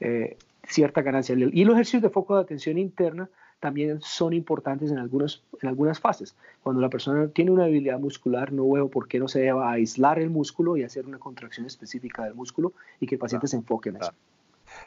eh, 0.00 0.36
cierta 0.66 1.02
ganancia. 1.02 1.34
Y 1.34 1.64
los 1.64 1.74
ejercicios 1.74 2.02
de 2.02 2.10
foco 2.10 2.36
de 2.36 2.42
atención 2.42 2.78
interna 2.78 3.28
también 3.60 4.00
son 4.00 4.32
importantes 4.32 4.90
en, 4.90 4.98
algunos, 4.98 5.42
en 5.62 5.68
algunas 5.68 5.98
fases. 5.98 6.36
Cuando 6.62 6.82
la 6.82 6.90
persona 6.90 7.28
tiene 7.28 7.50
una 7.50 7.64
debilidad 7.64 7.98
muscular, 7.98 8.52
no 8.52 8.70
veo 8.70 8.88
por 8.88 9.08
qué 9.08 9.18
no 9.18 9.28
se 9.28 9.40
deba 9.40 9.72
aislar 9.72 10.18
el 10.18 10.30
músculo 10.30 10.76
y 10.76 10.82
hacer 10.82 11.06
una 11.06 11.18
contracción 11.18 11.66
específica 11.66 12.24
del 12.24 12.34
músculo 12.34 12.74
y 13.00 13.06
que 13.06 13.14
el 13.14 13.18
paciente 13.18 13.46
se 13.46 13.56
enfoque 13.56 13.88
en 13.90 13.96
eso. 13.96 14.12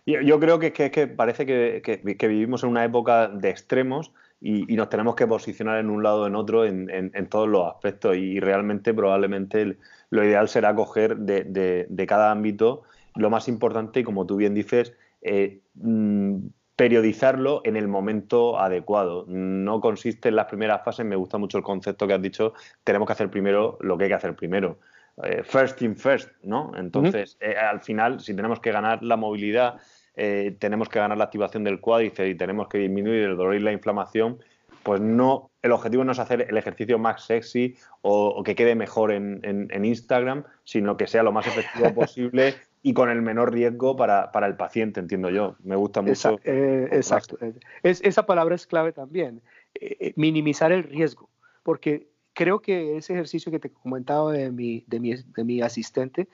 Yo, 0.05 0.39
creo 0.39 0.59
que, 0.59 0.71
que, 0.71 0.91
que 0.91 1.07
parece 1.07 1.45
que, 1.45 1.81
que, 1.81 2.27
vivimos 2.27 2.63
en 2.63 2.69
una 2.69 2.83
época 2.83 3.27
de 3.27 3.49
extremos 3.49 4.11
y, 4.41 4.75
nos 4.75 4.89
tenemos 4.89 5.15
que 5.15 5.27
posicionar 5.27 5.79
en 5.79 5.89
un 5.89 6.01
lado 6.01 6.23
o 6.23 6.27
en 6.27 6.35
otro 6.35 6.65
en, 6.65 6.89
en, 6.89 7.27
todos 7.27 7.47
los 7.47 7.67
aspectos 7.67 8.15
y 8.15 8.39
realmente 8.39 8.93
probablemente 8.93 9.77
lo 10.09 10.23
ideal 10.23 10.47
será 10.47 10.73
coger 10.73 11.17
de, 11.17 11.43
de, 11.43 11.87
de, 11.89 12.07
cada 12.07 12.31
ámbito 12.31 12.83
lo 13.15 13.29
más 13.29 13.47
importante 13.47 13.99
y 13.99 14.03
como 14.03 14.25
tú 14.25 14.37
bien 14.37 14.53
dices, 14.53 14.93
eh, 15.21 15.61
mm, 15.75 16.37
periodizarlo 16.75 17.61
en 17.65 17.75
el 17.75 17.89
momento 17.89 18.57
adecuado. 18.57 19.25
No 19.27 19.81
consiste 19.81 20.29
en 20.29 20.37
las 20.37 20.45
primeras 20.45 20.83
fases, 20.85 21.05
me 21.05 21.17
gusta 21.17 21.37
mucho 21.37 21.57
el 21.57 21.63
concepto 21.63 22.07
que 22.07 22.13
has 22.13 22.21
dicho, 22.21 22.53
tenemos 22.85 23.05
que 23.05 23.13
hacer 23.13 23.29
primero 23.29 23.77
lo 23.81 23.97
que 23.97 24.05
hay 24.05 24.09
que 24.09 24.15
hacer 24.15 24.35
primero. 24.35 24.79
Eh, 25.23 25.43
first 25.43 25.81
in 25.81 25.97
first, 25.97 26.29
¿no? 26.43 26.71
Entonces, 26.77 27.37
eh, 27.41 27.55
al 27.57 27.81
final, 27.81 28.21
si 28.21 28.33
tenemos 28.33 28.61
que 28.61 28.71
ganar 28.71 29.03
la 29.03 29.17
movilidad, 29.17 29.81
eh, 30.19 30.55
tenemos 30.59 30.89
que 30.89 30.99
ganar 30.99 31.17
la 31.17 31.23
activación 31.23 31.63
del 31.63 31.79
cuádriceps 31.79 32.29
y 32.29 32.35
tenemos 32.35 32.67
que 32.67 32.77
disminuir 32.77 33.23
el 33.23 33.37
dolor 33.37 33.55
y 33.55 33.59
la 33.59 33.71
inflamación, 33.71 34.37
pues 34.83 35.01
no, 35.01 35.49
el 35.61 35.71
objetivo 35.71 36.03
no 36.03 36.11
es 36.11 36.19
hacer 36.19 36.45
el 36.49 36.57
ejercicio 36.57 36.99
más 36.99 37.25
sexy 37.25 37.75
o, 38.01 38.43
que 38.43 38.55
quede 38.55 38.75
mejor 38.75 39.11
en, 39.11 39.39
en, 39.43 39.85
Instagram, 39.85 40.43
sino 40.63 40.97
que 40.97 41.07
sea 41.07 41.23
lo 41.23 41.31
más 41.31 41.47
efectivo 41.47 41.93
posible 41.95 42.55
y 42.81 42.93
con 42.93 43.09
el 43.09 43.21
menor 43.21 43.53
riesgo 43.53 43.95
para, 43.95 44.31
para 44.31 44.47
el 44.47 44.55
paciente, 44.55 44.99
entiendo 44.99 45.29
yo. 45.29 45.55
Me 45.63 45.75
gusta 45.75 46.01
mucho. 46.01 46.39
Eh, 46.43 46.87
exacto. 46.91 47.37
Es, 47.83 48.01
esa 48.03 48.25
palabra 48.25 48.55
es 48.55 48.67
clave 48.67 48.93
también, 48.93 49.41
eh, 49.75 49.97
eh, 49.99 50.13
minimizar 50.15 50.71
el 50.71 50.83
riesgo, 50.83 51.29
porque 51.63 52.07
creo 52.33 52.59
que 52.59 52.97
ese 52.97 53.13
ejercicio 53.13 53.51
que 53.51 53.59
te 53.59 53.69
comentaba 53.69 54.31
de 54.31 54.51
mi, 54.51 54.83
de 54.87 54.99
mi, 54.99 55.13
de 55.13 55.43
mi 55.43 55.61
asistente, 55.61 56.27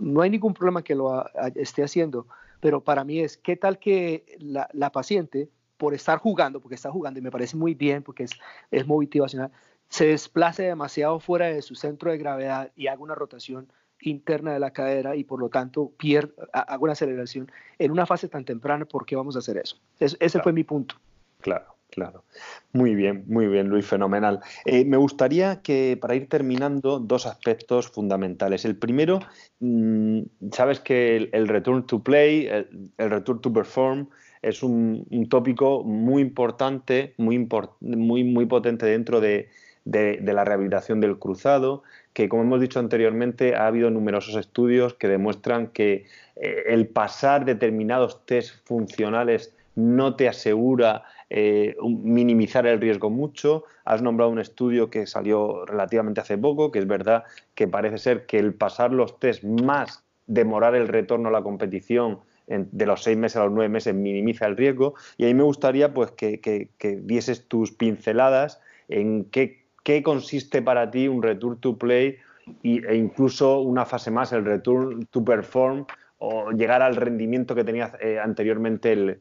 no 0.00 0.22
hay 0.22 0.30
ningún 0.30 0.54
problema 0.54 0.82
que 0.82 0.94
lo 0.94 1.26
esté 1.54 1.84
haciendo, 1.84 2.26
pero 2.60 2.82
para 2.82 3.04
mí 3.04 3.20
es, 3.20 3.36
¿qué 3.36 3.56
tal 3.56 3.78
que 3.78 4.24
la, 4.38 4.68
la, 4.72 4.90
paciente, 4.90 5.48
por 5.76 5.94
estar 5.94 6.18
jugando, 6.18 6.60
porque 6.60 6.74
está 6.74 6.90
jugando 6.90 7.20
y 7.20 7.22
me 7.22 7.30
parece 7.30 7.56
muy 7.56 7.74
bien, 7.74 8.02
porque 8.02 8.24
es, 8.24 8.32
es 8.70 8.86
motivacional, 8.86 9.50
se 9.88 10.06
desplace 10.06 10.64
demasiado 10.64 11.20
fuera 11.20 11.46
de 11.46 11.62
su 11.62 11.74
centro 11.74 12.10
de 12.10 12.18
gravedad 12.18 12.72
y 12.74 12.88
haga 12.88 13.02
una 13.02 13.14
rotación 13.14 13.68
interna 14.00 14.52
de 14.52 14.58
la 14.58 14.72
cadera 14.72 15.16
y 15.16 15.24
por 15.24 15.40
lo 15.40 15.48
tanto 15.48 15.90
pier, 15.96 16.34
hago 16.52 16.84
una 16.84 16.92
aceleración 16.92 17.50
en 17.78 17.90
una 17.90 18.06
fase 18.06 18.28
tan 18.28 18.44
temprana, 18.44 18.84
¿por 18.84 19.06
qué 19.06 19.16
vamos 19.16 19.36
a 19.36 19.38
hacer 19.38 19.56
eso? 19.56 19.78
ese 19.98 20.40
fue 20.40 20.52
mi 20.52 20.64
punto. 20.64 20.96
Claro, 21.40 21.75
claro. 21.90 22.24
Muy 22.72 22.94
bien, 22.94 23.24
muy 23.26 23.46
bien, 23.46 23.68
Luis, 23.68 23.86
fenomenal. 23.86 24.40
Eh, 24.64 24.84
me 24.84 24.96
gustaría 24.96 25.62
que 25.62 25.98
para 26.00 26.14
ir 26.14 26.28
terminando, 26.28 26.98
dos 26.98 27.26
aspectos 27.26 27.88
fundamentales. 27.88 28.64
El 28.64 28.76
primero, 28.76 29.20
mm, 29.60 30.20
sabes 30.52 30.80
que 30.80 31.28
el, 31.32 31.48
return 31.48 31.86
to 31.86 32.02
play, 32.02 32.46
el, 32.46 33.10
return 33.10 33.40
to 33.40 33.52
perform, 33.52 34.08
es 34.42 34.62
un, 34.62 35.06
tópico 35.28 35.82
muy 35.82 36.22
importante, 36.22 37.14
muy, 37.16 37.48
muy, 37.80 38.24
muy 38.24 38.46
potente 38.46 38.86
dentro 38.86 39.20
de, 39.20 39.48
de, 39.86 40.32
la 40.32 40.44
rehabilitación 40.44 41.00
del 41.00 41.18
cruzado, 41.18 41.82
que 42.12 42.28
como 42.28 42.42
hemos 42.42 42.60
dicho 42.60 42.80
anteriormente, 42.80 43.54
ha 43.54 43.66
habido 43.68 43.90
numerosos 43.90 44.34
estudios 44.36 44.94
que 44.94 45.08
demuestran 45.08 45.68
que 45.68 46.06
eh, 46.36 46.64
el 46.66 46.88
pasar 46.88 47.44
determinados 47.44 48.24
test 48.26 48.66
funcionales 48.66 49.54
no 49.76 50.16
te 50.16 50.28
asegura 50.28 51.04
eh, 51.30 51.76
minimizar 51.82 52.66
el 52.66 52.80
riesgo 52.80 53.10
mucho. 53.10 53.64
Has 53.84 54.02
nombrado 54.02 54.30
un 54.30 54.38
estudio 54.38 54.90
que 54.90 55.06
salió 55.06 55.64
relativamente 55.66 56.20
hace 56.20 56.38
poco, 56.38 56.70
que 56.70 56.78
es 56.78 56.86
verdad 56.86 57.24
que 57.54 57.68
parece 57.68 57.98
ser 57.98 58.26
que 58.26 58.38
el 58.38 58.54
pasar 58.54 58.92
los 58.92 59.18
test 59.18 59.44
más 59.44 60.04
demorar 60.26 60.74
el 60.74 60.88
retorno 60.88 61.28
a 61.28 61.32
la 61.32 61.42
competición 61.42 62.20
de 62.48 62.86
los 62.86 63.02
seis 63.02 63.16
meses 63.16 63.36
a 63.36 63.44
los 63.44 63.52
nueve 63.52 63.68
meses 63.68 63.94
minimiza 63.94 64.46
el 64.46 64.56
riesgo. 64.56 64.94
Y 65.16 65.24
ahí 65.24 65.34
me 65.34 65.42
gustaría 65.42 65.92
pues, 65.92 66.12
que, 66.12 66.40
que 66.40 66.96
dieses 67.02 67.48
tus 67.48 67.72
pinceladas 67.72 68.60
en 68.88 69.24
qué 69.24 69.66
qué 69.86 70.02
consiste 70.02 70.62
para 70.62 70.90
ti 70.90 71.06
un 71.06 71.22
return 71.22 71.60
to 71.60 71.78
play 71.78 72.18
e 72.64 72.96
incluso 72.96 73.60
una 73.60 73.84
fase 73.86 74.10
más, 74.10 74.32
el 74.32 74.44
return 74.44 75.06
to 75.12 75.24
perform 75.24 75.86
o 76.18 76.50
llegar 76.50 76.82
al 76.82 76.96
rendimiento 76.96 77.54
que 77.54 77.62
tenía 77.62 77.92
eh, 78.00 78.18
anteriormente 78.18 78.92
el, 78.92 79.20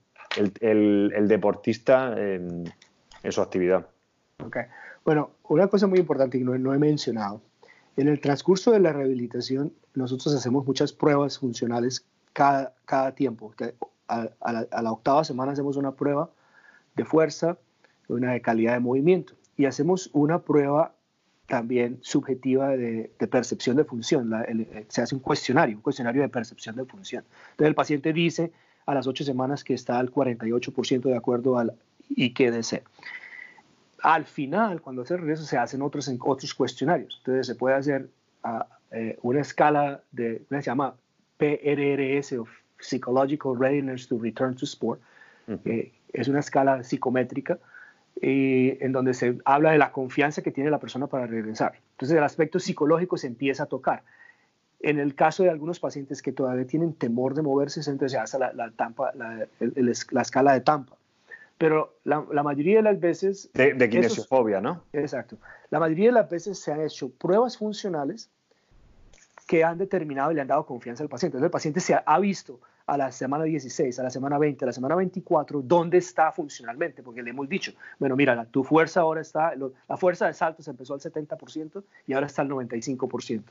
deportista 1.27 2.15
en, 2.17 2.71
su 3.29 3.41
actividad. 3.41 3.87
Okay. 4.45 4.63
Bueno, 5.03 5.31
una 5.49 5.67
cosa 5.67 5.87
muy 5.87 5.99
importante 5.99 6.37
que 6.37 6.43
no, 6.43 6.73
he 6.73 6.77
mencionado. 6.77 7.41
En 7.97 8.07
el 8.07 8.19
transcurso 8.19 8.71
de 8.71 8.79
la 8.79 8.93
rehabilitación, 8.93 9.73
nosotros 9.93 10.35
hacemos 10.35 10.65
muchas 10.65 10.93
pruebas 10.93 11.39
funcionales 11.39 12.05
cada, 12.33 12.73
tiempo. 13.15 13.53
A, 14.07 14.29
la, 14.51 14.67
a, 14.69 14.81
la, 14.81 14.91
octava 14.91 15.23
semana 15.23 15.53
hacemos 15.53 15.77
una 15.77 15.93
prueba 15.93 16.29
de 16.95 17.05
fuerza, 17.05 17.57
una 18.07 18.33
de 18.33 18.41
calidad 18.41 18.73
de 18.73 18.79
movimiento 18.79 19.33
y 19.57 19.65
hacemos 19.65 20.09
una 20.13 20.39
prueba 20.39 20.93
también 21.47 21.99
subjetiva 22.01 22.69
de, 22.69 23.11
percepción 23.29 23.77
de 23.77 23.85
función. 23.85 24.31
se 24.87 25.01
hace 25.01 25.15
un 25.15 25.21
cuestionario, 25.21 25.77
un 25.77 25.81
cuestionario 25.81 26.21
de 26.21 26.29
percepción 26.29 26.75
de 26.75 26.85
función. 26.85 27.23
Entonces 27.51 27.67
el 27.67 27.75
paciente 27.75 28.13
dice 28.13 28.51
a 28.85 28.93
las 28.93 29.07
ocho 29.07 29.23
semanas 29.23 29.63
que 29.63 29.73
está 29.73 29.99
al 29.99 30.11
48% 30.11 31.01
de 31.01 31.15
acuerdo 31.15 31.57
al 31.57 31.73
IQDC. 32.09 32.83
Al 34.03 34.25
final, 34.25 34.81
cuando 34.81 35.05
se 35.05 35.17
regresa, 35.17 35.43
se 35.43 35.57
hacen 35.57 35.81
otros, 35.81 36.11
otros 36.19 36.53
cuestionarios. 36.53 37.15
Entonces 37.19 37.47
se 37.47 37.55
puede 37.55 37.75
hacer 37.75 38.09
ah, 38.43 38.67
eh, 38.91 39.17
una 39.23 39.41
escala 39.41 40.01
de, 40.11 40.43
se 40.49 40.61
llama 40.61 40.95
PRRS, 41.37 42.33
o 42.33 42.47
Psychological 42.79 43.57
Readiness 43.57 44.07
to 44.07 44.19
Return 44.19 44.55
to 44.55 44.65
Sport, 44.65 45.01
es 46.13 46.27
una 46.27 46.39
escala 46.39 46.83
psicométrica 46.83 47.59
eh, 48.21 48.77
en 48.81 48.91
donde 48.91 49.13
se 49.13 49.37
habla 49.45 49.71
de 49.71 49.77
la 49.77 49.91
confianza 49.91 50.41
que 50.41 50.51
tiene 50.51 50.69
la 50.69 50.79
persona 50.79 51.07
para 51.07 51.27
regresar. 51.27 51.73
Entonces 51.91 52.17
el 52.17 52.23
aspecto 52.23 52.59
psicológico 52.59 53.17
se 53.17 53.27
empieza 53.27 53.63
a 53.63 53.65
tocar. 53.65 54.03
En 54.85 54.99
el 54.99 55.15
caso 55.15 55.41
de 55.41 55.49
algunos 55.49 55.79
pacientes 55.79 56.21
que 56.21 56.31
todavía 56.31 56.67
tienen 56.67 56.93
temor 56.93 57.33
de 57.33 57.41
moverse, 57.41 57.79
entonces 57.89 58.11
se 58.11 58.19
hace 58.19 58.37
la, 58.37 58.53
la, 58.53 58.69
tampa, 58.69 59.11
la, 59.15 59.47
la, 59.59 60.21
escala 60.21 60.53
de 60.53 60.61
Tampa. 60.61 60.95
Pero 61.57 61.95
la, 62.03 62.21
mayoría 62.43 62.77
de 62.77 62.83
las 62.83 62.99
veces... 62.99 63.49
De, 63.55 63.73
de 63.73 63.89
kinesiofobia, 63.89 64.61
¿no? 64.61 64.83
Exacto. 64.93 65.37
La 65.71 65.79
mayoría 65.79 66.09
de 66.09 66.11
las 66.11 66.29
veces 66.29 66.59
se 66.59 66.71
han 66.71 66.81
hecho 66.81 67.09
pruebas 67.09 67.57
funcionales 67.57 68.29
que 69.47 69.63
han 69.63 69.79
determinado 69.79 70.31
y 70.31 70.35
le 70.35 70.41
han 70.41 70.47
dado 70.47 70.67
confianza 70.67 71.01
al 71.01 71.09
paciente. 71.09 71.37
Entonces 71.37 71.47
el 71.47 71.51
paciente 71.51 71.79
se 71.79 71.97
ha 72.05 72.19
visto 72.19 72.59
a 72.85 72.95
la 72.97 73.11
semana 73.11 73.45
16, 73.45 73.97
a 73.99 74.03
la 74.03 74.11
semana 74.11 74.37
20, 74.37 74.65
a 74.65 74.67
la 74.67 74.71
semana 74.71 74.93
24, 74.93 75.63
dónde 75.63 75.97
está 75.97 76.31
funcionalmente, 76.31 77.01
porque 77.01 77.23
le 77.23 77.31
hemos 77.31 77.49
dicho, 77.49 77.73
bueno, 77.97 78.15
mira, 78.15 78.45
tu 78.45 78.63
fuerza 78.63 79.01
ahora 79.01 79.21
está, 79.21 79.53
la 79.55 79.97
fuerza 79.97 80.27
de 80.27 80.33
saltos 80.33 80.67
empezó 80.67 80.93
al 80.93 80.99
70% 80.99 81.83
y 82.05 82.13
ahora 82.13 82.27
está 82.27 82.43
al 82.43 82.49
95%. 82.49 83.41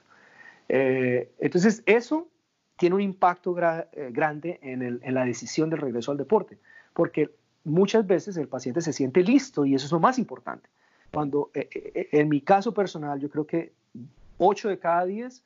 Eh, 0.69 1.33
entonces, 1.39 1.83
eso 1.87 2.29
tiene 2.77 2.95
un 2.95 3.01
impacto 3.01 3.57
eh, 3.59 4.11
grande 4.11 4.59
en, 4.63 5.15
la 5.15 5.25
decisión 5.25 5.71
del 5.71 5.81
regreso 5.81 6.11
al 6.11 6.19
deporte, 6.19 6.59
porque 6.93 7.31
muchas 7.65 8.07
veces 8.07 8.37
el 8.37 8.49
paciente 8.49 8.81
se 8.81 8.93
siente 8.93 9.23
listo 9.23 9.65
y 9.65 9.75
eso 9.75 9.87
es 9.87 9.93
lo 9.93 10.01
más 10.01 10.19
importante. 10.19 10.69
Cuando, 11.13 11.51
eh, 11.55 12.09
en 12.13 12.29
mi 12.29 12.41
caso 12.41 12.75
personal, 12.75 13.21
yo 13.21 13.31
creo 13.31 13.47
que 13.47 13.73
8 14.39 14.69
de 14.69 14.79
cada 14.79 15.05
10 15.05 15.45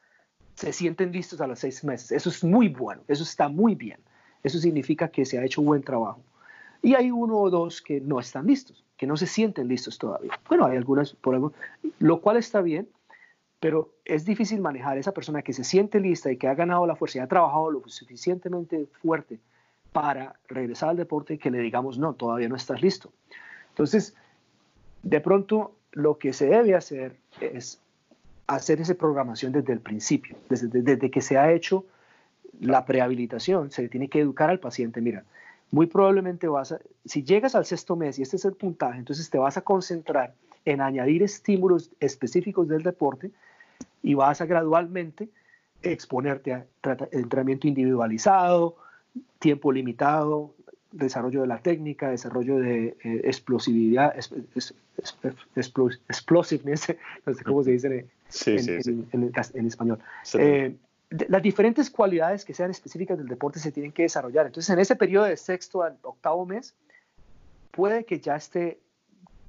se 0.54 0.72
sienten 0.72 1.12
listos 1.12 1.40
a 1.40 1.46
los 1.46 1.58
seis 1.58 1.84
meses. 1.84 2.10
Eso 2.10 2.30
es 2.30 2.42
muy 2.42 2.68
bueno, 2.68 3.02
eso 3.06 3.22
está 3.22 3.48
muy 3.48 3.74
bien. 3.74 4.00
Eso 4.42 4.58
significa 4.58 5.08
que 5.08 5.24
se 5.24 5.38
ha 5.38 5.44
hecho 5.44 5.62
buen 5.62 5.82
trabajo. 5.82 6.20
Y 6.82 6.94
hay 6.94 7.10
uno 7.10 7.38
o 7.38 7.50
dos 7.50 7.82
que 7.82 8.00
no 8.00 8.18
están 8.18 8.46
listos, 8.46 8.84
que 8.96 9.06
no 9.06 9.16
se 9.16 9.26
sienten 9.26 9.68
listos 9.68 9.98
todavía. 9.98 10.38
Bueno, 10.48 10.66
hay 10.66 10.76
algunas, 10.76 11.12
por 11.12 11.52
lo 11.98 12.20
cual 12.20 12.36
está 12.36 12.60
bien, 12.60 12.88
pero 13.60 13.92
es 14.04 14.24
difícil 14.24 14.60
manejar 14.60 14.98
esa 14.98 15.12
persona 15.12 15.42
que 15.42 15.52
se 15.52 15.64
siente 15.64 16.00
lista 16.00 16.30
y 16.30 16.36
que 16.36 16.48
ha 16.48 16.54
ganado 16.54 16.86
la 16.86 16.96
fuerza 16.96 17.18
y 17.18 17.20
ha 17.20 17.26
trabajado 17.26 17.70
lo 17.70 17.82
suficientemente 17.88 18.86
fuerte 19.02 19.40
para 19.92 20.36
regresar 20.48 20.90
al 20.90 20.96
deporte 20.96 21.34
y 21.34 21.38
que 21.38 21.50
le 21.50 21.58
digamos, 21.58 21.98
no, 21.98 22.14
todavía 22.14 22.48
no 22.48 22.56
estás 22.56 22.80
listo. 22.82 23.12
Entonces, 23.70 24.14
de 25.02 25.20
pronto, 25.20 25.72
lo 25.92 26.18
que 26.18 26.32
se 26.32 26.46
debe 26.46 26.74
hacer 26.74 27.16
es 27.40 27.80
hacer 28.46 28.80
esa 28.80 28.94
programación 28.94 29.52
desde 29.52 29.72
el 29.72 29.80
principio, 29.80 30.36
desde, 30.48 30.68
desde 30.68 31.10
que 31.10 31.20
se 31.20 31.36
ha 31.36 31.52
hecho 31.52 31.84
la 32.60 32.84
prehabilitación, 32.84 33.70
se 33.70 33.88
tiene 33.88 34.08
que 34.08 34.20
educar 34.20 34.50
al 34.50 34.58
paciente, 34.58 35.00
mira, 35.00 35.24
muy 35.70 35.86
probablemente 35.86 36.48
vas 36.48 36.72
a, 36.72 36.80
si 37.04 37.22
llegas 37.22 37.54
al 37.54 37.66
sexto 37.66 37.94
mes 37.94 38.18
y 38.18 38.22
este 38.22 38.36
es 38.36 38.44
el 38.44 38.54
puntaje, 38.54 38.98
entonces 38.98 39.28
te 39.30 39.38
vas 39.38 39.56
a 39.56 39.62
concentrar 39.62 40.34
en 40.72 40.80
añadir 40.82 41.22
estímulos 41.22 41.90
específicos 41.98 42.68
del 42.68 42.82
deporte 42.82 43.30
y 44.02 44.14
vas 44.14 44.40
a 44.40 44.46
gradualmente 44.46 45.28
exponerte 45.82 46.52
a 46.52 46.66
entrenamiento 47.12 47.66
individualizado, 47.68 48.76
tiempo 49.38 49.72
limitado, 49.72 50.54
desarrollo 50.92 51.40
de 51.42 51.46
la 51.46 51.58
técnica, 51.58 52.10
desarrollo 52.10 52.58
de 52.58 52.96
eh, 53.02 53.20
explosividad, 53.24 54.14
explosiveness, 55.56 56.96
no 57.26 57.34
sé 57.34 57.44
cómo 57.44 57.62
se 57.62 57.70
dice 57.70 58.06
en, 59.14 59.66
español. 59.66 59.98
Eh, 60.34 60.74
las 61.10 61.42
diferentes 61.42 61.90
cualidades 61.90 62.44
que 62.44 62.52
sean 62.52 62.70
específicas 62.70 63.16
del 63.16 63.28
deporte 63.28 63.58
se 63.58 63.72
tienen 63.72 63.92
que 63.92 64.02
desarrollar. 64.02 64.46
Entonces, 64.46 64.70
en 64.70 64.80
ese 64.80 64.96
periodo 64.96 65.24
de 65.24 65.38
sexto 65.38 65.82
al 65.82 65.96
octavo 66.02 66.44
mes, 66.44 66.74
puede 67.70 68.04
que 68.04 68.20
ya 68.20 68.36
esté 68.36 68.80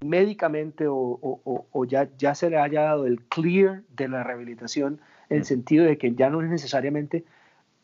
médicamente 0.01 0.85
o, 0.87 1.85
ya, 1.87 2.09
ya 2.17 2.35
se 2.35 2.49
le 2.49 2.57
haya 2.57 2.81
dado 2.81 3.05
el 3.05 3.21
clear 3.23 3.83
de 3.95 4.07
la 4.07 4.23
rehabilitación 4.23 5.01
en 5.29 5.37
el 5.37 5.41
mm. 5.41 5.45
sentido 5.45 5.85
de 5.85 5.97
que 5.97 6.13
ya 6.13 6.29
no 6.29 6.41
es 6.41 6.49
necesariamente 6.49 7.25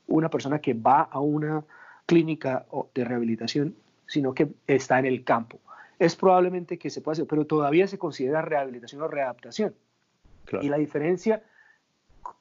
una 0.07 0.30
persona 0.30 0.59
que 0.59 0.74
va 0.74 1.01
a 1.01 1.20
una 1.20 1.63
clínica 2.05 2.66
de 2.93 3.03
rehabilitación, 3.03 3.76
sino 4.07 4.34
que 4.34 4.49
está 4.68 4.99
en 4.99 5.05
el 5.05 5.24
campo. 5.24 5.59
Es 5.97 6.16
probablemente 6.16 6.78
que 6.78 6.89
se 6.89 7.01
pueda 7.01 7.13
hacer, 7.13 7.28
pero 7.28 7.45
todavía 7.45 7.88
se 7.88 7.97
considera 7.97 8.41
rehabilitación 8.41 9.01
o 9.01 9.07
readaptación. 9.07 9.74
Y 10.61 10.70
la 10.70 10.78
diferencia 10.78 11.41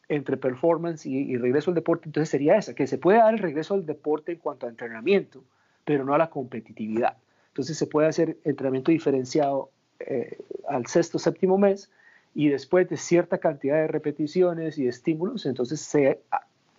entre 0.08 0.36
performance 0.36 1.06
y, 1.06 1.36
regreso 1.36 1.70
al 1.70 1.74
deporte 1.74 2.08
entonces 2.08 2.28
sería 2.28 2.56
esa, 2.56 2.74
que 2.74 2.86
se 2.86 2.98
puede 2.98 3.18
dar 3.18 3.32
el 3.32 3.40
regreso 3.40 3.74
al 3.74 3.86
deporte 3.86 4.32
en 4.32 4.38
cuanto 4.38 4.66
a 4.66 4.68
entrenamiento, 4.68 5.42
pero 5.84 6.04
no 6.04 6.14
a 6.14 6.18
la 6.18 6.30
competitividad. 6.30 7.16
Entonces 7.54 7.78
se 7.78 7.86
puede 7.86 8.08
hacer 8.08 8.36
entrenamiento 8.42 8.90
diferenciado 8.90 9.70
eh, 10.00 10.38
al 10.68 10.88
sexto, 10.88 11.20
séptimo 11.20 11.56
mes 11.56 11.88
y 12.34 12.48
después 12.48 12.88
de 12.88 12.96
cierta 12.96 13.38
cantidad 13.38 13.76
de 13.76 13.86
repeticiones 13.86 14.76
y 14.76 14.88
estímulos, 14.88 15.46
entonces 15.46 15.80
se 15.80 16.18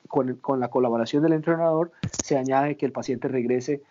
con, 0.09 0.59
la 0.59 0.67
colaboración 0.67 1.23
del 1.23 1.31
entrenador, 1.31 1.93
se 2.21 2.37
añade 2.37 2.75
que 2.75 2.85
el 2.85 2.91
paciente 2.91 3.29
regrese 3.29 3.83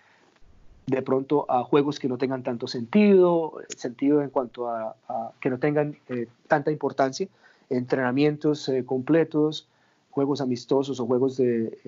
de 0.87 1.01
pronto 1.01 1.51
a 1.51 1.65
juegos 1.65 1.99
que 1.99 2.07
no 2.07 2.19
tengan 2.19 2.43
tanto 2.43 2.67
sentido, 2.67 3.55
sentido 3.75 4.21
en 4.21 4.29
cuanto 4.29 4.69
a, 4.69 4.95
que 5.41 5.49
no 5.49 5.59
tengan 5.59 5.97
eh, 6.11 6.29
tanta 6.49 6.71
importancia, 6.71 7.29
entrenamientos 7.71 8.69
eh, 8.69 8.85
completos, 8.85 9.69
juegos 10.11 10.43
amistosos 10.43 11.01
o 11.01 11.07
juegos 11.07 11.39
de, 11.39 11.79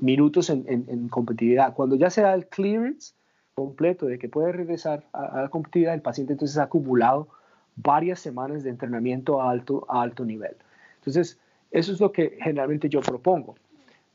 minutos 0.00 0.50
en, 0.50 1.08
competitividad. 1.08 1.72
Cuando 1.74 1.94
ya 1.94 2.10
se 2.10 2.22
da 2.22 2.34
el 2.34 2.46
clearance 2.46 3.12
completo 3.58 4.06
de 4.06 4.20
que 4.20 4.28
puede 4.28 4.52
regresar 4.52 5.04
a, 5.12 5.42
la 5.42 5.48
competitividad, 5.48 5.94
el 5.94 6.00
paciente 6.00 6.32
entonces 6.32 6.56
ha 6.58 6.64
acumulado 6.64 7.26
varias 7.74 8.20
semanas 8.20 8.62
de 8.62 8.70
entrenamiento 8.70 9.42
a 9.42 9.50
alto, 9.50 9.84
a 9.88 10.02
alto 10.02 10.24
nivel. 10.24 10.56
Entonces, 10.98 11.40
eso 11.72 11.92
es 11.92 12.00
lo 12.00 12.12
que 12.12 12.38
generalmente 12.40 12.88
yo 12.88 13.00
propongo. 13.00 13.56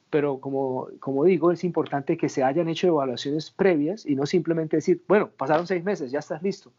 Pero 0.09 0.39
como, 0.39 0.87
como 0.99 1.25
digo, 1.25 1.51
es 1.51 1.65
importante 1.65 2.15
que 2.15 2.29
se 2.29 2.41
hayan 2.41 2.69
hecho 2.69 2.87
evaluaciones 2.87 3.51
previas 3.51 4.05
y 4.05 4.15
no 4.15 4.25
simplemente 4.25 4.77
decir, 4.77 5.03
bueno, 5.07 5.29
pasaron 5.29 5.67
seis 5.67 5.83
meses, 5.83 6.09
ya 6.09 6.19
estás 6.19 6.41
listo, 6.41 6.71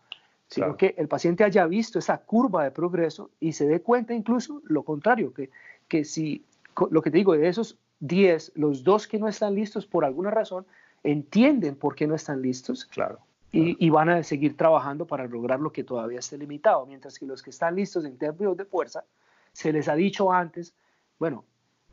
sino 0.47 0.77
que 0.77 0.95
el 0.97 1.09
paciente 1.09 1.45
haya 1.45 1.67
visto 1.67 1.99
esa 1.99 2.19
curva 2.19 2.65
de 2.65 2.71
progreso 2.71 3.31
y 3.41 3.53
se 3.53 3.67
dé 3.67 3.81
cuenta 3.83 4.15
incluso 4.15 4.63
lo 4.65 4.85
contrario, 4.85 5.35
que, 5.35 5.51
que 5.89 6.05
si, 6.05 6.45
lo 6.91 7.03
que 7.03 7.11
te 7.11 7.19
digo, 7.19 7.37
de 7.37 7.49
esos 7.49 7.77
10, 8.01 8.53
los 8.55 8.85
dos 8.85 9.07
que 9.07 9.19
no 9.19 9.29
están 9.29 9.55
listos 9.55 9.87
por 9.87 10.05
alguna 10.05 10.31
razón, 10.31 10.65
entienden 11.05 11.77
por 11.77 11.95
qué 11.95 12.07
no 12.07 12.15
están 12.15 12.43
listos. 12.43 12.85
Claro. 12.87 13.21
Y, 13.53 13.77
y, 13.87 13.89
van 13.91 14.09
a 14.09 14.23
seguir 14.25 14.57
trabajando 14.57 15.07
para 15.07 15.29
lograr 15.29 15.61
lo 15.61 15.71
que 15.71 15.85
todavía 15.85 16.19
esté 16.19 16.37
limitado, 16.37 16.85
mientras 16.87 17.21
que 17.21 17.25
los 17.27 17.41
que 17.41 17.51
están 17.51 17.77
listos 17.77 18.05
en 18.05 18.19
términos 18.19 18.57
de 18.57 18.65
fuerza 18.65 19.05
se 19.53 19.73
les 19.73 19.89
ha 19.89 19.95
dicho 19.95 20.33
antes, 20.33 20.75
bueno, 21.21 21.45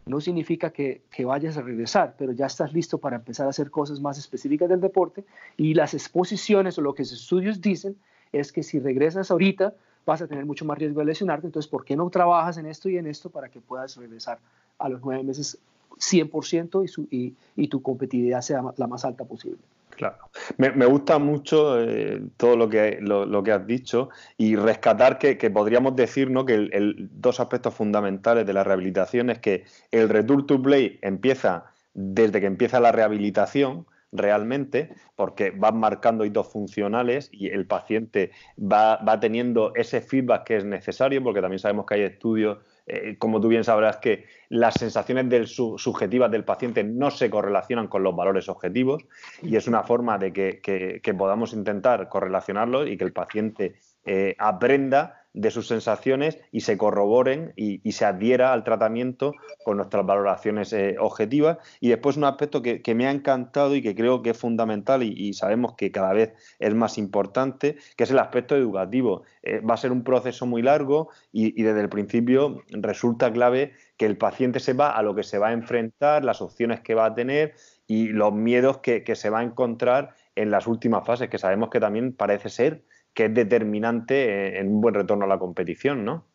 no 0.06 0.20
significa 0.20 0.72
que, 0.72 1.04
vayas 1.26 1.58
a 1.58 1.62
regresar, 1.62 2.16
pero 2.18 2.32
ya 2.32 2.48
estás 2.48 2.74
listo 2.74 2.98
para 2.98 3.18
empezar 3.18 3.46
a 3.48 3.52
hacer 3.52 3.70
cosas 3.70 4.00
más 4.00 4.18
específicas 4.18 4.70
del 4.70 4.82
deporte 4.82 5.24
y 5.58 5.74
las 5.74 5.94
exposiciones 5.94 6.78
o 6.78 6.82
lo 6.82 6.94
que 6.94 7.04
los 7.04 7.12
estudios 7.12 7.62
dicen 7.62 7.96
es 8.32 8.52
que 8.52 8.64
si 8.64 8.80
regresas 8.80 9.30
ahorita 9.30 9.76
vas 10.06 10.22
a 10.22 10.28
tener 10.28 10.46
mucho 10.46 10.66
más 10.66 10.78
riesgo 10.78 11.00
de 11.00 11.06
lesionarte, 11.06 11.46
entonces 11.46 11.70
¿por 11.70 11.86
qué 11.86 11.96
no 11.96 12.10
trabajas 12.10 12.58
en 12.58 12.66
esto 12.66 12.90
y 12.90 12.98
en 12.98 13.06
esto 13.06 13.30
para 13.30 13.50
que 13.50 13.62
puedas 13.62 13.96
regresar 13.98 14.40
a 14.80 14.90
los 14.90 15.02
nueve 15.02 15.24
meses 15.24 15.60
100% 16.02 17.08
y, 17.12 17.36
y 17.56 17.68
tu 17.68 17.82
competitividad 17.82 18.42
sea 18.42 18.64
la 18.76 18.88
más 18.88 19.06
alta 19.06 19.24
posible? 19.24 19.60
Claro. 19.92 20.18
Me, 20.58 20.86
gusta 20.88 21.20
mucho 21.20 21.80
eh, 21.80 22.24
todo 22.38 22.56
lo 22.56 22.70
que, 22.70 22.98
lo, 23.02 23.44
que 23.44 23.52
has 23.52 23.68
dicho 23.68 24.10
y 24.38 24.56
rescatar 24.56 25.20
que, 25.20 25.36
podríamos 25.52 25.96
decir 25.96 26.32
¿no? 26.32 26.46
que 26.46 26.56
el, 26.56 27.10
dos 27.12 27.40
aspectos 27.40 27.76
fundamentales 27.76 28.48
de 28.48 28.54
la 28.54 28.64
rehabilitación 28.64 29.30
es 29.30 29.40
que 29.40 29.66
el 29.92 30.10
return 30.10 30.48
to 30.48 30.60
play 30.60 30.98
empieza 31.04 31.66
desde 31.94 32.40
que 32.40 32.48
empieza 32.48 32.80
la 32.80 32.92
rehabilitación 32.92 33.86
realmente, 34.12 34.90
porque 35.16 35.52
van 35.52 35.78
marcando 35.78 36.26
hitos 36.26 36.48
funcionales 36.48 37.30
y 37.32 37.50
el 37.50 37.66
paciente 37.68 38.32
va 38.60 39.20
teniendo 39.20 39.74
ese 39.76 40.02
feedback 40.02 40.46
que 40.46 40.58
es 40.58 40.66
necesario, 40.66 41.24
porque 41.24 41.42
también 41.42 41.60
sabemos 41.60 41.86
que 41.86 41.94
hay 41.94 42.02
estudios 42.02 42.58
eh, 42.94 43.16
como 43.18 43.40
tú 43.40 43.48
bien 43.48 43.64
sabrás, 43.64 43.98
que 43.98 44.26
las 44.50 44.74
sensaciones 44.74 45.30
del 45.30 45.48
subjetivas 45.48 46.30
del 46.30 46.44
paciente 46.44 46.84
no 46.84 47.10
se 47.10 47.30
correlacionan 47.30 47.88
con 47.88 48.04
los 48.04 48.14
valores 48.14 48.50
objetivos 48.50 49.06
y 49.42 49.56
es 49.56 49.66
una 49.70 49.84
forma 49.84 50.18
de 50.18 50.34
que, 50.34 51.16
podamos 51.18 51.54
intentar 51.54 52.10
correlacionarlos 52.10 52.90
y 52.90 52.98
que 52.98 53.06
el 53.06 53.14
paciente 53.14 53.76
eh, 54.04 54.36
aprenda 54.38 55.21
de 55.34 55.52
sus 55.52 55.68
sensaciones 55.68 56.40
y 56.52 56.62
se 56.62 56.78
corroboren 56.78 57.54
y, 57.56 57.80
se 57.92 58.06
adhiera 58.06 58.54
al 58.54 58.64
tratamiento 58.64 59.34
con 59.64 59.78
nuestras 59.78 60.06
valoraciones 60.06 60.74
eh, 60.74 60.96
objetivas. 61.00 61.58
Y 61.80 61.90
después 61.90 62.18
un 62.18 62.26
aspecto 62.26 62.62
que, 62.62 62.82
me 62.96 63.08
ha 63.08 63.12
encantado 63.12 63.76
y 63.76 63.82
que 63.82 63.96
creo 63.96 64.22
que 64.22 64.32
es 64.32 64.38
fundamental 64.38 65.04
y, 65.04 65.34
sabemos 65.34 65.76
que 65.76 65.92
cada 65.92 66.14
vez 66.14 66.34
es 66.60 66.74
más 66.74 66.98
importante, 66.98 67.78
que 67.96 68.04
es 68.04 68.12
el 68.12 68.20
aspecto 68.20 68.56
educativo. 68.56 69.24
Eh, 69.44 69.60
va 69.62 69.76
a 69.76 69.78
ser 69.78 69.92
un 69.92 70.04
proceso 70.04 70.46
muy 70.46 70.62
largo 70.62 71.10
y, 71.32 71.62
desde 71.62 71.82
el 71.82 71.90
principio 71.90 72.64
resulta 72.70 73.32
clave 73.32 73.74
que 73.98 74.06
el 74.06 74.18
paciente 74.18 74.60
sepa 74.60 74.92
a 74.92 75.02
lo 75.02 75.16
que 75.16 75.24
se 75.24 75.38
va 75.38 75.50
a 75.50 75.54
enfrentar, 75.54 76.26
las 76.26 76.42
opciones 76.42 76.82
que 76.82 76.96
va 76.96 77.06
a 77.06 77.16
tener 77.16 77.54
y 77.88 78.08
los 78.08 78.34
miedos 78.34 78.80
que, 78.80 79.04
que 79.04 79.16
se 79.16 79.30
va 79.30 79.40
a 79.40 79.44
encontrar 79.44 80.16
en 80.36 80.52
las 80.52 80.68
últimas 80.68 81.06
fases, 81.06 81.30
que 81.30 81.38
sabemos 81.38 81.70
que 81.70 81.80
también 81.80 82.14
parece 82.14 82.50
ser 82.50 82.84
que 83.14 83.26
es 83.26 83.34
determinante 83.34 84.60
en 84.60 84.68
un 84.68 84.82
buen 84.82 84.94
retorno 84.94 85.26
a 85.26 85.28
la 85.28 85.40
competición, 85.40 86.06
¿no? 86.06 86.26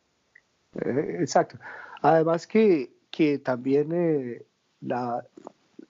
Eh, 0.85 1.19
exacto. 1.21 1.59
Además 2.03 2.47
que, 2.47 2.91
que 3.11 3.39
también 3.39 3.93
eh, 3.93 4.43
la, 4.81 5.25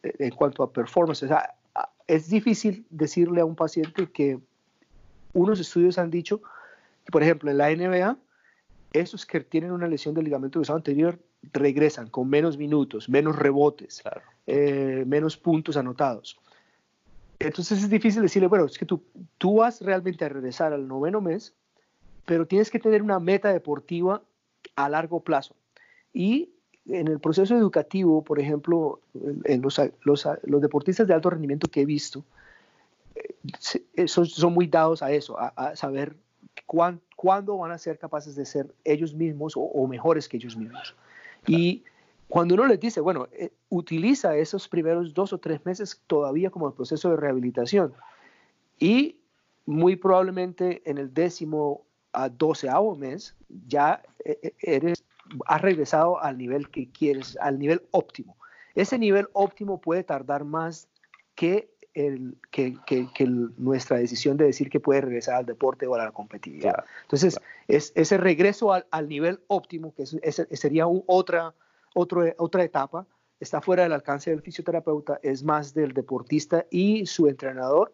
en 0.03 0.31
cuanto 0.35 0.63
a 0.63 0.73
performance, 0.73 1.25
o 1.25 1.29
sea, 1.29 1.55
es 2.07 2.29
difícil 2.29 2.87
decirle 2.91 3.41
a 3.41 3.45
un 3.45 3.57
paciente 3.57 4.11
que 4.11 4.39
unos 5.33 5.61
estudios 5.61 5.99
han 5.99 6.11
dicho 6.11 6.41
que, 7.05 7.13
por 7.13 7.23
ejemplo, 7.23 7.51
en 7.51 7.59
la 7.59 7.71
NBA, 7.71 8.17
esos 8.93 9.27
que 9.27 9.41
tienen 9.41 9.73
una 9.73 9.89
lesión 9.89 10.15
del 10.15 10.25
ligamento 10.25 10.59
cruzado 10.59 10.79
anterior 10.79 11.19
regresan 11.53 12.09
con 12.09 12.29
menos 12.29 12.57
minutos, 12.57 13.09
menos 13.09 13.37
rebotes, 13.37 14.03
eh, 14.47 15.05
menos 15.07 15.37
puntos 15.37 15.77
anotados. 15.77 16.39
Entonces 17.47 17.83
es 17.83 17.91
difícil 17.91 18.23
decirle, 18.23 18.49
bueno, 18.49 18.67
es 18.67 18.79
que 18.79 18.87
tú, 18.87 19.03
tú 19.39 19.57
vas 19.57 19.81
realmente 19.81 20.25
a 20.25 20.29
regresar 20.29 20.73
al 20.73 20.87
noveno 20.87 21.21
mes, 21.21 21.55
pero 22.25 22.47
tienes 22.47 22.71
que 22.71 22.79
tener 22.79 23.03
una 23.03 23.21
meta 23.21 23.53
deportiva 23.53 24.23
a 24.75 24.89
largo 24.89 25.21
plazo. 25.21 25.55
Y 26.13 26.51
en 26.89 27.09
el 27.09 27.21
proceso 27.21 27.57
educativo, 27.57 28.23
por 28.23 28.41
ejemplo, 28.41 29.01
en 29.45 29.63
los, 29.63 29.81
los, 30.03 30.29
los 30.43 30.63
deportistas 30.63 31.07
de 31.07 31.15
alto 31.15 31.31
rendimiento 31.31 31.69
que 31.69 31.83
he 31.83 31.87
visto, 31.87 32.25
eh, 33.97 34.09
son, 34.09 34.27
son 34.27 34.53
muy 34.53 34.67
dados 34.67 35.03
a 35.03 35.11
eso, 35.11 35.37
a, 35.39 35.75
saber 35.77 36.17
cuándo 36.67 37.59
van 37.59 37.71
a 37.71 37.79
ser 37.79 37.99
capaces 37.99 38.35
de 38.35 38.45
ser 38.45 38.75
ellos 38.85 39.15
mismos 39.15 39.55
o, 39.57 39.87
mejores 39.87 40.29
que 40.29 40.37
ellos 40.37 40.57
mismos. 40.57 40.95
Y 41.47 41.85
cuando 42.29 42.55
uno 42.55 42.67
les 42.67 42.81
dice, 42.81 43.01
bueno, 43.01 43.29
eh, 43.33 43.53
utiliza 43.69 44.37
esos 44.37 44.69
primeros 44.69 45.15
dos 45.15 45.33
o 45.33 45.39
tres 45.39 45.65
meses 45.65 46.03
todavía 46.07 46.51
como 46.51 46.69
el 46.69 46.75
proceso 46.75 47.11
de 47.11 47.17
rehabilitación 47.17 47.95
y 48.79 49.21
muy 49.65 49.97
probablemente 49.97 50.83
en 50.89 50.99
el 50.99 51.13
décimo 51.13 51.85
a 52.13 52.29
doceavo 52.29 52.97
mes 52.97 53.37
ya 53.67 54.03
eh, 54.25 54.55
eres 54.61 55.05
has 55.47 55.61
regresado 55.63 56.23
al 56.23 56.39
nivel 56.39 56.71
que 56.71 56.91
quieres, 56.91 57.37
al 57.41 57.59
nivel 57.59 57.83
óptimo. 57.91 58.37
Ese 58.75 58.99
nivel 58.99 59.29
óptimo 59.33 59.81
puede 59.81 60.05
tardar 60.05 60.45
más 60.45 60.89
que, 61.35 61.71
el, 61.95 62.37
que, 62.51 62.77
nuestra 63.57 63.99
decisión 63.99 64.37
de 64.37 64.45
decir 64.45 64.69
que 64.69 64.81
puede 64.81 65.01
regresar 65.01 65.37
al 65.37 65.47
deporte 65.47 65.87
o 65.87 65.95
a 65.95 65.99
la 65.99 66.13
competitividad. 66.13 66.85
Entonces, 67.03 67.41
es, 67.69 67.93
ese 67.95 68.19
regreso 68.19 68.73
al, 68.73 69.09
nivel 69.09 69.41
óptimo, 69.49 69.95
que 69.95 70.07
sería 70.07 70.87
otra, 70.87 71.55
otra 71.99 72.65
etapa, 72.65 73.07
está 73.41 73.61
fuera 73.61 73.83
del 73.83 73.93
alcance 73.93 74.31
del 74.31 74.43
fisioterapeuta, 74.43 75.19
es 75.23 75.43
más 75.43 75.75
del 75.75 75.93
deportista 75.93 76.67
y 76.71 77.07
su 77.07 77.29
entrenador 77.29 77.93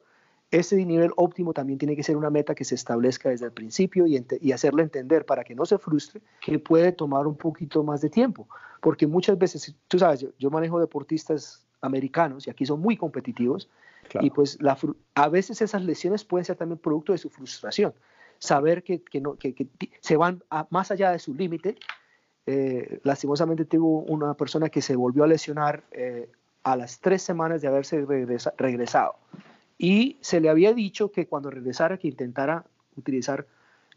ese 0.53 0.77
nivel 0.85 1.13
óptimo 1.17 1.55
también 1.55 1.79
tiene 1.79 1.97
que 1.97 2.03
ser 2.03 2.17
una 2.17 2.29
meta 2.29 2.55
que 2.55 2.65
se 2.65 2.75
establezca 2.75 3.31
desde 3.31 3.47
el 3.47 3.53
principio 3.53 4.07
y, 4.07 4.23
y, 4.43 4.53
hacerle 4.53 4.83
entender 4.83 5.25
para 5.25 5.45
que 5.45 5.55
no 5.55 5.65
se 5.65 5.79
frustre 5.79 6.21
que 6.43 6.59
puede 6.59 6.93
tomar 6.93 7.27
un 7.27 7.37
poquito 7.37 7.83
más 7.83 8.03
de 8.03 8.11
tiempo. 8.11 8.47
Porque 8.83 9.07
muchas 9.07 9.39
veces, 9.39 9.75
tú 9.89 9.99
sabes, 9.99 10.27
yo, 10.39 10.51
manejo 10.51 10.79
deportistas 10.79 11.67
americanos 11.81 12.47
y 12.47 12.51
aquí 12.51 12.67
son 12.67 12.81
muy 12.81 12.99
competitivos 12.99 13.71
y 14.21 14.31
pues 14.31 14.61
la, 14.61 14.77
a 15.15 15.29
veces 15.31 15.63
esas 15.63 15.83
lesiones 15.85 16.23
pueden 16.23 16.45
ser 16.45 16.57
también 16.57 16.79
producto 16.79 17.13
de 17.13 17.19
su 17.19 17.31
frustración. 17.31 17.95
Saber 18.39 18.83
que, 18.83 19.03
que, 19.03 19.23
no, 19.23 19.37
que, 19.37 19.55
se 20.01 20.17
van 20.19 20.45
más 20.69 20.91
allá 20.91 21.13
de 21.13 21.19
su 21.19 21.33
límite. 21.33 21.77
Eh, 22.47 23.01
lastimosamente 23.05 23.65
tuvo 23.65 24.01
una 24.01 24.35
persona 24.35 24.69
que 24.69 24.83
se 24.83 24.97
volvió 24.97 25.23
a 25.23 25.29
lesionar 25.29 25.85
eh, 25.93 26.29
a 26.65 26.77
las 26.77 26.99
tres 27.01 27.23
semanas 27.23 27.63
de 27.63 27.69
haberse 27.69 28.05
regresado 28.57 29.15
y 29.83 30.17
se 30.21 30.41
le 30.41 30.49
había 30.49 30.73
dicho 30.73 31.11
que 31.11 31.27
cuando 31.27 31.51
regresara 31.51 31.99
que 31.99 32.07
intentara 32.07 32.65
utilizar 32.97 33.49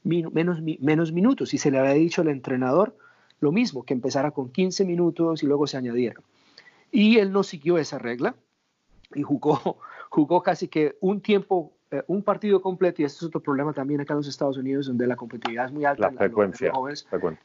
menos, 0.04 1.12
minutos 1.12 1.54
y 1.54 1.60
se 1.60 1.70
le 1.70 1.78
había 1.78 1.94
dicho 1.94 2.22
al 2.24 2.30
entrenador 2.30 2.98
lo 3.40 3.52
mismo, 3.52 3.84
que 3.84 3.94
empezara 3.94 4.32
con 4.32 4.52
15 4.52 4.84
minutos 4.84 5.44
y 5.44 5.46
luego 5.46 5.68
se 5.68 5.78
añadiera. 5.78 6.20
Y 6.92 7.20
él 7.20 7.32
no 7.32 7.44
siguió 7.44 7.78
esa 7.78 8.00
regla 8.00 8.36
y 9.14 9.22
jugó, 9.22 9.78
jugó 10.10 10.42
casi 10.42 10.68
que 10.68 10.98
un 11.02 11.22
tiempo 11.22 11.75
eh, 11.91 12.02
un 12.07 12.24
partido 12.24 12.62
completo, 12.62 13.02
y 13.02 13.06
este 13.06 13.18
es 13.18 13.24
otro 13.24 13.41
problema 13.41 13.72
también 13.72 14.02
acá 14.02 14.14
en 14.14 14.18
los 14.18 14.28
Estados 14.28 14.57
Unidos, 14.57 14.88
donde 14.88 15.06
la 15.06 15.16
competitividad 15.16 15.66
es 15.68 15.72
muy 15.72 15.86
alta. 15.86 16.10
La 16.10 16.18
frecuencia. 16.18 16.72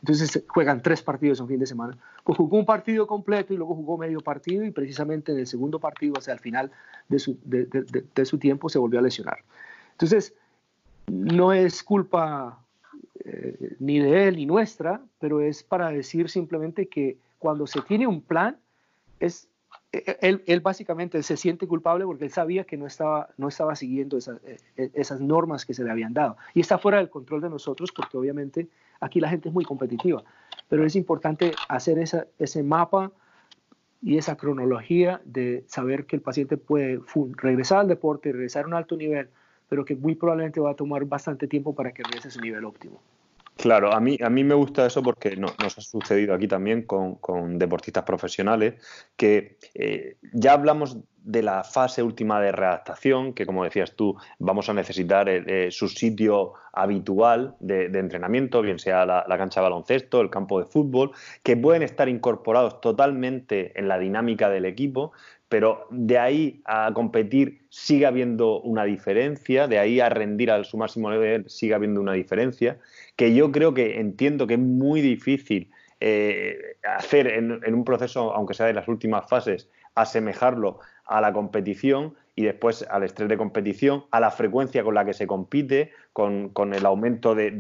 Entonces 0.00 0.44
juegan 0.48 0.80
tres 0.80 1.02
partidos 1.02 1.40
un 1.40 1.48
fin 1.48 1.60
de 1.60 1.66
semana. 1.66 1.96
Pues 2.24 2.38
jugó 2.38 2.56
un 2.56 2.64
partido 2.64 3.06
completo 3.06 3.52
y 3.52 3.58
luego 3.58 3.74
jugó 3.74 3.98
medio 3.98 4.20
partido 4.20 4.64
y 4.64 4.70
precisamente 4.70 5.32
en 5.32 5.38
el 5.38 5.46
segundo 5.46 5.78
partido, 5.78 6.14
hacia 6.16 6.32
el 6.32 6.40
final 6.40 6.70
de 7.08 7.18
su, 7.18 7.36
de, 7.44 7.66
de, 7.66 8.24
su 8.24 8.38
tiempo, 8.38 8.70
se 8.70 8.78
volvió 8.78 8.98
a 8.98 9.02
lesionar. 9.02 9.38
Entonces, 9.92 10.34
no 11.06 11.52
es 11.52 11.82
culpa 11.82 12.58
eh, 13.24 13.76
ni 13.78 13.98
de 13.98 14.28
él 14.28 14.36
ni 14.36 14.46
nuestra, 14.46 15.02
pero 15.18 15.42
es 15.42 15.62
para 15.62 15.90
decir 15.90 16.30
simplemente 16.30 16.86
que 16.86 17.18
cuando 17.38 17.66
se 17.66 17.82
tiene 17.82 18.06
un 18.06 18.22
plan, 18.22 18.56
es 19.18 19.48
él, 19.92 20.42
él, 20.46 20.60
básicamente 20.60 21.22
se 21.22 21.36
siente 21.36 21.66
culpable 21.66 22.04
porque 22.04 22.24
él 22.24 22.30
sabía 22.30 22.64
que 22.64 22.76
no 22.76 22.86
estaba, 22.86 23.30
no 23.36 23.48
estaba 23.48 23.74
siguiendo 23.74 24.18
eh, 24.18 24.56
eh, 24.76 24.90
esas 24.94 25.20
normas 25.20 25.66
que 25.66 25.74
se 25.74 25.82
le 25.82 25.90
habían 25.90 26.14
dado. 26.14 26.36
Y 26.54 26.60
está 26.60 26.78
fuera 26.78 26.98
del 26.98 27.10
control 27.10 27.40
de 27.40 27.50
nosotros 27.50 27.90
porque 27.92 28.16
obviamente 28.16 28.68
aquí 29.00 29.20
la 29.20 29.28
gente 29.28 29.48
es 29.48 29.54
muy 29.54 29.64
competitiva. 29.64 30.22
Pero 30.68 30.86
es 30.86 30.94
importante 30.94 31.52
hacer 31.68 31.98
esa, 31.98 32.26
ese 32.38 32.62
mapa 32.62 33.10
y 34.00 34.16
esa 34.16 34.36
cronología 34.36 35.20
de 35.24 35.64
saber 35.66 36.06
que 36.06 36.16
el 36.16 36.22
paciente 36.22 36.56
puede 36.56 37.00
regresar 37.36 37.80
al 37.80 37.88
deporte, 37.88 38.32
regresar 38.32 38.64
a 38.64 38.68
un 38.68 38.74
alto 38.74 38.96
nivel, 38.96 39.28
pero 39.68 39.84
que 39.84 39.96
muy 39.96 40.14
probablemente 40.14 40.60
va 40.60 40.70
a 40.70 40.76
tomar 40.76 41.04
bastante 41.04 41.48
tiempo 41.48 41.74
para 41.74 41.92
que 41.92 42.04
regrese 42.04 42.28
a 42.28 42.30
su 42.30 42.40
nivel 42.40 42.64
óptimo. 42.64 43.02
Claro, 43.60 43.92
a 43.92 44.00
mí, 44.00 44.16
a 44.22 44.30
mí 44.30 44.42
me 44.42 44.54
gusta 44.54 44.86
eso 44.86 45.02
porque 45.02 45.36
nos 45.36 45.52
ha 45.60 45.68
sucedido 45.68 46.32
aquí 46.32 46.48
también 46.48 46.84
con, 46.84 47.58
deportistas 47.58 48.04
profesionales 48.04 48.74
que 49.16 49.58
eh, 49.74 50.16
ya 50.32 50.54
hablamos 50.54 50.96
de 51.22 51.42
la 51.42 51.62
fase 51.62 52.02
última 52.02 52.40
de 52.40 52.52
readaptación, 52.52 53.34
que 53.34 53.44
como 53.44 53.62
decías 53.64 53.94
tú, 53.94 54.16
vamos 54.38 54.70
a 54.70 54.72
necesitar 54.72 55.28
eh, 55.28 55.44
eh, 55.46 55.70
su 55.70 55.88
sitio 55.88 56.54
habitual 56.72 57.56
de, 57.60 57.84
entrenamiento, 57.98 58.62
bien 58.62 58.78
sea 58.78 59.04
la, 59.04 59.26
la, 59.28 59.36
cancha 59.36 59.60
de 59.60 59.64
baloncesto, 59.64 60.22
el 60.22 60.30
campo 60.30 60.58
de 60.58 60.64
fútbol, 60.64 61.10
que 61.42 61.54
pueden 61.54 61.82
estar 61.82 62.08
incorporados 62.08 62.80
totalmente 62.80 63.78
en 63.78 63.88
la 63.88 63.98
dinámica 63.98 64.48
del 64.48 64.64
equipo, 64.64 65.12
pero 65.50 65.88
de 65.90 66.16
ahí 66.16 66.62
a 66.64 66.92
competir 66.94 67.66
sigue 67.70 68.06
habiendo 68.06 68.60
una 68.60 68.84
diferencia, 68.84 69.66
de 69.66 69.80
ahí 69.80 69.98
a 69.98 70.08
rendir 70.08 70.52
a 70.52 70.62
su 70.62 70.78
máximo 70.78 71.10
nivel 71.10 71.50
sigue 71.50 71.74
habiendo 71.74 72.00
una 72.00 72.12
diferencia, 72.12 72.78
que 73.16 73.34
yo 73.34 73.50
creo 73.50 73.74
que 73.74 73.98
entiendo 73.98 74.46
que 74.46 74.54
es 74.54 74.60
muy 74.60 75.00
difícil 75.00 75.68
eh, 75.98 76.76
hacer 76.84 77.26
en, 77.26 77.74
un 77.74 77.84
proceso, 77.84 78.32
aunque 78.32 78.54
sea 78.54 78.66
de 78.66 78.74
las 78.74 78.86
últimas 78.86 79.28
fases, 79.28 79.68
asemejarlo 79.96 80.78
a 81.04 81.20
la 81.20 81.32
competición 81.32 82.14
y 82.36 82.44
después 82.44 82.86
al 82.88 83.02
estrés 83.02 83.28
de 83.28 83.36
competición, 83.36 84.04
a 84.12 84.20
la 84.20 84.30
frecuencia 84.30 84.84
con 84.84 84.94
la 84.94 85.04
que 85.04 85.14
se 85.14 85.26
compite, 85.26 85.90
con, 86.12 86.52
el 86.72 86.86
aumento 86.86 87.34
de, 87.34 87.50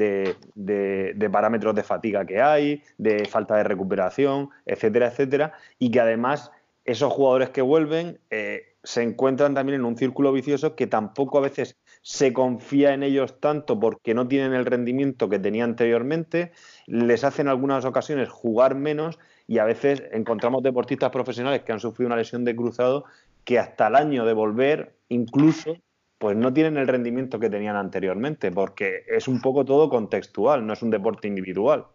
de, 0.54 1.30
parámetros 1.30 1.74
de 1.74 1.82
fatiga 1.82 2.24
que 2.24 2.40
hay, 2.40 2.84
de 2.98 3.24
falta 3.24 3.56
de 3.56 3.64
recuperación, 3.64 4.50
etcétera, 4.64 5.08
etcétera, 5.08 5.54
y 5.80 5.90
que 5.90 5.98
además 5.98 6.52
esos 6.84 7.12
jugadores 7.12 7.50
que 7.50 7.62
vuelven 7.62 8.18
eh, 8.30 8.70
se 8.82 9.02
encuentran 9.02 9.54
también 9.54 9.80
en 9.80 9.84
un 9.84 9.96
círculo 9.96 10.32
vicioso 10.32 10.74
que 10.74 10.86
tampoco 10.86 11.38
a 11.38 11.42
veces 11.42 11.76
se 12.02 12.32
confía 12.32 12.94
en 12.94 13.02
ellos 13.02 13.38
tanto 13.40 13.78
porque 13.78 14.14
no 14.14 14.26
tienen 14.26 14.54
el 14.54 14.64
rendimiento 14.64 15.28
que 15.28 15.38
tenía 15.38 15.64
anteriormente, 15.64 16.52
les 16.86 17.24
hacen 17.24 17.46
en 17.46 17.50
algunas 17.50 17.84
ocasiones 17.84 18.28
jugar 18.30 18.74
menos 18.74 19.18
y 19.46 19.58
a 19.58 19.64
veces 19.64 20.02
encontramos 20.12 20.62
deportistas 20.62 21.10
profesionales 21.10 21.62
que 21.62 21.72
han 21.72 21.80
sufrido 21.80 22.06
una 22.06 22.16
lesión 22.16 22.44
de 22.44 22.56
cruzado 22.56 23.04
que 23.44 23.58
hasta 23.58 23.88
el 23.88 23.96
año 23.96 24.24
de 24.24 24.32
volver 24.32 24.94
incluso 25.08 25.76
pues 26.18 26.36
no 26.36 26.52
tienen 26.52 26.76
el 26.76 26.86
rendimiento 26.86 27.38
que 27.38 27.50
tenían 27.50 27.76
anteriormente 27.76 28.50
porque 28.50 29.04
es 29.08 29.26
un 29.26 29.40
poco 29.40 29.64
todo 29.64 29.88
contextual, 29.88 30.66
no 30.66 30.72
es 30.72 30.82
un 30.82 30.90
deporte 30.90 31.28
individual. 31.28 31.86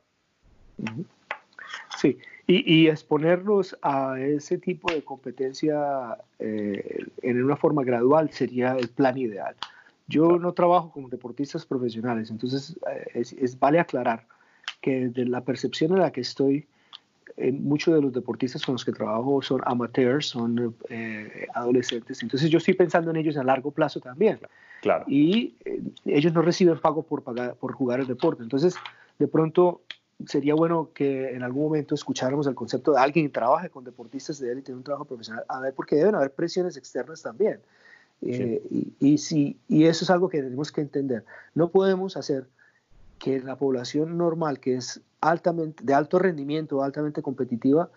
Sí, 1.97 2.17
y, 2.47 2.87
exponerlos 2.87 3.75
a 3.81 4.19
ese 4.19 4.59
tipo 4.59 4.91
de 4.91 5.03
competencia 5.03 6.17
eh, 6.37 7.05
en 7.23 7.43
una 7.43 7.55
forma 7.55 7.83
gradual 7.83 8.29
sería 8.31 8.75
el 8.77 8.87
plan 8.89 9.17
ideal. 9.17 9.55
Yo 10.07 10.37
no 10.37 10.53
trabajo 10.53 10.91
con 10.91 11.09
deportistas 11.09 11.65
profesionales, 11.65 12.29
entonces 12.29 12.77
eh, 12.91 13.23
es, 13.39 13.59
vale 13.59 13.79
aclarar 13.79 14.27
que 14.81 15.09
de 15.09 15.25
la 15.25 15.41
percepción 15.41 15.93
en 15.93 15.99
la 15.99 16.11
que 16.11 16.21
estoy, 16.21 16.67
eh, 17.37 17.51
muchos 17.51 17.95
de 17.95 18.01
los 18.01 18.13
deportistas 18.13 18.63
con 18.63 18.73
los 18.73 18.85
que 18.85 18.91
trabajo 18.91 19.41
son 19.41 19.61
amateurs, 19.65 20.27
son 20.27 20.75
adolescentes, 21.55 22.21
entonces 22.21 22.51
yo 22.51 22.59
estoy 22.59 22.75
pensando 22.75 23.09
en 23.09 23.17
ellos 23.17 23.37
a 23.37 23.43
largo 23.43 23.71
plazo 23.71 23.99
también. 23.99 24.39
Claro. 24.83 25.03
Y 25.07 25.55
ellos 26.05 26.31
no 26.31 26.43
reciben 26.43 26.77
pago 26.77 27.01
por, 27.01 27.23
pagar, 27.23 27.55
por 27.55 27.73
jugar 27.73 28.01
el 28.01 28.07
deporte, 28.07 28.43
entonces 28.43 28.75
de 29.17 29.27
pronto 29.27 29.81
sería 30.25 30.55
bueno 30.55 30.91
que 30.93 31.31
en 31.31 31.43
algún 31.43 31.63
momento 31.63 31.95
escucháramos 31.95 32.47
el 32.47 32.55
concepto 32.55 32.93
de 32.93 32.99
alguien 32.99 33.27
que 33.27 33.33
trabaje 33.33 33.69
con 33.69 33.83
deportistas 33.83 34.39
de 34.39 34.51
élite 34.51 34.71
en 34.71 34.77
un 34.77 34.83
trabajo 34.83 35.05
profesional, 35.05 35.43
a 35.47 35.59
ver, 35.59 35.73
porque 35.73 35.95
deben 35.95 36.15
haber 36.15 36.31
presiones 36.31 36.77
externas 36.77 37.21
también. 37.21 37.59
Eh, 38.21 38.63
y, 38.71 38.95
y, 38.99 39.57
y 39.67 39.85
eso 39.85 40.05
es 40.05 40.09
algo 40.09 40.29
que 40.29 40.41
tenemos 40.41 40.71
que 40.71 40.81
entender. 40.81 41.25
No 41.53 41.69
podemos 41.69 42.17
hacer 42.17 42.47
que 43.19 43.39
la 43.41 43.57
población 43.57 44.17
normal, 44.17 44.59
que 44.59 44.75
es 44.75 45.01
altamente, 45.21 45.83
de 45.83 45.93
alto 45.93 46.19
rendimiento, 46.19 46.81
altamente 46.81 47.21
competitiva, 47.21 47.89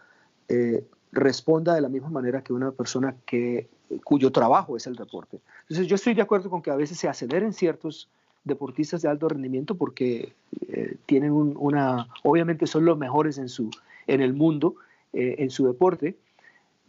eh, 0.48 0.84
responda 1.12 1.74
de 1.74 1.80
la 1.80 1.88
misma 1.88 2.10
manera 2.10 2.42
que 2.42 2.52
una 2.52 2.72
persona 2.72 3.14
que, 3.26 3.68
cuyo 4.04 4.30
trabajo 4.32 4.76
es 4.76 4.86
el 4.86 4.96
deporte. 4.96 5.40
Entonces 5.62 5.86
yo 5.86 5.94
estoy 5.94 6.14
de 6.14 6.22
acuerdo 6.22 6.50
con 6.50 6.62
que 6.62 6.70
a 6.70 6.76
veces 6.76 6.98
se 6.98 7.08
aceleren 7.08 7.52
ciertos 7.52 8.08
deportistas 8.44 9.02
de 9.02 9.08
alto 9.08 9.28
rendimiento 9.28 9.76
porque 9.76 10.32
eh, 10.68 10.96
tienen 11.06 11.32
una, 11.32 12.08
obviamente 12.22 12.66
son 12.66 12.84
los 12.84 12.98
mejores 12.98 13.38
en, 13.38 13.48
su, 13.48 13.70
en 14.06 14.20
el 14.20 14.32
mundo, 14.32 14.76
eh, 15.12 15.36
en 15.38 15.50
su 15.50 15.66
deporte, 15.66 16.16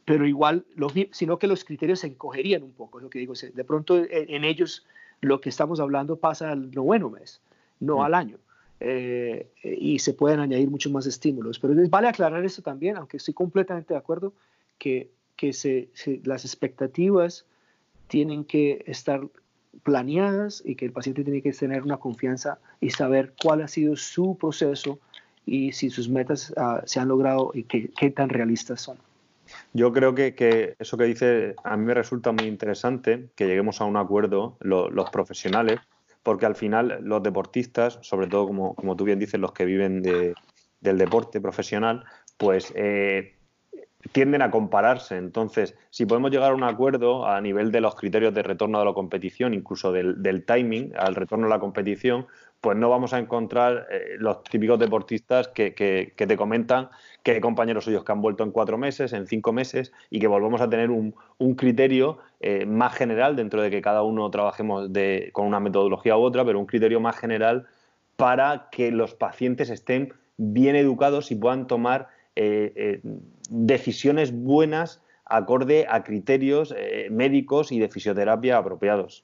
pero 0.05 0.25
igual, 0.25 0.65
los, 0.75 0.93
sino 1.11 1.37
que 1.37 1.47
los 1.47 1.63
criterios 1.63 1.99
se 1.99 2.07
encogerían 2.07 2.63
un 2.63 2.71
poco, 2.71 2.97
es 2.97 3.03
lo 3.03 3.09
que 3.09 3.19
digo, 3.19 3.33
de 3.33 3.63
pronto 3.63 3.97
en, 4.09 4.43
ellos 4.43 4.85
lo 5.21 5.39
que 5.39 5.49
estamos 5.49 5.79
hablando 5.79 6.15
pasa 6.15 6.51
al 6.51 6.71
noveno 6.71 7.09
mes, 7.09 7.41
no 7.79 7.97
mm. 7.97 8.01
al 8.01 8.13
año. 8.15 8.37
Eh, 8.81 9.49
y 9.61 9.99
se 9.99 10.13
pueden 10.13 10.39
añadir 10.39 10.69
muchos 10.69 10.91
más 10.91 11.05
estímulos. 11.05 11.59
Pero 11.59 11.75
vale 11.89 12.07
aclarar 12.07 12.43
eso 12.45 12.61
también, 12.61 12.95
aunque 12.95 13.17
estoy 13.17 13.33
completamente 13.33 13.93
de 13.93 13.97
acuerdo, 13.97 14.33
que, 14.77 15.11
que 15.35 15.53
se, 15.53 15.89
las 16.23 16.43
expectativas 16.45 17.45
tienen 18.07 18.43
que 18.45 18.83
estar 18.87 19.21
planeadas 19.83 20.61
y 20.65 20.75
que 20.75 20.85
el 20.85 20.91
paciente 20.91 21.23
tiene 21.23 21.41
que 21.41 21.51
tener 21.51 21.83
una 21.83 21.97
confianza 21.97 22.59
y 22.81 22.89
saber 22.91 23.33
cuál 23.41 23.61
ha 23.61 23.67
sido 23.67 23.95
su 23.95 24.37
proceso 24.37 24.99
y 25.45 25.71
si 25.71 25.89
sus 25.89 26.09
metas 26.09 26.53
ah, 26.57 26.81
se 26.85 26.99
han 26.99 27.07
logrado 27.07 27.51
y 27.53 27.63
qué, 27.63 28.09
tan 28.11 28.29
realistas 28.29 28.81
son. 28.81 28.97
Yo 29.73 29.91
creo 29.91 30.13
que, 30.13 30.75
eso 30.77 30.97
que 30.97 31.05
dice 31.05 31.55
a 31.63 31.75
mí 31.75 31.85
me 31.85 31.93
resulta 31.93 32.31
muy 32.31 32.45
interesante, 32.45 33.29
que 33.35 33.47
lleguemos 33.47 33.81
a 33.81 33.85
un 33.85 33.97
acuerdo 33.97 34.57
los 34.59 35.09
profesionales, 35.09 35.79
porque 36.21 36.45
al 36.45 36.55
final 36.55 36.99
los 37.01 37.23
deportistas, 37.23 37.97
sobre 38.01 38.27
todo 38.27 38.45
como, 38.45 38.75
como 38.75 38.95
tú 38.95 39.05
bien 39.05 39.17
dices, 39.17 39.39
los 39.39 39.53
que 39.53 39.65
viven 39.65 40.03
de, 40.03 40.35
del 40.81 40.97
deporte 40.97 41.41
profesional, 41.41 42.03
pues 42.37 42.71
eh, 42.75 43.38
tienden 44.11 44.41
a 44.41 44.49
compararse. 44.49 45.17
Entonces, 45.17 45.75
si 45.89 46.05
podemos 46.05 46.31
llegar 46.31 46.51
a 46.51 46.55
un 46.55 46.63
acuerdo 46.63 47.27
a 47.27 47.39
nivel 47.41 47.71
de 47.71 47.81
los 47.81 47.95
criterios 47.95 48.33
de 48.33 48.43
retorno 48.43 48.79
a 48.79 48.85
la 48.85 48.93
competición, 48.93 49.53
incluso 49.53 49.91
del, 49.91 50.45
timing 50.45 50.93
al 50.97 51.15
retorno 51.15 51.47
a 51.47 51.49
la 51.49 51.59
competición, 51.59 52.27
pues 52.61 52.77
no 52.77 52.89
vamos 52.89 53.13
a 53.13 53.19
encontrar 53.19 53.87
eh, 53.91 54.15
los 54.17 54.43
típicos 54.43 54.79
deportistas 54.79 55.49
que, 55.49 55.71
te 56.15 56.37
comentan 56.37 56.89
que 57.23 57.31
hay 57.31 57.41
compañeros 57.41 57.85
suyos 57.85 58.03
que 58.03 58.11
han 58.11 58.21
vuelto 58.21 58.43
en 58.43 58.51
cuatro 58.51 58.77
meses, 58.77 59.13
en 59.13 59.27
cinco 59.27 59.51
meses, 59.53 59.91
y 60.09 60.19
que 60.19 60.27
volvemos 60.27 60.61
a 60.61 60.69
tener 60.69 60.89
un, 60.89 61.13
criterio 61.55 62.19
eh, 62.39 62.65
más 62.65 62.93
general 62.93 63.35
dentro 63.35 63.61
de 63.61 63.69
que 63.69 63.81
cada 63.81 64.03
uno 64.03 64.29
trabajemos 64.31 64.89
con 65.33 65.45
una 65.45 65.59
metodología 65.59 66.17
u 66.17 66.21
otra, 66.21 66.45
pero 66.45 66.59
un 66.59 66.65
criterio 66.65 67.01
más 67.01 67.17
general 67.17 67.67
para 68.15 68.69
que 68.71 68.91
los 68.91 69.13
pacientes 69.13 69.69
estén 69.69 70.13
bien 70.37 70.75
educados 70.75 71.31
y 71.31 71.35
puedan 71.35 71.67
tomar 71.67 72.07
eh, 72.35 73.01
decisiones 73.49 74.31
buenas 74.31 75.01
acorde 75.25 75.85
a 75.89 76.03
criterios 76.03 76.73
eh, 76.75 77.07
médicos 77.11 77.71
y 77.71 77.79
de 77.79 77.89
fisioterapia 77.89 78.57
apropiados. 78.57 79.23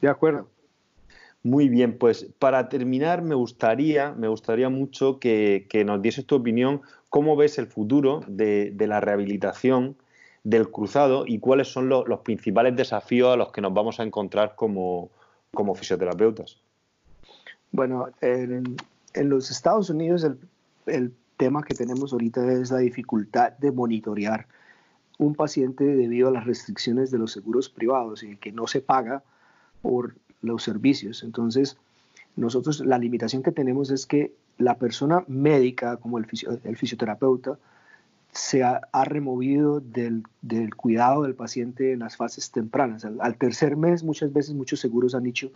De 0.00 0.08
acuerdo. 0.08 0.48
Muy 1.44 1.68
bien, 1.68 1.98
pues 1.98 2.28
para 2.38 2.68
terminar 2.68 3.22
me 3.22 3.34
gustaría, 3.34 4.12
me 4.12 4.28
gustaría 4.28 4.68
mucho 4.68 5.18
que, 5.18 5.66
nos 5.84 6.00
dieses 6.00 6.24
tu 6.24 6.36
opinión, 6.36 6.82
cómo 7.08 7.34
ves 7.34 7.58
el 7.58 7.66
futuro 7.66 8.22
de, 8.28 8.72
la 8.78 9.00
rehabilitación 9.00 9.96
del 10.44 10.70
cruzado 10.70 11.24
y 11.26 11.40
cuáles 11.40 11.66
son 11.66 11.88
los 11.88 12.20
principales 12.20 12.76
desafíos 12.76 13.32
a 13.32 13.36
los 13.36 13.50
que 13.50 13.60
nos 13.60 13.74
vamos 13.74 13.98
a 13.98 14.04
encontrar 14.04 14.54
como, 14.54 15.10
fisioterapeutas. 15.74 16.58
Bueno, 17.72 18.08
en, 18.20 18.76
en, 19.14 19.28
los 19.28 19.50
Estados 19.50 19.90
Unidos 19.90 20.22
el 20.22 20.38
el 20.86 21.12
tema 21.42 21.64
que 21.64 21.74
tenemos 21.74 22.12
ahorita 22.12 22.52
es 22.52 22.70
la 22.70 22.78
dificultad 22.78 23.54
de 23.58 23.72
monitorear 23.72 24.46
un 25.18 25.34
paciente 25.34 25.84
debido 25.84 26.28
a 26.28 26.30
las 26.30 26.46
restricciones 26.46 27.10
de 27.10 27.18
los 27.18 27.32
seguros 27.32 27.68
privados 27.68 28.22
y 28.22 28.36
que 28.36 28.52
no 28.52 28.68
se 28.68 28.80
paga 28.80 29.24
por 29.80 30.14
los 30.40 30.62
servicios. 30.62 31.24
Entonces, 31.24 31.78
nosotros 32.36 32.78
la 32.78 32.96
limitación 32.96 33.42
que 33.42 33.50
tenemos 33.50 33.90
es 33.90 34.06
que 34.06 34.32
la 34.56 34.78
persona 34.78 35.24
médica, 35.26 35.96
como 35.96 36.18
el, 36.18 36.26
fisioterapeuta, 36.26 37.58
se 38.30 38.62
ha, 38.62 38.80
removido 39.04 39.80
del, 39.80 40.22
cuidado 40.76 41.24
del 41.24 41.34
paciente 41.34 41.90
en 41.90 41.98
las 41.98 42.16
fases 42.16 42.52
tempranas. 42.52 43.04
Al, 43.04 43.20
al, 43.20 43.34
tercer 43.34 43.76
mes, 43.76 44.04
muchas 44.04 44.32
veces 44.32 44.54
muchos 44.54 44.78
seguros 44.78 45.16
han 45.16 45.24
dicho, 45.24 45.50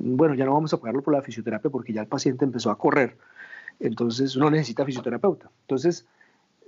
bueno, 0.00 0.34
ya 0.34 0.46
no 0.46 0.54
vamos 0.54 0.74
a 0.74 0.78
pagarlo 0.78 1.02
por 1.02 1.14
la 1.14 1.22
fisioterapia 1.22 1.70
porque 1.70 1.92
ya 1.92 2.00
el 2.00 2.08
paciente 2.08 2.44
empezó 2.44 2.72
a 2.72 2.76
correr 2.76 3.16
entonces 3.80 4.36
uno 4.36 4.50
necesita 4.50 4.84
fisioterapeuta. 4.84 5.50
Entonces, 5.62 6.06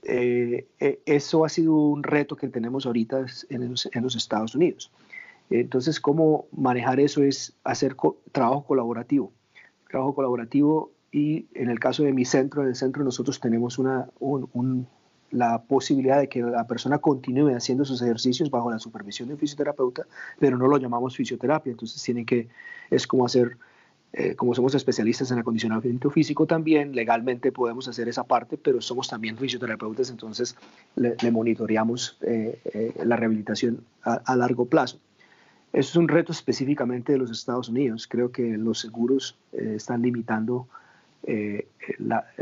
eh, 0.04 0.66
eh, 0.80 1.00
eso 1.06 1.44
ha 1.44 1.48
sido 1.48 1.74
un 1.74 2.02
reto 2.02 2.36
que 2.36 2.48
tenemos 2.48 2.86
ahorita 2.86 3.24
en 3.48 3.70
los, 3.70 4.16
Estados 4.16 4.54
Unidos. 4.54 4.90
Entonces, 5.50 6.00
cómo 6.00 6.46
manejar 6.52 7.00
eso 7.00 7.22
es 7.22 7.54
hacer 7.64 7.96
trabajo 8.32 8.64
colaborativo. 8.64 9.32
Trabajo 9.88 10.14
colaborativo 10.14 10.90
y 11.10 11.46
en 11.54 11.70
el 11.70 11.78
caso 11.78 12.02
de 12.02 12.12
mi 12.12 12.24
centro, 12.24 12.62
en 12.62 12.68
el 12.68 12.74
centro 12.74 13.04
nosotros 13.04 13.40
tenemos 13.40 13.78
una, 13.78 14.08
la 15.30 15.62
posibilidad 15.62 16.18
de 16.18 16.28
que 16.28 16.42
la 16.42 16.66
persona 16.66 16.98
continúe 16.98 17.54
haciendo 17.54 17.84
sus 17.84 18.02
ejercicios 18.02 18.50
bajo 18.50 18.70
la 18.70 18.78
supervisión 18.78 19.28
del 19.28 19.38
fisioterapeuta, 19.38 20.06
pero 20.38 20.58
no 20.58 20.66
lo 20.66 20.76
llamamos 20.78 21.16
fisioterapia. 21.16 21.70
Entonces, 21.70 22.02
tiene 22.02 22.26
que, 22.26 22.48
es 22.90 23.06
como 23.06 23.24
hacer 23.24 23.56
eh, 24.16 24.36
como 24.36 24.54
somos 24.54 24.72
especialistas 24.76 25.32
en 25.32 25.40
acondicionamiento 25.40 26.08
físico 26.08 26.46
también, 26.46 26.94
legalmente 26.94 27.50
podemos 27.50 27.88
hacer 27.88 28.08
esa 28.08 28.22
parte, 28.22 28.56
pero 28.56 28.80
somos 28.80 29.08
también 29.08 29.36
fisioterapeutas, 29.36 30.08
entonces 30.08 30.54
le, 30.94 31.16
monitoreamos 31.32 32.16
eh, 32.20 32.60
eh, 32.64 32.94
la 33.04 33.16
rehabilitación 33.16 33.84
a, 34.04 34.36
largo 34.36 34.66
plazo. 34.66 35.00
Eso 35.72 35.90
es 35.90 35.96
un 35.96 36.06
reto 36.06 36.30
específicamente 36.30 37.10
de 37.10 37.18
los 37.18 37.32
Estados 37.32 37.68
Unidos. 37.68 38.06
Creo 38.06 38.30
que 38.30 38.56
los 38.56 38.78
seguros 38.78 39.36
están 39.50 40.02
limitando 40.02 40.68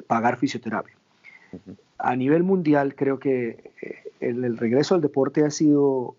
pagar 0.07 0.37
fisioterapia. 0.37 0.95
A 1.97 2.15
nivel 2.17 2.43
mundial, 2.43 2.95
creo 2.95 3.19
que 3.19 3.71
el, 4.21 4.45
el, 4.45 4.59
regreso 4.59 4.95
al 4.95 5.01
deporte 5.01 5.47
ha 5.47 5.51
sido, 5.51 6.17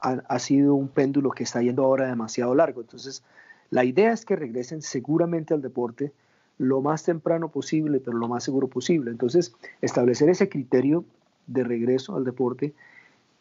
ha, 0.00 0.10
ha 0.10 0.38
sido 0.40 0.74
un 0.74 0.88
péndulo 0.88 1.30
que 1.30 1.44
está 1.44 1.62
yendo 1.62 1.84
ahora 1.84 2.08
demasiado 2.08 2.52
largo. 2.56 2.80
Entonces, 2.80 3.22
la 3.70 3.84
idea 3.84 4.12
es 4.12 4.24
que 4.24 4.36
regresen 4.36 4.82
seguramente 4.82 5.54
al 5.54 5.62
deporte 5.62 6.12
lo 6.58 6.80
más 6.80 7.04
temprano 7.04 7.48
posible, 7.48 8.00
pero 8.00 8.16
lo 8.16 8.28
más 8.28 8.44
seguro 8.44 8.68
posible. 8.68 9.10
Entonces, 9.10 9.54
establecer 9.80 10.28
ese 10.28 10.48
criterio 10.48 11.04
de 11.46 11.64
regreso 11.64 12.16
al 12.16 12.24
deporte 12.24 12.72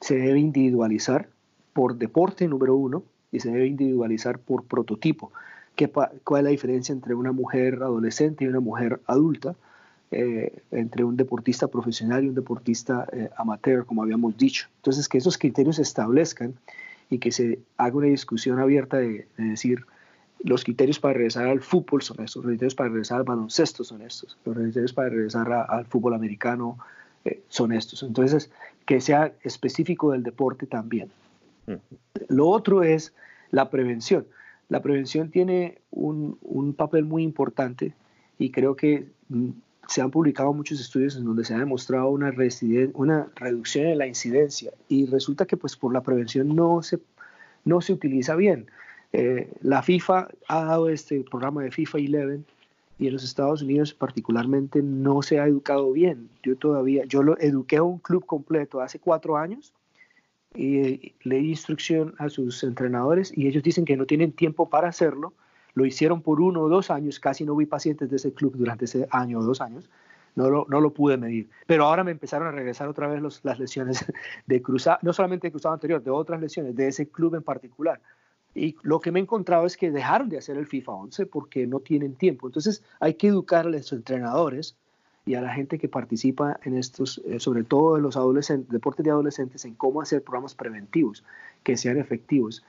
se 0.02 0.18
debe 0.18 0.40
individualizar 0.40 1.30
por 1.74 1.98
deporte 1.98 2.48
número 2.48 2.76
uno 2.76 3.04
y 3.32 3.40
se 3.40 3.52
debe 3.52 3.68
individualizar 3.68 4.40
por 4.40 4.64
prototipo. 4.66 5.32
¿Qué, 5.76 5.90
¿Cuál 5.90 6.42
es 6.42 6.44
la 6.44 6.50
diferencia 6.50 6.94
entre 6.94 7.16
una 7.16 7.32
mujer 7.32 7.76
adolescente 7.82 8.46
y 8.46 8.48
una 8.48 8.60
mujer 8.60 9.02
adulta? 9.08 9.56
Eh, 10.16 10.62
entre 10.70 11.04
un 11.04 11.18
deportista 11.18 11.68
profesional 11.68 12.24
y 12.24 12.30
un 12.30 12.36
deportista 12.36 13.08
eh, 13.12 13.30
amateur, 13.36 13.84
como 13.84 14.04
habíamos 14.04 14.38
dicho. 14.38 14.68
Entonces, 14.76 15.10
que 15.10 15.18
esos 15.18 15.40
criterios 15.40 15.78
se 15.78 15.82
establezcan 15.82 16.54
y 17.10 17.18
que 17.18 17.32
se 17.32 17.60
haga 17.78 17.98
una 17.98 18.08
discusión 18.08 18.60
abierta 18.60 18.98
de 18.98 19.26
decir, 19.38 19.88
los 20.44 20.64
criterios 20.64 21.00
para 21.00 21.14
regresar 21.16 21.48
al 21.48 21.62
fútbol 21.62 22.02
son 22.02 22.20
estos, 22.22 22.38
los 22.38 22.46
criterios 22.46 22.76
para 22.76 22.90
regresar 22.90 23.20
al 23.20 23.24
baloncesto 23.24 23.84
son 23.84 24.02
estos, 24.02 24.38
los 24.46 24.56
criterios 24.56 24.94
para 24.94 25.10
regresar 25.10 25.52
al 25.52 25.86
fútbol 25.86 26.14
americano 26.14 26.78
eh, 27.26 27.42
son 27.48 27.72
estos. 27.72 28.04
Entonces, 28.04 28.52
que 28.86 29.00
sea 29.00 29.34
específico 29.44 30.12
del 30.12 30.24
deporte 30.24 30.68
también. 30.68 31.10
Lo 32.28 32.50
otro 32.50 32.84
es 32.84 33.14
la 33.52 33.70
prevención. 33.70 34.28
La 34.68 34.82
prevención 34.82 35.32
tiene 35.32 35.80
un, 35.92 36.38
un 36.42 36.74
papel 36.74 37.06
muy 37.06 37.24
importante 37.24 37.94
y 38.38 38.52
creo 38.52 38.76
que 38.76 39.08
mm, 39.30 39.50
se 39.88 40.02
han 40.02 40.12
publicado 40.12 40.54
muchos 40.54 40.80
estudios 40.80 41.16
en 41.16 41.26
donde 41.26 41.46
se 41.46 41.54
ha 41.54 41.60
demostrado 41.60 42.10
una, 42.10 42.34
una 42.94 43.28
reducción 43.36 43.88
en 43.88 43.98
la 43.98 44.08
incidencia 44.08 44.72
y 44.88 45.06
resulta 45.06 45.46
que 45.46 45.58
pues 45.58 45.76
por 45.76 45.94
la 45.94 46.02
prevención 46.02 46.56
no 46.56 46.82
se, 46.82 47.00
no 47.66 47.82
se 47.82 47.94
utiliza 47.94 48.36
bien. 48.36 48.68
Eh, 49.14 49.48
la 49.62 49.84
FIFA 49.84 50.28
ha 50.48 50.66
dado 50.66 50.90
este 50.90 51.24
programa 51.24 51.62
de 51.62 51.70
FIFA 51.70 52.00
11 52.00 52.40
y 52.98 53.08
en 53.08 53.14
los 53.14 53.24
Estados 53.24 53.62
Unidos 53.62 53.94
particularmente 53.94 54.82
no 54.82 55.22
se 55.22 55.40
ha 55.40 55.46
educado 55.46 55.92
bien. 55.92 56.30
Yo 56.42 56.56
todavía, 56.56 57.06
yo 57.06 57.22
lo 57.22 57.38
eduqué 57.38 57.78
a 57.78 57.84
un 57.84 58.00
club 58.00 58.26
completo 58.26 58.82
hace 58.82 58.98
cuatro 58.98 59.38
años 59.38 59.74
y 60.56 60.78
eh, 60.80 61.16
le 61.24 61.38
di 61.38 61.50
instrucción 61.50 62.16
a 62.18 62.30
sus 62.30 62.64
entrenadores 62.64 63.32
y 63.36 63.48
ellos 63.48 63.62
dicen 63.62 63.86
que 63.86 63.98
no 63.98 64.08
tienen 64.08 64.32
tiempo 64.32 64.68
para 64.68 64.88
hacerlo. 64.90 65.34
Lo 65.76 65.86
hicieron 65.86 66.22
por 66.22 66.42
uno 66.42 66.62
o 66.62 66.70
dos 66.70 66.90
años, 66.90 67.20
casi 67.20 67.46
no 67.46 67.56
vi 67.56 67.68
pacientes 67.68 68.10
de 68.10 68.16
ese 68.16 68.34
club 68.34 68.56
durante 68.56 68.86
ese 68.86 69.08
año 69.12 69.40
o 69.40 69.44
dos 69.44 69.62
años, 69.62 69.90
no 70.36 70.50
lo, 70.50 70.66
no 70.70 70.82
lo 70.82 70.92
pude 70.92 71.18
medir. 71.18 71.50
Pero 71.68 71.86
ahora 71.86 72.04
me 72.04 72.12
empezaron 72.12 72.48
a 72.48 72.52
regresar 72.52 72.88
otra 72.88 73.08
vez 73.08 73.22
las 73.44 73.60
lesiones 73.60 74.06
de 74.48 74.62
cruzado, 74.62 74.98
no 75.04 75.14
solamente 75.14 75.48
de 75.48 75.52
cruzado 75.52 75.74
anterior, 75.74 76.04
de 76.04 76.12
otras 76.12 76.42
lesiones, 76.42 76.76
de 76.76 76.88
ese 76.88 77.10
club 77.10 77.36
en 77.36 77.44
particular. 77.44 78.00
Y 78.56 78.76
lo 78.84 79.00
que 79.00 79.12
me 79.12 79.20
he 79.20 79.24
encontrado 79.24 79.66
es 79.66 79.78
que 79.78 79.92
dejaron 79.92 80.30
de 80.30 80.38
hacer 80.38 80.58
el 80.58 80.68
FIFA 80.68 80.92
11 80.92 81.26
porque 81.26 81.66
no 81.66 81.80
tienen 81.80 82.16
tiempo. 82.16 82.48
Entonces 82.48 82.84
hay 83.00 83.16
que 83.16 83.28
educar 83.28 83.66
a 83.66 83.70
los 83.70 83.92
entrenadores 83.92 84.76
y 85.26 85.36
a 85.36 85.42
la 85.42 85.54
gente 85.54 85.80
que 85.80 85.88
participa 85.88 86.60
en 86.64 86.78
estos, 86.78 87.22
eh, 87.26 87.40
sobre 87.40 87.64
todo 87.64 87.98
en 87.98 88.04
los 88.04 88.18
adolescentes, 88.18 88.70
deportes 88.70 89.06
de 89.06 89.12
adolescentes, 89.12 89.66
en 89.66 89.74
cómo 89.74 90.02
hacer 90.02 90.22
programas 90.22 90.54
preventivos 90.54 91.24
que 91.64 91.78
sean 91.78 91.98
efectivos. 91.98 92.64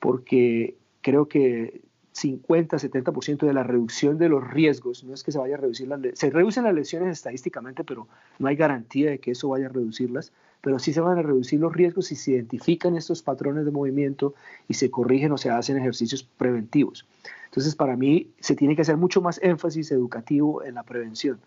Porque 0.00 0.76
creo 1.02 1.26
que 1.26 1.80
50-70% 2.14 3.46
de 3.46 3.54
la 3.54 3.62
reducción 3.62 4.18
de 4.18 4.28
los 4.28 4.46
riesgos, 4.50 5.04
no 5.04 5.14
es 5.14 5.22
que 5.22 5.32
se 5.32 5.38
vaya 5.38 5.54
a 5.54 5.58
reducir 5.58 5.88
las 5.88 6.00
se 6.14 6.30
reducen 6.30 6.64
las 6.64 6.74
lesiones 6.74 7.12
estadísticamente, 7.12 7.84
pero 7.84 8.08
no 8.38 8.48
hay 8.48 8.56
garantía 8.56 9.10
de 9.10 9.18
que 9.18 9.30
eso 9.30 9.48
vaya 9.48 9.66
a 9.66 9.70
reducirlas, 9.70 10.32
pero 10.60 10.78
sí 10.78 10.92
se 10.92 11.00
van 11.00 11.18
a 11.18 11.22
reducir 11.22 11.60
los 11.60 11.72
riesgos 11.72 12.06
si 12.06 12.16
se 12.16 12.32
identifican 12.32 12.96
estos 12.96 13.22
patrones 13.22 13.64
de 13.64 13.70
movimiento 13.70 14.34
y 14.68 14.74
se 14.74 14.90
corrigen 14.90 15.32
o 15.32 15.38
se 15.38 15.50
hacen 15.50 15.76
ejercicios 15.78 16.22
preventivos. 16.22 17.06
Entonces, 17.46 17.74
para 17.74 17.96
mí 17.96 18.30
se 18.40 18.54
tiene 18.54 18.76
que 18.76 18.82
hacer 18.82 18.96
mucho 18.96 19.20
más 19.20 19.40
énfasis 19.42 19.90
educativo 19.90 20.62
en 20.62 20.74
la 20.74 20.82
prevención. 20.82 21.40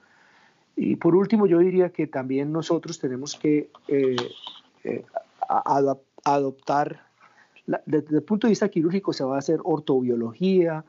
Y 0.75 0.95
por 0.95 1.15
último, 1.15 1.45
yo 1.45 1.59
diría 1.59 1.89
que 1.89 2.07
también 2.07 2.51
nosotros 2.51 2.99
tenemos 2.99 3.35
que 3.35 3.69
eh, 3.87 4.15
eh, 4.83 5.05
adoptar 6.25 7.01
desde 7.85 8.17
el 8.17 8.23
punto 8.23 8.47
de 8.47 8.51
vista 8.51 8.69
quirúrgico 8.69 9.13
se 9.13 9.23
va 9.23 9.35
a 9.35 9.39
hacer 9.39 9.59
ortobiología, 9.63 10.83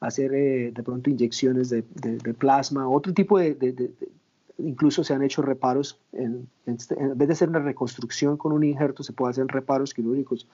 hacer 0.00 0.32
eh, 0.34 0.72
de 0.72 0.82
pronto 0.82 1.10
inyecciones 1.10 1.70
de, 1.70 1.82
plasma, 2.38 2.88
otro 2.88 3.12
tipo 3.12 3.38
de, 3.38 3.92
incluso 4.64 5.04
se 5.04 5.14
han 5.14 5.22
hecho 5.22 5.42
reparos, 5.42 6.00
en, 6.12 6.48
en, 6.66 6.78
vez 7.18 7.28
de 7.28 7.32
hacer 7.32 7.48
una 7.48 7.58
reconstrucción 7.60 8.36
con 8.36 8.52
un 8.52 8.64
injerto, 8.64 9.02
se 9.02 9.12
puede 9.12 9.30
hacer 9.30 9.46
reparos 9.46 9.94
quirúrgicos. 9.94 10.46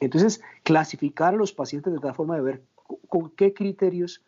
Entonces, 0.00 0.40
clasificar 0.62 1.34
a 1.34 1.36
los 1.36 1.52
pacientes 1.52 1.92
de 1.92 1.98
tal 1.98 2.14
forma 2.14 2.36
de 2.36 2.42
ver 2.42 2.62
con 3.08 3.30
qué 3.30 3.52
criterios 3.54 4.22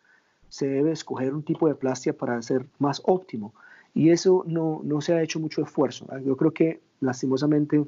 se 0.49 0.67
debe 0.67 0.91
escoger 0.91 1.33
un 1.33 1.43
tipo 1.43 1.67
de 1.67 1.75
plastia 1.75 2.17
para 2.17 2.41
ser 2.41 2.65
más 2.79 3.01
óptimo. 3.05 3.53
Y 3.93 4.09
eso 4.09 4.43
no, 4.47 4.81
no 4.83 5.01
se 5.01 5.13
ha 5.13 5.21
hecho 5.21 5.39
mucho 5.39 5.61
esfuerzo. 5.61 6.07
Yo 6.23 6.35
creo 6.37 6.51
que 6.51 6.81
lastimosamente 6.99 7.85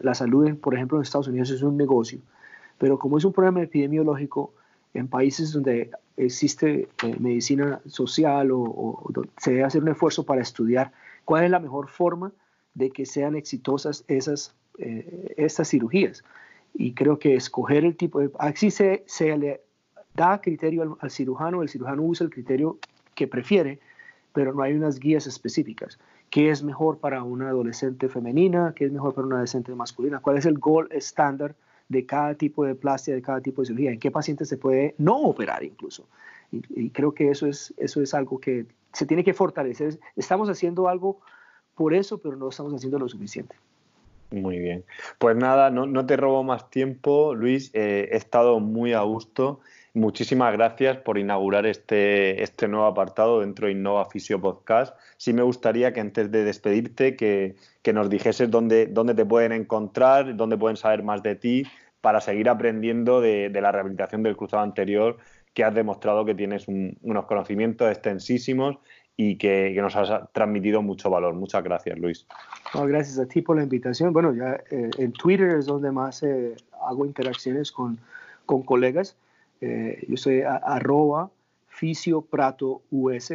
la 0.00 0.14
salud, 0.14 0.56
por 0.56 0.74
ejemplo, 0.74 0.98
en 0.98 1.02
Estados 1.02 1.28
Unidos 1.28 1.50
es 1.50 1.62
un 1.62 1.76
negocio, 1.76 2.20
pero 2.78 2.98
como 2.98 3.18
es 3.18 3.24
un 3.24 3.32
problema 3.32 3.62
epidemiológico, 3.62 4.52
en 4.94 5.08
países 5.08 5.52
donde 5.52 5.90
existe 6.16 6.88
eh, 7.04 7.16
medicina 7.18 7.80
social 7.86 8.50
o, 8.52 9.10
se 9.38 9.52
debe 9.52 9.64
hacer 9.64 9.82
un 9.82 9.90
esfuerzo 9.90 10.24
para 10.24 10.42
estudiar 10.42 10.92
cuál 11.24 11.44
es 11.44 11.50
la 11.50 11.60
mejor 11.60 11.88
forma 11.88 12.32
de 12.74 12.90
que 12.90 13.06
sean 13.06 13.36
exitosas 13.36 14.04
esas 14.08 14.54
eh, 14.78 15.34
estas 15.36 15.68
cirugías. 15.68 16.22
Y 16.74 16.94
creo 16.94 17.18
que 17.18 17.34
escoger 17.34 17.84
el 17.84 17.96
tipo 17.96 18.20
de... 18.20 18.30
Así 18.38 18.70
se, 18.70 19.02
se 19.06 19.36
le 19.36 19.60
da 20.14 20.40
criterio 20.40 20.82
al, 20.82 20.94
al 21.00 21.10
cirujano, 21.10 21.62
el 21.62 21.68
cirujano 21.68 22.02
usa 22.02 22.24
el 22.24 22.30
criterio 22.30 22.78
que 23.14 23.26
prefiere, 23.26 23.80
pero 24.32 24.52
no 24.52 24.62
hay 24.62 24.74
unas 24.74 25.00
guías 25.00 25.26
específicas. 25.26 25.98
Qué 26.30 26.50
es 26.50 26.62
mejor 26.62 26.98
para 26.98 27.22
una 27.24 27.48
adolescente 27.48 28.08
femenina, 28.08 28.72
qué 28.76 28.84
es 28.84 28.92
mejor 28.92 29.14
para 29.14 29.26
una 29.26 29.36
adolescente 29.36 29.74
masculina, 29.74 30.20
cuál 30.20 30.38
es 30.38 30.46
el 30.46 30.58
goal 30.58 30.88
estándar 30.92 31.56
de 31.88 32.06
cada 32.06 32.34
tipo 32.34 32.64
de 32.64 32.74
plastia, 32.74 33.14
de 33.14 33.22
cada 33.22 33.40
tipo 33.40 33.62
de 33.62 33.66
cirugía, 33.66 33.92
en 33.92 33.98
qué 33.98 34.10
paciente 34.10 34.44
se 34.44 34.56
puede 34.56 34.94
no 34.98 35.16
operar 35.22 35.64
incluso. 35.64 36.08
Y, 36.50 36.90
creo 36.90 37.12
que 37.12 37.30
eso 37.30 37.46
es, 37.46 37.74
eso 37.76 38.00
es 38.02 38.14
algo 38.14 38.40
que 38.40 38.66
se 38.92 39.06
tiene 39.06 39.24
que 39.24 39.34
fortalecer. 39.34 39.98
Estamos 40.16 40.48
haciendo 40.48 40.88
algo 40.88 41.20
por 41.74 41.94
eso, 41.94 42.18
pero 42.18 42.36
no 42.36 42.48
estamos 42.48 42.72
haciendo 42.74 42.98
lo 42.98 43.08
suficiente. 43.08 43.56
Muy 44.30 44.58
bien. 44.58 44.84
Pues 45.18 45.36
nada, 45.36 45.70
no, 45.70 45.86
no 45.86 46.06
te 46.06 46.16
robo 46.16 46.42
más 46.42 46.70
tiempo, 46.70 47.34
Luis. 47.34 47.70
Eh, 47.74 48.08
he 48.12 48.16
estado 48.16 48.60
muy 48.60 48.92
a 48.92 49.00
gusto 49.00 49.60
Muchísimas 49.98 50.52
gracias 50.52 50.98
por 50.98 51.18
inaugurar 51.18 51.66
este, 51.66 52.42
este 52.42 52.68
nuevo 52.68 52.86
apartado 52.86 53.40
dentro 53.40 53.66
de 53.66 53.72
Innova 53.72 54.04
Fisio 54.04 54.40
Podcast. 54.40 54.96
Sí 55.16 55.32
me 55.32 55.42
gustaría 55.42 55.92
que 55.92 56.00
antes 56.00 56.30
de 56.30 56.44
despedirte, 56.44 57.16
que, 57.16 57.56
nos 57.92 58.10
dijeses 58.10 58.50
dónde, 58.50 58.86
dónde 58.86 59.14
te 59.14 59.24
pueden 59.24 59.52
encontrar, 59.52 60.36
dónde 60.36 60.56
pueden 60.56 60.76
saber 60.76 61.02
más 61.02 61.22
de 61.22 61.34
ti 61.34 61.64
para 62.00 62.20
seguir 62.20 62.48
aprendiendo 62.48 63.20
de, 63.20 63.50
la 63.50 63.72
rehabilitación 63.72 64.22
del 64.22 64.36
cruzado 64.36 64.62
anterior, 64.62 65.18
que 65.54 65.64
has 65.64 65.74
demostrado 65.74 66.24
que 66.24 66.34
tienes 66.34 66.66
unos 66.68 67.26
conocimientos 67.26 67.90
extensísimos 67.90 68.78
y 69.16 69.36
que, 69.36 69.74
nos 69.80 69.96
has 69.96 70.30
transmitido 70.32 70.80
mucho 70.80 71.10
valor. 71.10 71.34
Muchas 71.34 71.64
gracias, 71.64 71.98
Luis. 71.98 72.26
gracias 72.72 73.18
a 73.18 73.26
ti 73.26 73.42
por 73.42 73.56
la 73.56 73.64
invitación. 73.64 74.12
Bueno, 74.12 74.32
ya 74.32 74.60
eh, 74.70 74.90
en 74.98 75.12
Twitter 75.12 75.56
es 75.58 75.66
donde 75.66 75.90
más 75.90 76.22
eh, 76.22 76.54
hago 76.86 77.04
interacciones 77.04 77.72
con, 77.72 77.98
con 78.46 78.62
colegas. 78.62 79.16
Eh, 79.60 80.04
yo 80.08 80.16
soy 80.16 80.42
arroba 80.42 81.30
Fisio 81.66 82.22
Prato 82.22 82.82
US, 82.90 83.34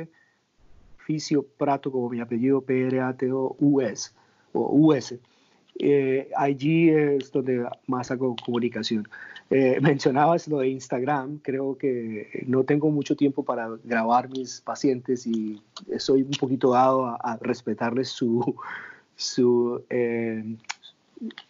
Fisio 0.97 1.45
Prato 1.57 1.91
como 1.91 2.09
mi 2.09 2.21
apellido, 2.21 2.61
P-R-A-T-O-U-S, 2.61 4.13
o 4.53 4.69
US. 4.71 5.15
Eh, 5.79 6.29
allí 6.35 6.89
es 6.89 7.31
donde 7.31 7.67
más 7.87 8.11
hago 8.11 8.35
comunicación. 8.45 9.07
Eh, 9.49 9.79
mencionabas 9.81 10.47
lo 10.47 10.59
de 10.59 10.69
Instagram, 10.69 11.39
creo 11.39 11.77
que 11.77 12.45
no 12.47 12.63
tengo 12.63 12.89
mucho 12.91 13.15
tiempo 13.15 13.43
para 13.43 13.69
grabar 13.83 14.29
mis 14.29 14.61
pacientes 14.61 15.27
y 15.27 15.61
soy 15.97 16.23
un 16.23 16.31
poquito 16.31 16.71
dado 16.71 17.05
a, 17.05 17.37
respetarles 17.41 18.09
su, 18.09 18.55
su 19.15 19.83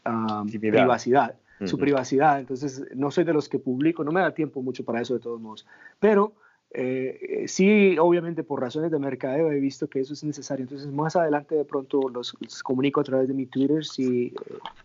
ah, 0.06 0.44
privacidad 0.50 1.36
su 1.68 1.78
privacidad. 1.78 2.40
Entonces, 2.40 2.84
no 2.96 3.12
soy 3.12 3.24
de 3.24 3.34
los 3.34 3.50
que 3.50 3.60
publico, 3.60 4.04
no 4.04 4.12
me 4.12 4.22
da 4.22 4.34
tiempo 4.34 4.62
mucho 4.62 4.84
para 4.84 5.02
eso 5.02 5.14
de 5.14 5.20
todos 5.20 5.40
modos. 5.40 5.66
Pero 6.00 6.34
eh, 6.76 7.46
sí, 7.48 7.98
obviamente 8.00 8.44
por 8.44 8.60
razones 8.60 8.90
de 8.92 8.98
mercadeo 8.98 9.52
he 9.52 9.60
visto 9.60 9.88
que 9.88 10.00
eso 10.00 10.14
es 10.14 10.24
necesario. 10.24 10.64
Entonces, 10.64 10.92
más 10.92 11.16
adelante 11.16 11.56
de 11.56 11.66
pronto 11.66 12.10
los, 12.10 12.34
comunico 12.64 13.02
a 13.02 13.04
través 13.04 13.28
de 13.28 13.34
mi 13.34 13.46
Twitter 13.46 13.86
si 13.86 14.28
eh, 14.28 14.34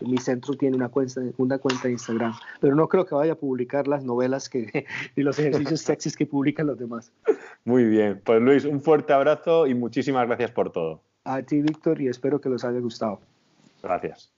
mi 0.00 0.18
centro 0.18 0.54
tiene 0.54 0.76
una 0.76 0.90
cuenta, 0.90 1.22
una 1.38 1.58
cuenta 1.58 1.84
de 1.84 1.92
Instagram. 1.92 2.34
Pero 2.60 2.74
no 2.74 2.88
creo 2.88 3.06
que 3.06 3.14
vaya 3.14 3.32
a 3.32 3.36
publicar 3.36 3.88
las 3.88 4.04
novelas 4.04 4.48
que, 4.48 4.86
y 5.16 5.22
los 5.22 5.38
ejercicios 5.38 5.80
sexys 5.80 6.16
que 6.16 6.26
publican 6.26 6.66
los 6.66 6.78
demás. 6.78 7.10
Muy 7.64 7.84
bien. 7.84 8.20
Pues 8.22 8.42
Luis, 8.42 8.64
un 8.64 8.80
fuerte 8.80 9.12
abrazo 9.12 9.66
y 9.66 9.74
muchísimas 9.74 10.26
gracias 10.26 10.50
por 10.50 10.70
todo. 10.70 11.02
A 11.24 11.42
ti, 11.42 11.62
Víctor, 11.62 12.00
y 12.00 12.08
espero 12.08 12.40
que 12.40 12.48
les 12.48 12.64
haya 12.64 12.80
gustado. 12.80 13.20
Gracias. 13.82 14.37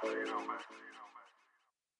so 0.00 0.10
you 0.10 0.26
know, 0.26 0.40
man. 0.40 0.81